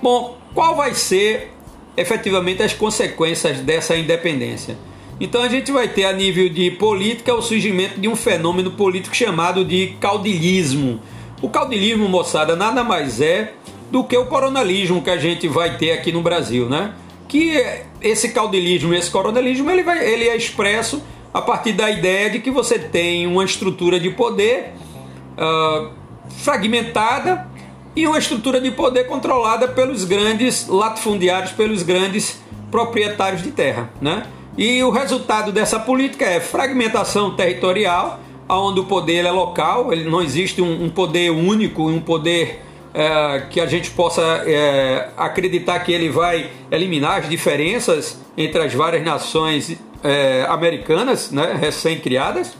Bom, 0.02 0.38
qual 0.54 0.74
vai 0.76 0.94
ser 0.94 1.52
efetivamente 1.96 2.62
as 2.62 2.72
consequências 2.72 3.60
dessa 3.60 3.96
independência? 3.96 4.76
Então 5.18 5.42
a 5.42 5.48
gente 5.48 5.72
vai 5.72 5.88
ter 5.88 6.04
a 6.04 6.12
nível 6.12 6.48
de 6.48 6.70
política 6.72 7.34
o 7.34 7.40
surgimento 7.40 7.98
de 7.98 8.06
um 8.06 8.14
fenômeno 8.14 8.70
político 8.70 9.16
chamado 9.16 9.64
de 9.64 9.96
caudilismo. 9.98 11.00
O 11.40 11.48
caudilismo, 11.48 12.08
moçada, 12.08 12.54
nada 12.54 12.84
mais 12.84 13.20
é 13.20 13.54
do 13.90 14.04
que 14.04 14.16
o 14.16 14.26
coronalismo 14.26 15.02
que 15.02 15.10
a 15.10 15.16
gente 15.16 15.48
vai 15.48 15.78
ter 15.78 15.92
aqui 15.92 16.12
no 16.12 16.22
Brasil, 16.22 16.68
né? 16.68 16.94
Que 17.28 17.62
esse 18.00 18.30
caudilismo, 18.30 18.94
esse 18.94 19.10
coronelismo, 19.10 19.70
ele, 19.70 19.82
vai, 19.82 20.06
ele 20.06 20.28
é 20.28 20.36
expresso 20.36 21.02
a 21.32 21.40
partir 21.40 21.72
da 21.72 21.90
ideia 21.90 22.30
de 22.30 22.38
que 22.38 22.50
você 22.50 22.78
tem 22.78 23.26
uma 23.26 23.44
estrutura 23.44 23.98
de 23.98 24.10
poder 24.10 24.72
uh, 25.36 25.90
fragmentada 26.28 27.48
e 27.94 28.06
uma 28.06 28.18
estrutura 28.18 28.60
de 28.60 28.70
poder 28.70 29.04
controlada 29.04 29.68
pelos 29.68 30.04
grandes 30.04 30.66
latifundiários, 30.68 31.52
pelos 31.52 31.82
grandes 31.82 32.40
proprietários 32.70 33.42
de 33.42 33.50
terra, 33.50 33.90
né? 34.00 34.24
E 34.56 34.82
o 34.82 34.90
resultado 34.90 35.52
dessa 35.52 35.78
política 35.78 36.24
é 36.24 36.40
fragmentação 36.40 37.36
territorial, 37.36 38.20
onde 38.48 38.80
o 38.80 38.84
poder 38.84 39.24
é 39.24 39.30
local, 39.30 39.92
ele 39.92 40.08
não 40.08 40.22
existe 40.22 40.62
um, 40.62 40.84
um 40.84 40.88
poder 40.88 41.30
único, 41.30 41.86
um 41.86 42.00
poder 42.00 42.62
é, 42.94 43.40
que 43.50 43.60
a 43.60 43.66
gente 43.66 43.90
possa 43.90 44.22
é, 44.46 45.10
acreditar 45.16 45.80
que 45.80 45.92
ele 45.92 46.08
vai 46.08 46.50
eliminar 46.70 47.18
as 47.18 47.28
diferenças 47.28 48.18
entre 48.34 48.62
as 48.62 48.72
várias 48.72 49.04
nações 49.04 49.76
é, 50.02 50.46
americanas, 50.48 51.30
né, 51.30 51.54
recém-criadas. 51.60 52.56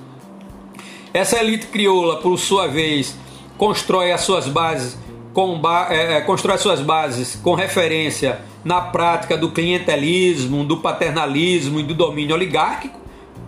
Essa 1.15 1.39
elite 1.39 1.69
crioula, 1.69 2.17
por 2.17 2.37
sua 2.39 2.67
vez, 2.67 3.17
constrói 3.57 4.13
as 4.13 4.21
suas 4.21 4.47
bases 4.47 4.99
com, 5.33 5.61
constrói 6.27 6.59
suas 6.59 6.83
bases 6.83 7.37
com 7.37 7.55
referência 7.55 8.41
na 8.67 8.81
prática 8.81 9.37
do 9.37 9.53
clientelismo, 9.53 10.65
do 10.65 10.79
paternalismo 10.79 11.79
e 11.79 11.85
do 11.85 11.95
domínio 11.95 12.35
oligárquico. 12.35 12.99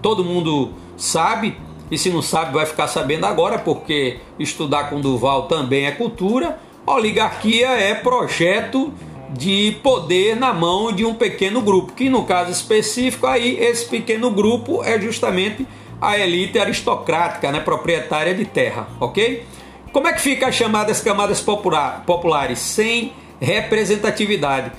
Todo 0.01 0.23
mundo 0.23 0.71
sabe, 0.97 1.57
e 1.91 1.99
se 1.99 2.09
não 2.09 2.23
sabe, 2.23 2.55
vai 2.55 2.65
ficar 2.65 2.87
sabendo 2.87 3.27
agora, 3.27 3.59
porque 3.59 4.19
estudar 4.39 4.89
com 4.89 5.01
Duval 5.01 5.49
também 5.49 5.87
é 5.87 5.91
cultura. 5.91 6.61
Oligarquia 6.87 7.67
é 7.67 7.95
projeto 7.97 8.93
de 9.31 9.77
poder 9.83 10.37
na 10.37 10.55
mão 10.55 10.93
de 10.93 11.05
um 11.05 11.15
pequeno 11.15 11.61
grupo, 11.63 11.95
que 11.95 12.09
no 12.09 12.23
caso 12.25 12.53
específico 12.53 13.27
aí 13.27 13.59
esse 13.59 13.87
pequeno 13.87 14.31
grupo 14.31 14.85
é 14.85 15.01
justamente 15.01 15.67
a 16.01 16.17
elite 16.17 16.61
aristocrática, 16.61 17.51
né, 17.51 17.59
proprietária 17.59 18.33
de 18.33 18.45
terra, 18.45 18.87
ok? 19.01 19.45
Como 19.93 20.07
é 20.07 20.13
que 20.13 20.21
fica 20.21 20.47
as 20.47 20.55
chamadas 20.55 21.01
camadas 21.01 21.41
popular, 21.41 22.05
populares 22.07 22.61
sem 22.61 23.13
representatividade? 23.41 24.71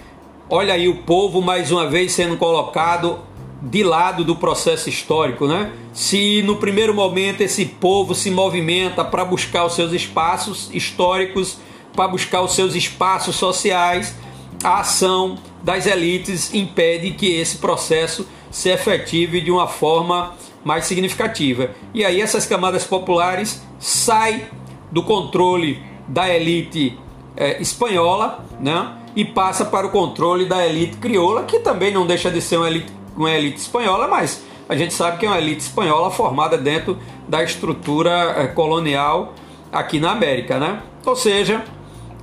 Olha 0.52 0.74
aí 0.74 0.90
o 0.90 0.96
povo 0.96 1.44
mais 1.44 1.72
uma 1.72 1.88
vez 1.88 2.12
sendo 2.12 2.36
colocado 2.36 3.20
de 3.62 3.84
lado 3.84 4.24
do 4.24 4.36
processo 4.36 4.90
histórico, 4.90 5.46
né? 5.46 5.72
Se 5.94 6.42
no 6.42 6.56
primeiro 6.56 6.92
momento 6.92 7.42
esse 7.42 7.66
povo 7.66 8.16
se 8.16 8.32
movimenta 8.32 9.06
para 9.06 9.24
buscar 9.24 9.66
os 9.66 9.76
seus 9.76 9.94
espaços 9.94 10.68
históricos, 10.74 11.60
para 11.94 12.08
buscar 12.08 12.42
os 12.42 12.56
seus 12.56 12.74
espaços 12.74 13.36
sociais, 13.36 14.16
a 14.64 14.80
ação 14.80 15.38
das 15.62 15.86
elites 15.86 16.52
impede 16.52 17.12
que 17.12 17.28
esse 17.28 17.60
processo 17.60 18.28
se 18.50 18.70
efetive 18.70 19.42
de 19.42 19.52
uma 19.52 19.68
forma 19.68 20.34
mais 20.66 20.86
significativa. 20.86 21.70
E 21.94 22.04
aí 22.04 22.20
essas 22.20 22.48
camadas 22.48 22.86
populares 22.86 23.62
saem 23.78 24.46
do 24.92 25.04
controle 25.04 25.80
da 26.08 26.28
elite 26.28 26.98
é, 27.36 27.62
espanhola, 27.62 28.46
né? 28.60 28.96
E 29.16 29.26
passa 29.26 29.66
para 29.66 29.88
o 29.88 29.90
controle 29.90 30.46
da 30.46 30.66
elite 30.66 30.98
crioula, 30.98 31.44
que 31.44 31.60
também 31.60 31.94
não 31.94 32.06
deixa 32.06 32.30
de 32.30 32.42
ser 32.42 32.58
uma 32.58 32.68
elite, 32.68 32.92
uma 33.16 33.32
elite 33.32 33.60
espanhola, 33.60 34.08
mas 34.08 34.44
a 34.68 34.76
gente 34.76 34.94
sabe 34.94 35.18
que 35.18 35.26
é 35.26 35.30
uma 35.30 35.38
elite 35.38 35.62
espanhola 35.62 36.12
formada 36.12 36.58
dentro 36.58 36.98
da 37.28 37.44
estrutura 37.44 38.12
é, 38.38 38.48
colonial 38.48 39.34
aqui 39.72 40.00
na 40.00 40.12
América, 40.12 40.60
né? 40.60 40.82
Ou 41.06 41.16
seja, 41.16 41.64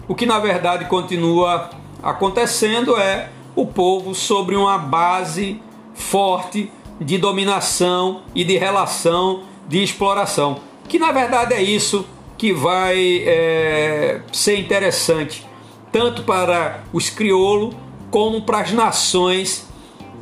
o 0.09 0.15
que 0.15 0.27
na 0.27 0.39
verdade 0.39 0.85
continua 0.87 1.70
acontecendo 2.03 2.97
é 2.97 3.31
o 3.55 3.66
povo 3.66 4.15
sobre 4.15 4.55
uma 4.55 4.78
base 4.78 5.61
forte 5.95 6.70
de 7.01 7.19
dominação 7.19 8.23
e 8.35 8.45
de 8.45 8.57
relação 8.57 9.43
de 9.66 9.83
exploração, 9.83 10.61
que 10.89 10.99
na 10.99 11.11
verdade 11.11 11.55
é 11.55 11.62
isso 11.62 12.07
que 12.37 12.53
vai 12.53 13.23
é, 13.27 14.21
ser 14.33 14.59
interessante 14.59 15.47
tanto 15.91 16.23
para 16.23 16.85
os 16.93 17.09
crioulos 17.09 17.75
como 18.11 18.43
para 18.43 18.61
as 18.61 18.73
nações 18.73 19.67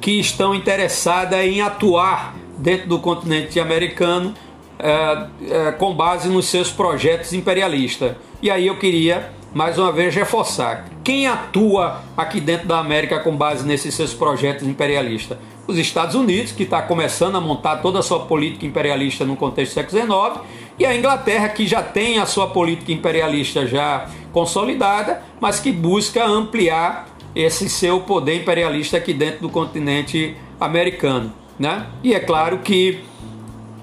que 0.01 0.20
estão 0.20 0.55
interessadas 0.55 1.41
em 1.45 1.61
atuar 1.61 2.35
dentro 2.59 2.89
do 2.89 2.99
continente 2.99 3.59
americano 3.59 4.35
é, 4.78 5.27
é, 5.51 5.73
com 5.73 5.95
base 5.95 6.28
nos 6.28 6.47
seus 6.47 6.70
projetos 6.70 7.32
imperialistas. 7.32 8.16
E 8.43 8.51
aí 8.51 8.66
eu 8.66 8.78
queria 8.78 9.32
mais 9.53 9.78
uma 9.78 9.93
vez 9.93 10.15
reforçar: 10.15 10.86
quem 11.03 11.27
atua 11.27 12.03
aqui 12.16 12.41
dentro 12.41 12.69
da 12.69 12.78
América 12.78 13.20
com 13.20 13.36
base 13.36 13.66
nesses 13.66 13.95
seus 13.95 14.12
projetos 14.12 14.66
imperialistas? 14.66 15.39
Os 15.66 15.78
Estados 15.78 16.15
Unidos, 16.15 16.53
que 16.53 16.65
está 16.65 16.82
começando 16.82 17.36
a 17.36 17.41
montar 17.41 17.77
toda 17.77 17.99
a 18.01 18.03
sua 18.03 18.27
política 18.27 18.66
imperialista 18.66 19.24
no 19.24 19.35
contexto 19.36 19.73
do 19.73 19.74
século 19.74 20.03
XIX, 20.03 20.47
e 20.78 20.84
a 20.84 20.94
Inglaterra, 20.94 21.48
que 21.48 21.66
já 21.66 21.82
tem 21.82 22.18
a 22.18 22.26
sua 22.26 22.48
política 22.48 22.92
imperialista 22.92 23.66
já 23.66 24.09
consolidada, 24.32 25.22
mas 25.40 25.60
que 25.60 25.70
busca 25.70 26.24
ampliar 26.24 27.09
esse 27.34 27.68
seu 27.68 28.01
poder 28.01 28.42
imperialista 28.42 28.96
aqui 28.96 29.14
dentro 29.14 29.42
do 29.42 29.48
continente 29.48 30.36
americano. 30.60 31.32
Né? 31.59 31.86
E 32.02 32.14
é 32.14 32.20
claro 32.20 32.59
que 32.59 33.05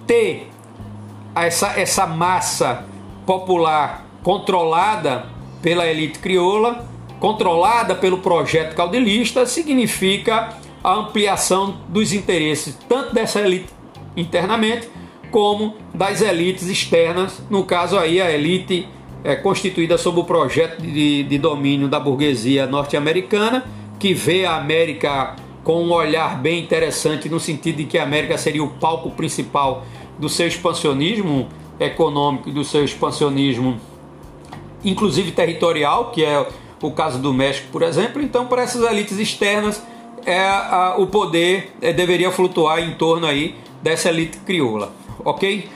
ter 0.06 0.50
essa, 1.34 1.80
essa 1.80 2.06
massa 2.06 2.86
popular 3.26 4.06
controlada 4.22 5.28
pela 5.62 5.88
elite 5.88 6.20
crioula, 6.20 6.86
controlada 7.20 7.96
pelo 7.96 8.18
projeto 8.18 8.76
caudilista, 8.76 9.46
significa 9.46 10.58
a 10.84 10.94
ampliação 10.94 11.78
dos 11.88 12.12
interesses 12.12 12.78
tanto 12.90 13.14
dessa 13.14 13.40
elite 13.40 13.70
internamente 14.18 14.90
como 15.32 15.76
das 15.94 16.22
elites 16.22 16.68
externas, 16.68 17.42
no 17.50 17.64
caso 17.64 17.98
aí 17.98 18.22
a 18.22 18.30
elite 18.30 18.88
é, 19.24 19.36
constituída 19.36 19.98
sob 19.98 20.20
o 20.20 20.24
projeto 20.24 20.82
de, 20.82 21.24
de 21.24 21.38
domínio 21.38 21.88
da 21.88 22.00
burguesia 22.00 22.68
norte-americana, 22.68 23.64
que 23.98 24.14
vê 24.14 24.46
a 24.46 24.56
América 24.58 25.36
com 25.64 25.84
um 25.84 25.92
olhar 25.92 26.40
bem 26.40 26.62
interessante 26.62 27.30
no 27.30 27.40
sentido 27.40 27.78
de 27.78 27.86
que 27.86 27.98
a 27.98 28.04
América 28.04 28.38
seria 28.38 28.64
o 28.64 28.68
palco 28.68 29.12
principal 29.12 29.86
do 30.20 30.28
seu 30.28 30.48
expansionismo 30.48 31.48
econômico 31.80 32.50
e 32.50 32.52
do 32.52 32.64
seu 32.64 32.84
expansionismo 32.84 33.80
inclusive 34.84 35.32
territorial, 35.32 36.12
que 36.12 36.24
é 36.24 36.46
o 36.82 36.92
caso 36.92 37.20
do 37.20 37.34
México, 37.34 37.68
por 37.72 37.84
exemplo. 37.84 38.22
Então, 38.22 38.48
para 38.48 38.64
essas 38.64 38.84
elites 38.90 39.20
externas, 39.20 39.82
é, 40.26 40.40
a, 40.40 40.96
o 40.98 41.08
poder 41.08 41.72
é, 41.82 41.94
deveria 41.94 42.32
flutuar 42.32 42.80
em 42.80 42.94
torno 42.96 43.28
aí 43.28 43.56
dessa 43.82 44.10
elite 44.10 44.38
crioula, 44.40 44.92
ok? 45.24 45.70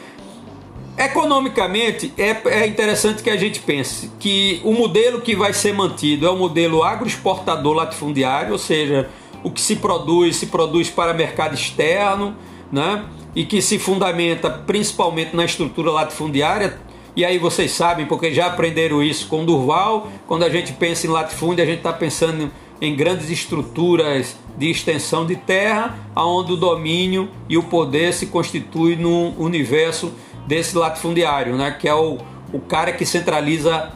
Economicamente, 0.98 2.14
é, 2.18 2.38
é 2.45 2.68
interessante 2.68 3.22
que 3.22 3.30
a 3.30 3.36
gente 3.36 3.60
pense 3.60 4.10
que 4.20 4.62
o 4.64 4.72
modelo 4.72 5.20
que 5.20 5.36
vai 5.36 5.52
ser 5.52 5.74
mantido 5.74 6.26
é 6.26 6.30
o 6.30 6.38
modelo 6.38 6.84
agroexportador 6.84 7.74
latifundiário, 7.74 8.53
ou 8.53 8.57
seja, 8.57 9.10
o 9.44 9.52
que 9.52 9.60
se 9.60 9.76
produz, 9.76 10.38
se 10.38 10.48
produz 10.48 10.90
para 10.90 11.14
mercado 11.14 11.53
externo, 11.53 12.36
né? 12.72 13.06
e 13.36 13.45
que 13.45 13.62
se 13.62 13.78
fundamenta 13.78 14.49
principalmente 14.49 15.36
na 15.36 15.44
estrutura 15.44 15.91
latifundiária, 15.91 16.80
e 17.16 17.24
aí 17.26 17.38
vocês 17.38 17.72
sabem, 17.72 18.06
porque 18.06 18.34
já 18.34 18.48
aprenderam 18.48 19.03
isso 19.03 19.28
com 19.28 19.45
Durval, 19.45 20.10
quando 20.26 20.44
a 20.44 20.49
gente 20.49 20.74
pensa 20.74 21.06
em 21.06 21.10
latifúndio, 21.10 21.64
a 21.64 21.68
gente 21.68 21.78
está 21.78 21.91
pensando 21.91 22.49
em 22.81 22.95
grandes 22.95 23.30
estruturas 23.30 24.35
de 24.57 24.69
extensão 24.69 25.26
de 25.26 25.35
terra, 25.35 25.97
onde 26.15 26.53
o 26.53 26.57
domínio 26.57 27.30
e 27.49 27.57
o 27.57 27.64
poder 27.64 28.14
se 28.14 28.27
constituem 28.27 28.97
no 28.97 29.30
universo 29.38 30.14
desse 30.47 30.77
latifundiário, 30.77 31.56
né? 31.56 31.72
que 31.72 31.88
é 31.88 31.93
o, 31.93 32.18
o 32.53 32.60
cara 32.60 32.91
que 32.91 33.06
centraliza 33.06 33.91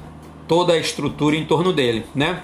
toda 0.48 0.74
a 0.74 0.78
estrutura 0.78 1.36
em 1.36 1.46
torno 1.46 1.72
dele. 1.72 2.06
Né? 2.16 2.42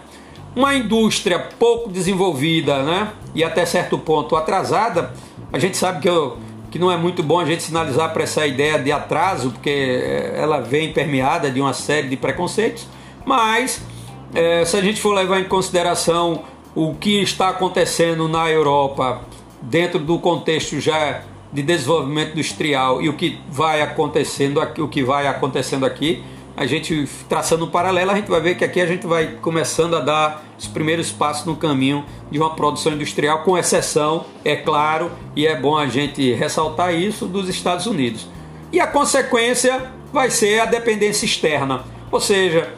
Uma 0.55 0.75
indústria 0.75 1.39
pouco 1.39 1.89
desenvolvida 1.89 2.83
né? 2.83 3.11
e 3.33 3.43
até 3.43 3.65
certo 3.65 3.97
ponto 3.97 4.35
atrasada, 4.35 5.13
a 5.51 5.59
gente 5.59 5.75
sabe 5.75 6.01
que 6.01 6.09
eu, 6.09 6.37
que 6.69 6.79
não 6.79 6.91
é 6.91 6.97
muito 6.97 7.23
bom 7.23 7.39
a 7.39 7.45
gente 7.45 7.63
sinalizar 7.63 8.13
para 8.13 8.23
essa 8.23 8.45
ideia 8.45 8.77
de 8.77 8.91
atraso, 8.91 9.51
porque 9.51 10.31
ela 10.35 10.59
vem 10.59 10.93
permeada 10.93 11.49
de 11.49 11.59
uma 11.59 11.73
série 11.73 12.07
de 12.07 12.15
preconceitos, 12.15 12.87
mas 13.25 13.81
é, 14.33 14.65
se 14.65 14.75
a 14.75 14.81
gente 14.81 14.99
for 14.99 15.13
levar 15.13 15.39
em 15.39 15.45
consideração 15.45 16.43
o 16.73 16.93
que 16.95 17.21
está 17.21 17.49
acontecendo 17.49 18.27
na 18.27 18.49
Europa 18.49 19.21
dentro 19.61 19.99
do 19.99 20.19
contexto 20.19 20.79
já 20.79 21.21
de 21.51 21.61
desenvolvimento 21.63 22.33
industrial 22.33 23.01
e 23.01 23.07
o 23.07 23.13
que 23.13 23.39
vai 23.49 23.81
acontecendo 23.81 24.59
aqui, 24.59 24.81
o 24.81 24.87
que 24.87 25.03
vai 25.03 25.25
acontecendo 25.25 25.85
aqui, 25.85 26.21
a 26.57 26.65
gente 26.65 27.07
traçando 27.27 27.65
um 27.65 27.69
paralelo, 27.69 28.11
a 28.11 28.15
gente 28.15 28.29
vai 28.29 28.39
ver 28.39 28.55
que 28.55 28.63
aqui 28.63 28.79
a 28.79 28.85
gente 28.85 29.05
vai 29.05 29.27
começando 29.41 29.95
a 29.95 29.99
dar 29.99 30.43
os 30.57 30.67
primeiros 30.67 31.11
passos 31.11 31.45
no 31.45 31.55
caminho 31.55 32.05
de 32.31 32.37
uma 32.37 32.55
produção 32.55 32.93
industrial, 32.93 33.43
com 33.43 33.57
exceção, 33.57 34.25
é 34.43 34.55
claro, 34.55 35.11
e 35.35 35.45
é 35.45 35.55
bom 35.55 35.77
a 35.77 35.87
gente 35.87 36.33
ressaltar 36.33 36.93
isso, 36.93 37.25
dos 37.25 37.49
Estados 37.49 37.85
Unidos. 37.85 38.27
E 38.71 38.79
a 38.79 38.87
consequência 38.87 39.91
vai 40.13 40.29
ser 40.29 40.61
a 40.61 40.65
dependência 40.65 41.25
externa, 41.25 41.83
ou 42.09 42.21
seja, 42.21 42.73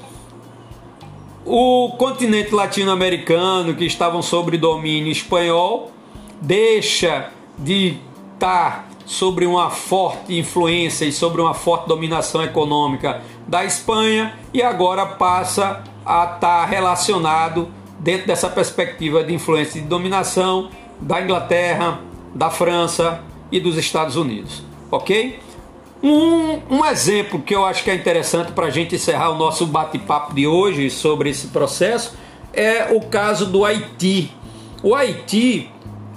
o 1.47 1.91
continente 1.97 2.53
latino-americano, 2.53 3.73
que 3.73 3.85
estavam 3.85 4.21
sob 4.21 4.57
domínio 4.57 5.09
espanhol, 5.09 5.91
deixa 6.41 7.29
de 7.57 7.97
estar 8.33 8.89
sobre 9.05 9.45
uma 9.45 9.69
forte 9.69 10.37
influência 10.37 11.05
e 11.05 11.11
sobre 11.13 11.39
uma 11.41 11.53
forte 11.53 11.87
dominação 11.87 12.43
econômica 12.43 13.21
da 13.47 13.63
Espanha 13.63 14.37
e 14.53 14.61
agora 14.61 15.05
passa 15.05 15.83
a 16.05 16.33
estar 16.35 16.65
relacionado 16.65 17.69
dentro 17.97 18.27
dessa 18.27 18.49
perspectiva 18.49 19.23
de 19.23 19.33
influência 19.33 19.79
e 19.79 19.81
de 19.81 19.87
dominação 19.87 20.69
da 20.99 21.21
Inglaterra, 21.21 22.01
da 22.35 22.49
França 22.49 23.23
e 23.49 23.59
dos 23.59 23.77
Estados 23.77 24.17
Unidos. 24.17 24.63
Ok? 24.91 25.39
Um, 26.01 26.77
um 26.77 26.85
exemplo 26.85 27.41
que 27.41 27.55
eu 27.55 27.65
acho 27.65 27.83
que 27.83 27.89
é 27.89 27.95
interessante 27.95 28.51
para 28.51 28.67
a 28.67 28.69
gente 28.69 28.95
encerrar 28.95 29.31
o 29.31 29.37
nosso 29.37 29.65
bate-papo 29.65 30.33
de 30.33 30.45
hoje 30.45 30.89
sobre 30.89 31.29
esse 31.29 31.47
processo 31.47 32.15
é 32.53 32.93
o 32.93 33.01
caso 33.01 33.47
do 33.47 33.65
Haiti. 33.65 34.31
O 34.83 34.93
Haiti 34.93 35.71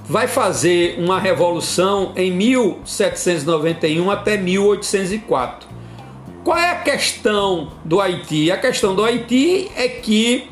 vai 0.04 0.26
fazer 0.26 0.96
uma 0.98 1.18
revolução 1.18 2.12
em 2.16 2.30
1791 2.30 4.10
até 4.10 4.36
1804. 4.36 5.68
Qual 6.44 6.58
é 6.58 6.70
a 6.70 6.76
questão 6.76 7.70
do 7.84 8.00
Haiti? 8.00 8.50
A 8.50 8.58
questão 8.58 8.94
do 8.94 9.04
Haiti 9.04 9.70
é 9.76 9.88
que 9.88 10.48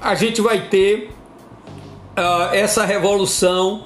a 0.00 0.14
gente 0.14 0.40
vai 0.40 0.68
ter 0.68 1.10
uh, 2.16 2.54
essa 2.54 2.84
revolução 2.84 3.84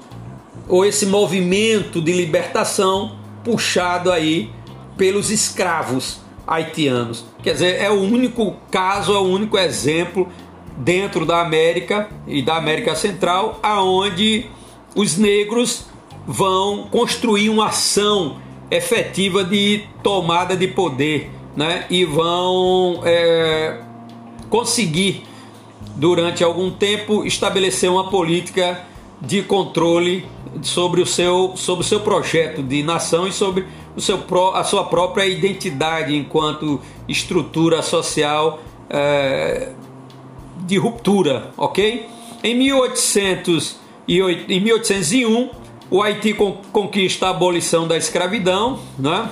ou 0.69 0.85
esse 0.85 1.07
movimento 1.07 2.01
de 2.01 2.13
libertação 2.13 3.17
puxado 3.43 4.13
aí 4.13 4.51
pelos 4.99 5.31
escravos 5.31 6.21
haitianos. 6.47 7.25
Quer 7.43 7.53
dizer, 7.53 7.81
é 7.81 7.91
o 7.91 8.01
único 8.01 8.57
caso, 8.71 9.15
é 9.15 9.19
o 9.19 9.23
único 9.23 9.57
exemplo 9.57 10.29
dentro 10.77 11.25
da 11.25 11.41
América 11.41 12.09
e 12.27 12.43
da 12.43 12.57
América 12.57 12.95
Central, 12.95 13.59
aonde 13.63 14.47
os 14.95 15.17
negros 15.17 15.87
vão 16.27 16.89
construir 16.91 17.49
uma 17.49 17.67
ação 17.69 18.37
efetiva 18.71 19.45
de 19.45 19.85
tomada 20.03 20.57
de 20.57 20.69
poder, 20.69 21.31
né? 21.57 21.87
E 21.89 22.05
vão 22.05 23.01
é, 23.05 23.81
conseguir 24.51 25.25
durante 25.97 26.45
algum 26.45 26.71
tempo 26.71 27.25
estabelecer 27.25 27.91
uma 27.91 28.11
política 28.11 28.85
de 29.21 29.43
controle 29.43 30.25
sobre 30.63 31.01
o 31.01 31.07
seu, 31.07 31.53
sobre 31.57 31.85
o 31.85 31.89
seu 31.89 32.01
projeto 32.01 32.63
de 32.63 32.83
nação 32.83 33.27
e 33.27 33.33
sobre 33.33 33.67
o 33.97 34.01
seu, 34.01 34.25
a 34.55 34.65
sua 34.65 34.85
própria 34.85 35.27
identidade 35.27 36.17
enquanto 36.17 36.81
estrutura 37.09 37.83
social 37.83 38.61
é, 38.89 39.71
de 40.67 40.77
ruptura, 40.77 41.51
ok? 41.57 42.07
Em, 42.43 42.55
1800 42.55 43.77
e, 44.07 44.21
em 44.21 44.61
1801, 44.61 45.51
o 45.91 46.03
Haiti 46.03 46.35
conquista 46.73 47.27
a 47.27 47.31
abolição 47.31 47.89
da 47.89 47.97
escravidão, 47.97 48.79
né? 48.99 49.29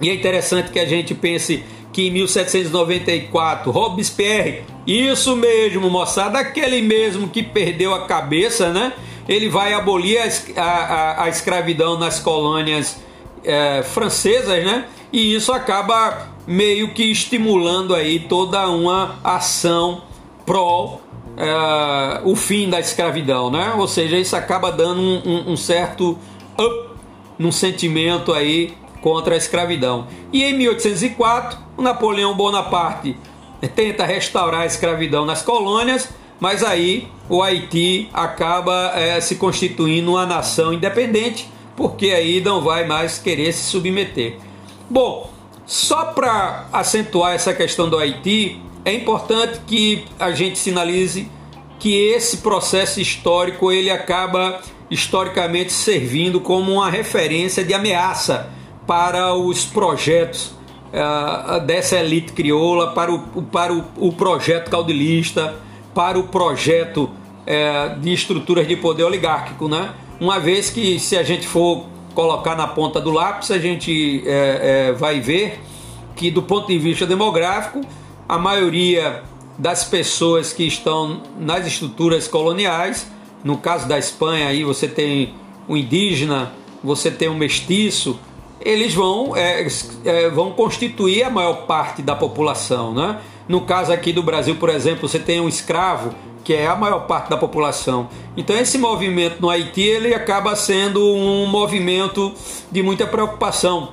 E 0.00 0.08
é 0.08 0.14
interessante 0.14 0.70
que 0.70 0.78
a 0.78 0.86
gente 0.86 1.14
pense 1.14 1.62
que 2.00 2.08
em 2.08 2.10
1794 2.10 3.70
Robespierre, 3.70 4.62
isso 4.86 5.36
mesmo, 5.36 5.90
moçada, 5.90 6.38
aquele 6.38 6.80
mesmo 6.80 7.28
que 7.28 7.42
perdeu 7.42 7.94
a 7.94 8.06
cabeça, 8.06 8.72
né? 8.72 8.94
Ele 9.28 9.48
vai 9.48 9.74
abolir 9.74 10.18
a, 10.56 10.62
a, 10.62 11.24
a 11.24 11.28
escravidão 11.28 11.98
nas 11.98 12.18
colônias 12.18 12.98
é, 13.44 13.82
francesas, 13.82 14.64
né? 14.64 14.86
E 15.12 15.34
isso 15.34 15.52
acaba 15.52 16.28
meio 16.46 16.94
que 16.94 17.04
estimulando 17.04 17.94
aí 17.94 18.20
toda 18.20 18.68
uma 18.68 19.18
ação 19.22 20.02
pró 20.46 21.00
é, 21.36 22.22
o 22.24 22.34
fim 22.34 22.68
da 22.70 22.80
escravidão, 22.80 23.50
né? 23.50 23.74
Ou 23.76 23.86
seja, 23.86 24.16
isso 24.16 24.34
acaba 24.34 24.72
dando 24.72 25.00
um, 25.00 25.22
um, 25.24 25.52
um 25.52 25.56
certo 25.56 26.18
up 26.58 26.90
num 27.38 27.52
sentimento 27.52 28.32
aí 28.32 28.74
contra 29.00 29.34
a 29.34 29.38
escravidão. 29.38 30.06
E 30.32 30.44
em 30.44 30.54
1804, 30.54 31.58
o 31.76 31.82
Napoleão 31.82 32.34
Bonaparte 32.34 33.16
tenta 33.74 34.04
restaurar 34.04 34.62
a 34.62 34.66
escravidão 34.66 35.24
nas 35.24 35.42
colônias, 35.42 36.08
mas 36.38 36.64
aí 36.64 37.08
o 37.28 37.42
Haiti 37.42 38.08
acaba 38.12 38.92
é, 38.94 39.20
se 39.20 39.36
constituindo 39.36 40.12
uma 40.12 40.26
nação 40.26 40.72
independente, 40.72 41.48
porque 41.76 42.06
aí 42.10 42.40
não 42.40 42.62
vai 42.62 42.86
mais 42.86 43.18
querer 43.18 43.52
se 43.52 43.64
submeter. 43.64 44.36
Bom, 44.88 45.30
só 45.66 46.06
para 46.06 46.66
acentuar 46.72 47.34
essa 47.34 47.54
questão 47.54 47.88
do 47.88 47.98
Haiti, 47.98 48.60
é 48.84 48.92
importante 48.94 49.60
que 49.66 50.04
a 50.18 50.32
gente 50.32 50.58
sinalize 50.58 51.28
que 51.78 51.94
esse 51.94 52.38
processo 52.38 53.00
histórico 53.00 53.70
ele 53.70 53.90
acaba 53.90 54.60
historicamente 54.90 55.72
servindo 55.72 56.40
como 56.40 56.72
uma 56.72 56.90
referência 56.90 57.64
de 57.64 57.72
ameaça 57.72 58.50
para 58.90 59.36
os 59.36 59.64
projetos 59.64 60.46
uh, 60.92 61.60
dessa 61.60 61.94
elite 61.94 62.32
crioula, 62.32 62.90
para 62.90 63.14
o, 63.14 63.20
para 63.40 63.72
o, 63.72 63.84
o 63.96 64.12
projeto 64.12 64.68
caudilista, 64.68 65.54
para 65.94 66.18
o 66.18 66.24
projeto 66.24 67.04
uh, 67.04 68.00
de 68.00 68.12
estruturas 68.12 68.66
de 68.66 68.74
poder 68.74 69.04
oligárquico, 69.04 69.68
né? 69.68 69.94
Uma 70.18 70.40
vez 70.40 70.70
que 70.70 70.98
se 70.98 71.16
a 71.16 71.22
gente 71.22 71.46
for 71.46 71.84
colocar 72.16 72.56
na 72.56 72.66
ponta 72.66 73.00
do 73.00 73.12
lápis, 73.12 73.52
a 73.52 73.60
gente 73.60 74.24
uh, 74.24 74.96
vai 74.96 75.20
ver 75.20 75.60
que 76.16 76.28
do 76.28 76.42
ponto 76.42 76.66
de 76.66 76.76
vista 76.76 77.06
demográfico, 77.06 77.82
a 78.28 78.38
maioria 78.38 79.22
das 79.56 79.84
pessoas 79.84 80.52
que 80.52 80.64
estão 80.64 81.22
nas 81.38 81.64
estruturas 81.64 82.26
coloniais, 82.26 83.08
no 83.44 83.56
caso 83.56 83.86
da 83.86 83.96
Espanha 83.96 84.48
aí 84.48 84.64
você 84.64 84.88
tem 84.88 85.32
o 85.68 85.76
indígena, 85.76 86.50
você 86.82 87.08
tem 87.08 87.28
o 87.28 87.34
mestiço, 87.34 88.18
eles 88.60 88.94
vão, 88.94 89.34
é, 89.36 89.66
é, 90.04 90.28
vão 90.28 90.52
constituir 90.52 91.22
a 91.22 91.30
maior 91.30 91.66
parte 91.66 92.02
da 92.02 92.14
população. 92.14 92.92
Né? 92.92 93.18
No 93.48 93.62
caso 93.62 93.92
aqui 93.92 94.12
do 94.12 94.22
Brasil, 94.22 94.56
por 94.56 94.68
exemplo, 94.68 95.08
você 95.08 95.18
tem 95.18 95.40
um 95.40 95.48
escravo, 95.48 96.14
que 96.44 96.54
é 96.54 96.66
a 96.66 96.76
maior 96.76 97.06
parte 97.06 97.30
da 97.30 97.36
população. 97.36 98.08
Então 98.36 98.56
esse 98.56 98.78
movimento 98.78 99.40
no 99.40 99.50
Haiti 99.50 99.82
ele 99.82 100.14
acaba 100.14 100.54
sendo 100.56 101.02
um 101.14 101.46
movimento 101.46 102.32
de 102.70 102.82
muita 102.82 103.06
preocupação 103.06 103.92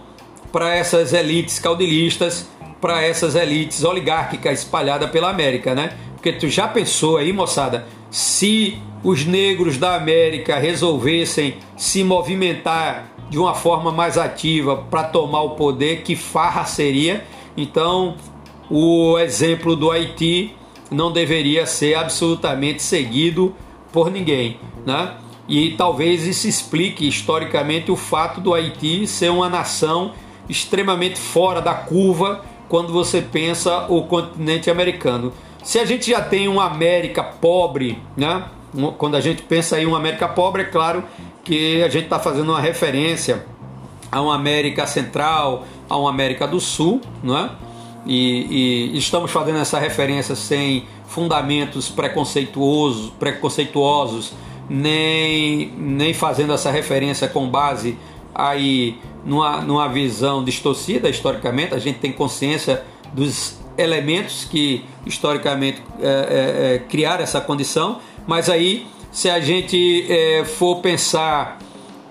para 0.51 0.73
essas 0.75 1.13
elites 1.13 1.59
caudilistas, 1.59 2.47
para 2.79 3.03
essas 3.03 3.35
elites 3.35 3.83
oligárquicas 3.83 4.59
espalhadas 4.59 5.09
pela 5.09 5.29
América, 5.29 5.75
né? 5.75 5.97
Porque 6.13 6.31
tu 6.31 6.47
já 6.47 6.67
pensou 6.67 7.17
aí, 7.17 7.33
moçada, 7.33 7.85
se 8.09 8.81
os 9.03 9.25
negros 9.25 9.77
da 9.77 9.95
América 9.95 10.57
resolvessem 10.57 11.57
se 11.75 12.03
movimentar 12.03 13.16
de 13.29 13.37
uma 13.37 13.53
forma 13.53 13.91
mais 13.91 14.17
ativa 14.17 14.77
para 14.89 15.03
tomar 15.03 15.41
o 15.41 15.51
poder, 15.51 16.03
que 16.03 16.15
farra 16.15 16.65
seria. 16.65 17.25
Então, 17.55 18.15
o 18.69 19.17
exemplo 19.19 19.75
do 19.75 19.91
Haiti 19.91 20.55
não 20.91 21.11
deveria 21.11 21.65
ser 21.65 21.95
absolutamente 21.95 22.81
seguido 22.81 23.53
por 23.91 24.11
ninguém, 24.11 24.59
né? 24.85 25.15
E 25.47 25.71
talvez 25.71 26.25
isso 26.25 26.47
explique 26.47 27.07
historicamente 27.07 27.89
o 27.91 27.95
fato 27.95 28.41
do 28.41 28.53
Haiti 28.53 29.07
ser 29.07 29.29
uma 29.29 29.47
nação 29.47 30.11
extremamente 30.49 31.19
fora 31.19 31.61
da 31.61 31.73
curva 31.73 32.43
quando 32.67 32.91
você 32.91 33.21
pensa 33.21 33.85
o 33.87 34.03
continente 34.03 34.69
americano. 34.69 35.31
Se 35.63 35.79
a 35.79 35.85
gente 35.85 36.11
já 36.11 36.21
tem 36.21 36.47
uma 36.47 36.65
América 36.65 37.23
pobre, 37.23 37.97
né? 38.15 38.43
Quando 38.97 39.15
a 39.15 39.21
gente 39.21 39.41
pensa 39.43 39.79
em 39.79 39.85
uma 39.85 39.97
América 39.97 40.27
pobre, 40.27 40.63
é 40.63 40.65
claro 40.65 41.03
que 41.43 41.81
a 41.83 41.89
gente 41.89 42.05
está 42.05 42.19
fazendo 42.19 42.49
uma 42.49 42.61
referência 42.61 43.45
a 44.11 44.21
uma 44.21 44.35
América 44.35 44.85
Central, 44.85 45.65
a 45.89 45.97
uma 45.97 46.09
América 46.09 46.47
do 46.47 46.59
Sul, 46.59 47.01
não 47.23 47.37
é? 47.37 47.49
E, 48.05 48.93
e, 48.93 48.97
estamos 48.97 49.31
fazendo 49.31 49.59
essa 49.59 49.77
referência 49.77 50.33
sem 50.33 50.85
fundamentos 51.07 51.89
preconceituosos, 51.89 53.11
preconceituosos 53.19 54.33
nem, 54.69 55.71
nem 55.77 56.13
fazendo 56.13 56.53
essa 56.53 56.71
referência 56.71 57.27
com 57.27 57.49
base 57.49 57.97
aí 58.33 58.97
numa, 59.25 59.61
numa 59.61 59.89
visão 59.89 60.43
distorcida 60.43 61.09
historicamente. 61.09 61.73
A 61.73 61.79
gente 61.79 61.99
tem 61.99 62.11
consciência 62.11 62.83
dos 63.13 63.57
elementos 63.77 64.45
que 64.45 64.83
historicamente 65.05 65.81
é, 65.99 66.05
é, 66.05 66.75
é, 66.75 66.79
criaram 66.79 67.23
essa 67.23 67.39
condição, 67.39 67.99
mas 68.27 68.49
aí 68.49 68.85
se 69.11 69.29
a 69.29 69.39
gente 69.39 70.05
é, 70.11 70.45
for 70.45 70.75
pensar 70.75 71.57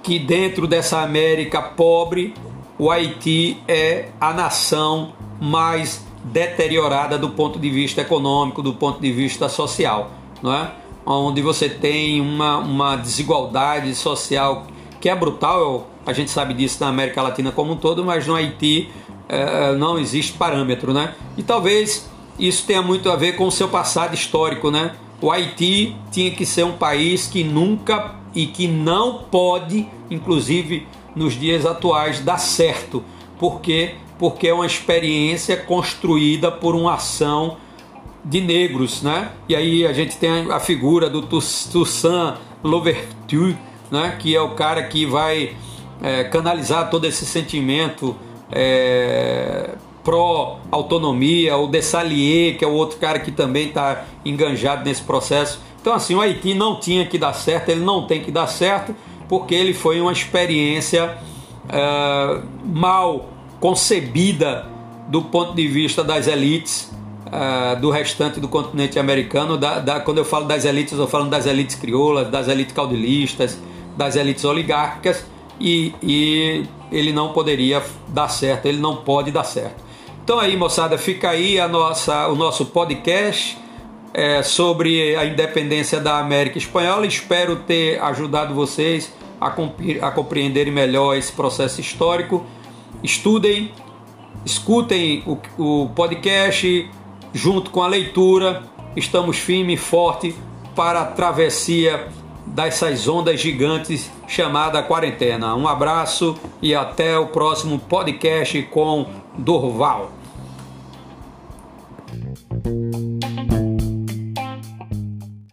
que 0.03 0.19
dentro 0.19 0.67
dessa 0.67 1.03
América 1.03 1.63
pobre, 1.63 2.35
o 2.79 2.91
Haiti 2.91 3.59
é 3.69 4.09
a 4.21 4.33
nação 4.33 5.13
mais 5.41 6.05
deteriorada 6.25 7.17
do 7.17 7.31
ponto 7.31 7.59
de 7.59 7.71
vista 7.71 8.01
econômico, 8.01 8.63
do 8.63 8.75
ponto 8.75 9.01
de 9.01 9.13
vista 9.13 9.49
social, 9.49 10.11
não 10.43 10.53
é? 10.53 10.73
Onde 11.05 11.41
você 11.41 11.69
tem 11.69 12.21
uma, 12.21 12.59
uma 12.59 12.97
desigualdade 12.97 13.95
social 13.95 14.67
que 15.01 15.09
é 15.09 15.15
brutal, 15.15 15.89
a 16.05 16.13
gente 16.13 16.31
sabe 16.31 16.55
disso 16.55 16.79
na 16.81 16.89
América 16.89 17.23
Latina 17.23 17.53
como 17.53 17.75
um 17.75 17.77
todo, 17.77 18.05
mas 18.05 18.27
no 18.27 18.35
Haiti 18.35 18.91
é, 19.29 19.75
não 19.77 19.99
existe 19.99 20.33
parâmetro, 20.33 20.93
né? 20.93 21.15
E 21.37 21.43
talvez 21.43 22.11
isso 22.39 22.65
tenha 22.67 22.83
muito 22.83 23.11
a 23.11 23.17
ver 23.17 23.37
com 23.37 23.47
o 23.47 23.53
seu 23.53 23.69
passado 23.69 24.15
histórico, 24.15 24.71
né? 24.71 24.93
O 25.21 25.31
Haiti 25.31 25.97
tinha 26.11 26.31
que 26.31 26.45
ser 26.45 26.65
um 26.65 26.73
país 26.73 27.27
que 27.27 27.43
nunca 27.43 28.15
e 28.35 28.47
que 28.47 28.69
não 28.69 29.25
pode, 29.31 29.89
inclusive 30.11 30.87
nos 31.15 31.35
dias 31.35 31.65
atuais, 31.65 32.21
dar 32.21 32.39
certo. 32.39 33.03
Por 33.39 33.61
quê? 33.61 33.95
Porque 34.19 34.49
é 34.49 34.55
uma 34.55 34.67
experiência 34.67 35.57
construída 35.57 36.53
por 36.53 36.75
uma 36.75 36.95
ação 36.95 37.57
de 38.25 38.41
negros, 38.41 39.03
né? 39.03 39.31
E 39.49 39.57
aí 39.57 39.87
a 39.87 39.93
gente 39.93 40.17
tem 40.17 40.51
a 40.51 40.61
figura 40.61 41.09
do 41.09 41.23
Toussaint 41.23 42.37
Louverture, 42.63 43.57
né? 43.91 44.17
Que 44.19 44.35
é 44.35 44.41
o 44.41 44.51
cara 44.51 44.83
que 44.83 45.07
vai 45.07 45.57
é, 46.03 46.25
canalizar 46.25 46.91
todo 46.91 47.07
esse 47.07 47.25
sentimento 47.25 48.17
é, 48.51 49.71
pró-autonomia, 50.07 51.57
o 51.57 51.66
Dessalier, 51.66 52.57
que 52.57 52.65
é 52.65 52.69
o 52.69 52.73
outro 52.73 52.97
cara 52.99 53.19
que 53.19 53.33
também 53.33 53.66
está 53.66 54.05
enganjado 54.24 54.85
nesse 54.85 55.03
processo. 55.03 55.61
Então, 55.81 55.93
assim, 55.93 56.15
o 56.15 56.20
Haiti 56.20 56.55
não 56.55 56.78
tinha 56.78 57.05
que 57.05 57.19
dar 57.19 57.33
certo, 57.33 57.70
ele 57.70 57.85
não 57.85 58.07
tem 58.07 58.23
que 58.23 58.31
dar 58.31 58.47
certo, 58.47 58.95
porque 59.28 59.53
ele 59.53 59.74
foi 59.74 60.01
uma 60.01 60.12
experiência 60.12 61.19
é, 61.69 62.41
mal 62.65 63.27
concebida 63.59 64.69
do 65.09 65.23
ponto 65.23 65.55
de 65.55 65.66
vista 65.66 66.05
das 66.05 66.28
elites 66.28 66.93
é, 67.33 67.74
do 67.74 67.91
restante 67.91 68.39
do 68.39 68.47
continente 68.47 69.01
americano. 69.01 69.59
Da, 69.59 69.81
da, 69.81 69.99
quando 69.99 70.19
eu 70.19 70.24
falo 70.24 70.45
das 70.45 70.65
elites, 70.65 70.97
eu 70.97 71.09
falando 71.09 71.31
das 71.31 71.47
elites 71.47 71.74
crioulas, 71.74 72.31
das 72.31 72.47
elites 72.47 72.73
caudilistas, 72.73 73.61
das 73.97 74.15
elites 74.15 74.45
oligárquicas, 74.45 75.27
e, 75.61 75.93
e 76.01 76.65
ele 76.93 77.12
não 77.12 77.33
poderia 77.33 77.83
dar 78.07 78.28
certo, 78.28 78.66
ele 78.66 78.78
não 78.78 78.99
pode 78.99 79.33
dar 79.33 79.43
certo. 79.43 79.86
Então 80.27 80.40
aí, 80.40 80.57
moçada, 80.57 80.98
fica 80.98 81.31
aí 81.31 81.61
a 81.61 81.69
nossa, 81.69 82.27
o 82.27 82.35
nosso 82.35 82.66
podcast 82.66 83.57
é, 84.12 84.43
sobre 84.43 85.15
a 85.15 85.24
independência 85.24 86.01
da 86.01 86.19
América 86.19 86.59
Espanhola. 86.59 87.07
Espero 87.07 87.55
ter 87.55 88.03
ajudado 88.03 88.53
vocês 88.53 89.15
a, 89.40 89.47
a 89.47 90.11
compreenderem 90.11 90.73
melhor 90.73 91.16
esse 91.16 91.31
processo 91.31 91.81
histórico. 91.81 92.44
Estudem, 93.05 93.70
escutem 94.44 95.23
o, 95.24 95.39
o 95.62 95.90
podcast 95.90 96.90
junto 97.32 97.70
com 97.70 97.81
a 97.81 97.86
leitura. 97.86 98.65
Estamos 98.97 99.39
firme 99.39 99.74
e 99.74 99.77
forte 99.77 100.35
para 100.74 101.03
a 101.03 101.05
travessia 101.05 102.09
dessas 102.44 103.07
ondas 103.07 103.39
gigantes 103.39 104.11
chamada 104.27 104.82
quarentena. 104.82 105.55
Um 105.55 105.69
abraço 105.69 106.36
e 106.61 106.74
até 106.74 107.16
o 107.16 107.28
próximo 107.28 107.78
podcast 107.78 108.61
com 108.73 109.07
Dorval. 109.39 110.16